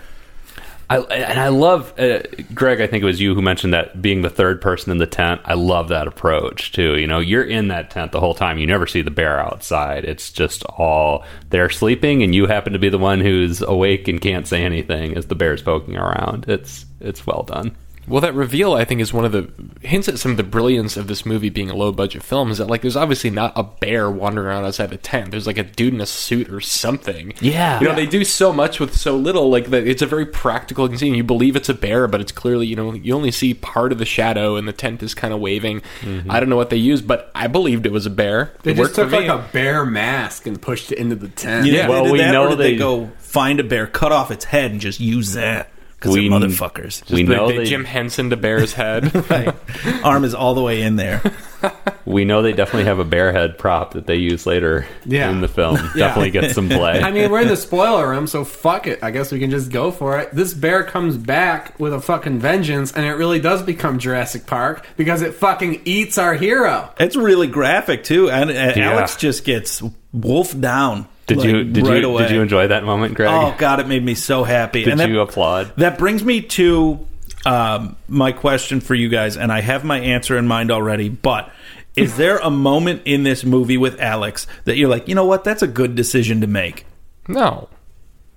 I, 0.91 0.99
and 0.99 1.39
I 1.39 1.49
love 1.49 1.99
uh, 2.01 2.19
Greg. 2.53 2.81
I 2.81 2.89
think 2.89 3.03
it 3.03 3.07
was 3.07 3.21
you 3.21 3.37
who 3.37 3.43
mentioned 3.43 3.73
that 3.73 4.03
being 4.03 4.23
the 4.23 4.29
third 4.29 4.61
person 4.61 4.91
in 4.91 4.99
the 4.99 5.07
tent. 5.07 5.41
I 5.45 5.55
love 5.55 5.89
that 5.89 6.09
approach 6.09 6.73
too. 6.73 6.99
You 6.99 7.07
know, 7.07 7.21
you're 7.21 7.45
in 7.45 7.69
that 7.69 7.91
tent 7.91 8.11
the 8.11 8.19
whole 8.19 8.35
time. 8.35 8.59
You 8.59 8.67
never 8.67 8.89
see 8.89 9.01
the 9.01 9.11
bear 9.13 9.39
outside. 9.39 10.05
It's 10.05 10.33
just 10.33 10.65
all 10.65 11.25
they're 11.51 11.71
sleeping, 11.71 12.25
and 12.25 12.35
you 12.35 12.47
happen 12.47 12.73
to 12.73 12.81
be 12.81 12.89
the 12.89 12.99
one 12.99 13.21
who's 13.21 13.63
awake 13.63 14.09
and 14.09 14.21
can't 14.21 14.49
say 14.49 14.65
anything 14.65 15.17
as 15.17 15.27
the 15.27 15.37
bear's 15.37 15.63
poking 15.63 15.97
around. 15.97 16.47
It's 16.49 16.87
it's 17.01 17.25
well 17.25 17.45
done. 17.45 17.77
Well, 18.11 18.21
that 18.23 18.35
reveal, 18.35 18.75
I 18.75 18.85
think, 18.85 19.01
is 19.01 19.13
one 19.13 19.25
of 19.25 19.33
the 19.33 19.51
hints 19.83 20.09
at 20.09 20.19
some 20.19 20.33
of 20.33 20.37
the 20.37 20.43
brilliance 20.43 20.97
of 20.97 21.07
this 21.07 21.25
movie 21.25 21.49
being 21.49 21.71
a 21.71 21.75
low 21.75 21.93
budget 21.93 22.23
film. 22.23 22.51
Is 22.51 22.59
that, 22.59 22.67
like, 22.69 22.83
there's 22.83 22.97
obviously 22.97 23.31
not 23.31 23.53
a 23.57 23.63
bear 23.63 24.11
wandering 24.11 24.49
around 24.49 24.65
outside 24.65 24.91
the 24.91 24.97
tent. 24.97 25.31
There's, 25.31 25.47
like, 25.47 25.59
a 25.59 25.63
dude 25.63 25.95
in 25.95 26.01
a 26.01 26.07
suit 26.07 26.51
or 26.51 26.61
something. 26.61 27.33
Yeah. 27.41 27.81
You 27.81 27.89
know, 27.89 27.95
they 27.95 28.07
do 28.07 28.25
so 28.25 28.53
much 28.53 28.81
with 28.81 28.97
so 28.97 29.17
little. 29.17 29.49
Like, 29.49 29.67
that 29.71 29.87
it's 29.87 30.03
a 30.03 30.07
very 30.07 30.27
practical 30.27 30.93
scene. 30.97 31.15
You 31.15 31.23
believe 31.25 31.55
it's 31.57 31.69
a 31.69 31.75
bear, 31.75 32.09
but 32.09 32.21
it's 32.21 32.33
clearly, 32.33 32.67
you 32.67 32.77
know, 32.77 32.93
you 32.95 33.15
only 33.15 33.31
see 33.31 33.55
part 33.55 33.93
of 33.93 33.99
the 33.99 34.05
shadow 34.05 34.57
and 34.57 34.67
the 34.67 34.73
tent 34.73 35.03
is 35.03 35.15
kind 35.15 35.33
of 35.33 35.41
waving. 35.41 35.83
Mm-hmm. 36.01 36.31
I 36.31 36.41
don't 36.41 36.49
know 36.49 36.57
what 36.57 36.71
they 36.71 36.77
used, 36.77 37.07
but 37.07 37.31
I 37.35 37.47
believed 37.47 37.87
it 37.87 37.93
was 37.93 38.07
a 38.07 38.11
bear. 38.11 38.53
they 38.65 38.73
it 38.73 38.77
just 38.77 38.97
took 38.97 39.13
like 39.13 39.29
a 39.29 39.47
bear 39.53 39.87
mask 39.87 40.47
and 40.47 40.61
pushed 40.61 40.91
it 40.91 40.99
into 40.99 41.15
the 41.17 41.29
tent. 41.29 41.67
You 41.67 41.75
Yeah. 41.75 41.89
Well, 41.89 42.05
did 42.05 42.13
we 42.13 42.19
that, 42.19 42.33
know 42.33 42.47
or 42.47 42.49
did 42.51 42.59
they 42.59 42.71
they- 42.73 42.77
go 42.79 43.11
find 43.19 43.61
a 43.61 43.65
bear, 43.65 43.87
cut 43.87 44.11
off 44.11 44.31
its 44.33 44.45
head, 44.47 44.73
and 44.73 44.81
just 44.81 44.99
use 44.99 45.35
that 45.35 45.69
because 46.01 46.15
they're 46.15 46.23
We- 46.23 46.29
motherfuckers. 46.31 47.09
we 47.11 47.23
They- 47.25 47.35
know 47.37 47.49
they 47.49 47.59
they, 47.59 47.65
Jim 47.67 47.85
Henson 47.85 48.31
to 48.31 48.37
bear's 48.37 48.73
head. 48.73 49.13
Right. 49.31 49.55
Arm 50.03 50.25
is 50.25 50.35
all 50.35 50.55
the 50.55 50.63
way 50.63 50.81
in 50.83 50.97
there. 50.97 51.21
we 52.07 52.25
know 52.25 52.41
they 52.43 52.53
definitely 52.55 52.85
have 52.87 52.99
a 52.99 53.05
bear 53.05 53.33
head 53.33 53.59
prop 53.59 53.93
that 53.93 54.07
they 54.07 54.17
use 54.17 54.47
later 54.47 54.87
Yeah. 55.05 55.31
in 55.31 55.41
the 55.43 55.47
film. 55.49 55.77
Yeah. 55.77 56.07
Definitely 56.09 56.31
gets 56.31 56.55
some 56.55 56.69
play. 56.71 57.01
I 57.03 57.11
mean, 57.13 57.31
we're 57.31 57.43
in 57.43 57.49
the 57.49 57.57
spoiler 57.57 58.09
room, 58.09 58.27
so 58.27 58.45
fuck 58.45 58.87
it. 58.87 58.99
I 59.03 59.11
guess 59.11 59.31
we 59.31 59.39
can 59.39 59.51
just 59.51 59.71
go 59.71 59.91
for 59.91 60.19
it. 60.19 60.31
This 60.35 60.55
bear 60.55 60.83
comes 60.85 61.17
back 61.19 61.79
with 61.79 61.93
a 61.93 62.01
fucking 62.01 62.39
vengeance, 62.41 62.93
and 62.93 63.05
it 63.05 63.13
really 63.13 63.41
does 63.41 63.63
become 63.63 63.99
Jurassic 63.99 64.47
Park 64.47 64.87
because 64.97 65.21
it 65.23 65.35
fucking 65.35 65.83
eats 65.85 66.17
our 66.19 66.35
hero. 66.35 66.91
It's 66.99 67.15
really 67.17 67.47
graphic 67.47 68.05
too, 68.05 68.31
and 68.31 68.51
uh, 68.51 68.55
Yeah. 68.75 68.93
Alex 68.93 69.17
just 69.17 69.45
gets 69.45 69.83
wolfed 70.13 70.61
down. 70.61 71.07
Did 71.31 71.39
like, 71.39 71.49
you 71.49 71.65
did 71.65 71.87
right 71.87 72.03
you 72.03 72.09
away. 72.09 72.23
did 72.23 72.33
you 72.33 72.43
enjoy 72.43 72.67
that 72.67 72.85
moment, 72.85 73.15
Greg? 73.15 73.31
Oh 73.31 73.55
god, 73.59 73.81
it 73.81 73.87
made 73.87 74.05
me 74.05 74.15
so 74.15 74.45
happy. 74.45 74.85
did 74.85 74.93
and 74.93 75.01
that, 75.01 75.09
you 75.09 75.21
applaud? 75.21 75.73
that 75.77 75.99
brings 75.99 76.23
me 76.25 76.43
to 76.43 77.07
um, 77.47 77.97
my 78.09 78.33
question 78.33 78.81
for 78.81 78.95
you 78.95 79.09
guys, 79.09 79.37
and 79.37 79.53
I 79.53 79.61
have 79.61 79.85
my 79.85 80.01
answer 80.01 80.37
in 80.37 80.47
mind 80.47 80.71
already. 80.71 81.09
But 81.09 81.51
is 81.97 82.17
there 82.17 82.39
a 82.39 82.51
moment 82.51 83.03
in 83.05 83.23
this 83.23 83.45
movie 83.45 83.79
with 83.79 84.01
Alex 84.01 84.47
that 84.65 84.77
you're 84.77 84.89
like, 84.89 85.09
you 85.09 85.15
know 85.15 85.25
what, 85.25 85.45
that's 85.45 85.63
a 85.63 85.69
good 85.69 85.95
decision 85.95 86.41
to 86.41 86.47
make? 86.47 86.87
No, 87.29 87.69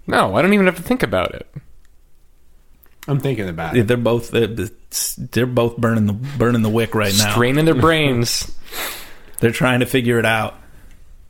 no, 0.07 0.35
I 0.35 0.41
don't 0.41 0.53
even 0.53 0.65
have 0.65 0.77
to 0.77 0.83
think 0.83 1.03
about 1.03 1.33
it. 1.33 1.47
I'm 3.07 3.19
thinking 3.19 3.49
about 3.49 3.75
it. 3.75 3.87
They're 3.87 3.97
both 3.97 4.31
they're, 4.31 4.47
they're 4.47 5.45
both 5.45 5.77
burning 5.77 6.05
the 6.05 6.13
burning 6.13 6.61
the 6.61 6.69
wick 6.69 6.95
right 6.95 7.13
now. 7.17 7.31
Straining 7.31 7.65
their 7.65 7.75
brains. 7.75 8.49
They're 9.39 9.51
trying 9.51 9.81
to 9.81 9.85
figure 9.85 10.19
it 10.19 10.25
out. 10.25 10.55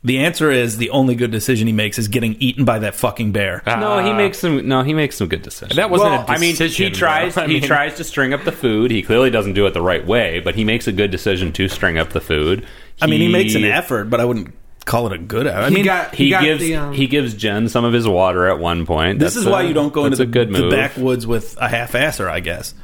The 0.06 0.18
answer 0.18 0.50
is 0.50 0.76
the 0.76 0.90
only 0.90 1.14
good 1.14 1.30
decision 1.30 1.66
he 1.66 1.72
makes 1.72 1.98
is 1.98 2.08
getting 2.08 2.34
eaten 2.38 2.66
by 2.66 2.78
that 2.80 2.94
fucking 2.94 3.32
bear. 3.32 3.62
no, 3.66 3.98
he 4.04 4.10
Uh, 4.10 4.14
makes 4.16 4.38
some. 4.38 4.68
No, 4.68 4.82
he 4.82 4.92
makes 4.92 5.16
some 5.16 5.28
good 5.28 5.40
decisions. 5.40 5.76
That 5.76 5.88
wasn't 5.88 6.10
Well, 6.10 6.24
a 6.28 6.32
I 6.32 6.38
mean, 6.38 6.50
decision, 6.52 6.86
he 6.86 6.90
tries. 6.92 7.34
though. 7.36 7.42
I 7.44 7.46
he 7.46 7.54
mean- 7.54 7.62
tries 7.62 7.94
to 7.94 8.04
string 8.04 8.34
up 8.34 8.44
the 8.44 8.52
food. 8.52 8.90
He 8.90 9.00
clearly 9.02 9.30
doesn't 9.30 9.54
do 9.54 9.64
it 9.66 9.72
the 9.72 9.80
right 9.80 10.06
way, 10.06 10.40
but 10.40 10.54
he 10.56 10.62
makes 10.64 10.86
a 10.86 10.92
good 10.92 11.10
decision 11.10 11.52
to 11.52 11.68
string 11.68 11.96
up 11.98 12.10
the 12.10 12.20
food. 12.20 12.66
I 13.00 13.06
mean, 13.06 13.20
he 13.22 13.28
makes 13.28 13.54
an 13.54 13.64
effort, 13.64 14.10
but 14.10 14.20
I 14.20 14.26
wouldn't 14.26 14.52
call 14.84 15.06
it 15.06 15.14
a 15.14 15.18
good 15.18 15.46
effort. 15.46 15.60
I 15.62 15.68
He 15.70 15.74
mean, 15.76 15.84
got- 15.86 16.14
He, 16.14 16.28
got 16.28 16.42
gives 16.42 16.60
the, 16.62 16.76
um, 16.76 16.92
he 16.92 17.06
gives 17.06 17.32
Jen 17.32 17.70
some 17.70 17.86
of 17.86 17.94
his 17.94 18.06
water 18.06 18.46
at 18.46 18.58
one 18.58 18.84
point. 18.84 19.18
this 19.18 19.32
That's 19.32 19.46
is 19.46 19.50
why 19.50 19.62
a- 19.62 19.66
you 19.68 19.72
don't 19.72 19.94
go 19.94 20.04
into 20.04 20.18
that's 20.18 20.30
the, 20.30 20.38
a 20.40 20.44
good 20.44 20.52
the 20.54 20.60
move. 20.64 20.70
backwoods 20.70 21.26
with 21.26 21.56
a 21.58 21.66
half-asser, 21.68 22.28
I 22.28 22.40
guess. 22.40 22.74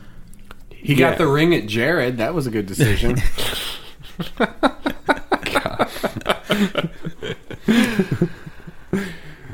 He 0.71 0.95
Yeah. 0.95 1.11
got 1.11 1.19
the 1.19 1.27
ring 1.27 1.55
at 1.55 1.67
Jared. 1.67 2.17
That 2.17 2.33
was 2.33 2.47
a 2.47 2.51
good 2.51 2.65
decision. 2.65 3.19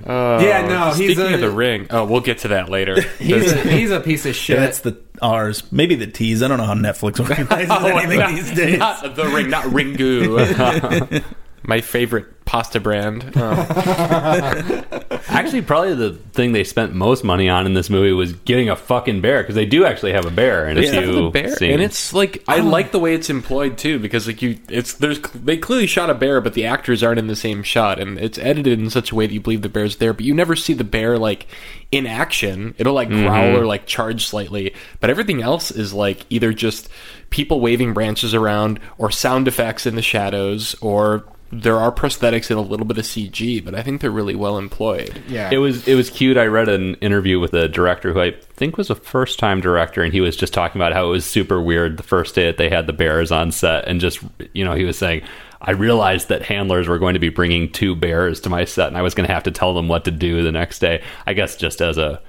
yeah, 0.07 0.67
no, 0.69 0.93
he's 0.95 1.13
Speaking 1.13 1.33
a, 1.33 1.35
of 1.35 1.41
the 1.41 1.51
ring, 1.51 1.87
oh, 1.91 2.05
we'll 2.05 2.21
get 2.21 2.39
to 2.39 2.49
that 2.49 2.69
later. 2.69 3.01
He's 3.19 3.53
a, 3.53 3.61
he's 3.63 3.91
a 3.91 4.01
piece 4.01 4.27
of 4.27 4.35
shit. 4.35 4.59
That's 4.59 4.81
the 4.81 5.01
R's, 5.21 5.71
Maybe 5.73 5.95
the 5.95 6.07
T's. 6.07 6.43
I 6.43 6.49
don't 6.49 6.59
know 6.59 6.65
how 6.65 6.75
Netflix 6.75 7.21
organizes 7.31 7.71
oh, 7.71 7.87
anything 7.87 8.37
these 8.37 8.53
days. 8.53 8.79
not 8.79 9.17
the 9.17 9.27
ring, 9.27 9.51
not 9.51 9.65
Ringu. 9.65 11.25
My 11.65 11.81
favorite 11.81 12.27
pasta 12.47 12.81
brand. 12.81 13.33
Oh. 13.37 13.53
Actually, 15.29 15.63
probably 15.63 15.95
the 15.95 16.13
thing 16.33 16.53
they 16.53 16.65
spent 16.65 16.95
most 16.95 17.25
money 17.25 17.49
on 17.49 17.67
in 17.67 17.75
this 17.75 17.91
movie 17.91 18.13
was 18.13 18.33
getting 18.33 18.71
a 18.71 18.77
fucking 18.77 19.21
bear 19.21 19.43
because 19.43 19.55
they 19.55 19.67
do 19.67 19.85
actually 19.85 20.13
have 20.13 20.25
a 20.25 20.31
bear 20.31 20.67
in 20.69 20.79
a 20.79 20.81
There's 20.81 21.05
few 21.05 21.25
with 21.25 21.33
bear, 21.35 21.57
scenes. 21.57 21.75
and 21.75 21.83
it's 21.83 22.15
like 22.15 22.43
I 22.49 22.61
oh. 22.61 22.65
like 22.65 22.93
the 22.93 22.99
way 22.99 23.15
it's 23.15 23.29
employed 23.29 23.77
too, 23.77 23.99
because 23.99 24.27
like 24.27 24.41
you, 24.41 24.59
it's 24.69 24.95
there's 24.95 25.21
they 25.21 25.59
clearly 25.59 25.87
shot 25.87 26.09
a 26.09 26.15
bear, 26.15 26.41
but 26.41 26.55
the 26.55 26.65
actors 26.65 27.03
aren't 27.03 27.19
in 27.19 27.27
the 27.27 27.37
same 27.37 27.63
shot, 27.63 27.99
and 27.99 28.19
it's 28.19 28.39
edited 28.39 28.79
in 28.79 28.89
such 28.89 29.11
a 29.11 29.15
way 29.15 29.27
that 29.27 29.35
you 29.35 29.41
believe 29.41 29.63
the 29.63 29.69
bear's 29.69 29.97
there, 29.97 30.15
but 30.15 30.25
you 30.25 30.33
never 30.33 30.57
see 30.57 30.73
the 30.73 30.85
bear 30.85 31.19
like 31.19 31.49
in 31.91 32.07
action. 32.07 32.75
It'll 32.79 32.95
like 32.95 33.09
mm-hmm. 33.09 33.27
growl 33.27 33.57
or 33.57 33.67
like 33.67 33.87
charge 33.87 34.27
slightly, 34.27 34.73
but 35.01 35.11
everything 35.11 35.43
else 35.43 35.71
is 35.71 35.93
like 35.93 36.25
either 36.31 36.53
just 36.53 36.89
people 37.31 37.61
waving 37.61 37.93
branches 37.93 38.33
around, 38.33 38.81
or 38.97 39.11
sound 39.11 39.49
effects 39.49 39.85
in 39.85 39.97
the 39.97 40.03
shadows, 40.03 40.77
or 40.81 41.27
there 41.53 41.79
are 41.79 41.93
prosthetics 41.93 42.51
and 42.51 42.59
a 42.59 42.63
little 42.63 42.87
bit 42.87 42.99
of 42.99 43.05
CG, 43.05 43.65
but 43.65 43.75
I 43.75 43.83
think 43.83 44.01
they're 44.01 44.11
really 44.11 44.35
well 44.35 44.59
employed. 44.59 45.23
yeah. 45.29 45.51
It 45.53 45.59
was 45.59 45.87
it 45.87 45.95
was 45.95 46.11
cute. 46.11 46.37
I 46.37 46.47
read 46.47 46.69
an 46.69 46.95
interview 46.97 47.39
with 47.39 47.55
a 47.55 47.69
director 47.69 48.13
who 48.13 48.21
I 48.21 48.33
think 48.55 48.77
was 48.77 48.91
a 48.91 48.95
first 48.95 49.39
time 49.39 49.61
director, 49.61 50.03
and 50.03 50.13
he 50.13 50.21
was 50.21 50.37
just 50.37 50.53
talking 50.53 50.81
about 50.81 50.93
how 50.93 51.07
it 51.07 51.11
was 51.11 51.25
super 51.25 51.61
weird 51.61 51.97
the 51.97 52.03
first 52.03 52.35
day 52.35 52.47
that 52.47 52.57
they 52.57 52.69
had 52.69 52.87
the 52.87 52.93
bears 52.93 53.31
on 53.31 53.53
set, 53.53 53.87
and 53.87 54.01
just 54.01 54.21
you 54.53 54.65
know 54.65 54.75
he 54.75 54.85
was 54.85 54.99
saying. 54.99 55.23
I 55.59 55.71
realized 55.71 56.29
that 56.29 56.43
handlers 56.43 56.87
were 56.87 56.99
going 56.99 57.15
to 57.15 57.19
be 57.19 57.31
bringing 57.31 57.73
two 57.73 57.97
bears 57.97 58.41
to 58.43 58.51
my 58.51 58.67
set, 58.67 58.89
and 58.89 58.97
I 58.97 59.03
was 59.03 59.15
going 59.15 59.27
to 59.27 59.33
have 59.33 59.45
to 59.45 59.51
tell 59.51 59.73
them 59.73 59.89
what 59.89 60.05
to 60.05 60.11
do 60.11 60.43
the 60.43 60.53
next 60.53 60.81
day. 60.81 61.03
I 61.27 61.33
guess 61.33 61.57
just 61.57 61.81
as 61.81 61.97
a 61.97 62.21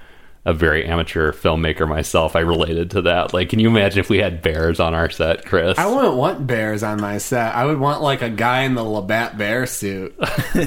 a 0.48 0.54
very 0.54 0.86
amateur 0.86 1.30
filmmaker 1.30 1.86
myself, 1.86 2.34
I 2.34 2.40
related 2.40 2.92
to 2.92 3.02
that. 3.02 3.34
Like, 3.34 3.50
can 3.50 3.58
you 3.58 3.68
imagine 3.68 3.98
if 4.00 4.08
we 4.08 4.16
had 4.16 4.40
bears 4.40 4.80
on 4.80 4.94
our 4.94 5.10
set, 5.10 5.44
Chris? 5.44 5.76
I 5.78 5.84
wouldn't 5.86 6.14
want 6.14 6.46
bears 6.46 6.82
on 6.82 7.02
my 7.02 7.18
set. 7.18 7.54
I 7.54 7.66
would 7.66 7.78
want 7.78 8.00
like 8.00 8.22
a 8.22 8.30
guy 8.30 8.62
in 8.62 8.74
the 8.74 8.82
Labatt 8.82 9.36
bear 9.36 9.66
suit. 9.66 10.14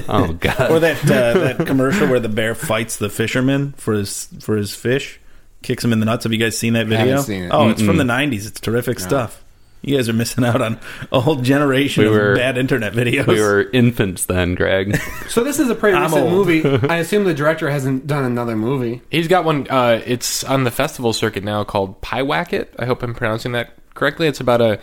oh 0.08 0.34
god, 0.38 0.70
Or 0.70 0.78
that 0.78 1.02
uh, 1.04 1.38
that 1.56 1.66
commercial 1.66 2.06
where 2.06 2.20
the 2.20 2.28
bear 2.28 2.54
fights 2.54 2.96
the 2.98 3.10
fisherman 3.10 3.72
for 3.72 3.94
his 3.94 4.28
for 4.38 4.56
his 4.56 4.72
fish, 4.72 5.18
kicks 5.62 5.84
him 5.84 5.92
in 5.92 5.98
the 5.98 6.06
nuts. 6.06 6.22
Have 6.22 6.32
you 6.32 6.38
guys 6.38 6.56
seen 6.56 6.74
that 6.74 6.86
video? 6.86 7.06
haven't 7.06 7.24
seen 7.24 7.42
it. 7.44 7.50
Oh, 7.52 7.68
it's 7.70 7.82
from 7.82 7.96
the 7.96 8.04
'90s. 8.04 8.46
It's 8.46 8.60
terrific 8.60 9.00
stuff. 9.00 9.41
You 9.82 9.96
guys 9.96 10.08
are 10.08 10.12
missing 10.12 10.44
out 10.44 10.62
on 10.62 10.78
a 11.10 11.20
whole 11.20 11.36
generation 11.36 12.04
We 12.04 12.08
of 12.08 12.14
were- 12.14 12.36
bad 12.36 12.56
internet 12.56 12.92
videos. 12.92 13.26
we 13.26 13.40
were 13.40 13.62
infants 13.72 14.26
then, 14.26 14.54
Greg. 14.54 14.96
So 15.28 15.42
this 15.42 15.58
is 15.58 15.70
a 15.70 15.74
pretty 15.74 15.96
I'm 15.96 16.04
recent 16.04 16.22
old. 16.30 16.32
movie. 16.46 16.86
I 16.88 16.98
assume 16.98 17.24
the 17.24 17.32
director 17.34 17.70
hasn't 17.70 18.06
done 18.06 18.24
another 18.24 18.54
movie. 18.54 19.00
He's 19.10 19.28
got 19.28 19.44
one. 19.44 19.66
Uh, 19.68 20.00
it's 20.04 20.44
on 20.44 20.64
the 20.64 20.70
festival 20.70 21.12
circuit 21.12 21.42
now 21.42 21.64
called 21.64 22.00
Pyewacket. 22.02 22.68
I 22.78 22.84
hope 22.84 23.02
I'm 23.02 23.14
pronouncing 23.14 23.52
that 23.52 23.72
correctly. 23.94 24.26
It's 24.28 24.40
about 24.40 24.60
a, 24.60 24.78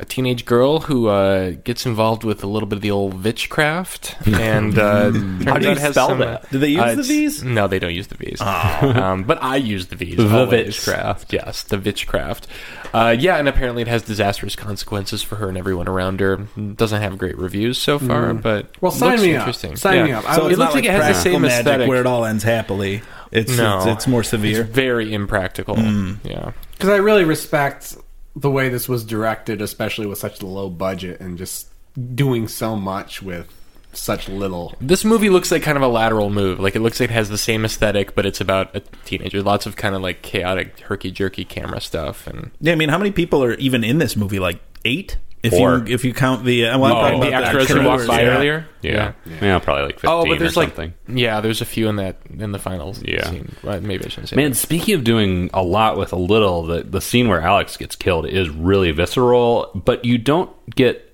a 0.00 0.04
teenage 0.04 0.44
girl 0.44 0.80
who 0.80 1.08
uh, 1.08 1.50
gets 1.64 1.86
involved 1.86 2.24
with 2.24 2.42
a 2.42 2.46
little 2.46 2.68
bit 2.68 2.76
of 2.76 2.82
the 2.82 2.90
old 2.90 3.22
witchcraft, 3.24 4.16
and 4.26 4.78
uh, 4.78 5.10
turns 5.10 5.44
How 5.48 5.58
do 5.58 5.68
you 5.68 5.74
has 5.76 5.92
spell 5.92 6.08
some, 6.08 6.18
that? 6.20 6.50
Do 6.50 6.58
they 6.58 6.68
use 6.68 6.80
uh, 6.80 6.94
the 6.94 7.02
V's? 7.02 7.42
No, 7.44 7.68
they 7.68 7.78
don't 7.78 7.94
use 7.94 8.06
the 8.08 8.16
V's. 8.16 8.40
Um, 9.00 9.24
but 9.24 9.42
I 9.42 9.56
use 9.56 9.86
the 9.88 9.96
V's. 9.96 10.16
The 10.16 10.28
always. 10.38 10.50
witchcraft. 10.66 11.32
Yes, 11.32 11.62
the 11.64 11.78
witchcraft. 11.78 12.46
Uh, 12.92 13.14
yeah, 13.18 13.36
and 13.36 13.48
apparently 13.48 13.82
it 13.82 13.88
has 13.88 14.02
disastrous 14.02 14.56
consequences 14.56 15.22
for 15.22 15.36
her 15.36 15.48
and 15.48 15.56
everyone 15.58 15.88
around 15.88 16.20
her. 16.20 16.36
Doesn't 16.36 17.00
have 17.02 17.18
great 17.18 17.38
reviews 17.38 17.78
so 17.78 17.98
far, 17.98 18.34
but 18.34 18.70
Well, 18.80 18.90
sign 18.92 19.10
looks 19.12 19.22
me 19.22 19.34
up. 19.36 19.40
interesting. 19.40 19.76
Sign 19.76 19.96
Yeah. 19.96 20.04
me 20.04 20.12
up. 20.12 20.28
I 20.28 20.36
so 20.36 20.46
it 20.46 20.48
looks 20.50 20.58
not 20.58 20.74
like 20.74 20.84
it 20.84 20.90
has 20.90 21.16
the 21.16 21.22
same 21.22 21.42
magic 21.42 21.58
aesthetic. 21.60 21.88
where 21.88 22.00
it 22.00 22.06
all 22.06 22.24
ends 22.24 22.42
happily. 22.42 23.02
It's 23.30 23.56
No. 23.56 23.78
it's, 23.78 23.86
it's 23.86 24.06
more 24.08 24.22
severe. 24.24 24.62
It's 24.62 24.70
very 24.70 25.12
impractical. 25.14 25.78
Yeah. 25.78 26.52
because 26.72 26.88
I 26.88 26.96
really 26.96 27.24
respect 27.24 27.96
the 28.40 28.50
way 28.50 28.68
this 28.68 28.88
was 28.88 29.04
directed, 29.04 29.60
especially 29.60 30.06
with 30.06 30.18
such 30.18 30.40
a 30.40 30.46
low 30.46 30.70
budget 30.70 31.20
and 31.20 31.36
just 31.36 31.68
doing 32.14 32.48
so 32.48 32.74
much 32.76 33.22
with 33.22 33.52
such 33.92 34.28
little. 34.28 34.74
This 34.80 35.04
movie 35.04 35.30
looks 35.30 35.50
like 35.50 35.62
kind 35.62 35.76
of 35.76 35.82
a 35.82 35.88
lateral 35.88 36.30
move. 36.30 36.60
Like 36.60 36.76
it 36.76 36.80
looks 36.80 37.00
like 37.00 37.10
it 37.10 37.12
has 37.12 37.28
the 37.28 37.38
same 37.38 37.64
aesthetic, 37.64 38.14
but 38.14 38.24
it's 38.24 38.40
about 38.40 38.74
a 38.74 38.80
teenager. 39.04 39.42
Lots 39.42 39.66
of 39.66 39.76
kind 39.76 39.94
of 39.94 40.02
like 40.02 40.22
chaotic, 40.22 40.80
herky 40.80 41.10
jerky 41.10 41.44
camera 41.44 41.80
stuff, 41.80 42.26
and 42.26 42.50
Yeah, 42.60 42.72
I 42.72 42.76
mean, 42.76 42.88
how 42.88 42.98
many 42.98 43.10
people 43.10 43.42
are 43.44 43.54
even 43.54 43.84
in 43.84 43.98
this 43.98 44.16
movie? 44.16 44.38
Like 44.38 44.60
eight, 44.84 45.18
if 45.42 45.52
Four. 45.52 45.78
you 45.86 45.94
if 45.94 46.04
you 46.04 46.12
count 46.12 46.44
the 46.44 46.66
uh, 46.66 46.78
well, 46.78 46.92
I'm 46.92 46.96
Oh, 46.96 47.00
talking 47.00 47.20
the 47.20 47.28
about 47.28 47.42
extras 47.44 47.68
who 47.68 47.84
walked 47.86 48.06
by 48.06 48.22
yeah. 48.22 48.28
earlier. 48.28 48.66
Yeah. 48.82 49.12
yeah, 49.40 49.58
probably 49.58 49.84
like 49.84 50.00
oh, 50.04 50.26
but 50.26 50.38
there's 50.38 50.56
or 50.56 50.60
like 50.60 50.68
something. 50.76 50.94
yeah, 51.08 51.40
there's 51.40 51.60
a 51.60 51.64
few 51.64 51.88
in 51.88 51.96
that 51.96 52.18
in 52.38 52.52
the 52.52 52.58
finals. 52.58 53.02
Yeah. 53.02 53.28
scene. 53.30 53.54
Well, 53.62 53.80
maybe 53.80 54.04
I 54.04 54.08
shouldn't 54.08 54.28
say. 54.28 54.36
Man, 54.36 54.50
that. 54.50 54.56
speaking 54.56 54.94
of 54.94 55.04
doing 55.04 55.48
a 55.54 55.62
lot 55.62 55.96
with 55.96 56.12
a 56.12 56.16
little, 56.18 56.64
the 56.64 56.82
the 56.82 57.00
scene 57.00 57.28
where 57.28 57.40
Alex 57.40 57.76
gets 57.76 57.96
killed 57.96 58.26
is 58.26 58.48
really 58.50 58.90
visceral, 58.90 59.70
but 59.74 60.04
you 60.04 60.18
don't 60.18 60.50
get 60.74 61.06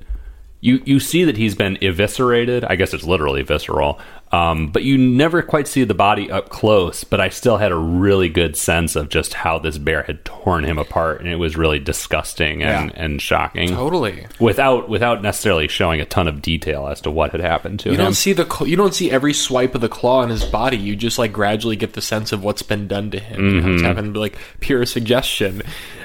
you 0.60 0.82
you 0.84 0.98
see 1.00 1.24
that 1.24 1.36
he's 1.36 1.54
been 1.54 1.76
eviscerated. 1.80 2.64
I 2.64 2.74
guess 2.76 2.94
it's 2.94 3.04
literally 3.04 3.42
visceral, 3.42 4.00
um, 4.32 4.68
but 4.72 4.82
you 4.82 4.98
never 4.98 5.40
quite 5.42 5.68
see 5.68 5.84
the 5.84 5.94
body 5.94 6.30
up 6.30 6.48
close. 6.48 7.04
But 7.04 7.20
I 7.20 7.28
still 7.28 7.58
had 7.58 7.70
a 7.72 7.76
really 7.76 8.28
good 8.28 8.56
sense 8.56 8.96
of 8.96 9.08
just 9.08 9.34
how 9.34 9.58
this 9.58 9.78
bear 9.78 10.02
had 10.02 10.24
torn 10.24 10.64
him 10.64 10.78
apart, 10.78 11.20
and 11.20 11.28
it 11.28 11.36
was 11.36 11.56
really 11.56 11.78
disgusting 11.78 12.62
and, 12.62 12.90
Yeah. 12.90 13.02
and 13.04 13.22
shocking. 13.22 13.68
totally. 13.68 14.26
Without 14.40 14.88
without 14.88 15.22
necessarily 15.22 15.68
showing 15.68 16.00
a 16.00 16.04
ton 16.04 16.26
of 16.28 16.42
detail 16.42 16.86
as 16.88 17.00
to 17.02 17.10
what 17.10 17.32
had 17.32 17.40
happened 17.40 17.80
to 17.80 17.90
You 17.90 17.94
him. 17.96 18.04
don't 18.04 18.14
see 18.14 18.32
the 18.32 18.46
you 18.66 18.76
don't 18.76 18.94
see 18.94 19.10
every 19.10 19.32
swipe 19.32 19.74
of 19.74 19.80
the 19.80 19.88
claw 19.88 20.20
on 20.22 20.30
his 20.30 20.44
body. 20.44 20.76
You 20.76 20.96
just 20.96 21.18
like 21.18 21.32
gradually 21.32 21.76
get 21.76 21.92
the 21.92 22.02
sense 22.02 22.32
of 22.32 22.42
what's 22.42 22.62
been 22.62 22.88
done 22.88 23.10
to 23.12 23.18
him. 23.20 23.54
You 23.54 23.60
know, 23.60 23.72
it's 23.74 23.82
happened 23.82 24.16
like 24.16 24.36
pure 24.60 24.84
suggestion. 24.86 25.62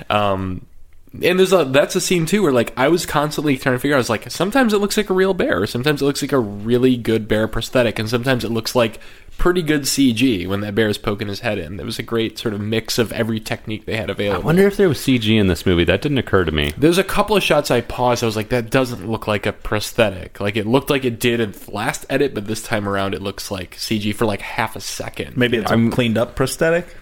Um, 0.10 0.66
and 1.14 1.38
there's 1.38 1.52
a 1.52 1.66
that's 1.66 1.96
a 1.96 2.02
scene 2.02 2.26
too 2.26 2.42
where 2.42 2.54
like 2.54 2.74
I 2.78 2.88
was 2.88 3.06
constantly 3.06 3.58
trying 3.58 3.76
to 3.76 3.80
figure 3.80 3.96
out. 3.96 3.98
I 3.98 4.00
was 4.00 4.10
like, 4.10 4.32
sometimes 4.32 4.74
it 4.74 4.78
looks 4.78 4.96
like 4.96 5.10
a 5.10 5.14
real 5.14 5.34
bear, 5.34 5.68
sometimes 5.68 6.02
it 6.02 6.06
looks 6.06 6.22
like 6.22 6.32
a 6.32 6.40
really 6.40 6.96
good 6.96 7.28
bear 7.28 7.48
prosthetic, 7.48 8.00
and 8.00 8.10
sometimes 8.10 8.46
it 8.46 8.52
looks 8.52 8.76
like 8.76 9.00
pretty 9.38 9.62
good 9.62 9.82
CG 9.82 10.48
when 10.48 10.62
that 10.62 10.76
bear 10.76 10.88
is 10.88 10.98
poking 10.98 11.28
his 11.28 11.40
head 11.40 11.58
in. 11.58 11.78
There 11.78 11.86
was 11.86 11.98
a 12.00 12.04
great 12.04 12.38
sort 12.38 12.54
of 12.54 12.62
mix 12.62 12.98
of 12.98 13.12
every 13.12 13.40
technique 13.40 13.86
they 13.86 13.98
had 13.98 14.10
available. 14.10 14.44
I 14.44 14.46
wonder 14.46 14.68
if 14.68 14.78
there 14.78 14.88
was 14.88 15.00
CG 15.00 15.28
in 15.38 15.48
this 15.48 15.66
movie. 15.66 15.84
That 15.84 16.02
didn't 16.02 16.20
occur 16.20 16.46
to 16.46 16.52
me. 16.52 16.74
There's 16.78 17.00
a 17.00 17.04
couple 17.04 17.36
of 17.36 17.44
shots 17.44 17.72
I 17.72 17.82
paused. 17.82 18.24
I 18.24 18.28
was 18.28 18.36
like, 18.36 18.50
that 18.50 18.70
doesn't 18.70 19.10
look 19.10 19.28
like 19.28 19.46
a 19.46 19.52
prosthetic. 19.52 20.40
Like 20.40 20.56
it 20.56 20.68
looked 20.68 20.90
like 20.90 21.06
it 21.06 21.20
did 21.20 21.40
in 21.40 21.52
the 21.52 21.72
last 21.72 22.06
edit, 22.10 22.34
but 22.34 22.46
this 22.46 22.62
time 22.62 22.88
around 22.88 23.16
it 23.16 23.22
looks 23.22 23.50
like 23.50 23.76
CG 23.76 24.14
for 24.16 24.26
like 24.26 24.42
half 24.42 24.76
a 24.76 24.82
second. 24.82 25.36
Maybe 25.36 25.58
it's 25.58 25.72
a 25.72 25.90
cleaned 25.90 26.18
up 26.18 26.36
prosthetic. 26.36 26.96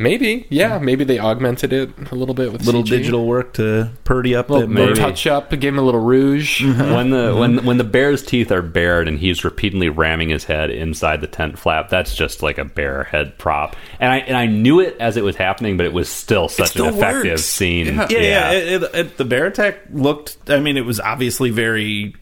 Maybe, 0.00 0.46
yeah, 0.48 0.78
maybe 0.78 1.02
they 1.02 1.18
augmented 1.18 1.72
it 1.72 1.90
a 2.12 2.14
little 2.14 2.34
bit 2.34 2.52
with 2.52 2.62
a 2.62 2.64
Little 2.64 2.84
CG. 2.84 2.88
digital 2.88 3.26
work 3.26 3.54
to 3.54 3.90
purdy 4.04 4.32
up 4.36 4.48
little, 4.48 4.68
the 4.68 4.72
little 4.72 4.86
maybe. 4.94 5.00
touch 5.00 5.26
up, 5.26 5.50
give 5.50 5.74
him 5.74 5.78
a 5.78 5.82
little 5.82 6.00
rouge. 6.00 6.62
when 6.64 7.10
the 7.10 7.34
when 7.34 7.64
when 7.64 7.78
the 7.78 7.84
bear's 7.84 8.22
teeth 8.22 8.52
are 8.52 8.62
bared 8.62 9.08
and 9.08 9.18
he's 9.18 9.44
repeatedly 9.44 9.88
ramming 9.88 10.28
his 10.28 10.44
head 10.44 10.70
inside 10.70 11.20
the 11.20 11.26
tent 11.26 11.58
flap, 11.58 11.88
that's 11.88 12.14
just 12.14 12.44
like 12.44 12.58
a 12.58 12.64
bear 12.64 13.04
head 13.04 13.36
prop. 13.38 13.74
And 13.98 14.12
I 14.12 14.18
and 14.18 14.36
I 14.36 14.46
knew 14.46 14.78
it 14.78 14.96
as 15.00 15.16
it 15.16 15.24
was 15.24 15.34
happening, 15.34 15.76
but 15.76 15.84
it 15.84 15.92
was 15.92 16.08
still 16.08 16.48
such 16.48 16.68
still 16.68 16.86
an 16.86 16.94
effective 16.94 17.32
works. 17.32 17.44
scene. 17.44 17.86
Yeah. 17.86 18.06
Yeah, 18.08 18.18
yeah. 18.20 18.50
It, 18.52 18.82
it, 18.84 18.94
it- 18.94 19.16
the 19.16 19.24
bear 19.24 19.46
attack 19.46 19.80
looked. 19.92 20.36
I 20.48 20.60
mean, 20.60 20.76
it 20.76 20.84
was 20.86 21.00
obviously 21.00 21.50
very 21.50 22.14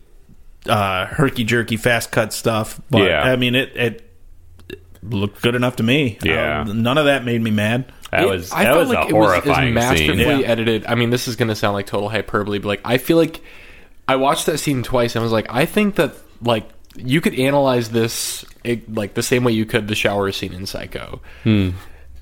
uh, 0.67 1.07
herky 1.07 1.45
jerky, 1.45 1.77
fast 1.77 2.11
cut 2.11 2.33
stuff. 2.33 2.81
But 2.91 3.03
Yeah. 3.09 3.21
I 3.23 3.37
mean, 3.37 3.55
it, 3.55 3.77
it 3.77 4.06
looked 5.03 5.43
good 5.43 5.55
enough 5.55 5.77
to 5.77 5.83
me. 5.83 6.19
Yeah. 6.23 6.61
Uh, 6.63 6.73
none 6.73 6.99
of 6.99 7.07
that 7.07 7.25
made 7.25 7.41
me 7.43 7.51
mad. 7.51 7.93
That 8.11 8.23
It- 8.23 8.29
was 8.29 8.53
I 8.53 8.65
that 8.65 8.71
felt 8.75 8.79
was 8.81 8.89
like 8.91 9.05
a 9.07 9.09
it 9.09 9.13
was, 9.15 9.27
horrifying 9.27 9.69
it 9.69 9.75
was 9.75 9.85
masterfully 9.85 10.25
scene. 10.25 10.41
Yeah. 10.41 10.47
edited. 10.47 10.87
I 10.87 10.95
mean, 10.95 11.11
this 11.11 11.27
is 11.29 11.37
going 11.37 11.49
to 11.49 11.57
sound 11.57 11.75
like 11.75 11.87
total 11.87 12.09
hyperbole, 12.09 12.59
but 12.59 12.69
like 12.69 12.81
I 12.85 12.99
feel 12.99 13.17
like 13.17 13.41
I 14.09 14.17
watched 14.17 14.47
that 14.47 14.59
scene 14.59 14.83
twice 14.83 15.15
and 15.17 15.21
I 15.21 15.25
was 15.25 15.33
like, 15.33 15.47
I 15.51 15.67
think 15.67 15.97
that 15.97 16.15
like 16.41 16.69
you 16.97 17.21
could 17.21 17.35
analyze 17.39 17.91
this 17.91 18.45
it, 18.65 18.93
like 18.95 19.15
the 19.15 19.23
same 19.23 19.45
way 19.45 19.53
you 19.53 19.67
could 19.67 19.89
the 19.89 19.95
shower 19.95 20.31
scene 20.33 20.53
in 20.53 20.67
Psycho. 20.67 21.21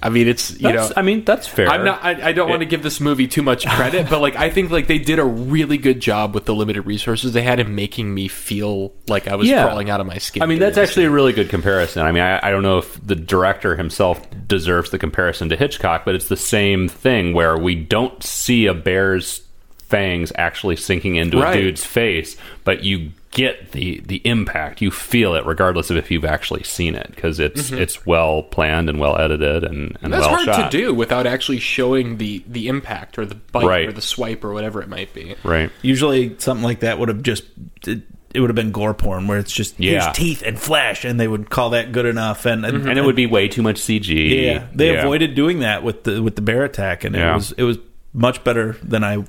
I 0.04 0.10
mean, 0.10 0.28
it's 0.28 0.52
you 0.52 0.58
That's- 0.58 0.90
know. 0.90 0.94
I 0.96 1.02
mean, 1.02 1.24
that's 1.24 1.46
fair. 1.48 1.66
I'm 1.68 1.84
not. 1.84 2.04
I, 2.04 2.28
I 2.28 2.32
don't 2.32 2.48
want 2.50 2.60
to 2.60 2.66
give 2.66 2.82
this 2.82 3.00
movie 3.00 3.26
too 3.26 3.42
much 3.42 3.66
credit, 3.66 4.10
but 4.10 4.20
like 4.20 4.36
I 4.36 4.50
think 4.50 4.70
like 4.70 4.86
they 4.86 4.98
did 4.98 5.18
a 5.18 5.24
really 5.24 5.78
good 5.78 5.98
job 5.98 6.34
with 6.34 6.44
the 6.44 6.54
limited 6.54 6.82
resources 6.82 7.32
they 7.32 7.42
had 7.42 7.58
in 7.58 7.74
making 7.74 8.12
me 8.12 8.28
feel 8.28 8.92
like 9.08 9.26
I 9.28 9.34
was 9.36 9.48
Yeah. 9.48 9.64
crawling 9.64 9.88
out 9.90 10.00
of 10.00 10.06
my 10.06 10.18
skin. 10.18 10.42
I 10.42 10.46
mean, 10.46 10.58
that's 10.58 10.76
actually 10.78 11.06
a 11.06 11.10
really 11.10 11.32
good 11.32 11.48
comparison. 11.48 12.02
I 12.04 12.12
mean, 12.12 12.22
I, 12.22 12.46
I 12.46 12.50
don't 12.50 12.62
know 12.62 12.78
if 12.78 13.00
the 13.04 13.16
director 13.16 13.76
himself 13.76 14.20
deserves 14.46 14.90
the 14.90 14.98
comparison 14.98 15.48
to 15.48 15.56
Hitchcock, 15.56 16.04
but 16.04 16.14
it's 16.14 16.28
the 16.28 16.36
same 16.36 16.86
thing 16.88 17.32
where 17.32 17.56
we 17.56 17.74
don't 17.74 18.22
see 18.22 18.66
a 18.66 18.74
bear's 18.74 19.40
fangs 19.88 20.32
actually 20.36 20.76
sinking 20.76 21.16
into 21.16 21.40
Right. 21.40 21.56
a 21.56 21.60
dude's 21.62 21.84
face, 21.84 22.36
but 22.64 22.84
you 22.84 23.10
get 23.30 23.72
the 23.72 24.00
the 24.06 24.22
impact. 24.24 24.80
You 24.80 24.90
feel 24.90 25.34
it, 25.34 25.44
regardless 25.44 25.90
of 25.90 25.96
if 25.96 26.10
you've 26.10 26.24
actually 26.24 26.62
seen 26.62 26.94
it, 26.94 27.10
because 27.14 27.40
it's 27.40 27.70
mm-hmm. 27.70 27.82
it's 27.82 28.06
well 28.06 28.42
planned 28.44 28.88
and 28.88 28.98
well 28.98 29.18
edited 29.18 29.64
and, 29.64 29.98
and 30.02 30.12
That's 30.12 30.26
well 30.26 30.36
hard 30.36 30.44
shot. 30.46 30.70
to 30.70 30.76
do 30.76 30.94
without 30.94 31.26
actually 31.26 31.58
showing 31.58 32.16
the 32.18 32.42
the 32.46 32.68
impact 32.68 33.18
or 33.18 33.26
the 33.26 33.34
bite 33.34 33.64
Right. 33.66 33.88
or 33.88 33.92
the 33.92 34.00
swipe 34.02 34.44
or 34.44 34.52
whatever 34.52 34.80
it 34.80 34.88
might 34.88 35.12
be. 35.12 35.34
Right. 35.42 35.70
Usually, 35.82 36.36
something 36.38 36.64
like 36.64 36.80
that 36.80 36.98
would 36.98 37.08
have 37.08 37.22
just. 37.22 37.44
It, 37.86 38.02
it 38.32 38.40
would 38.40 38.50
have 38.50 38.56
been 38.56 38.72
gore 38.72 38.94
porn, 38.94 39.28
where 39.28 39.38
it's 39.38 39.52
just 39.52 39.78
Yeah. 39.78 40.02
here's 40.02 40.16
teeth 40.16 40.42
and 40.44 40.58
flesh, 40.58 41.04
and 41.04 41.20
they 41.20 41.28
would 41.28 41.50
call 41.50 41.70
that 41.70 41.92
good 41.92 42.04
enough. 42.04 42.46
And 42.46 42.66
and, 42.66 42.78
mm-hmm. 42.78 42.88
And 42.88 42.98
it 42.98 43.02
would 43.02 43.14
be 43.14 43.26
way 43.26 43.46
too 43.46 43.62
much 43.62 43.76
CG. 43.76 44.44
yeah, 44.44 44.66
they 44.74 44.96
avoided 44.96 45.36
doing 45.36 45.60
that 45.60 45.84
with 45.84 46.02
the 46.02 46.20
with 46.20 46.34
the 46.34 46.42
bear 46.42 46.64
attack, 46.64 47.04
and 47.04 47.14
it 47.14 47.32
was 47.32 47.52
it 47.52 47.62
was 47.62 47.78
much 48.12 48.42
better 48.42 48.76
than 48.82 49.04
I 49.04 49.24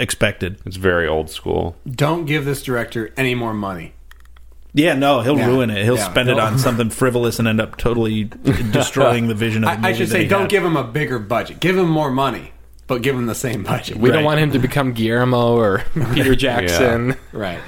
expected. 0.00 0.58
It's 0.66 0.76
very 0.76 1.06
old 1.06 1.30
school. 1.30 1.76
Don't 1.90 2.24
give 2.26 2.44
this 2.44 2.62
director 2.62 3.12
any 3.16 3.34
more 3.34 3.54
money. 3.54 3.94
Yeah, 4.76 4.94
no, 4.94 5.20
he'll 5.20 5.38
Yeah. 5.38 5.46
ruin 5.46 5.70
it. 5.70 5.84
He'll 5.84 5.96
Yeah. 5.96 6.10
spend 6.10 6.28
it 6.28 6.36
He'll- 6.36 6.44
on 6.44 6.58
something 6.58 6.90
frivolous 6.90 7.38
and 7.38 7.46
end 7.46 7.60
up 7.60 7.76
totally 7.76 8.24
destroying 8.24 9.28
the 9.28 9.34
vision 9.34 9.62
of 9.64 9.70
the 9.70 9.76
movie. 9.76 9.86
I, 9.86 9.90
I 9.90 9.92
should 9.94 10.08
that 10.08 10.12
say, 10.12 10.22
he 10.24 10.28
don't 10.28 10.42
had. 10.42 10.50
give 10.50 10.64
him 10.64 10.76
a 10.76 10.84
bigger 10.84 11.18
budget. 11.18 11.60
Give 11.60 11.78
him 11.78 11.88
more 11.88 12.10
money, 12.10 12.52
but 12.88 13.02
give 13.02 13.14
him 13.14 13.26
the 13.26 13.34
same 13.36 13.62
budget. 13.62 13.96
We 13.98 14.10
Right. 14.10 14.16
don't 14.16 14.24
want 14.24 14.40
him 14.40 14.50
to 14.52 14.58
become 14.58 14.92
Guillermo 14.92 15.56
or 15.56 15.84
Peter 16.14 16.34
Jackson. 16.34 17.14
right. 17.32 17.60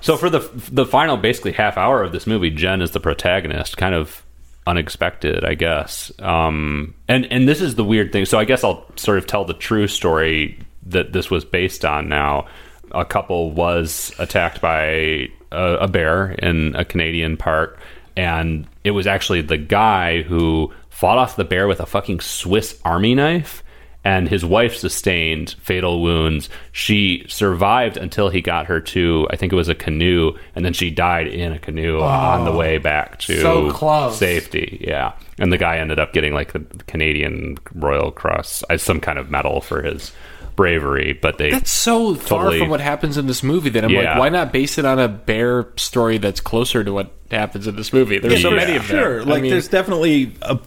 So 0.00 0.16
for 0.16 0.28
the 0.30 0.40
the 0.72 0.84
final 0.86 1.16
basically 1.16 1.52
half 1.52 1.76
hour 1.76 2.02
of 2.02 2.12
this 2.12 2.26
movie, 2.26 2.50
Jen 2.50 2.80
is 2.82 2.90
the 2.92 2.98
protagonist, 3.00 3.76
kind 3.76 3.94
of 3.94 4.22
unexpected, 4.66 5.44
I 5.44 5.54
guess. 5.54 6.10
Um, 6.18 6.94
and 7.08 7.24
and 7.30 7.46
this 7.46 7.60
is 7.60 7.74
the 7.76 7.84
weird 7.84 8.10
thing. 8.10 8.24
So 8.24 8.38
I 8.38 8.44
guess 8.44 8.64
I'll 8.64 8.84
sort 8.96 9.18
of 9.18 9.26
tell 9.26 9.44
the 9.44 9.54
true 9.54 9.86
story 9.86 10.58
that 10.86 11.12
this 11.12 11.30
was 11.30 11.44
based 11.44 11.84
on. 11.84 12.08
Now, 12.08 12.46
a 12.92 13.04
couple 13.04 13.50
was 13.52 14.12
attacked 14.18 14.60
by 14.60 15.28
a, 15.50 15.74
a 15.80 15.88
bear 15.88 16.32
in 16.32 16.74
a 16.76 16.84
Canadian 16.84 17.36
park, 17.36 17.78
and 18.16 18.66
it 18.84 18.90
was 18.90 19.06
actually 19.06 19.42
the 19.42 19.56
guy 19.58 20.22
who 20.22 20.72
fought 20.90 21.18
off 21.18 21.36
the 21.36 21.44
bear 21.44 21.66
with 21.66 21.80
a 21.80 21.86
fucking 21.86 22.20
Swiss 22.20 22.78
Army 22.84 23.14
knife 23.14 23.62
and 24.04 24.28
his 24.28 24.44
wife 24.44 24.74
sustained 24.74 25.54
fatal 25.60 26.02
wounds. 26.02 26.48
She 26.72 27.24
survived 27.28 27.96
until 27.96 28.30
he 28.30 28.40
got 28.40 28.66
her 28.66 28.80
to, 28.80 29.28
I 29.30 29.36
think 29.36 29.52
it 29.52 29.56
was 29.56 29.68
a 29.68 29.76
canoe, 29.76 30.36
and 30.56 30.64
then 30.64 30.72
she 30.72 30.90
died 30.90 31.28
in 31.28 31.52
a 31.52 31.58
canoe 31.60 32.00
on 32.00 32.44
the 32.44 32.50
way 32.52 32.78
back 32.78 33.20
to 33.20 33.40
So 33.40 33.70
close. 33.70 34.18
safety. 34.18 34.84
Yeah, 34.86 35.12
and 35.38 35.52
the 35.52 35.58
guy 35.58 35.78
ended 35.78 36.00
up 36.00 36.12
getting 36.12 36.34
like 36.34 36.52
the 36.52 36.60
Canadian 36.88 37.58
Royal 37.74 38.10
Cross, 38.10 38.64
as 38.68 38.82
some 38.82 38.98
kind 39.00 39.20
of 39.20 39.30
medal 39.30 39.60
for 39.60 39.82
his 39.82 40.10
bravery. 40.56 41.12
But 41.20 41.38
they 41.38 41.50
That's 41.50 41.70
so 41.72 42.14
far 42.14 42.52
from 42.52 42.68
what 42.68 42.80
happens 42.80 43.16
in 43.16 43.26
this 43.26 43.42
movie 43.42 43.70
that 43.70 43.84
I'm 43.84 43.90
Yeah. 43.90 44.10
like, 44.12 44.18
why 44.18 44.28
not 44.28 44.52
base 44.52 44.78
it 44.78 44.84
on 44.84 44.98
a 44.98 45.08
bear 45.08 45.66
story 45.76 46.18
that's 46.18 46.40
closer 46.40 46.82
to 46.84 46.92
what 46.92 47.10
happens 47.30 47.66
in 47.66 47.76
this 47.76 47.92
movie? 47.92 48.18
There's 48.18 48.42
so 48.42 48.50
many 48.50 48.76
of 48.76 48.86
them. 48.88 48.98
Sure, 48.98 49.20
I 49.20 49.24
like 49.24 49.42
mean, 49.42 49.50
there's 49.50 49.68
definitely 49.68 50.32
a 50.42 50.58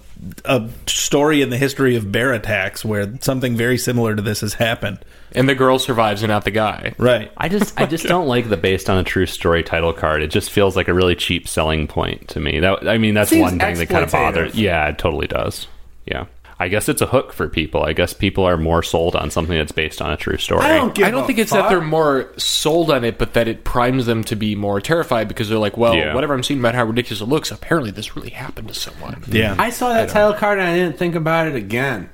a 0.45 0.67
story 0.87 1.41
in 1.41 1.49
the 1.49 1.57
history 1.57 1.97
of 1.97 2.09
bear 2.11 2.33
attacks 2.33 2.85
where 2.85 3.13
something 3.19 3.55
very 3.57 3.77
similar 3.77 4.15
to 4.15 4.21
this 4.21 4.39
has 4.41 4.53
happened. 4.55 4.97
and 5.33 5.47
the 5.49 5.53
girl 5.53 5.77
survives 5.77 6.23
and 6.23 6.29
not 6.29 6.45
the 6.45 6.51
guy. 6.51 6.93
Right. 6.97 7.29
I 7.35 7.49
just 7.49 7.79
I 7.79 7.85
just 7.85 8.05
don't 8.05 8.25
like 8.27 8.47
the 8.47 8.55
based 8.55 8.89
on 8.89 8.97
a 8.97 9.03
true 9.03 9.25
story 9.25 9.61
title 9.61 9.91
card. 9.91 10.23
It 10.23 10.27
just 10.31 10.49
feels 10.51 10.77
like 10.77 10.87
a 10.87 10.93
really 10.93 11.15
cheap 11.15 11.47
selling 11.49 11.85
point 11.87 12.29
to 12.29 12.39
me. 12.39 12.61
That 12.61 12.87
I 12.87 12.97
mean 12.97 13.13
that's 13.13 13.29
Seems 13.29 13.41
one 13.41 13.59
thing 13.59 13.75
that 13.75 13.89
kind 13.89 14.03
of 14.05 14.09
exploitative. 14.09 14.11
bothers. 14.13 14.55
Yeah, 14.55 14.87
it 14.87 14.97
totally 14.97 15.27
does. 15.27 15.67
Yeah. 16.05 16.25
I 16.57 16.69
guess 16.69 16.87
it's 16.87 17.01
a 17.01 17.05
hook 17.05 17.33
for 17.33 17.49
people. 17.49 17.83
I 17.83 17.91
guess 17.91 18.13
people 18.13 18.45
are 18.45 18.55
more 18.55 18.81
sold 18.81 19.15
on 19.15 19.29
something 19.29 19.57
that's 19.57 19.73
based 19.73 20.01
on 20.01 20.11
a 20.11 20.17
true 20.17 20.37
story. 20.37 20.63
I 20.63 20.77
don't 20.77 20.95
give 20.95 21.05
I 21.05 21.11
don't 21.11 21.23
a 21.23 21.27
think 21.27 21.39
it's 21.39 21.51
fuck. 21.51 21.63
that 21.63 21.69
they're 21.69 21.81
more 21.81 22.31
sold 22.37 22.89
on 22.91 23.03
it, 23.03 23.17
but 23.17 23.33
that 23.33 23.49
it 23.49 23.65
primes 23.65 24.05
them 24.05 24.23
to 24.25 24.37
be 24.37 24.55
more 24.55 24.79
terrified 24.79 25.27
because 25.27 25.49
they're 25.49 25.57
like, 25.57 25.75
well, 25.75 25.95
Yeah. 25.95 26.13
whatever 26.15 26.33
I'm 26.33 26.43
seeing 26.43 26.59
about 26.61 26.73
how 26.73 26.85
ridiculous 26.85 27.19
it 27.19 27.25
looks, 27.25 27.51
apparently 27.51 27.91
this 27.91 28.15
really 28.15 28.29
happened 28.29 28.69
to 28.69 28.73
someone. 28.73 29.21
Yeah. 29.27 29.55
I 29.59 29.69
saw 29.69 29.89
that 29.93 30.09
title 30.09 30.33
card 30.33 30.59
and 30.59 30.67
I 30.69 30.75
didn't 30.75 30.97
think 30.97 31.15
about 31.15 31.47
it 31.47 31.55
again 31.55 32.09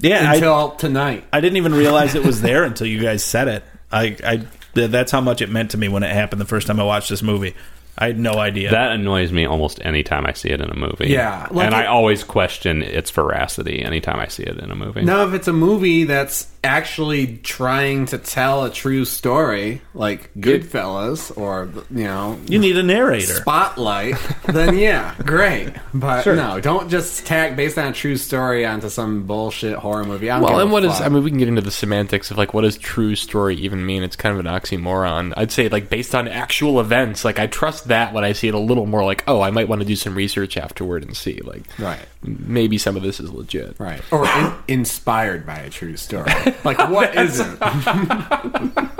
yeah. 0.00 0.30
I, 0.30 0.34
until 0.34 0.70
tonight. 0.72 1.24
I 1.32 1.40
didn't 1.40 1.56
even 1.56 1.74
realize 1.74 2.14
it 2.14 2.24
was 2.24 2.40
there 2.42 2.64
until 2.64 2.86
you 2.86 3.00
guys 3.00 3.24
said 3.24 3.48
it. 3.48 3.64
I, 3.90 4.16
I 4.24 4.46
that's 4.74 5.10
how 5.10 5.20
much 5.20 5.40
it 5.40 5.48
meant 5.50 5.70
to 5.72 5.78
me 5.78 5.88
when 5.88 6.02
it 6.02 6.12
happened 6.12 6.40
the 6.40 6.46
first 6.46 6.66
time 6.66 6.78
I 6.78 6.84
watched 6.84 7.08
this 7.08 7.22
movie. 7.22 7.54
I 7.98 8.06
had 8.06 8.18
no 8.18 8.34
idea. 8.34 8.70
That 8.70 8.92
annoys 8.92 9.32
me 9.32 9.44
almost 9.44 9.80
any 9.84 10.02
time 10.04 10.24
I 10.24 10.32
see 10.32 10.48
it 10.50 10.60
in 10.60 10.70
a 10.70 10.76
movie. 10.76 11.08
Yeah, 11.08 11.48
like 11.50 11.66
and 11.66 11.74
I 11.74 11.86
always 11.86 12.22
question 12.24 12.82
its 12.82 13.10
veracity 13.10 13.82
anytime 13.82 14.20
I 14.20 14.28
see 14.28 14.44
it 14.44 14.56
in 14.58 14.70
a 14.70 14.76
movie. 14.76 15.02
Now, 15.02 15.26
if 15.26 15.34
it's 15.34 15.48
a 15.48 15.52
movie 15.52 16.04
that's 16.04 16.46
actually 16.64 17.38
trying 17.38 18.04
to 18.06 18.18
tell 18.18 18.64
a 18.64 18.70
true 18.70 19.04
story, 19.04 19.80
like 19.94 20.30
Goodfellas 20.34 21.36
or 21.36 21.68
you 21.90 22.04
know 22.04 22.38
you 22.46 22.58
need 22.58 22.76
a 22.76 22.82
narrator. 22.82 23.34
Spotlight, 23.34 24.16
then 24.46 24.76
yeah, 24.78 25.14
great. 25.24 25.72
But 25.94 26.24
no, 26.26 26.60
don't 26.60 26.88
just 26.88 27.26
tack 27.26 27.56
based 27.56 27.78
on 27.78 27.88
a 27.88 27.92
true 27.92 28.16
story 28.16 28.64
onto 28.64 28.88
some 28.88 29.24
bullshit 29.26 29.76
horror 29.76 30.04
movie. 30.04 30.30
I 30.30 30.38
don't 30.38 30.48
Well, 30.50 30.60
and 30.60 30.70
a 30.70 30.72
what 30.72 30.84
is? 30.84 30.92
fuck. 30.92 31.02
I 31.06 31.08
mean, 31.08 31.24
we 31.24 31.30
can 31.30 31.38
get 31.38 31.48
into 31.48 31.62
the 31.62 31.70
semantics 31.70 32.30
of 32.30 32.38
like 32.38 32.54
what 32.54 32.62
does 32.62 32.78
true 32.78 33.14
story 33.16 33.56
even 33.56 33.84
mean? 33.84 34.02
It's 34.02 34.16
kind 34.16 34.38
of 34.38 34.44
an 34.44 34.52
oxymoron. 34.52 35.32
I'd 35.36 35.50
say 35.52 35.68
like 35.68 35.88
based 35.88 36.14
on 36.14 36.28
actual 36.28 36.80
events. 36.80 37.24
Like 37.24 37.38
I 37.38 37.46
trust 37.46 37.87
that 37.88 38.12
when 38.14 38.24
I 38.24 38.32
see 38.32 38.48
it 38.48 38.54
a 38.54 38.58
little 38.58 38.86
more. 38.86 39.04
Like 39.04 39.24
oh, 39.26 39.40
I 39.40 39.50
might 39.50 39.68
want 39.68 39.80
to 39.82 39.86
do 39.86 39.96
some 39.96 40.14
research 40.14 40.56
afterward 40.56 41.02
and 41.02 41.16
see. 41.16 41.40
Like 41.42 41.62
right, 41.78 42.00
maybe 42.22 42.78
some 42.78 42.96
of 42.96 43.02
this 43.02 43.20
is 43.20 43.32
legit. 43.32 43.78
right, 43.78 44.00
or 44.10 44.26
in, 44.26 44.52
inspired 44.68 45.46
by 45.46 45.56
a 45.56 45.70
true 45.70 45.96
story. 45.96 46.32
Like 46.64 46.78
what 46.90 47.14
isn't? 47.16 47.58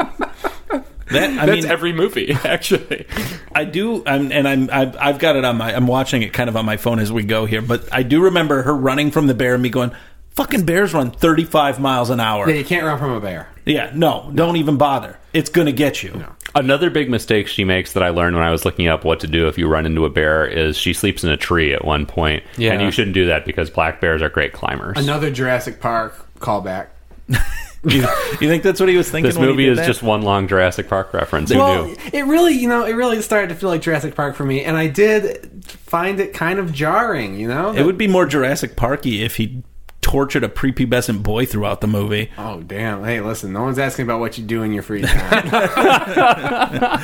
That 1.10 1.30
I 1.38 1.46
That's 1.46 1.62
mean, 1.62 1.70
every 1.70 1.94
movie, 1.94 2.32
actually. 2.44 3.06
I 3.54 3.64
do, 3.64 4.04
I'm, 4.04 4.30
and 4.30 4.46
I'm, 4.46 4.68
I've, 4.70 4.96
I've 4.98 5.18
got 5.18 5.36
it 5.36 5.44
on 5.44 5.56
my, 5.56 5.74
I'm 5.74 5.86
watching 5.86 6.20
it 6.20 6.34
kind 6.34 6.50
of 6.50 6.56
on 6.56 6.66
my 6.66 6.76
phone 6.76 6.98
as 6.98 7.10
we 7.10 7.22
go 7.22 7.46
here. 7.46 7.62
But 7.62 7.88
I 7.90 8.02
do 8.02 8.24
remember 8.24 8.62
her 8.62 8.74
running 8.76 9.10
from 9.10 9.26
the 9.26 9.32
bear 9.32 9.54
and 9.54 9.62
me 9.62 9.70
going, 9.70 9.92
"Fucking 10.32 10.66
bears 10.66 10.92
run 10.92 11.10
35 11.10 11.80
miles 11.80 12.10
an 12.10 12.20
hour." 12.20 12.46
Yeah, 12.48 12.56
you 12.56 12.64
can't 12.64 12.84
run 12.84 12.98
from 12.98 13.12
a 13.12 13.20
bear. 13.20 13.48
Yeah, 13.64 13.90
no, 13.94 14.30
don't 14.34 14.56
even 14.56 14.76
bother. 14.76 15.18
It's 15.32 15.48
gonna 15.48 15.72
get 15.72 16.02
you. 16.02 16.24
Another 16.54 16.90
big 16.90 17.10
mistake 17.10 17.46
she 17.46 17.64
makes 17.64 17.92
that 17.92 18.02
I 18.02 18.08
learned 18.08 18.34
when 18.36 18.44
I 18.44 18.50
was 18.50 18.64
looking 18.64 18.88
up 18.88 19.04
what 19.04 19.20
to 19.20 19.26
do 19.26 19.48
if 19.48 19.58
you 19.58 19.68
run 19.68 19.86
into 19.86 20.04
a 20.04 20.10
bear 20.10 20.46
is 20.46 20.76
she 20.76 20.92
sleeps 20.92 21.22
in 21.22 21.30
a 21.30 21.36
tree 21.36 21.72
at 21.74 21.84
one 21.84 22.06
point. 22.06 22.42
Yeah. 22.56 22.72
And 22.72 22.82
you 22.82 22.90
shouldn't 22.90 23.14
do 23.14 23.26
that 23.26 23.44
because 23.44 23.70
black 23.70 24.00
bears 24.00 24.22
are 24.22 24.28
great 24.28 24.52
climbers. 24.52 24.96
Another 24.98 25.30
Jurassic 25.30 25.80
Park 25.80 26.14
callback. 26.38 26.88
You, 27.84 28.00
you 28.40 28.48
think 28.48 28.64
that's 28.64 28.80
what 28.80 28.88
he 28.88 28.96
was 28.96 29.08
thinking? 29.08 29.28
this 29.28 29.38
when 29.38 29.46
he 29.46 29.52
movie 29.52 29.64
did 29.66 29.72
is 29.74 29.78
that? 29.78 29.86
just 29.86 30.02
one 30.02 30.22
long 30.22 30.48
Jurassic 30.48 30.88
Park 30.88 31.14
reference. 31.14 31.52
Who 31.52 31.58
Well, 31.58 31.86
knew? 31.86 31.96
it 32.12 32.24
really, 32.26 32.54
you 32.54 32.68
know, 32.68 32.84
it 32.84 32.94
really 32.94 33.22
started 33.22 33.50
to 33.50 33.54
feel 33.54 33.68
like 33.68 33.82
Jurassic 33.82 34.16
Park 34.16 34.34
for 34.34 34.44
me, 34.44 34.64
and 34.64 34.76
I 34.76 34.88
did 34.88 35.64
find 35.64 36.18
it 36.18 36.34
kind 36.34 36.58
of 36.58 36.72
jarring. 36.72 37.38
You 37.38 37.46
know, 37.46 37.72
It 37.72 37.86
would 37.86 37.96
be 37.96 38.08
more 38.08 38.26
Jurassic 38.26 38.74
Parky 38.74 39.22
if 39.22 39.36
he 39.36 39.62
tortured 40.08 40.42
a 40.42 40.48
prepubescent 40.48 41.22
boy 41.22 41.44
throughout 41.44 41.80
the 41.82 41.86
movie. 41.86 42.30
Oh 42.38 42.60
damn! 42.62 43.04
Hey, 43.04 43.20
listen, 43.20 43.52
no 43.52 43.62
one's 43.62 43.78
asking 43.78 44.04
about 44.04 44.20
what 44.20 44.38
you 44.38 44.44
do 44.44 44.62
in 44.62 44.72
your 44.72 44.82
free 44.82 45.02
time. 45.02 45.48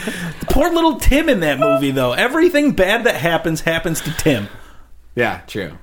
Poor 0.51 0.73
little 0.73 0.99
Tim 0.99 1.29
in 1.29 1.41
that 1.41 1.59
movie, 1.59 1.91
though. 1.91 2.13
Everything 2.13 2.73
bad 2.73 3.05
that 3.05 3.17
happens 3.17 3.61
happens 3.61 4.01
to 4.03 4.11
Tim. 4.13 4.49
yeah, 5.15 5.43
true. 5.47 5.79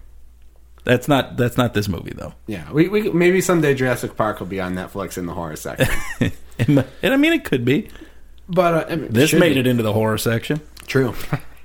That's 0.83 1.07
not 1.07 1.37
that's 1.37 1.57
not 1.57 1.75
this 1.75 1.87
movie 1.87 2.13
though. 2.15 2.33
Yeah, 2.47 2.71
we, 2.71 2.87
we 2.87 3.11
maybe 3.11 3.39
someday 3.39 3.75
Jurassic 3.75 4.15
Park 4.17 4.39
will 4.39 4.47
be 4.47 4.59
on 4.59 4.73
Netflix 4.73 5.15
in 5.17 5.27
the 5.27 5.33
horror 5.33 5.55
section. 5.55 5.87
and 6.59 6.83
I 7.03 7.17
mean, 7.17 7.33
it 7.33 7.43
could 7.43 7.63
be. 7.63 7.89
but 8.49 8.73
uh, 8.73 8.85
I 8.89 8.95
mean, 8.95 9.11
This 9.13 9.31
made 9.31 9.53
be. 9.53 9.59
it 9.59 9.67
into 9.67 9.83
the 9.83 9.93
horror 9.93 10.17
section. 10.17 10.59
True. 10.87 11.13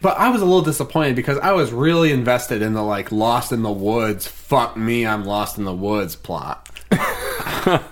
But 0.07 0.19
I 0.19 0.29
was 0.29 0.41
a 0.41 0.45
little 0.45 0.63
disappointed 0.63 1.17
because 1.17 1.37
I 1.39 1.51
was 1.51 1.73
really 1.73 2.13
invested 2.13 2.63
in 2.63 2.75
the 2.75 2.83
like 2.85 3.11
Lost 3.11 3.51
in 3.51 3.63
the 3.63 3.73
Woods, 3.73 4.25
fuck 4.25 4.77
me, 4.77 5.05
I'm 5.05 5.25
lost 5.25 5.59
in 5.59 5.65
the 5.65 5.75
woods 5.75 6.15
plot. 6.15 6.71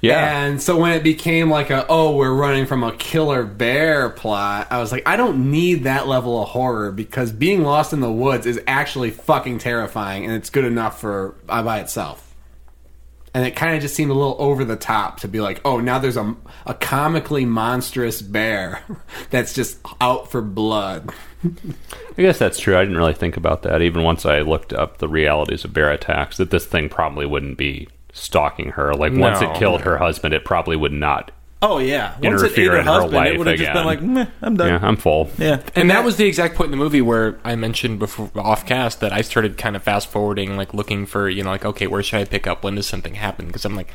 Yeah. 0.00 0.44
And 0.44 0.62
so 0.62 0.78
when 0.78 0.92
it 0.92 1.02
became 1.02 1.50
like 1.50 1.70
a 1.70 1.86
oh, 1.88 2.16
we're 2.16 2.32
running 2.32 2.66
from 2.66 2.82
a 2.82 2.92
killer 2.96 3.44
bear 3.44 4.10
plot, 4.10 4.68
I 4.70 4.78
was 4.78 4.92
like, 4.92 5.02
I 5.06 5.16
don't 5.16 5.50
need 5.50 5.84
that 5.84 6.06
level 6.06 6.42
of 6.42 6.48
horror 6.48 6.90
because 6.90 7.32
being 7.32 7.62
lost 7.62 7.92
in 7.92 8.00
the 8.00 8.12
woods 8.12 8.46
is 8.46 8.60
actually 8.66 9.10
fucking 9.10 9.58
terrifying 9.58 10.24
and 10.24 10.32
it's 10.34 10.50
good 10.50 10.64
enough 10.64 11.00
for 11.00 11.34
uh, 11.48 11.62
by 11.62 11.80
itself. 11.80 12.23
And 13.34 13.44
it 13.44 13.56
kind 13.56 13.74
of 13.74 13.82
just 13.82 13.96
seemed 13.96 14.12
a 14.12 14.14
little 14.14 14.36
over 14.38 14.64
the 14.64 14.76
top 14.76 15.18
to 15.20 15.28
be 15.28 15.40
like, 15.40 15.60
oh, 15.64 15.80
now 15.80 15.98
there's 15.98 16.16
a, 16.16 16.36
a 16.66 16.74
comically 16.74 17.44
monstrous 17.44 18.22
bear 18.22 18.82
that's 19.30 19.52
just 19.52 19.78
out 20.00 20.30
for 20.30 20.40
blood. 20.40 21.10
I 21.44 22.22
guess 22.22 22.38
that's 22.38 22.60
true. 22.60 22.76
I 22.76 22.82
didn't 22.82 22.96
really 22.96 23.12
think 23.12 23.36
about 23.36 23.62
that. 23.62 23.82
Even 23.82 24.02
once 24.02 24.24
I 24.24 24.40
looked 24.40 24.72
up 24.72 24.98
the 24.98 25.08
realities 25.08 25.64
of 25.64 25.72
bear 25.72 25.90
attacks, 25.90 26.36
that 26.36 26.50
this 26.50 26.64
thing 26.64 26.88
probably 26.88 27.26
wouldn't 27.26 27.58
be 27.58 27.88
stalking 28.12 28.70
her. 28.70 28.94
Like 28.94 29.12
once 29.12 29.42
it 29.42 29.54
killed 29.54 29.82
her 29.82 29.98
husband, 29.98 30.32
it 30.32 30.44
probably 30.44 30.76
would 30.76 30.92
not. 30.92 31.32
Oh 31.66 31.78
yeah, 31.78 32.12
once 32.20 32.42
it 32.42 32.52
ate 32.52 32.58
Interfere 32.58 32.72
her 32.72 32.78
in 32.78 32.84
her 32.84 32.92
husband, 32.92 33.12
life 33.14 33.32
it 33.32 33.38
would 33.38 33.46
have 33.46 33.56
just 33.56 33.72
been 33.72 33.86
again. 33.86 33.86
like, 33.86 34.02
Meh, 34.02 34.26
I'm 34.42 34.56
done. 34.56 34.68
Yeah, 34.68 34.86
I'm 34.86 34.96
full. 34.96 35.30
Yeah, 35.38 35.62
And 35.74 35.88
that 35.88 36.04
was 36.04 36.16
the 36.16 36.26
exact 36.26 36.56
point 36.56 36.66
in 36.66 36.70
the 36.72 36.84
movie 36.84 37.00
where 37.00 37.38
I 37.42 37.56
mentioned 37.56 37.98
before 37.98 38.30
off 38.34 38.66
cast 38.66 39.00
that 39.00 39.12
I 39.14 39.22
started 39.22 39.56
kind 39.56 39.74
of 39.74 39.82
fast 39.82 40.08
forwarding, 40.08 40.58
like 40.58 40.74
looking 40.74 41.06
for, 41.06 41.28
you 41.28 41.42
know, 41.42 41.50
like, 41.50 41.64
okay, 41.64 41.86
where 41.86 42.02
should 42.02 42.20
I 42.20 42.24
pick 42.26 42.46
up? 42.46 42.64
When 42.64 42.74
does 42.74 42.86
something 42.86 43.14
happen? 43.14 43.46
Because 43.46 43.64
I'm 43.64 43.74
like, 43.74 43.88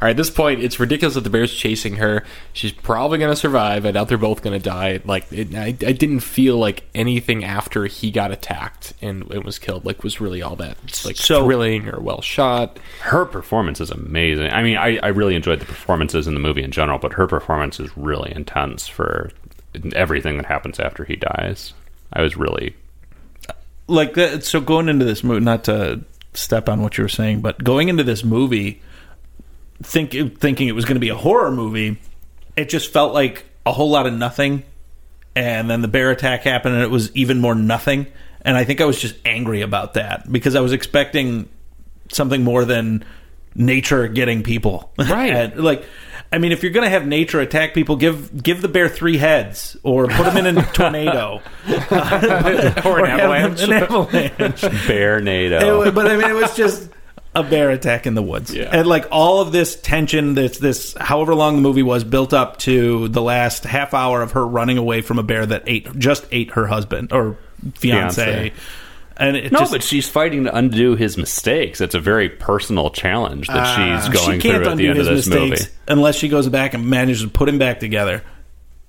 all 0.00 0.06
right, 0.06 0.10
at 0.10 0.16
this 0.16 0.30
point, 0.30 0.62
it's 0.62 0.78
ridiculous 0.80 1.14
that 1.14 1.22
the 1.22 1.30
bear's 1.30 1.54
chasing 1.54 1.96
her. 1.96 2.24
She's 2.52 2.72
probably 2.72 3.18
going 3.18 3.30
to 3.30 3.36
survive. 3.36 3.86
I 3.86 3.92
doubt 3.92 4.08
they're 4.08 4.18
both 4.18 4.42
going 4.42 4.58
to 4.58 4.62
die. 4.62 5.00
Like, 5.04 5.32
it, 5.32 5.54
I, 5.54 5.66
I 5.68 5.92
didn't 5.92 6.20
feel 6.20 6.58
like 6.58 6.84
anything 6.94 7.44
after 7.44 7.86
he 7.86 8.10
got 8.10 8.30
attacked 8.32 8.92
and, 9.00 9.30
and 9.30 9.44
was 9.44 9.58
killed, 9.58 9.84
like, 9.84 10.02
was 10.02 10.20
really 10.20 10.42
all 10.42 10.56
that, 10.56 10.76
like, 11.04 11.16
So- 11.16 11.44
thrilling 11.44 11.88
or 11.88 12.00
well 12.00 12.20
shot. 12.20 12.78
Her 13.00 13.24
performance 13.24 13.80
is 13.80 13.90
amazing. 13.90 14.50
I 14.52 14.62
mean, 14.62 14.76
I, 14.76 14.98
I 14.98 15.08
really 15.08 15.36
enjoyed 15.36 15.60
the 15.60 15.64
performances 15.66 16.26
in 16.26 16.34
the 16.34 16.40
movie 16.40 16.62
in 16.64 16.70
general, 16.72 16.98
but 16.98 17.12
her 17.14 17.26
performance 17.26 17.78
is 17.80 17.96
really 17.96 18.32
intense 18.34 18.88
for 18.88 19.30
everything 19.94 20.36
that 20.36 20.46
happens 20.46 20.78
after 20.80 21.04
he 21.04 21.16
dies. 21.16 21.72
I 22.12 22.22
was 22.22 22.36
really 22.36 22.74
like 23.86 24.14
that. 24.14 24.44
So 24.44 24.60
going 24.60 24.88
into 24.88 25.04
this 25.04 25.24
movie, 25.24 25.44
not 25.44 25.64
to 25.64 26.04
step 26.32 26.68
on 26.68 26.82
what 26.82 26.96
you 26.98 27.04
were 27.04 27.08
saying, 27.08 27.40
but 27.40 27.62
going 27.62 27.88
into 27.88 28.04
this 28.04 28.24
movie, 28.24 28.80
think 29.82 30.12
thinking 30.38 30.68
it 30.68 30.72
was 30.74 30.84
going 30.84 30.96
to 30.96 31.00
be 31.00 31.08
a 31.10 31.16
horror 31.16 31.50
movie, 31.50 31.98
it 32.56 32.68
just 32.68 32.92
felt 32.92 33.12
like 33.14 33.44
a 33.66 33.72
whole 33.72 33.90
lot 33.90 34.06
of 34.06 34.12
nothing. 34.14 34.62
And 35.36 35.68
then 35.68 35.82
the 35.82 35.88
bear 35.88 36.10
attack 36.10 36.42
happened, 36.42 36.74
and 36.76 36.84
it 36.84 36.90
was 36.90 37.14
even 37.16 37.40
more 37.40 37.54
nothing. 37.56 38.06
And 38.42 38.56
I 38.56 38.64
think 38.64 38.80
I 38.80 38.84
was 38.84 39.00
just 39.00 39.16
angry 39.24 39.62
about 39.62 39.94
that 39.94 40.30
because 40.30 40.54
I 40.54 40.60
was 40.60 40.72
expecting 40.72 41.48
something 42.12 42.44
more 42.44 42.64
than 42.64 43.04
nature 43.56 44.06
getting 44.08 44.42
people. 44.42 44.92
Right. 44.98 45.32
And, 45.34 45.64
like, 45.64 45.84
I 46.32 46.38
mean, 46.38 46.52
if 46.52 46.62
you're 46.62 46.72
going 46.72 46.84
to 46.84 46.90
have 46.90 47.06
nature 47.06 47.40
attack 47.40 47.74
people, 47.74 47.96
give 47.96 48.42
give 48.42 48.60
the 48.60 48.68
bear 48.68 48.88
three 48.88 49.16
heads 49.16 49.76
or 49.82 50.06
put 50.08 50.26
him 50.32 50.44
in 50.46 50.58
a 50.58 50.62
tornado 50.72 51.40
Or 51.66 51.70
an 51.70 51.80
have 53.06 53.20
avalanche. 53.20 53.62
An 53.62 53.72
avalanche. 53.72 54.60
bear 54.86 55.20
NATO. 55.20 55.78
wa- 55.84 55.90
but 55.90 56.08
I 56.10 56.16
mean, 56.16 56.28
it 56.30 56.34
was 56.34 56.54
just 56.56 56.90
a 57.34 57.42
bear 57.42 57.70
attack 57.70 58.06
in 58.06 58.14
the 58.14 58.22
woods, 58.22 58.54
Yeah. 58.54 58.68
and 58.72 58.86
like 58.86 59.06
all 59.10 59.40
of 59.40 59.50
this 59.52 59.74
tension, 59.76 60.34
this 60.34 60.58
this 60.58 60.94
however 61.00 61.34
long 61.34 61.56
the 61.56 61.62
movie 61.62 61.82
was 61.82 62.04
built 62.04 62.32
up 62.32 62.58
to 62.60 63.08
the 63.08 63.22
last 63.22 63.64
half 63.64 63.92
hour 63.94 64.22
of 64.22 64.32
her 64.32 64.46
running 64.46 64.78
away 64.78 65.00
from 65.00 65.18
a 65.18 65.22
bear 65.22 65.44
that 65.46 65.64
ate 65.66 65.98
just 65.98 66.24
ate 66.32 66.52
her 66.52 66.66
husband 66.66 67.12
or 67.12 67.36
fiance, 67.74 68.50
Fiancé. 68.50 68.52
and 69.16 69.52
No, 69.52 69.60
just, 69.60 69.72
but 69.72 69.82
she's 69.82 70.08
fighting 70.08 70.44
to 70.44 70.54
undo 70.56 70.94
his 70.96 71.16
mistakes. 71.16 71.80
It's 71.80 71.94
a 71.94 72.00
very 72.00 72.28
personal 72.28 72.90
challenge 72.90 73.48
that 73.48 73.56
ah, 73.56 74.00
she's 74.08 74.08
going 74.20 74.40
she 74.40 74.48
can't 74.48 74.62
through 74.64 74.72
at 74.72 74.76
the 74.76 74.88
end 74.88 74.98
of 74.98 75.06
his 75.06 75.26
this 75.26 75.34
mistakes 75.34 75.60
movie. 75.62 75.72
unless 75.88 76.14
she 76.16 76.28
goes 76.28 76.48
back 76.48 76.74
and 76.74 76.88
manages 76.88 77.22
to 77.22 77.28
put 77.28 77.48
him 77.48 77.58
back 77.58 77.80
together. 77.80 78.22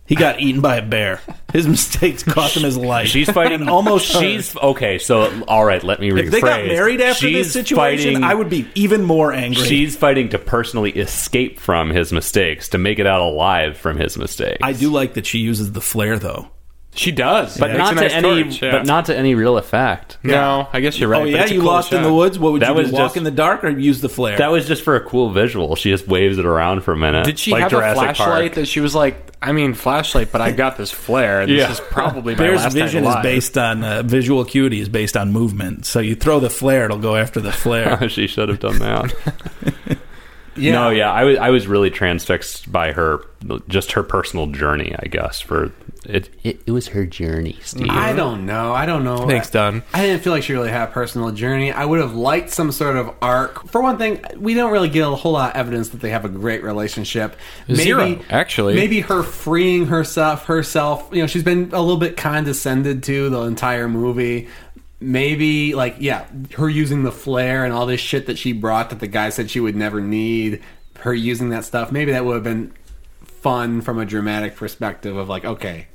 He 0.08 0.14
got 0.16 0.40
eaten 0.40 0.62
by 0.62 0.78
a 0.78 0.86
bear. 0.86 1.20
His 1.52 1.68
mistakes 1.68 2.22
cost 2.22 2.56
him 2.56 2.64
his 2.64 2.78
life. 2.78 3.08
She's 3.08 3.30
fighting 3.30 3.68
almost. 3.70 4.06
She's 4.06 4.56
okay. 4.56 5.00
So 5.00 5.44
all 5.48 5.66
right, 5.66 5.84
let 5.84 6.00
me 6.00 6.10
rephrase. 6.10 6.26
If 6.26 6.32
they 6.32 6.42
got 6.42 6.66
married 6.66 7.02
after 7.02 7.28
she's 7.28 7.48
this 7.48 7.54
situation, 7.54 8.14
fighting, 8.14 8.24
I 8.24 8.34
would 8.36 8.50
be 8.50 8.70
even 8.76 9.04
more 9.04 9.34
angry. 9.34 9.64
She's 9.66 9.96
fighting 9.96 10.30
to 10.30 10.38
personally 10.38 10.92
escape 10.92 11.60
from 11.60 11.90
his 11.90 12.12
mistakes, 12.12 12.70
to 12.70 12.78
make 12.78 13.00
it 13.00 13.08
out 13.08 13.22
alive 13.22 13.78
from 13.78 13.98
his 13.98 14.18
mistakes. 14.18 14.60
I 14.62 14.74
do 14.74 14.92
like 14.92 15.16
that 15.16 15.26
she 15.26 15.40
uses 15.40 15.72
the 15.72 15.82
flare 15.82 16.20
though. 16.20 16.50
She 16.96 17.12
does. 17.12 17.58
but 17.58 17.68
Makes 17.72 17.78
not 17.78 17.92
a 17.92 17.96
to 17.96 18.02
nice 18.02 18.14
any, 18.14 18.44
torch, 18.44 18.62
yeah. 18.62 18.72
but 18.72 18.86
not 18.86 19.06
to 19.06 19.18
any 19.18 19.36
real 19.36 19.58
effect. 19.58 20.18
No, 20.24 20.68
I 20.72 20.80
guess 20.80 20.98
you're 20.98 21.10
right. 21.10 21.22
Oh 21.24 21.26
yeah, 21.26 21.46
you 21.46 21.60
cool 21.60 21.68
lost 21.68 21.92
in 21.94 22.02
the 22.04 22.14
woods. 22.14 22.40
What 22.40 22.54
would 22.54 22.62
That 22.62 22.70
you 22.70 22.76
was 22.76 22.88
do? 22.90 22.94
Walk 22.94 23.02
just- 23.04 23.18
in 23.18 23.24
the 23.24 23.32
dark 23.32 23.64
or 23.64 23.70
use 23.70 24.02
the 24.02 24.10
flare? 24.10 24.38
That 24.38 24.52
was 24.52 24.66
just 24.68 24.82
for 24.84 24.96
a 24.96 25.02
cool 25.02 25.30
visual. 25.32 25.76
She 25.76 25.90
just 25.92 26.08
waves 26.08 26.38
it 26.38 26.46
around 26.46 26.82
for 26.82 26.94
a 26.94 26.98
minute. 26.98 27.26
Did 27.26 27.38
she 27.38 27.52
like 27.52 27.64
have 27.64 27.72
Jurassic 27.72 27.98
a 27.98 28.06
flashlight 28.16 28.42
Park. 28.52 28.54
that 28.56 28.66
she 28.68 28.80
was 28.80 28.96
like, 28.96 29.32
I 29.42 29.52
mean, 29.52 29.74
flashlight, 29.74 30.32
but 30.32 30.40
I 30.42 30.52
got 30.52 30.78
this 30.78 30.90
flare. 30.90 31.42
And 31.42 31.52
Yeah. 31.52 31.68
This 31.68 31.80
is 31.80 31.86
probably 31.90 32.34
my 32.36 32.40
Bear's 32.40 32.62
last 32.62 32.74
vision 32.74 33.04
night 33.04 33.20
is 33.20 33.24
based 33.24 33.58
on 33.58 33.84
uh, 33.84 34.02
visual 34.04 34.40
acuity 34.42 34.80
is 34.80 34.88
based 34.90 35.18
on 35.18 35.32
movement. 35.34 35.86
So 35.86 36.00
you 36.00 36.16
throw 36.16 36.40
the 36.40 36.50
flare, 36.50 36.86
it'll 36.86 36.98
go 36.98 37.16
after 37.16 37.42
the 37.42 37.52
flare. 37.52 38.08
she 38.10 38.28
should 38.28 38.50
have 38.50 38.60
done 38.60 38.80
that. 38.80 39.14
Yeah. 40.58 40.72
No, 40.72 40.90
yeah, 40.90 41.12
I 41.12 41.26
was 41.26 41.38
I 41.38 41.50
was 41.50 41.68
really 41.68 41.90
transfixed 41.90 42.72
by 42.72 42.94
her, 42.94 43.20
just 43.68 43.92
her 43.92 44.04
personal 44.04 44.48
journey. 44.48 44.96
I 44.98 45.08
guess 45.08 45.42
for 45.42 45.74
it. 46.06 46.30
It, 46.44 46.62
it 46.66 46.72
was 46.72 46.88
her 46.90 47.06
journey, 47.06 47.58
Steve. 47.62 47.88
I 47.90 48.14
don't 48.14 48.46
know. 48.46 48.74
I 48.74 48.86
don't 48.86 49.04
know. 49.04 49.28
Thanks, 49.28 49.50
Don. 49.50 49.84
I 49.94 50.02
didn't 50.06 50.24
feel 50.24 50.34
like 50.34 50.44
she 50.44 50.54
really 50.54 50.70
had 50.70 50.90
a 50.90 50.92
personal 50.92 51.32
journey. 51.32 51.72
I 51.72 51.86
would 51.86 52.00
have 52.00 52.16
liked 52.16 52.50
some 52.50 52.72
sort 52.72 52.98
of 52.98 53.14
arc. 53.22 53.68
For 53.70 53.82
one 53.82 53.98
thing, 53.98 54.24
we 54.38 54.54
don't 54.54 54.72
really 54.72 54.90
get 54.90 55.08
a 55.08 55.16
whole 55.16 55.34
lot 55.34 55.52
of 55.52 55.56
evidence 55.56 55.90
that 55.90 56.02
they 56.02 56.10
have 56.10 56.26
a 56.26 56.30
great 56.30 56.64
relationship. 56.64 57.36
Zero, 57.72 58.20
actually. 58.30 58.76
Maybe 58.76 59.02
her 59.02 59.24
freeing 59.24 59.88
herself, 59.88 60.46
herself. 60.46 61.10
You 61.12 61.22
know, 61.22 61.28
she's 61.28 61.44
been 61.44 61.70
a 61.74 61.82
little 61.82 61.98
bit 61.98 62.18
condescended 62.18 63.04
to 63.04 63.30
the 63.30 63.42
entire 63.42 63.88
movie. 63.88 64.48
Maybe 65.00 65.76
like 65.76 65.98
yeah, 66.00 66.26
her 66.56 66.70
using 66.70 67.04
the 67.04 67.12
flare 67.12 67.66
and 67.66 67.74
all 67.74 67.86
this 67.86 68.02
shit 68.02 68.28
that 68.28 68.38
she 68.38 68.54
brought 68.54 68.90
that 68.92 69.00
the 69.00 69.08
guy 69.08 69.30
said 69.30 69.52
she 69.52 69.60
would 69.60 69.76
never 69.76 70.02
need. 70.02 70.62
Her 71.00 71.14
using 71.14 71.50
that 71.50 71.66
stuff. 71.66 71.92
Maybe 71.92 72.14
that 72.14 72.26
would 72.26 72.34
have 72.34 72.44
been 72.44 72.74
fun 73.46 73.80
from 73.80 74.00
a 74.00 74.06
dramatic 74.06 74.56
perspective 74.56 75.16
of 75.16 75.30
like 75.30 75.46
okay 75.46 75.88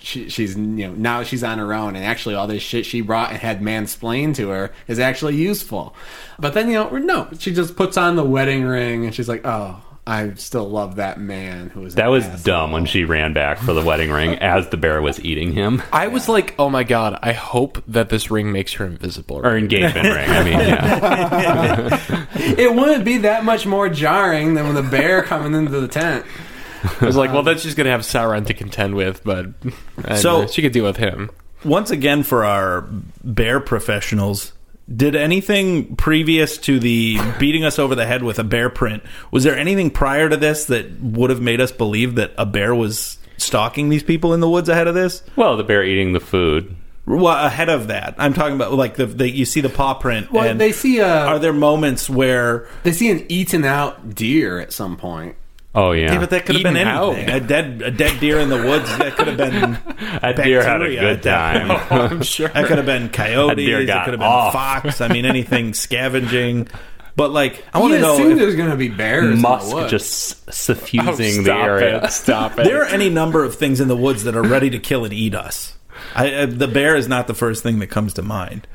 she, 0.00 0.28
she's 0.28 0.56
you 0.56 0.88
know 0.88 0.92
now 0.92 1.22
she's 1.22 1.42
on 1.44 1.58
her 1.58 1.72
own 1.72 1.96
and 1.96 2.04
actually 2.04 2.34
all 2.34 2.46
this 2.46 2.62
shit 2.62 2.86
she 2.86 3.00
brought 3.00 3.30
and 3.30 3.38
had 3.38 3.60
mansplained 3.60 4.34
to 4.36 4.48
her 4.48 4.72
is 4.86 4.98
actually 4.98 5.36
useful 5.36 5.94
but 6.38 6.54
then 6.54 6.68
you 6.68 6.74
know 6.74 6.88
no 6.98 7.28
she 7.38 7.52
just 7.52 7.76
puts 7.76 7.96
on 7.96 8.16
the 8.16 8.24
wedding 8.24 8.64
ring 8.64 9.04
and 9.04 9.14
she's 9.14 9.28
like 9.28 9.44
oh 9.44 9.82
i 10.06 10.32
still 10.34 10.68
love 10.68 10.96
that 10.96 11.20
man 11.20 11.68
who 11.70 11.80
was 11.80 11.94
that 11.94 12.08
was 12.08 12.24
asshole." 12.24 12.42
dumb 12.44 12.72
when 12.72 12.86
she 12.86 13.04
ran 13.04 13.32
back 13.32 13.58
for 13.58 13.72
the 13.72 13.82
wedding 13.82 14.10
ring 14.10 14.34
as 14.40 14.68
the 14.68 14.76
bear 14.76 15.02
was 15.02 15.22
eating 15.24 15.52
him. 15.52 15.82
I 15.92 16.08
was 16.08 16.28
like, 16.28 16.54
oh 16.58 16.70
my 16.70 16.84
god, 16.84 17.18
I 17.22 17.32
hope 17.32 17.82
that 17.86 18.08
this 18.08 18.30
ring 18.30 18.52
makes 18.52 18.72
her 18.74 18.86
invisible. 18.86 19.44
Or 19.44 19.56
engagement 19.56 20.06
ring. 20.14 20.30
I 20.30 20.44
mean, 20.44 20.58
yeah. 20.58 22.26
it 22.58 22.74
wouldn't 22.74 23.04
be 23.04 23.18
that 23.18 23.44
much 23.44 23.66
more 23.66 23.88
jarring 23.88 24.54
than 24.54 24.64
when 24.64 24.74
the 24.74 24.82
bear 24.82 25.22
coming 25.22 25.54
into 25.54 25.78
the 25.78 25.88
tent 25.88 26.24
I 27.00 27.06
was 27.06 27.16
like, 27.16 27.32
well, 27.32 27.42
then 27.42 27.58
she's 27.58 27.74
gonna 27.74 27.90
have 27.90 28.02
Sauron 28.02 28.46
to 28.46 28.54
contend 28.54 28.94
with, 28.94 29.22
but 29.24 29.46
I 30.04 30.08
don't 30.08 30.16
So- 30.18 30.40
know, 30.42 30.46
she 30.46 30.62
could 30.62 30.72
deal 30.72 30.84
with 30.84 30.96
him. 30.98 31.30
Once 31.64 31.90
again, 31.90 32.22
for 32.22 32.44
our 32.44 32.86
bear 33.24 33.58
professionals, 33.58 34.52
did 34.94 35.16
anything 35.16 35.96
previous 35.96 36.56
to 36.58 36.78
the 36.78 37.18
beating 37.38 37.64
us 37.64 37.78
over 37.78 37.94
the 37.94 38.06
head 38.06 38.22
with 38.22 38.38
a 38.38 38.44
bear 38.44 38.70
print? 38.70 39.02
Was 39.32 39.42
there 39.44 39.56
anything 39.58 39.90
prior 39.90 40.28
to 40.28 40.36
this 40.36 40.66
that 40.66 41.00
would 41.00 41.30
have 41.30 41.40
made 41.42 41.60
us 41.60 41.72
believe 41.72 42.14
that 42.14 42.32
a 42.38 42.46
bear 42.46 42.74
was 42.74 43.18
stalking 43.38 43.88
these 43.88 44.02
people 44.04 44.32
in 44.34 44.40
the 44.40 44.48
woods 44.48 44.68
ahead 44.68 44.86
of 44.86 44.94
this? 44.94 45.22
Well, 45.36 45.56
the 45.56 45.64
bear 45.64 45.82
eating 45.84 46.12
the 46.12 46.20
food. 46.20 46.74
Well, 47.06 47.26
ahead 47.46 47.68
of 47.70 47.88
that, 47.88 48.14
I'm 48.18 48.34
talking 48.34 48.54
about 48.54 48.72
like 48.74 48.94
the, 48.96 49.06
the 49.06 49.28
you 49.28 49.44
see 49.44 49.60
the 49.62 49.68
paw 49.70 49.94
print. 49.94 50.30
well 50.30 50.46
and 50.48 50.60
they 50.60 50.72
see 50.72 50.98
a 50.98 51.08
are 51.24 51.38
there 51.38 51.52
moments 51.54 52.08
where 52.08 52.68
they 52.82 52.92
see 52.92 53.10
an 53.10 53.24
eaten 53.30 53.64
out 53.64 54.14
deer 54.14 54.58
at 54.60 54.72
some 54.72 54.96
point 54.96 55.34
Oh 55.74 55.92
yeah, 55.92 56.12
Yeah, 56.14 56.18
but 56.20 56.30
that 56.30 56.46
could 56.46 56.54
have 56.56 56.62
been 56.64 56.76
Eaten 56.76 56.88
out. 56.88 57.14
anything. 57.14 57.34
A 57.34 57.40
dead, 57.40 57.82
a 57.82 57.90
dead 57.90 58.18
deer 58.20 58.40
in 58.40 58.48
the 58.48 58.56
woods. 58.56 58.88
That 58.98 59.16
could 59.16 59.28
have 59.28 59.36
been. 59.36 59.78
that 60.22 60.36
deer 60.36 60.62
had 60.64 60.80
a 60.82 60.88
good 60.88 61.04
at 61.04 61.22
that 61.24 61.68
time. 61.68 62.10
I'm 62.12 62.22
sure. 62.22 62.48
That 62.48 62.66
could 62.66 62.78
have 62.78 62.86
been 62.86 63.10
coyotes. 63.10 63.56
deer 63.56 63.80
It 63.80 63.86
got 63.86 64.04
could 64.06 64.14
have 64.14 64.20
been 64.20 64.28
off. 64.28 64.52
fox. 64.54 65.00
I 65.00 65.08
mean, 65.08 65.24
anything 65.26 65.74
scavenging. 65.74 66.68
But 67.16 67.32
like, 67.32 67.64
I 67.74 67.80
want 67.80 67.92
to 67.94 68.00
know 68.00 68.16
if 68.18 68.38
there's 68.38 68.54
going 68.56 68.70
to 68.70 68.76
be 68.76 68.88
bears 68.88 69.24
in 69.26 69.30
the 69.32 69.36
Musk 69.36 69.74
woods. 69.74 69.90
just 69.90 70.48
Oh, 70.48 70.52
suffusing 70.52 71.42
the 71.44 71.52
area. 71.54 72.04
It, 72.04 72.10
stop 72.12 72.58
it. 72.58 72.64
there 72.64 72.80
are 72.82 72.86
any 72.86 73.10
number 73.10 73.44
of 73.44 73.56
things 73.56 73.80
in 73.80 73.88
the 73.88 73.96
woods 73.96 74.24
that 74.24 74.36
are 74.36 74.42
ready 74.42 74.70
to 74.70 74.78
kill 74.78 75.04
and 75.04 75.12
eat 75.12 75.34
us. 75.34 75.74
I, 76.14 76.32
uh, 76.32 76.46
the 76.46 76.68
bear 76.68 76.94
is 76.96 77.08
not 77.08 77.26
the 77.26 77.34
first 77.34 77.62
thing 77.62 77.80
that 77.80 77.88
comes 77.88 78.14
to 78.14 78.22
mind. 78.22 78.66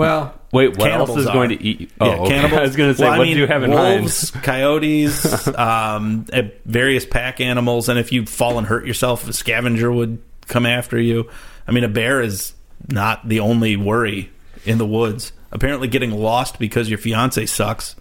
Well, 0.00 0.34
Wait, 0.52 0.70
what 0.70 0.80
Cannibals 0.90 1.10
else 1.10 1.18
is 1.20 1.26
are. 1.28 1.32
going 1.32 1.50
to 1.50 1.62
eat? 1.62 1.90
Oh, 2.00 2.06
yeah, 2.06 2.14
okay. 2.22 2.28
cannibals. 2.30 2.58
I 2.58 2.62
was 2.62 2.76
going 2.76 2.90
to 2.90 2.96
say, 2.98 3.04
Well, 3.04 3.12
I 3.12 3.18
what 3.18 3.24
mean, 3.24 3.34
do 3.34 3.40
you 3.40 3.46
have 3.46 3.62
in 3.62 3.70
wolves, 3.70 4.34
mind? 4.34 4.44
coyotes, 4.44 5.46
um, 5.58 6.26
eh, 6.32 6.48
various 6.64 7.06
pack 7.06 7.40
animals, 7.40 7.88
and 7.88 7.98
if 7.98 8.10
you 8.12 8.26
fall 8.26 8.58
and 8.58 8.66
hurt 8.66 8.86
yourself, 8.86 9.28
a 9.28 9.32
scavenger 9.32 9.92
would 9.92 10.18
come 10.48 10.66
after 10.66 10.98
you. 10.98 11.30
I 11.68 11.72
mean, 11.72 11.84
a 11.84 11.88
bear 11.88 12.20
is 12.20 12.52
not 12.88 13.28
the 13.28 13.40
only 13.40 13.76
worry 13.76 14.30
in 14.64 14.78
the 14.78 14.86
woods. 14.86 15.32
Apparently, 15.52 15.86
getting 15.88 16.10
lost 16.12 16.58
because 16.58 16.88
your 16.88 16.98
fiance 16.98 17.46
sucks. 17.46 17.94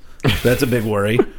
That's 0.43 0.61
a 0.63 0.67
big 0.67 0.83
worry. 0.83 1.19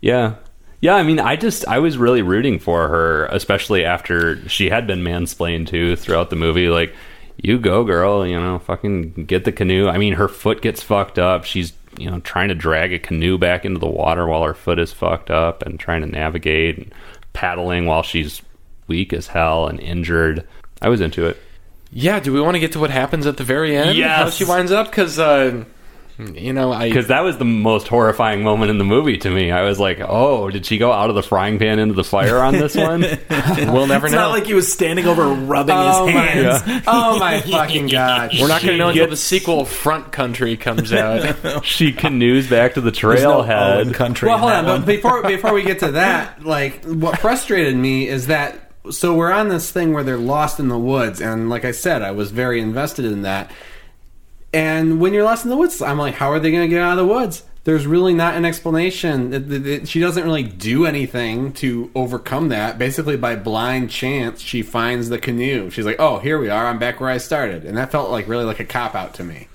Yeah. 0.00 0.34
Yeah, 0.80 0.96
I 0.96 1.04
mean, 1.04 1.20
I 1.20 1.36
just 1.36 1.64
I 1.68 1.78
was 1.78 1.96
really 1.96 2.22
rooting 2.22 2.58
for 2.58 2.88
her, 2.88 3.26
especially 3.26 3.84
after 3.84 4.48
she 4.48 4.68
had 4.68 4.84
been 4.86 5.04
mansplained 5.04 5.68
to 5.68 5.94
throughout 5.94 6.28
the 6.30 6.34
movie. 6.36 6.68
Like, 6.68 6.92
you 7.36 7.58
go, 7.58 7.84
girl, 7.84 8.26
you 8.26 8.38
know, 8.38 8.58
fucking 8.58 9.26
get 9.26 9.44
the 9.44 9.52
canoe. 9.52 9.88
I 9.88 9.98
mean, 9.98 10.14
her 10.14 10.28
foot 10.28 10.62
gets 10.62 10.82
fucked 10.82 11.18
up. 11.18 11.44
She's 11.44 11.72
you 11.98 12.10
know 12.10 12.20
trying 12.20 12.48
to 12.48 12.54
drag 12.54 12.92
a 12.92 12.98
canoe 12.98 13.38
back 13.38 13.64
into 13.64 13.78
the 13.78 13.86
water 13.86 14.26
while 14.26 14.42
her 14.44 14.54
foot 14.54 14.78
is 14.78 14.92
fucked 14.92 15.30
up, 15.30 15.62
and 15.62 15.78
trying 15.78 16.02
to 16.02 16.06
navigate 16.06 16.78
and 16.78 16.94
paddling 17.32 17.86
while 17.86 18.02
she's 18.02 18.42
weak 18.86 19.12
as 19.12 19.28
hell 19.28 19.66
and 19.66 19.80
injured. 19.80 20.46
I 20.80 20.88
was 20.88 21.00
into 21.00 21.26
it. 21.26 21.40
Yeah, 21.94 22.20
do 22.20 22.32
we 22.32 22.40
want 22.40 22.54
to 22.54 22.58
get 22.58 22.72
to 22.72 22.80
what 22.80 22.90
happens 22.90 23.26
at 23.26 23.36
the 23.36 23.44
very 23.44 23.76
end? 23.76 23.96
Yes. 23.96 24.18
How 24.18 24.30
she 24.30 24.44
winds 24.44 24.72
up? 24.72 24.88
Because, 24.88 25.18
uh, 25.18 25.64
you 26.18 26.52
know, 26.52 26.72
I. 26.72 26.88
Because 26.88 27.08
that 27.08 27.20
was 27.20 27.38
the 27.38 27.44
most 27.44 27.88
horrifying 27.88 28.42
moment 28.42 28.70
in 28.70 28.78
the 28.78 28.84
movie 28.84 29.16
to 29.18 29.30
me. 29.30 29.50
I 29.50 29.62
was 29.62 29.78
like, 29.80 30.00
"Oh, 30.00 30.50
did 30.50 30.66
she 30.66 30.78
go 30.78 30.92
out 30.92 31.08
of 31.08 31.16
the 31.16 31.22
frying 31.22 31.58
pan 31.58 31.78
into 31.78 31.94
the 31.94 32.04
fire 32.04 32.38
on 32.38 32.52
this 32.54 32.74
one?" 32.74 33.00
we'll 33.30 33.86
never 33.86 34.06
know. 34.08 34.12
It's 34.12 34.12
know. 34.12 34.18
not 34.18 34.30
like 34.30 34.46
he 34.46 34.54
was 34.54 34.72
standing 34.72 35.06
over 35.06 35.28
rubbing 35.28 35.74
oh 35.76 36.06
his 36.06 36.14
my, 36.14 36.20
hands. 36.20 36.82
oh 36.86 37.18
my 37.18 37.40
fucking 37.40 37.86
god! 37.88 38.32
We're 38.38 38.48
not 38.48 38.62
going 38.62 38.74
to 38.74 38.78
know 38.78 38.88
until 38.90 39.08
the 39.08 39.16
sequel 39.16 39.64
Front 39.64 40.12
Country 40.12 40.56
comes 40.56 40.92
out. 40.92 41.64
she 41.64 41.92
canoes 41.92 42.48
back 42.48 42.74
to 42.74 42.80
the 42.80 42.90
There's 42.90 43.22
no 43.22 43.42
trailhead. 43.42 43.94
Country. 43.94 44.28
Well, 44.28 44.38
hold 44.38 44.52
on. 44.52 44.64
one. 44.66 44.80
But 44.80 44.86
before 44.86 45.22
before 45.22 45.52
we 45.52 45.62
get 45.62 45.80
to 45.80 45.92
that, 45.92 46.44
like 46.44 46.84
what 46.84 47.18
frustrated 47.18 47.76
me 47.76 48.08
is 48.08 48.26
that 48.26 48.70
so 48.90 49.14
we're 49.14 49.32
on 49.32 49.48
this 49.48 49.70
thing 49.70 49.92
where 49.92 50.02
they're 50.02 50.16
lost 50.16 50.58
in 50.58 50.68
the 50.68 50.78
woods, 50.78 51.20
and 51.20 51.48
like 51.48 51.64
I 51.64 51.70
said, 51.70 52.02
I 52.02 52.10
was 52.10 52.30
very 52.30 52.60
invested 52.60 53.04
in 53.04 53.22
that. 53.22 53.50
And 54.52 55.00
when 55.00 55.14
you're 55.14 55.24
lost 55.24 55.44
in 55.44 55.50
the 55.50 55.56
woods, 55.56 55.80
I'm 55.80 55.98
like, 55.98 56.14
how 56.14 56.30
are 56.30 56.38
they 56.38 56.50
going 56.50 56.62
to 56.64 56.68
get 56.68 56.82
out 56.82 56.98
of 56.98 57.06
the 57.06 57.12
woods? 57.12 57.42
There's 57.64 57.86
really 57.86 58.12
not 58.12 58.34
an 58.34 58.44
explanation. 58.44 59.32
It- 59.32 59.50
it- 59.50 59.66
it- 59.66 59.88
She 59.88 60.00
doesn't 60.00 60.24
really 60.24 60.42
do 60.42 60.84
anything 60.84 61.52
to 61.54 61.90
overcome 61.94 62.48
that. 62.48 62.76
Basically, 62.78 63.16
by 63.16 63.36
blind 63.36 63.88
chance, 63.90 64.40
she 64.42 64.62
finds 64.62 65.08
the 65.08 65.18
canoe. 65.18 65.70
She's 65.70 65.86
like, 65.86 66.00
"Oh, 66.00 66.18
here 66.18 66.38
we 66.38 66.48
are. 66.50 66.66
I'm 66.66 66.78
back 66.78 67.00
where 67.00 67.08
I 67.08 67.18
started," 67.18 67.64
and 67.64 67.76
that 67.78 67.92
felt 67.92 68.10
like 68.10 68.28
really 68.28 68.44
like 68.44 68.58
a 68.60 68.64
cop 68.64 68.94
out 68.96 69.14
to 69.14 69.24
me. 69.24 69.46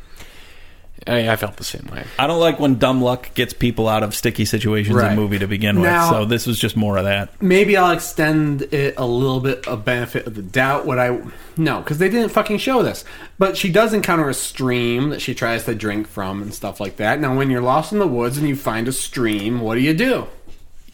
I, 1.08 1.30
I 1.30 1.36
felt 1.36 1.58
the 1.58 1.64
same 1.64 1.88
way. 1.92 2.06
I 2.20 2.28
don't 2.28 2.40
like 2.40 2.60
when 2.60 2.76
dumb 2.78 3.02
luck 3.02 3.34
gets 3.34 3.54
people 3.54 3.88
out 3.88 4.04
of 4.04 4.14
sticky 4.14 4.46
situations 4.46 4.96
in 4.98 5.06
a 5.14 5.16
movie 5.16 5.40
to 5.40 5.48
begin 5.48 5.78
with. 5.80 5.90
Now- 5.90 6.12
so 6.12 6.26
this 6.26 6.46
was 6.46 6.60
just 6.60 6.76
more 6.76 6.98
of 6.98 7.06
that. 7.06 7.42
maybe 7.42 7.76
I'll 7.78 7.92
extend 7.92 8.62
it 8.74 8.96
a 8.98 9.06
little 9.06 9.40
bit 9.40 9.68
of 9.68 9.86
benefit 9.86 10.28
of 10.28 10.36
the 10.36 10.42
doubt. 10.42 10.86
What 10.86 11.00
I 11.00 11.20
no, 11.58 11.80
because 11.80 11.98
they 11.98 12.10
didn't 12.10 12.30
fucking 12.30 12.58
show 12.60 12.84
this. 12.84 13.04
But 13.40 13.58
she 13.58 13.72
does 13.72 13.94
encounter 13.94 14.30
a 14.30 14.34
stream 14.34 15.10
that 15.10 15.22
she 15.22 15.34
tries 15.34 15.66
to 15.66 15.74
drink 15.76 16.08
from 16.08 16.42
and 16.42 16.54
stuff 16.54 16.80
like 16.80 16.98
that. 16.98 17.20
Now, 17.20 17.36
when 17.36 17.50
you're 17.50 17.62
lost 17.62 17.92
in 17.94 18.00
the 18.00 18.08
woods 18.08 18.38
and 18.38 18.48
you 18.48 18.56
find 18.56 18.88
a 18.88 18.92
stream, 18.92 19.62
what 19.62 19.76
do 19.76 19.82
you 19.82 19.94
do? 19.94 20.28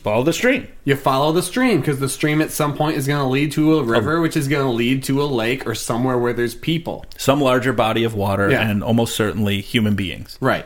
Follow 0.04 0.24
the 0.24 0.34
stream. 0.34 0.68
You 0.84 0.98
follow 0.98 1.32
the 1.32 1.42
stream 1.42 1.80
because 1.80 2.00
the 2.00 2.10
stream 2.10 2.42
at 2.42 2.52
some 2.52 2.76
point 2.76 2.98
is 2.98 3.08
going 3.08 3.22
to 3.24 3.28
lead 3.30 3.54
to 3.54 3.76
a 3.78 3.80
um, 3.80 3.90
river, 3.90 4.20
which 4.20 4.36
is 4.36 4.50
going 4.50 4.66
to 4.66 4.72
lead 4.72 5.02
to 5.04 5.24
a 5.24 5.26
lake 5.26 5.66
or 5.66 5.74
somewhere 5.74 6.18
where 6.18 6.34
there's 6.34 6.56
people. 6.56 7.06
Some 7.18 7.40
larger 7.40 7.72
body 7.72 8.04
of 8.04 8.14
water 8.14 8.52
Yeah. 8.52 8.70
and 8.70 8.84
almost 8.84 9.16
certainly 9.16 9.62
human 9.62 9.96
beings. 9.96 10.38
Right. 10.42 10.66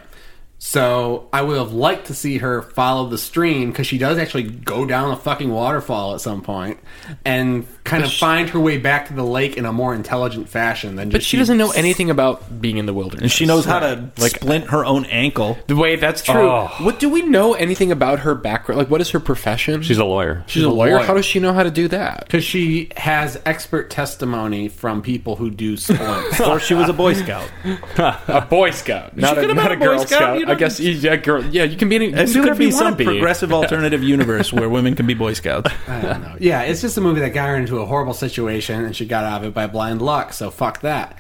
So 0.60 1.30
I 1.32 1.44
would 1.44 1.58
have 1.58 1.72
liked 1.74 2.08
to 2.08 2.16
see 2.16 2.40
her 2.40 2.64
follow 2.64 3.08
the 3.10 3.18
stream 3.18 3.70
because 3.72 3.86
she 3.86 3.98
does 4.00 4.18
actually 4.18 4.44
go 4.44 4.86
down 4.86 5.12
a 5.12 5.16
fucking 5.16 5.52
waterfall 5.52 6.16
at 6.16 6.22
some 6.22 6.42
point 6.42 6.80
and 7.24 7.66
kind 7.84 8.04
of 8.04 8.12
find 8.12 8.50
her 8.50 8.60
way 8.60 8.78
back 8.80 9.08
to 9.08 9.14
the 9.14 9.24
lake 9.24 9.56
in 9.56 9.66
a 9.66 9.72
more 9.72 9.94
intelligent 9.94 10.50
fashion 10.50 10.96
than 10.96 11.10
just 11.12 11.14
But 11.14 11.24
she 11.24 11.38
doesn't 11.38 11.58
know 11.58 11.72
anything 11.72 12.10
about 12.10 12.60
being 12.60 12.78
in 12.78 12.88
the 12.88 12.94
wilderness. 12.94 13.22
And 13.22 13.32
she 13.32 13.46
knows 13.46 13.66
how 13.66 13.80
to 13.80 14.10
Like- 14.18 14.32
splint 14.38 14.66
her 14.72 14.84
own 14.84 15.06
ankle. 15.06 15.58
The 15.68 15.76
way 15.76 15.96
that's 15.96 16.24
true. 16.24 16.50
Oh. 16.50 16.72
What 16.82 17.00
do 17.00 17.08
we 17.10 17.22
know 17.22 17.54
anything 17.54 17.92
about 17.92 18.20
her 18.20 18.34
background? 18.34 18.80
Like, 18.80 18.90
what 18.90 19.00
is 19.00 19.12
her 19.12 19.20
profession? 19.20 19.84
She's 19.84 20.00
a 20.00 20.06
lawyer. 20.06 20.44
She's 20.48 20.64
a 20.64 20.68
a 20.68 20.70
lawyer. 20.70 20.96
lawyer. 20.96 21.06
How 21.06 21.14
does 21.14 21.26
she 21.26 21.40
know 21.40 21.54
how 21.54 21.64
to 21.64 21.72
do 21.72 21.88
that? 21.90 22.22
because 22.26 22.44
she 22.44 22.90
has 22.98 23.40
expert 23.46 23.90
testimony 23.92 24.68
from 24.70 25.02
people 25.04 25.36
who 25.36 25.50
do 25.52 25.78
splints. 25.78 26.42
or 26.42 26.60
she 26.60 26.74
was 26.74 26.90
a 26.90 26.94
Boy 26.94 27.14
Scout. 27.14 27.48
A 28.28 28.42
Boy 28.50 28.72
Scout, 28.72 29.16
not, 29.16 29.38
a, 29.38 29.42
could 29.42 29.50
have 29.50 29.56
not 29.58 29.70
been 29.70 29.72
a 29.72 29.76
a 29.76 29.78
Boy 29.80 29.86
Girl 29.86 30.00
Scout, 30.06 30.40
Scout. 30.42 30.47
You 30.48 30.54
I 30.54 30.56
guess 30.56 30.80
yeah, 30.80 31.16
girl. 31.18 31.44
Yeah, 31.46 31.64
you 31.64 31.78
can 31.78 31.90
be. 31.90 31.96
Any, 31.98 32.06
you 32.06 32.12
can 32.12 32.20
This 32.26 32.34
do 32.34 32.44
could 32.44 32.58
be 32.58 32.72
some 32.72 32.86
want 32.86 32.98
be. 32.98 33.06
progressive 33.06 33.52
alternative 33.54 34.04
universe 34.04 34.52
where 34.54 34.70
women 34.70 34.96
can 34.96 35.06
be 35.06 35.14
Boy 35.14 35.34
Scouts. 35.34 35.72
I 35.88 36.02
don't 36.02 36.22
know. 36.22 36.36
Yeah, 36.40 36.62
it's 36.64 36.82
just 36.82 36.98
a 36.98 37.02
movie 37.02 37.20
that 37.22 37.30
got 37.30 37.50
her 37.50 37.56
into 37.56 37.80
a 37.80 37.86
horrible 37.86 38.14
situation 38.14 38.84
and 38.86 38.96
she 38.96 39.06
got 39.06 39.24
out 39.24 39.42
of 39.42 39.48
it 39.50 39.54
by 39.54 39.68
blind 39.68 40.02
luck. 40.02 40.34
So 40.34 40.50
fuck 40.52 40.82
that. 40.82 41.18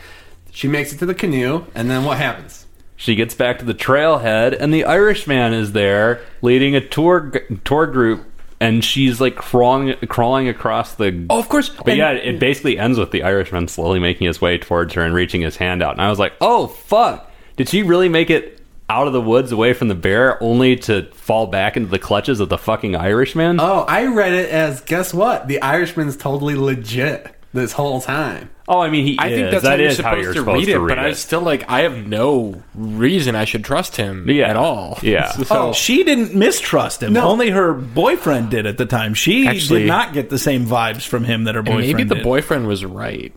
She 0.51 0.67
makes 0.67 0.91
it 0.91 0.97
to 0.99 1.05
the 1.05 1.13
canoe, 1.13 1.65
and 1.75 1.89
then 1.89 2.03
what 2.03 2.17
happens? 2.17 2.65
She 2.95 3.13
gets 3.13 3.35
back 3.35 3.59
to 3.59 3.65
the 3.65 3.75
trailhead, 3.75 4.59
and 4.59 4.73
the 4.73 4.85
Irishman 4.85 5.53
is 5.53 5.73
there 5.73 6.21
leading 6.41 6.75
a 6.75 6.81
tour 6.81 7.31
tour 7.63 7.85
group, 7.85 8.23
and 8.59 8.83
she's 8.83 9.21
like 9.21 9.35
crawling 9.35 9.93
crawling 10.07 10.47
across 10.47 10.95
the. 10.95 11.27
Oh, 11.29 11.37
of 11.37 11.47
course. 11.47 11.69
But 11.69 11.89
And- 11.89 11.97
yeah, 11.97 12.11
it 12.13 12.39
basically 12.39 12.79
ends 12.79 12.97
with 12.97 13.11
the 13.11 13.21
Irishman 13.21 13.67
slowly 13.67 13.99
making 13.99 14.25
his 14.25 14.41
way 14.41 14.57
towards 14.57 14.95
her 14.95 15.03
and 15.03 15.13
reaching 15.13 15.41
his 15.41 15.57
hand 15.57 15.83
out. 15.83 15.91
And 15.93 16.01
I 16.01 16.09
was 16.09 16.17
like, 16.17 16.33
oh, 16.41 16.65
fuck. 16.67 17.31
Did 17.55 17.69
she 17.69 17.83
really 17.83 18.09
make 18.09 18.31
it 18.31 18.56
out 18.89 19.07
of 19.07 19.13
the 19.13 19.21
woods 19.21 19.51
away 19.51 19.73
from 19.73 19.87
the 19.89 19.95
bear 19.95 20.41
only 20.41 20.75
to 20.77 21.03
fall 21.13 21.47
back 21.47 21.75
into 21.77 21.89
the 21.89 21.99
clutches 21.99 22.39
of 22.39 22.49
the 22.49 22.57
fucking 22.57 22.95
Irishman? 22.95 23.59
Oh, 23.59 23.81
I 23.87 24.05
read 24.05 24.33
it 24.33 24.49
as 24.49 24.81
guess 24.81 25.13
what? 25.13 25.47
The 25.47 25.61
Irishman's 25.61 26.15
totally 26.17 26.55
legit 26.55 27.33
this 27.53 27.71
whole 27.73 28.01
time. 28.01 28.49
Oh, 28.69 28.79
I 28.81 28.89
mean, 28.89 29.05
he 29.05 29.17
I 29.17 29.27
is. 29.29 29.37
think 29.39 29.51
that's 29.51 29.63
That 29.63 29.69
how 29.79 29.83
you're 29.83 29.91
supposed, 29.91 30.05
how 30.07 30.15
you're 30.21 30.33
to, 30.33 30.39
supposed 30.39 30.59
read 30.67 30.73
to 30.73 30.77
it, 30.77 30.79
read 30.79 30.87
but 30.89 30.99
I 30.99 31.07
it. 31.09 31.15
still 31.15 31.39
like. 31.39 31.69
I 31.69 31.81
have 31.81 32.05
no 32.05 32.61
reason 32.75 33.33
I 33.33 33.45
should 33.45 33.63
trust 33.63 33.95
him 33.95 34.29
Yeah. 34.29 34.49
at 34.49 34.57
all. 34.57 34.99
Yeah. 35.01 35.31
so, 35.31 35.45
oh, 35.69 35.73
She 35.73 36.03
didn't 36.03 36.35
mistrust 36.35 37.01
him. 37.01 37.13
No. 37.13 37.21
Only 37.29 37.49
her 37.49 37.73
boyfriend 37.73 38.49
did 38.49 38.65
at 38.65 38.77
the 38.77 38.85
time. 38.85 39.13
She 39.13 39.47
Actually- 39.47 39.81
did 39.83 39.87
not 39.87 40.13
get 40.13 40.29
the 40.29 40.37
same 40.37 40.65
vibes 40.65 41.07
from 41.07 41.23
him 41.23 41.45
that 41.45 41.55
her 41.55 41.59
and 41.59 41.65
boyfriend 41.67 41.87
maybe 41.87 42.03
the 42.03 42.15
did. 42.15 42.23
boyfriend 42.25 42.67
was 42.67 42.83
right, 42.83 43.33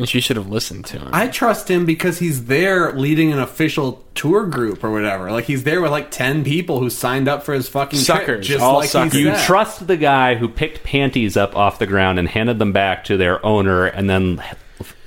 and 0.00 0.08
she 0.08 0.20
should 0.20 0.36
have 0.36 0.48
listened 0.48 0.86
to 0.86 0.98
him. 0.98 1.10
I 1.12 1.28
trust 1.28 1.70
him 1.70 1.86
because 1.86 2.18
he's 2.18 2.46
there 2.46 2.92
leading 2.92 3.32
an 3.32 3.38
official 3.38 4.04
tour 4.14 4.46
group 4.46 4.82
or 4.82 4.90
whatever. 4.90 5.30
Like 5.30 5.44
he's 5.44 5.62
there 5.64 5.80
with 5.80 5.90
like 5.90 6.10
ten 6.10 6.42
people 6.42 6.80
who 6.80 6.90
signed 6.90 7.28
up 7.28 7.42
for 7.44 7.54
his 7.54 7.68
fucking 7.68 7.98
trip, 7.98 8.06
Suckers, 8.06 8.46
just 8.48 8.62
all 8.62 8.78
like 8.78 8.88
suckers. 8.88 9.12
he 9.12 9.20
You 9.20 9.36
trust 9.44 9.86
the 9.86 9.96
guy 9.96 10.34
who 10.34 10.48
picked 10.48 10.82
panties 10.82 11.36
up 11.36 11.54
off 11.56 11.78
the 11.78 11.86
ground 11.86 12.18
and 12.18 12.26
handed 12.28 12.58
them 12.58 12.72
back 12.72 13.04
to 13.04 13.16
their 13.16 13.44
owner 13.44 13.86
and 13.86 14.08
then 14.10 14.42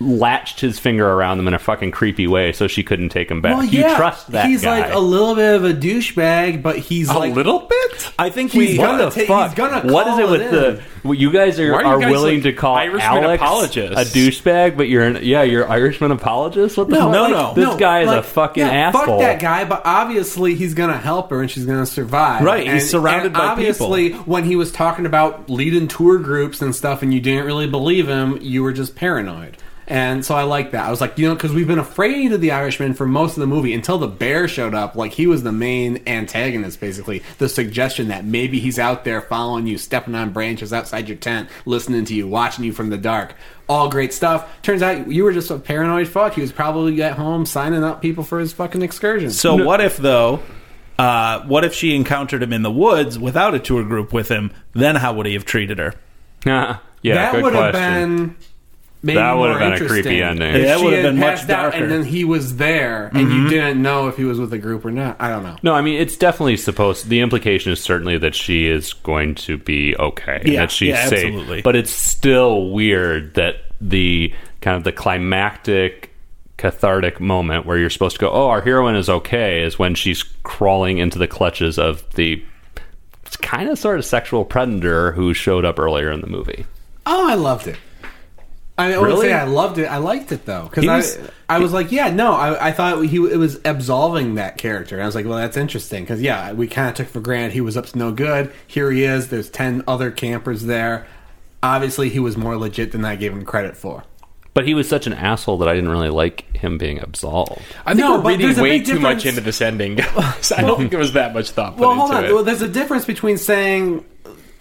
latched 0.04 0.60
his 0.60 0.80
finger 0.80 1.08
around 1.10 1.38
them 1.38 1.48
in 1.48 1.54
a 1.54 1.60
fucking 1.60 1.92
creepy 1.92 2.28
way 2.28 2.52
so 2.52 2.68
she 2.68 2.84
couldn't 2.84 3.10
take 3.10 3.30
him 3.32 3.42
back. 3.42 3.56
Well, 3.58 3.66
you 3.66 3.82
trust 3.96 4.32
that 4.32 4.46
he's 4.48 4.62
guy. 4.64 4.82
like 4.82 4.94
a 4.94 5.00
little 5.00 5.36
bit 5.36 5.56
of 5.56 5.64
a 5.66 5.74
douchebag, 5.74 6.62
but 6.62 6.78
he's 6.78 7.10
a 7.10 7.18
like 7.18 7.34
little 7.34 7.60
bit. 7.60 8.12
I 8.20 8.30
think 8.30 8.52
He's 8.52 8.72
we. 8.72 8.78
gonna 8.78 9.06
what 9.06 9.14
the 9.14 9.26
ta- 9.26 9.28
fuck? 9.28 9.50
he's 9.50 9.58
gonna 9.58 9.94
what 9.94 10.08
is 10.08 10.14
call 10.16 10.20
it 10.20 10.32
with 10.32 10.42
it 10.42 10.52
the? 10.52 10.84
well, 11.04 11.14
You 11.14 11.32
guys 11.32 11.60
are, 11.60 11.74
are 11.74 11.82
you 11.82 11.88
are 11.88 12.00
guys 12.00 12.12
willing 12.12 12.36
like 12.36 12.44
to 12.44 12.54
call 12.54 12.76
Irishman 12.76 13.02
Alex 13.24 13.42
apologists? 13.42 14.16
a 14.16 14.18
douchebag, 14.18 14.78
but 14.78 14.90
you're 14.90 15.04
an, 15.04 15.20
yeah, 15.24 15.44
you're 15.44 15.68
Irishman 15.70 16.12
apologist. 16.12 16.78
What 16.78 16.90
the 16.90 16.96
No, 16.96 17.02
fuck? 17.06 17.12
no, 17.14 17.22
like, 17.24 17.32
no. 17.32 17.54
This 17.54 17.66
no, 17.70 17.78
guy 17.78 18.02
is 18.02 18.12
a 18.12 18.24
fucking 18.24 18.66
yeah, 18.66 18.72
asshole. 18.72 19.06
Fuck 19.06 19.20
that 19.20 19.40
guy, 19.42 19.66
but 19.66 19.82
obviously 19.86 20.56
he's 20.56 20.74
gonna 20.74 20.98
help 20.98 21.30
her 21.30 21.42
and 21.42 21.50
she's 21.50 21.66
gonna 21.66 21.86
survive. 21.86 22.44
Right, 22.44 22.68
he's 22.72 22.90
surrounded 22.90 23.28
and 23.28 23.34
by 23.36 23.40
obviously, 23.48 24.12
when 24.14 24.44
he 24.44 24.56
was 24.56 24.72
talking 24.72 25.06
about 25.06 25.50
leading 25.50 25.88
tour 25.88 26.18
groups 26.20 26.62
and 26.62 26.76
stuff, 26.76 27.02
and 27.04 27.14
you 27.14 27.20
didn't 27.22 27.46
really 27.46 27.68
believe 27.68 28.08
him, 28.08 28.38
you 28.42 28.64
were 28.64 28.74
just 28.74 28.96
paranoid. 28.96 29.58
And 29.88 30.26
so 30.26 30.36
I 30.36 30.44
like 30.44 30.72
that. 30.72 30.86
I 30.86 30.90
was 30.90 31.02
like, 31.02 31.18
you 31.18 31.28
know, 31.28 31.36
because 31.36 31.52
we've 31.52 31.68
been 31.68 31.80
afraid 31.80 32.32
of 32.32 32.42
the 32.42 32.52
Irishman 32.52 32.94
for 32.94 33.06
most 33.06 33.36
of 33.36 33.42
the 33.42 33.48
movie 33.48 33.74
until 33.74 33.98
the 33.98 34.08
bear 34.08 34.48
showed 34.48 34.74
up. 34.74 34.96
Like 34.96 35.12
he 35.14 35.28
was 35.28 35.44
the 35.44 35.52
main 35.52 36.02
antagonist, 36.08 36.80
basically. 36.80 37.24
The 37.38 37.50
suggestion 37.50 38.08
that 38.08 38.24
maybe 38.24 38.60
he's 38.60 38.80
out 38.80 39.04
there 39.04 39.22
following 39.22 39.68
you, 39.68 39.78
stepping 39.78 40.16
on 40.16 40.32
branches 40.32 40.72
outside 40.72 41.10
your 41.10 41.18
tent, 41.18 41.50
listening 41.66 42.06
to 42.06 42.16
you, 42.16 42.28
watching 42.28 42.64
you 42.64 42.72
from 42.72 42.90
the 42.90 42.98
dark. 42.98 43.36
All 43.68 43.90
great 43.90 44.14
stuff. 44.14 44.62
Turns 44.62 44.82
out 44.82 45.12
you 45.12 45.24
were 45.24 45.34
just 45.34 45.52
a 45.52 45.58
paranoid 45.58 46.08
fuck. 46.08 46.34
He 46.34 46.42
was 46.42 46.52
probably 46.52 47.02
at 47.02 47.18
home 47.18 47.46
signing 47.46 47.84
up 47.84 48.02
people 48.02 48.24
for 48.24 48.40
his 48.40 48.54
fucking 48.54 48.82
excursion. 48.82 49.32
So 49.32 49.64
what 49.64 49.82
if 49.82 49.98
though? 49.98 50.42
Uh, 50.98 51.44
what 51.46 51.66
if 51.66 51.74
she 51.74 51.96
encountered 51.96 52.44
him 52.44 52.54
in 52.54 52.62
the 52.62 52.72
woods 52.72 53.18
without 53.18 53.56
a 53.56 53.60
tour 53.60 53.84
group 53.84 54.14
with 54.14 54.30
him? 54.30 54.52
Then 54.74 54.96
how 54.96 55.14
would 55.14 55.26
he 55.26 55.34
have 55.34 55.44
treated 55.44 55.80
her? 55.80 55.96
yeah, 56.46 57.16
that 57.16 57.34
good 57.34 57.44
would 57.44 57.54
have 57.54 57.74
been 57.74 58.36
maybe 59.04 59.18
That 59.18 59.38
would 59.38 59.52
have 59.52 59.60
been 59.60 59.70
a 59.70 59.72
interesting. 59.74 60.04
creepy 60.04 60.24
ending. 60.24 60.56
If 60.56 60.62
Yeah, 60.62 60.68
that 60.70 60.78
she 60.80 60.84
would 60.86 60.94
have 60.94 61.04
had 61.04 61.10
been 61.12 61.20
much 61.20 61.38
passed 61.40 61.50
out 61.52 61.62
darker. 61.72 61.78
and 61.78 61.92
then 61.92 62.04
he 62.04 62.24
was 62.24 62.56
there, 62.56 63.08
and 63.14 63.20
you 63.20 63.28
mm-hmm. 63.28 63.50
didn't 63.50 63.82
know 63.82 64.08
if 64.08 64.18
he 64.18 64.24
was 64.24 64.40
with 64.40 64.52
a 64.54 64.58
group 64.58 64.84
or 64.86 64.92
not. 64.92 65.18
I 65.20 65.30
don't 65.30 65.44
know. 65.44 65.58
No, 65.62 65.74
I 65.76 65.82
mean 65.82 66.02
it's 66.02 66.18
definitely 66.18 66.58
supposed. 66.58 67.08
The 67.10 67.20
implication 67.20 67.72
is 67.72 67.80
certainly 67.82 68.18
that 68.18 68.34
she 68.34 68.68
is 68.68 68.94
going 68.94 69.36
to 69.36 69.58
be 69.58 69.96
okay, 69.98 70.40
and 70.42 70.48
Yeah, 70.50 70.60
that 70.62 70.72
she's 70.72 70.90
yeah, 70.90 71.08
safe. 71.08 71.26
absolutely. 71.26 71.62
But 71.62 71.76
it's 71.76 71.92
still 71.92 72.70
weird 72.72 73.36
that 73.36 73.58
the 73.80 74.34
kind 74.62 74.78
of 74.78 74.84
the 74.86 74.92
climactic 74.94 76.10
cathartic 76.58 77.20
moment 77.20 77.66
where 77.66 77.78
you're 77.78 77.90
supposed 77.90 78.16
to 78.16 78.20
go, 78.22 78.32
"Oh, 78.32 78.48
our 78.48 78.62
heroine 78.62 78.96
is 78.96 79.10
okay," 79.10 79.64
is 79.64 79.78
when 79.78 79.96
she's 79.96 80.24
crawling 80.44 80.98
into 81.00 81.20
the 81.20 81.28
clutches 81.28 81.78
of 81.78 82.04
the 82.16 82.42
kind 83.42 83.70
of 83.70 83.80
sort 83.80 83.98
of 83.98 84.06
sexual 84.06 84.46
predator 84.46 85.12
who 85.12 85.34
showed 85.34 85.66
up 85.66 85.80
earlier 85.80 86.12
in 86.12 86.22
the 86.22 86.28
movie. 86.28 86.66
Oh, 87.06 87.28
I 87.30 87.34
loved 87.34 87.68
it. 87.68 87.76
I 88.78 88.88
mean, 88.90 89.00
wouldn't 89.00 89.18
Really? 89.20 89.28
say 89.30 89.34
I 89.34 89.44
loved 89.46 89.78
it. 89.78 89.86
I 89.86 89.98
liked 89.98 90.32
it 90.32 90.46
though 90.46 90.64
because 90.70 90.88
I, 90.88 90.98
was- 90.98 91.20
I 91.48 91.60
was 91.60 91.74
like, 91.74 91.92
yeah, 91.92 92.10
no, 92.10 92.34
I, 92.34 92.70
I 92.70 92.72
thought 92.72 93.02
he 93.06 93.18
it 93.18 93.38
was 93.38 93.60
absolving 93.66 94.36
that 94.36 94.58
character. 94.58 94.96
And 94.96 95.04
I 95.04 95.06
was 95.06 95.14
like, 95.14 95.26
well, 95.26 95.38
that's 95.38 95.58
interesting 95.58 96.04
because 96.04 96.22
yeah, 96.22 96.54
we 96.54 96.68
kind 96.68 96.90
of 96.90 96.96
took 96.96 97.08
for 97.08 97.20
granted 97.20 97.54
he 97.54 97.62
was 97.62 97.78
up 97.78 97.86
to 97.88 97.98
no 98.00 98.12
good. 98.12 98.52
Here 98.66 98.90
he 98.92 99.04
is. 99.04 99.30
There's 99.30 99.50
ten 99.50 99.84
other 99.88 100.10
campers 100.10 100.64
there. 100.64 101.06
Obviously, 101.62 102.10
he 102.10 102.20
was 102.20 102.36
more 102.36 102.58
legit 102.58 102.92
than 102.92 103.06
I 103.06 103.16
gave 103.16 103.32
him 103.32 103.46
credit 103.46 103.78
for. 103.78 104.04
But 104.56 104.68
he 104.68 104.74
was 104.74 104.88
such 104.90 105.08
an 105.08 105.14
asshole 105.14 105.58
that 105.60 105.68
I 105.70 105.74
didn't 105.74 105.90
really 105.90 106.10
like 106.10 106.56
him 106.56 106.78
being 106.78 107.00
absolved. 107.00 107.62
I 107.86 107.92
think 107.94 108.00
No, 108.02 108.18
we're 108.18 108.22
but 108.24 108.28
reading 108.30 108.46
there's 108.48 108.60
way 108.60 108.80
too 108.82 109.00
much 109.00 109.26
into 109.26 109.42
this 109.42 109.62
ending. 109.62 109.96
guys. 109.96 110.52
I 110.56 110.62
don't 110.62 110.78
think 110.78 110.90
there 110.92 111.00
was 111.00 111.14
that 111.14 111.34
much 111.34 111.52
thought 111.52 111.74
put 111.78 111.82
Well, 111.88 111.96
hold 111.96 112.10
into 112.12 112.18
on. 112.18 112.26
it. 112.26 112.34
Well, 112.34 112.44
there's 112.44 112.62
a 112.62 112.68
difference 112.68 113.06
between 113.06 113.38
saying, 113.38 114.06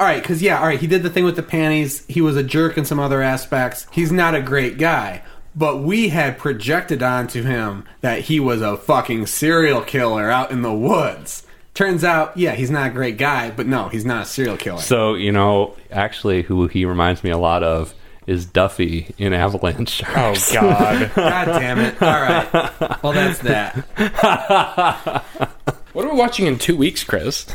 all 0.03 0.09
right, 0.09 0.21
because 0.21 0.43
yeah, 0.43 0.59
all 0.59 0.67
right, 0.67 0.81
he 0.81 0.89
did 0.89 1.05
the 1.05 1.11
thing 1.11 1.25
with 1.25 1.37
the 1.37 1.45
panties. 1.45 2.05
He 2.09 2.21
was 2.21 2.37
a 2.37 2.43
jerk 2.43 2.77
in 2.77 2.85
some 2.85 2.99
other 2.99 3.23
aspects. 3.23 3.87
He's 3.93 4.11
not 4.11 4.35
a 4.35 4.43
great 4.43 4.77
guy. 4.77 5.23
But 5.55 5.77
we 5.77 6.09
had 6.09 6.39
projected 6.39 7.05
onto 7.05 7.45
him 7.45 7.85
that 8.01 8.23
he 8.23 8.41
was 8.41 8.63
a 8.63 8.77
fucking 8.77 9.27
serial 9.27 9.81
killer 9.81 10.29
out 10.29 10.51
in 10.51 10.63
the 10.63 10.73
woods. 10.73 11.47
Turns 11.75 12.03
out, 12.03 12.37
yeah, 12.37 12.57
he's 12.57 12.69
not 12.69 12.89
a 12.89 12.91
great 12.91 13.17
guy, 13.17 13.53
but 13.53 13.69
no, 13.69 13.91
he's 13.91 14.05
not 14.05 14.23
a 14.23 14.27
serial 14.27 14.57
killer. 14.57 14.81
So, 14.81 15.15
you 15.15 15.31
know, 15.31 15.77
actually, 15.93 16.43
who 16.43 16.67
he 16.67 16.85
reminds 16.85 17.23
me 17.23 17.31
a 17.31 17.39
lot 17.39 17.63
of 17.63 17.95
is 18.27 18.45
Duffy 18.45 19.15
in 19.19 19.33
Avalanche 19.33 20.03
oh 20.09 20.35
God! 20.53 21.13
God 21.15 21.45
damn 21.45 21.79
it. 21.79 22.03
All 22.03 22.21
right. 22.21 23.03
Well, 23.05 23.13
that's 23.13 23.39
that. 23.39 23.85
what 25.93 26.05
are 26.05 26.11
we 26.11 26.17
watching 26.19 26.47
in 26.47 26.59
two 26.59 26.77
weeks, 26.77 27.05
Chris? 27.05 27.47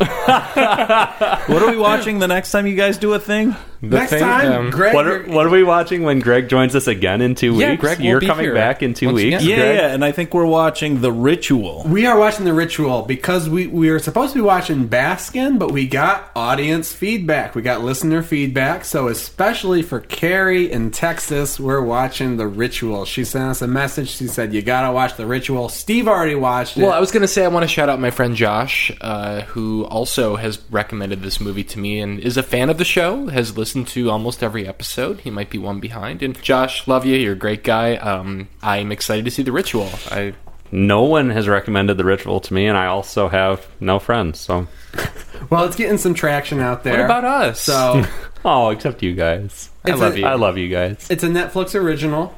What 1.48 1.64
are 1.64 1.72
we 1.72 1.78
watching 1.78 2.20
the 2.20 2.28
next 2.28 2.52
time 2.52 2.68
you 2.68 2.76
guys 2.76 2.98
do 2.98 3.14
a 3.14 3.20
thing? 3.20 3.56
The 3.80 3.88
Next 3.90 4.10
thing, 4.10 4.22
time, 4.22 4.52
um, 4.52 4.70
Greg. 4.72 4.96
What 4.96 5.08
are, 5.08 5.22
what 5.24 5.46
are 5.46 5.50
we 5.50 5.62
watching 5.64 6.02
when 6.02 6.20
Greg 6.20 6.50
joins 6.50 6.76
us 6.76 6.88
again 6.88 7.22
in 7.22 7.36
two 7.36 7.56
Yeah, 7.56 7.72
weeks? 7.72 7.82
Greg 7.82 8.00
will 8.00 8.06
You're 8.06 8.22
coming 8.22 8.46
here 8.46 8.56
back 8.56 8.82
in 8.82 8.96
two 8.96 9.08
once 9.08 9.16
weeks. 9.18 9.44
Yeah, 9.44 9.56
Greg? 9.56 9.76
yeah, 9.76 9.88
and 9.94 10.04
I 10.04 10.12
think 10.12 10.34
we're 10.34 10.48
watching 10.48 11.02
The 11.02 11.12
Ritual. 11.12 11.84
We 11.86 12.08
are 12.08 12.18
watching 12.18 12.46
the 12.46 12.54
ritual 12.54 13.04
because 13.04 13.48
we, 13.48 13.68
we 13.68 13.92
were 13.92 14.00
supposed 14.00 14.34
to 14.34 14.40
be 14.40 14.42
watching 14.42 14.90
Baskin, 14.90 15.60
but 15.60 15.72
we 15.72 15.88
got 15.88 16.32
audience 16.36 16.92
feedback. 16.92 17.54
We 17.54 17.62
got 17.62 17.82
listener 17.84 18.24
feedback. 18.24 18.84
So, 18.84 19.10
especially 19.10 19.84
for 19.84 20.00
Carrie 20.00 20.72
in 20.72 20.90
Texas, 20.90 21.60
we're 21.60 21.82
watching 21.82 22.38
the 22.38 22.48
ritual. 22.48 23.06
She 23.06 23.24
sent 23.26 23.46
us 23.52 23.62
a 23.62 23.68
message. 23.68 24.10
She 24.10 24.28
said, 24.28 24.54
You 24.56 24.64
got 24.64 24.88
to 24.88 24.92
watch 24.92 25.18
the 25.18 25.28
ritual. 25.28 25.70
Steve 25.70 26.08
already 26.08 26.34
watched 26.36 26.78
it. 26.78 26.82
Well, 26.82 26.94
I 26.94 27.00
was 27.00 27.12
going 27.12 27.22
to 27.22 27.28
say 27.28 27.46
I 27.46 27.48
want 27.50 27.64
to 27.64 27.68
shout 27.68 27.90
out 27.90 28.00
my 28.00 28.10
friend 28.10 28.36
Josh, 28.36 28.92
uh, 29.02 29.42
who 29.42 29.86
also 29.86 30.36
has 30.36 30.60
recommended 30.72 31.22
this 31.22 31.40
movie 31.40 31.64
to 31.66 31.78
me 31.78 32.00
and 32.00 32.20
is 32.20 32.38
a 32.38 32.44
fan 32.44 32.72
of 32.72 32.80
the 32.80 32.86
show. 32.86 33.28
Has 33.28 33.56
listened 33.56 33.67
to 33.74 34.10
almost 34.10 34.44
every 34.44 34.68
episode. 34.68 35.22
He 35.22 35.30
might 35.30 35.50
be 35.50 35.58
one 35.58 35.80
behind. 35.80 36.22
And 36.24 36.42
Josh, 36.42 36.88
love 36.88 37.06
you. 37.06 37.16
You're 37.18 37.34
a 37.34 37.38
great 37.38 37.64
guy. 37.64 37.96
Um, 37.98 38.48
I'm 38.62 38.92
excited 38.92 39.26
to 39.26 39.32
see 39.32 39.44
the 39.44 39.52
ritual. 39.52 39.90
I 40.10 40.34
No 40.72 41.04
one 41.04 41.30
has 41.30 41.48
recommended 41.48 41.98
the 41.98 42.06
ritual 42.06 42.40
to 42.42 42.54
me, 42.54 42.68
and 42.68 42.78
I 42.78 42.88
also 42.88 43.28
have 43.30 43.68
no 43.80 44.00
friends. 44.00 44.40
So, 44.40 44.68
well, 45.50 45.66
it's 45.66 45.76
getting 45.76 45.98
some 45.98 46.14
traction 46.14 46.60
out 46.60 46.84
there. 46.84 46.98
what 46.98 47.06
about 47.06 47.24
us? 47.26 47.62
So, 47.62 48.04
oh, 48.46 48.70
except 48.70 49.04
you 49.04 49.14
guys. 49.14 49.70
I 49.86 49.92
love 49.92 50.16
a- 50.16 50.20
you. 50.20 50.26
I 50.26 50.34
love 50.36 50.58
you 50.58 50.70
guys. 50.70 51.08
it's 51.10 51.24
a 51.24 51.30
Netflix 51.30 51.74
original, 51.80 52.34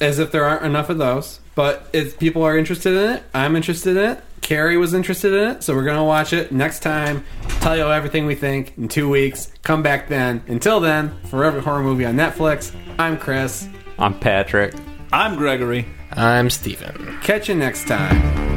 as 0.00 0.18
if 0.18 0.30
there 0.32 0.44
aren't 0.44 0.64
enough 0.64 0.88
of 0.90 0.98
those. 0.98 1.40
But 1.54 1.88
if 1.94 2.18
people 2.18 2.42
are 2.42 2.56
interested 2.56 2.92
in 2.94 3.10
it, 3.16 3.22
I'm 3.32 3.56
interested 3.56 3.96
in 3.96 4.10
it. 4.12 4.20
Carrie 4.46 4.76
was 4.76 4.94
interested 4.94 5.32
in 5.32 5.50
it, 5.50 5.64
so 5.64 5.74
we're 5.74 5.82
gonna 5.82 6.04
watch 6.04 6.32
it 6.32 6.52
next 6.52 6.78
time. 6.78 7.24
Tell 7.58 7.76
you 7.76 7.90
everything 7.90 8.26
we 8.26 8.36
think 8.36 8.78
in 8.78 8.86
two 8.86 9.08
weeks. 9.08 9.50
Come 9.64 9.82
back 9.82 10.06
then. 10.06 10.40
Until 10.46 10.78
then, 10.78 11.18
for 11.24 11.42
every 11.42 11.60
horror 11.60 11.82
movie 11.82 12.04
on 12.04 12.14
Netflix, 12.14 12.72
I'm 12.96 13.18
Chris. 13.18 13.66
I'm 13.98 14.16
Patrick. 14.16 14.72
I'm 15.12 15.34
Gregory. 15.34 15.84
I'm 16.12 16.48
Steven. 16.48 17.18
Catch 17.22 17.48
you 17.48 17.56
next 17.56 17.88
time. 17.88 18.55